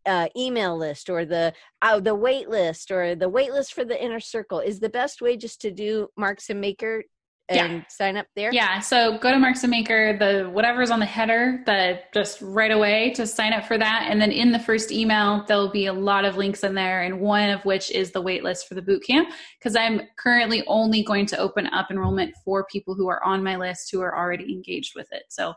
uh, 0.05 0.27
email 0.35 0.77
list 0.77 1.09
or 1.09 1.25
the 1.25 1.53
uh, 1.81 1.99
the 1.99 2.15
wait 2.15 2.49
list 2.49 2.91
or 2.91 3.15
the 3.15 3.29
wait 3.29 3.51
list 3.51 3.73
for 3.73 3.85
the 3.85 4.01
inner 4.01 4.19
circle 4.19 4.59
is 4.59 4.79
the 4.79 4.89
best 4.89 5.21
way 5.21 5.37
just 5.37 5.61
to 5.61 5.71
do 5.71 6.07
marks 6.17 6.49
and 6.49 6.61
maker 6.61 7.03
and 7.47 7.73
yeah. 7.73 7.81
sign 7.89 8.17
up 8.17 8.25
there? 8.35 8.51
Yeah 8.51 8.79
so 8.79 9.17
go 9.19 9.31
to 9.31 9.37
marks 9.37 9.63
and 9.63 9.69
maker 9.69 10.17
the 10.17 10.49
whatever's 10.49 10.89
on 10.89 10.99
the 10.99 11.05
header 11.05 11.61
the 11.65 11.99
just 12.13 12.41
right 12.41 12.71
away 12.71 13.11
to 13.15 13.27
sign 13.27 13.53
up 13.53 13.65
for 13.65 13.77
that 13.77 14.07
and 14.09 14.19
then 14.19 14.31
in 14.31 14.51
the 14.51 14.59
first 14.59 14.91
email 14.91 15.43
there'll 15.47 15.71
be 15.71 15.85
a 15.85 15.93
lot 15.93 16.25
of 16.25 16.37
links 16.37 16.63
in 16.63 16.73
there 16.73 17.03
and 17.03 17.19
one 17.19 17.49
of 17.49 17.63
which 17.63 17.91
is 17.91 18.11
the 18.11 18.21
wait 18.21 18.43
list 18.43 18.67
for 18.67 18.73
the 18.73 18.81
boot 18.81 19.03
camp 19.05 19.29
because 19.59 19.75
i'm 19.75 20.01
currently 20.17 20.63
only 20.65 21.03
going 21.03 21.27
to 21.27 21.37
open 21.37 21.67
up 21.67 21.91
enrollment 21.91 22.33
for 22.43 22.65
people 22.65 22.95
who 22.95 23.07
are 23.07 23.23
on 23.23 23.43
my 23.43 23.55
list 23.55 23.91
who 23.91 24.01
are 24.01 24.17
already 24.17 24.51
engaged 24.51 24.93
with 24.95 25.07
it 25.11 25.23
so 25.29 25.53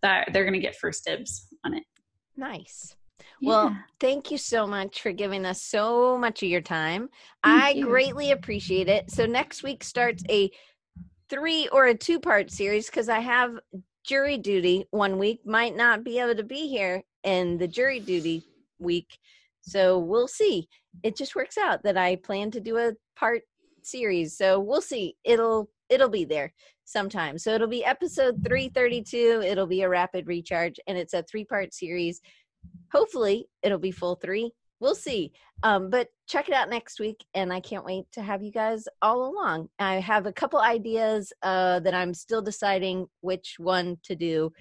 that 0.00 0.28
they're 0.32 0.44
going 0.44 0.52
to 0.52 0.60
get 0.60 0.76
first 0.76 1.04
dibs 1.04 1.48
on 1.64 1.74
it. 1.74 1.84
Nice 2.36 2.96
well, 3.42 3.76
thank 4.00 4.30
you 4.30 4.38
so 4.38 4.66
much 4.66 5.02
for 5.02 5.12
giving 5.12 5.44
us 5.44 5.62
so 5.62 6.16
much 6.16 6.42
of 6.42 6.48
your 6.48 6.60
time. 6.60 7.08
Thank 7.44 7.62
I 7.62 7.70
you. 7.70 7.86
greatly 7.86 8.30
appreciate 8.30 8.88
it. 8.88 9.10
So 9.10 9.26
next 9.26 9.62
week 9.62 9.84
starts 9.84 10.22
a 10.30 10.50
three 11.28 11.68
or 11.68 11.86
a 11.86 11.94
two 11.94 12.20
part 12.20 12.50
series 12.50 12.86
because 12.86 13.08
I 13.08 13.20
have 13.20 13.58
jury 14.04 14.38
duty 14.38 14.86
one 14.90 15.18
week, 15.18 15.40
might 15.44 15.76
not 15.76 16.04
be 16.04 16.18
able 16.18 16.34
to 16.34 16.44
be 16.44 16.68
here 16.68 17.02
in 17.24 17.58
the 17.58 17.68
jury 17.68 18.00
duty 18.00 18.44
week. 18.78 19.18
So 19.62 19.98
we'll 19.98 20.28
see. 20.28 20.68
It 21.02 21.16
just 21.16 21.34
works 21.34 21.56
out 21.56 21.82
that 21.84 21.96
I 21.96 22.16
plan 22.16 22.50
to 22.52 22.60
do 22.60 22.78
a 22.78 22.92
part 23.16 23.42
series. 23.82 24.36
So 24.36 24.60
we'll 24.60 24.80
see. 24.80 25.16
It'll 25.24 25.70
it'll 25.88 26.08
be 26.08 26.24
there 26.24 26.52
sometime. 26.84 27.38
So 27.38 27.54
it'll 27.54 27.68
be 27.68 27.84
episode 27.84 28.42
332. 28.44 29.42
It'll 29.44 29.66
be 29.66 29.82
a 29.82 29.88
rapid 29.88 30.26
recharge 30.26 30.78
and 30.86 30.98
it's 30.98 31.14
a 31.14 31.22
three 31.22 31.44
part 31.44 31.72
series 31.72 32.20
hopefully 32.92 33.48
it'll 33.62 33.78
be 33.78 33.90
full 33.90 34.16
three. 34.16 34.52
We'll 34.80 34.94
see. 34.94 35.32
Um, 35.62 35.90
but 35.90 36.08
check 36.26 36.48
it 36.48 36.54
out 36.54 36.70
next 36.70 36.98
week 36.98 37.24
and 37.34 37.52
i 37.52 37.60
can't 37.60 37.84
wait 37.84 38.04
to 38.12 38.22
have 38.22 38.42
you 38.42 38.50
guys 38.50 38.88
all 39.00 39.30
along. 39.30 39.68
I 39.78 39.96
have 39.96 40.26
a 40.26 40.32
couple 40.32 40.60
ideas 40.60 41.32
uh, 41.42 41.80
that 41.80 41.94
i'm 41.94 42.14
still 42.14 42.42
deciding 42.42 43.06
which 43.20 43.56
one 43.58 43.98
to 44.04 44.16
do 44.16 44.52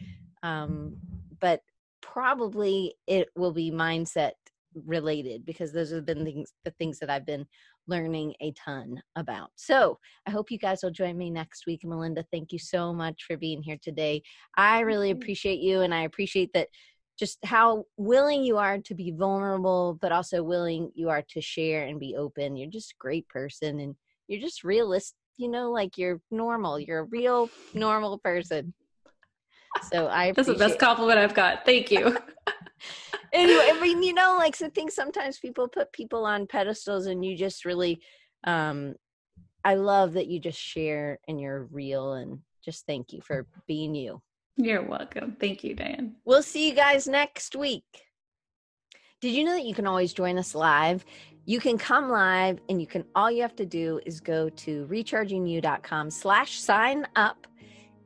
um, 0.43 0.97
but 1.39 1.61
probably 2.01 2.93
it 3.07 3.29
will 3.35 3.53
be 3.53 3.71
mindset 3.71 4.31
related 4.85 5.45
because 5.45 5.71
those 5.71 5.91
have 5.91 6.05
been 6.05 6.23
things 6.23 6.53
the 6.65 6.71
things 6.71 6.99
that 6.99 7.09
i've 7.09 7.25
been 7.25 7.45
learning 7.87 8.33
a 8.41 8.51
ton 8.51 9.01
about. 9.15 9.49
So 9.55 9.97
i 10.27 10.31
hope 10.31 10.51
you 10.51 10.59
guys 10.59 10.81
will 10.83 10.91
join 10.91 11.17
me 11.17 11.29
next 11.29 11.65
week. 11.65 11.81
Melinda 11.83 12.23
thank 12.31 12.51
you 12.51 12.59
so 12.59 12.93
much 12.93 13.23
for 13.27 13.37
being 13.37 13.63
here 13.63 13.77
today. 13.81 14.21
I 14.55 14.81
really 14.81 15.11
appreciate 15.11 15.59
you 15.59 15.81
and 15.81 15.93
i 15.93 16.03
appreciate 16.03 16.51
that 16.53 16.67
just 17.17 17.37
how 17.43 17.85
willing 17.97 18.43
you 18.43 18.57
are 18.57 18.79
to 18.79 18.95
be 18.95 19.11
vulnerable, 19.11 19.97
but 20.01 20.11
also 20.11 20.43
willing 20.43 20.91
you 20.95 21.09
are 21.09 21.23
to 21.29 21.41
share 21.41 21.85
and 21.85 21.99
be 21.99 22.15
open. 22.15 22.55
You're 22.55 22.69
just 22.69 22.93
a 22.93 22.99
great 22.99 23.27
person 23.27 23.79
and 23.79 23.95
you're 24.27 24.41
just 24.41 24.63
realist, 24.63 25.13
you 25.37 25.49
know, 25.49 25.71
like 25.71 25.97
you're 25.97 26.21
normal. 26.31 26.79
You're 26.79 26.99
a 26.99 27.05
real 27.05 27.49
normal 27.73 28.17
person. 28.17 28.73
So 29.91 30.07
I 30.07 30.31
That's 30.31 30.47
the 30.47 30.55
best 30.55 30.79
compliment 30.79 31.19
I've 31.19 31.33
got. 31.33 31.65
Thank 31.65 31.91
you. 31.91 32.17
anyway, 33.33 33.69
I 33.71 33.79
mean, 33.81 34.03
you 34.03 34.13
know, 34.13 34.35
like 34.37 34.61
I 34.61 34.69
think 34.69 34.91
sometimes 34.91 35.39
people 35.39 35.67
put 35.67 35.91
people 35.93 36.25
on 36.25 36.47
pedestals 36.47 37.05
and 37.05 37.23
you 37.23 37.35
just 37.35 37.65
really 37.65 38.01
um 38.45 38.95
I 39.63 39.75
love 39.75 40.13
that 40.13 40.27
you 40.27 40.39
just 40.39 40.59
share 40.59 41.19
and 41.27 41.39
you're 41.39 41.65
real 41.65 42.13
and 42.13 42.39
just 42.65 42.85
thank 42.85 43.13
you 43.13 43.21
for 43.21 43.45
being 43.67 43.93
you. 43.95 44.21
You're 44.57 44.83
welcome. 44.83 45.35
Thank 45.39 45.63
you, 45.63 45.75
Diane. 45.75 46.15
We'll 46.25 46.43
see 46.43 46.69
you 46.69 46.75
guys 46.75 47.07
next 47.07 47.55
week. 47.55 47.83
Did 49.21 49.33
you 49.33 49.43
know 49.43 49.53
that 49.53 49.65
you 49.65 49.73
can 49.73 49.87
always 49.87 50.13
join 50.13 50.37
us 50.37 50.55
live? 50.55 51.05
You 51.45 51.59
can 51.59 51.77
come 51.77 52.09
live 52.09 52.59
and 52.69 52.79
you 52.79 52.87
can 52.87 53.03
all 53.15 53.31
you 53.31 53.41
have 53.41 53.55
to 53.55 53.65
do 53.65 53.99
is 54.05 54.19
go 54.19 54.49
to 54.49 54.85
rechargingyou.com 54.87 56.11
slash 56.11 56.59
sign 56.59 57.07
up 57.15 57.47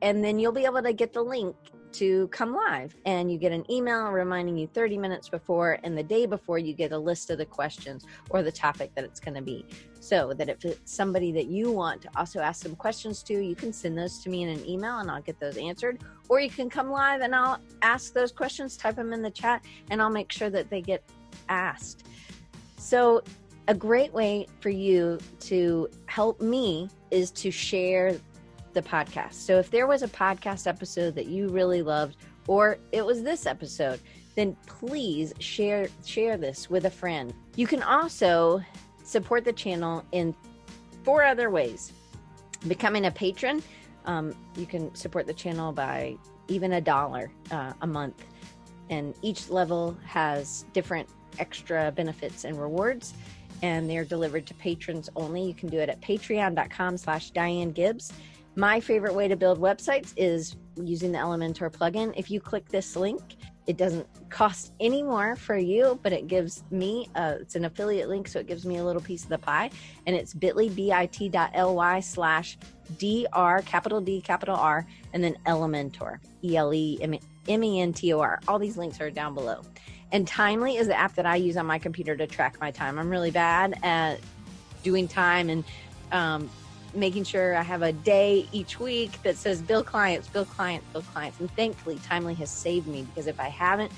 and 0.02 0.22
then 0.22 0.38
you'll 0.38 0.52
be 0.52 0.64
able 0.64 0.82
to 0.82 0.92
get 0.92 1.12
the 1.12 1.22
link 1.22 1.56
to 1.96 2.28
come 2.28 2.54
live. 2.54 2.94
And 3.06 3.32
you 3.32 3.38
get 3.38 3.52
an 3.52 3.70
email 3.70 4.10
reminding 4.10 4.56
you 4.56 4.66
30 4.66 4.98
minutes 4.98 5.28
before 5.28 5.78
and 5.82 5.96
the 5.96 6.02
day 6.02 6.26
before 6.26 6.58
you 6.58 6.74
get 6.74 6.92
a 6.92 6.98
list 6.98 7.30
of 7.30 7.38
the 7.38 7.46
questions 7.46 8.04
or 8.30 8.42
the 8.42 8.52
topic 8.52 8.94
that 8.94 9.04
it's 9.04 9.18
going 9.18 9.34
to 9.34 9.42
be. 9.42 9.64
So 10.00 10.34
that 10.34 10.48
if 10.48 10.64
it's 10.64 10.92
somebody 10.92 11.32
that 11.32 11.46
you 11.46 11.72
want 11.72 12.02
to 12.02 12.10
also 12.14 12.40
ask 12.40 12.62
some 12.62 12.76
questions 12.76 13.22
to 13.24 13.34
you 13.34 13.54
can 13.54 13.72
send 13.72 13.96
those 13.96 14.18
to 14.20 14.30
me 14.30 14.42
in 14.42 14.50
an 14.50 14.64
email 14.68 14.98
and 14.98 15.10
i'll 15.10 15.22
get 15.22 15.40
those 15.40 15.56
answered. 15.56 16.02
Or 16.28 16.38
you 16.38 16.50
can 16.50 16.68
come 16.68 16.90
live 16.90 17.22
and 17.22 17.34
i'll 17.34 17.58
ask 17.82 18.12
those 18.12 18.30
questions 18.30 18.76
type 18.76 18.96
them 18.96 19.12
in 19.12 19.22
the 19.22 19.30
chat 19.30 19.64
and 19.90 20.02
i'll 20.02 20.10
make 20.10 20.30
sure 20.30 20.50
that 20.50 20.70
they 20.70 20.82
get 20.82 21.02
asked. 21.48 22.06
So 22.76 23.22
a 23.68 23.74
great 23.74 24.12
way 24.12 24.46
for 24.60 24.70
you 24.70 25.18
to 25.40 25.88
help 26.06 26.40
me 26.40 26.88
is 27.10 27.30
to 27.32 27.50
share 27.50 28.16
the 28.76 28.82
podcast. 28.82 29.32
So 29.32 29.58
if 29.58 29.70
there 29.70 29.86
was 29.86 30.02
a 30.02 30.08
podcast 30.08 30.66
episode 30.66 31.14
that 31.16 31.26
you 31.26 31.48
really 31.48 31.82
loved, 31.82 32.16
or 32.46 32.78
it 32.92 33.04
was 33.04 33.22
this 33.22 33.46
episode, 33.46 33.98
then 34.36 34.54
please 34.66 35.32
share 35.40 35.88
share 36.04 36.36
this 36.36 36.70
with 36.70 36.84
a 36.84 36.90
friend. 36.90 37.32
You 37.56 37.66
can 37.66 37.82
also 37.82 38.62
support 39.02 39.44
the 39.44 39.52
channel 39.52 40.04
in 40.12 40.34
four 41.02 41.24
other 41.24 41.50
ways. 41.50 41.92
Becoming 42.68 43.06
a 43.06 43.10
patron, 43.10 43.62
um, 44.04 44.34
you 44.56 44.66
can 44.66 44.94
support 44.94 45.26
the 45.26 45.34
channel 45.34 45.72
by 45.72 46.16
even 46.48 46.74
a 46.74 46.80
dollar 46.80 47.30
uh, 47.50 47.72
a 47.80 47.86
month, 47.86 48.22
and 48.90 49.14
each 49.22 49.48
level 49.48 49.96
has 50.04 50.66
different 50.74 51.08
extra 51.38 51.90
benefits 51.92 52.44
and 52.44 52.60
rewards 52.60 53.14
and 53.62 53.88
they're 53.88 54.04
delivered 54.04 54.46
to 54.46 54.54
patrons 54.54 55.08
only 55.16 55.42
you 55.42 55.54
can 55.54 55.68
do 55.68 55.78
it 55.78 55.88
at 55.88 56.00
patreon.com 56.00 56.96
slash 56.96 57.30
diane 57.30 57.70
gibbs 57.70 58.12
my 58.56 58.80
favorite 58.80 59.14
way 59.14 59.28
to 59.28 59.36
build 59.36 59.60
websites 59.60 60.14
is 60.16 60.56
using 60.82 61.12
the 61.12 61.18
elementor 61.18 61.70
plugin. 61.70 62.12
If 62.16 62.30
you 62.30 62.40
click 62.40 62.68
this 62.68 62.96
link 62.96 63.36
it 63.66 63.76
doesn't 63.76 64.06
cost 64.30 64.72
any 64.80 65.02
more 65.02 65.34
for 65.36 65.58
you 65.58 65.98
but 66.02 66.12
it 66.12 66.26
gives 66.28 66.62
me 66.70 67.08
a, 67.16 67.32
it's 67.40 67.54
an 67.56 67.64
affiliate 67.64 68.08
link 68.08 68.28
so 68.28 68.38
it 68.38 68.46
gives 68.46 68.64
me 68.64 68.76
a 68.76 68.84
little 68.84 69.02
piece 69.02 69.24
of 69.24 69.28
the 69.28 69.38
pie. 69.38 69.70
And 70.06 70.16
it's 70.16 70.32
bit.ly 70.32 70.68
bit.ly 70.68 72.00
slash 72.00 72.56
dr 72.98 73.62
capital 73.66 74.00
d 74.00 74.20
capital 74.20 74.56
r 74.56 74.86
and 75.12 75.22
then 75.22 75.36
elementor 75.46 76.18
e-l-e-m-e-n-t-o-r 76.42 77.20
all 78.46 78.58
these 78.58 78.76
links 78.76 79.00
are 79.00 79.10
down 79.10 79.34
below. 79.34 79.62
And 80.12 80.26
timely 80.26 80.76
is 80.76 80.86
the 80.86 80.96
app 80.98 81.14
that 81.16 81.26
i 81.26 81.36
use 81.36 81.56
on 81.56 81.66
my 81.66 81.78
computer 81.78 82.16
to 82.16 82.26
track 82.26 82.58
my 82.60 82.70
time. 82.70 82.98
I'm 82.98 83.10
really 83.10 83.32
bad 83.32 83.78
at 83.82 84.20
doing 84.84 85.08
time 85.08 85.50
and 85.50 85.64
um, 86.12 86.48
making 86.96 87.24
sure 87.24 87.54
I 87.54 87.62
have 87.62 87.82
a 87.82 87.92
day 87.92 88.48
each 88.52 88.80
week 88.80 89.22
that 89.22 89.36
says 89.36 89.60
bill 89.62 89.84
clients, 89.84 90.28
bill 90.28 90.44
clients, 90.44 90.86
bill 90.92 91.02
clients. 91.02 91.38
And 91.40 91.50
thankfully, 91.52 92.00
Timely 92.04 92.34
has 92.34 92.50
saved 92.50 92.86
me 92.86 93.02
because 93.02 93.26
if 93.26 93.38
I 93.38 93.48
haven't 93.48 93.92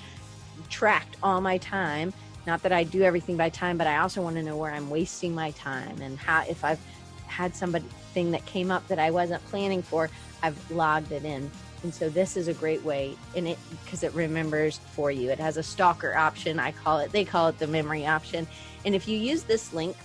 tracked 0.69 1.16
all 1.23 1.41
my 1.41 1.59
time, 1.59 2.12
not 2.47 2.62
that 2.62 2.73
I 2.73 2.85
do 2.85 3.03
everything 3.03 3.37
by 3.37 3.51
time, 3.51 3.79
but 3.79 3.87
I 3.87 3.99
also 3.99 4.23
want 4.23 4.37
to 4.37 4.43
know 4.43 4.57
where 4.57 4.73
I'm 4.73 4.91
wasting 4.91 5.35
my 5.35 5.53
time 5.53 6.01
and 6.01 6.19
how, 6.19 6.45
if 6.49 6.65
I've 6.65 6.81
had 7.27 7.55
somebody 7.55 7.85
thing 8.15 8.31
that 8.33 8.45
came 8.47 8.70
up 8.70 8.87
that 8.89 8.99
I 8.99 9.11
wasn't 9.11 9.45
planning 9.47 9.83
for, 9.83 10.11
I've 10.43 10.70
logged 10.70 11.12
it 11.12 11.25
in. 11.25 11.51
And 11.83 11.95
so 11.95 12.09
this 12.09 12.37
is 12.37 12.49
a 12.49 12.55
great 12.55 12.83
way 12.83 13.15
in 13.35 13.47
it 13.47 13.59
because 13.85 14.03
it 14.03 14.12
remembers 14.15 14.79
for 14.93 15.11
you. 15.11 15.31
It 15.31 15.39
has 15.39 15.57
a 15.57 15.62
stalker 15.62 16.16
option. 16.16 16.59
I 16.59 16.73
call 16.73 16.99
it, 16.99 17.12
they 17.12 17.25
call 17.25 17.49
it 17.49 17.59
the 17.59 17.66
memory 17.66 18.07
option. 18.07 18.47
And 18.85 18.95
if 18.95 19.07
you 19.07 19.16
use 19.16 19.45
this 19.45 19.73
link, 19.73 19.97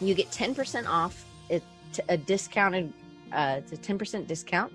you 0.00 0.14
get 0.14 0.30
10% 0.30 0.86
off 0.86 1.25
a 2.08 2.16
discounted 2.16 2.92
uh, 3.32 3.56
it's 3.58 3.72
a 3.72 3.76
10% 3.76 4.26
discount 4.26 4.72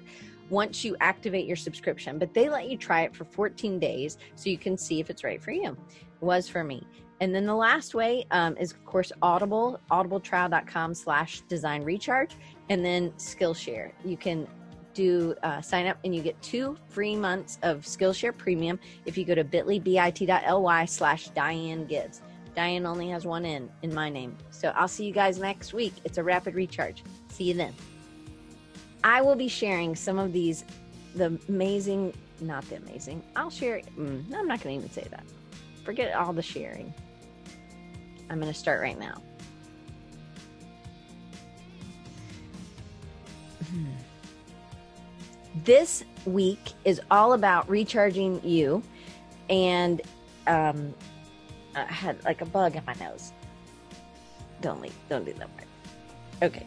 once 0.50 0.84
you 0.84 0.96
activate 1.00 1.46
your 1.46 1.56
subscription. 1.56 2.20
But 2.20 2.34
they 2.34 2.50
let 2.50 2.70
you 2.70 2.78
try 2.78 3.02
it 3.02 3.16
for 3.16 3.24
14 3.26 3.80
days 3.80 4.18
so 4.36 4.50
you 4.50 4.58
can 4.58 4.78
see 4.78 5.00
if 5.00 5.10
it's 5.10 5.24
right 5.24 5.42
for 5.42 5.52
you. 5.52 5.70
It 5.70 6.26
was 6.26 6.48
for 6.48 6.64
me. 6.64 6.86
And 7.22 7.34
then 7.34 7.46
the 7.46 7.56
last 7.56 7.94
way 7.94 8.26
um, 8.32 8.58
is 8.58 8.72
of 8.72 8.84
course 8.84 9.12
audible 9.22 9.80
audibletrial.com 9.92 10.94
slash 10.96 11.42
design 11.42 11.84
recharge 11.84 12.36
and 12.70 12.84
then 12.84 13.12
skillshare. 13.12 13.92
You 14.04 14.18
can 14.18 14.48
do 14.94 15.36
uh, 15.44 15.62
sign 15.62 15.88
up 15.88 15.98
and 16.04 16.14
you 16.14 16.22
get 16.22 16.42
two 16.42 16.76
free 16.90 17.16
months 17.16 17.60
of 17.64 17.84
skillshare 17.84 18.36
premium 18.36 18.78
if 19.06 19.18
you 19.18 19.24
go 19.24 19.36
to 19.36 19.44
bit.ly 19.44 19.80
bit.ly 19.80 20.86
slash 20.86 21.30
diane 21.30 21.86
gibbs 21.86 22.22
Diane 22.56 22.86
only 22.86 23.10
has 23.10 23.26
one 23.26 23.46
N 23.46 23.70
in 23.82 23.94
my 23.94 24.10
name. 24.10 24.36
So 24.50 24.74
I'll 24.76 24.88
see 24.88 25.06
you 25.06 25.14
guys 25.14 25.40
next 25.40 25.74
week. 25.74 25.94
It's 26.04 26.18
a 26.18 26.24
rapid 26.24 26.56
recharge. 26.56 27.04
See 27.30 27.46
you 27.46 27.54
then. 27.54 27.74
I 29.04 29.22
will 29.22 29.36
be 29.36 29.48
sharing 29.48 29.96
some 29.96 30.20
of 30.20 30.34
these, 30.34 30.66
the 31.16 31.40
amazing, 31.50 32.14
not 32.40 32.68
the 32.70 32.76
amazing. 32.76 33.24
I'll 33.36 33.50
share, 33.50 33.82
mm, 33.98 34.24
I'm 34.34 34.48
not 34.48 34.62
going 34.62 34.80
to 34.80 34.86
even 34.86 34.92
say 34.92 35.08
that. 35.10 35.24
Forget 35.84 36.14
all 36.16 36.34
the 36.34 36.42
sharing. 36.42 36.94
I'm 38.30 38.40
going 38.40 38.52
to 38.52 38.58
start 38.58 38.82
right 38.82 39.00
now. 39.00 39.22
This 45.66 46.04
week 46.26 46.74
is 46.86 47.02
all 47.12 47.34
about 47.34 47.70
recharging 47.70 48.42
you 48.44 48.82
and 49.50 50.02
um, 50.48 50.94
I 51.76 51.84
had 51.84 52.24
like 52.24 52.42
a 52.42 52.46
bug 52.46 52.76
in 52.76 52.84
my 52.86 52.94
nose. 52.96 53.32
Don't 54.62 54.82
leave. 54.82 54.94
Don't 55.10 55.26
do 55.26 55.34
that. 55.34 55.50
part. 55.56 55.68
Okay. 56.42 56.66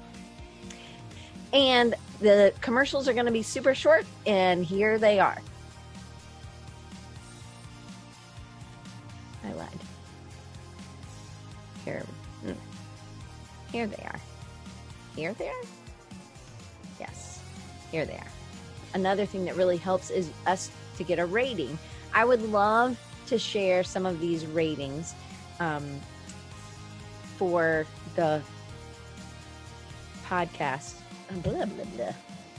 And 1.53 1.95
the 2.21 2.53
commercials 2.61 3.09
are 3.09 3.13
going 3.13 3.27
to 3.27 3.33
be 3.33 3.43
super 3.43 3.75
short, 3.75 4.07
and 4.27 4.65
here 4.65 4.99
they 4.99 5.21
are. 5.21 5.39
I 9.45 9.53
lied. 9.53 9.69
Here, 11.85 12.05
mm. 12.45 12.57
here 13.71 13.87
they 13.87 14.03
are. 14.03 14.21
Here 15.15 15.35
they 15.35 15.49
are. 15.49 15.63
Yes, 16.99 17.41
here 17.93 18.07
they 18.07 18.15
are. 18.15 18.33
Another 18.95 19.27
thing 19.27 19.45
that 19.45 19.55
really 19.57 19.77
helps 19.77 20.11
is 20.11 20.31
us 20.47 20.71
to 20.97 21.05
get 21.05 21.19
a 21.19 21.27
rating. 21.27 21.79
I 22.13 22.25
would 22.25 22.43
love 22.51 22.99
to 23.27 23.39
share 23.39 23.83
some 23.85 24.07
of 24.07 24.21
these 24.21 24.47
ratings 24.47 25.15
um, 25.61 26.01
for 27.37 27.87
the 28.17 28.43
podcast. 30.27 30.95
Blah, 31.43 31.65
blah, 31.65 31.85
blah. 31.97 32.13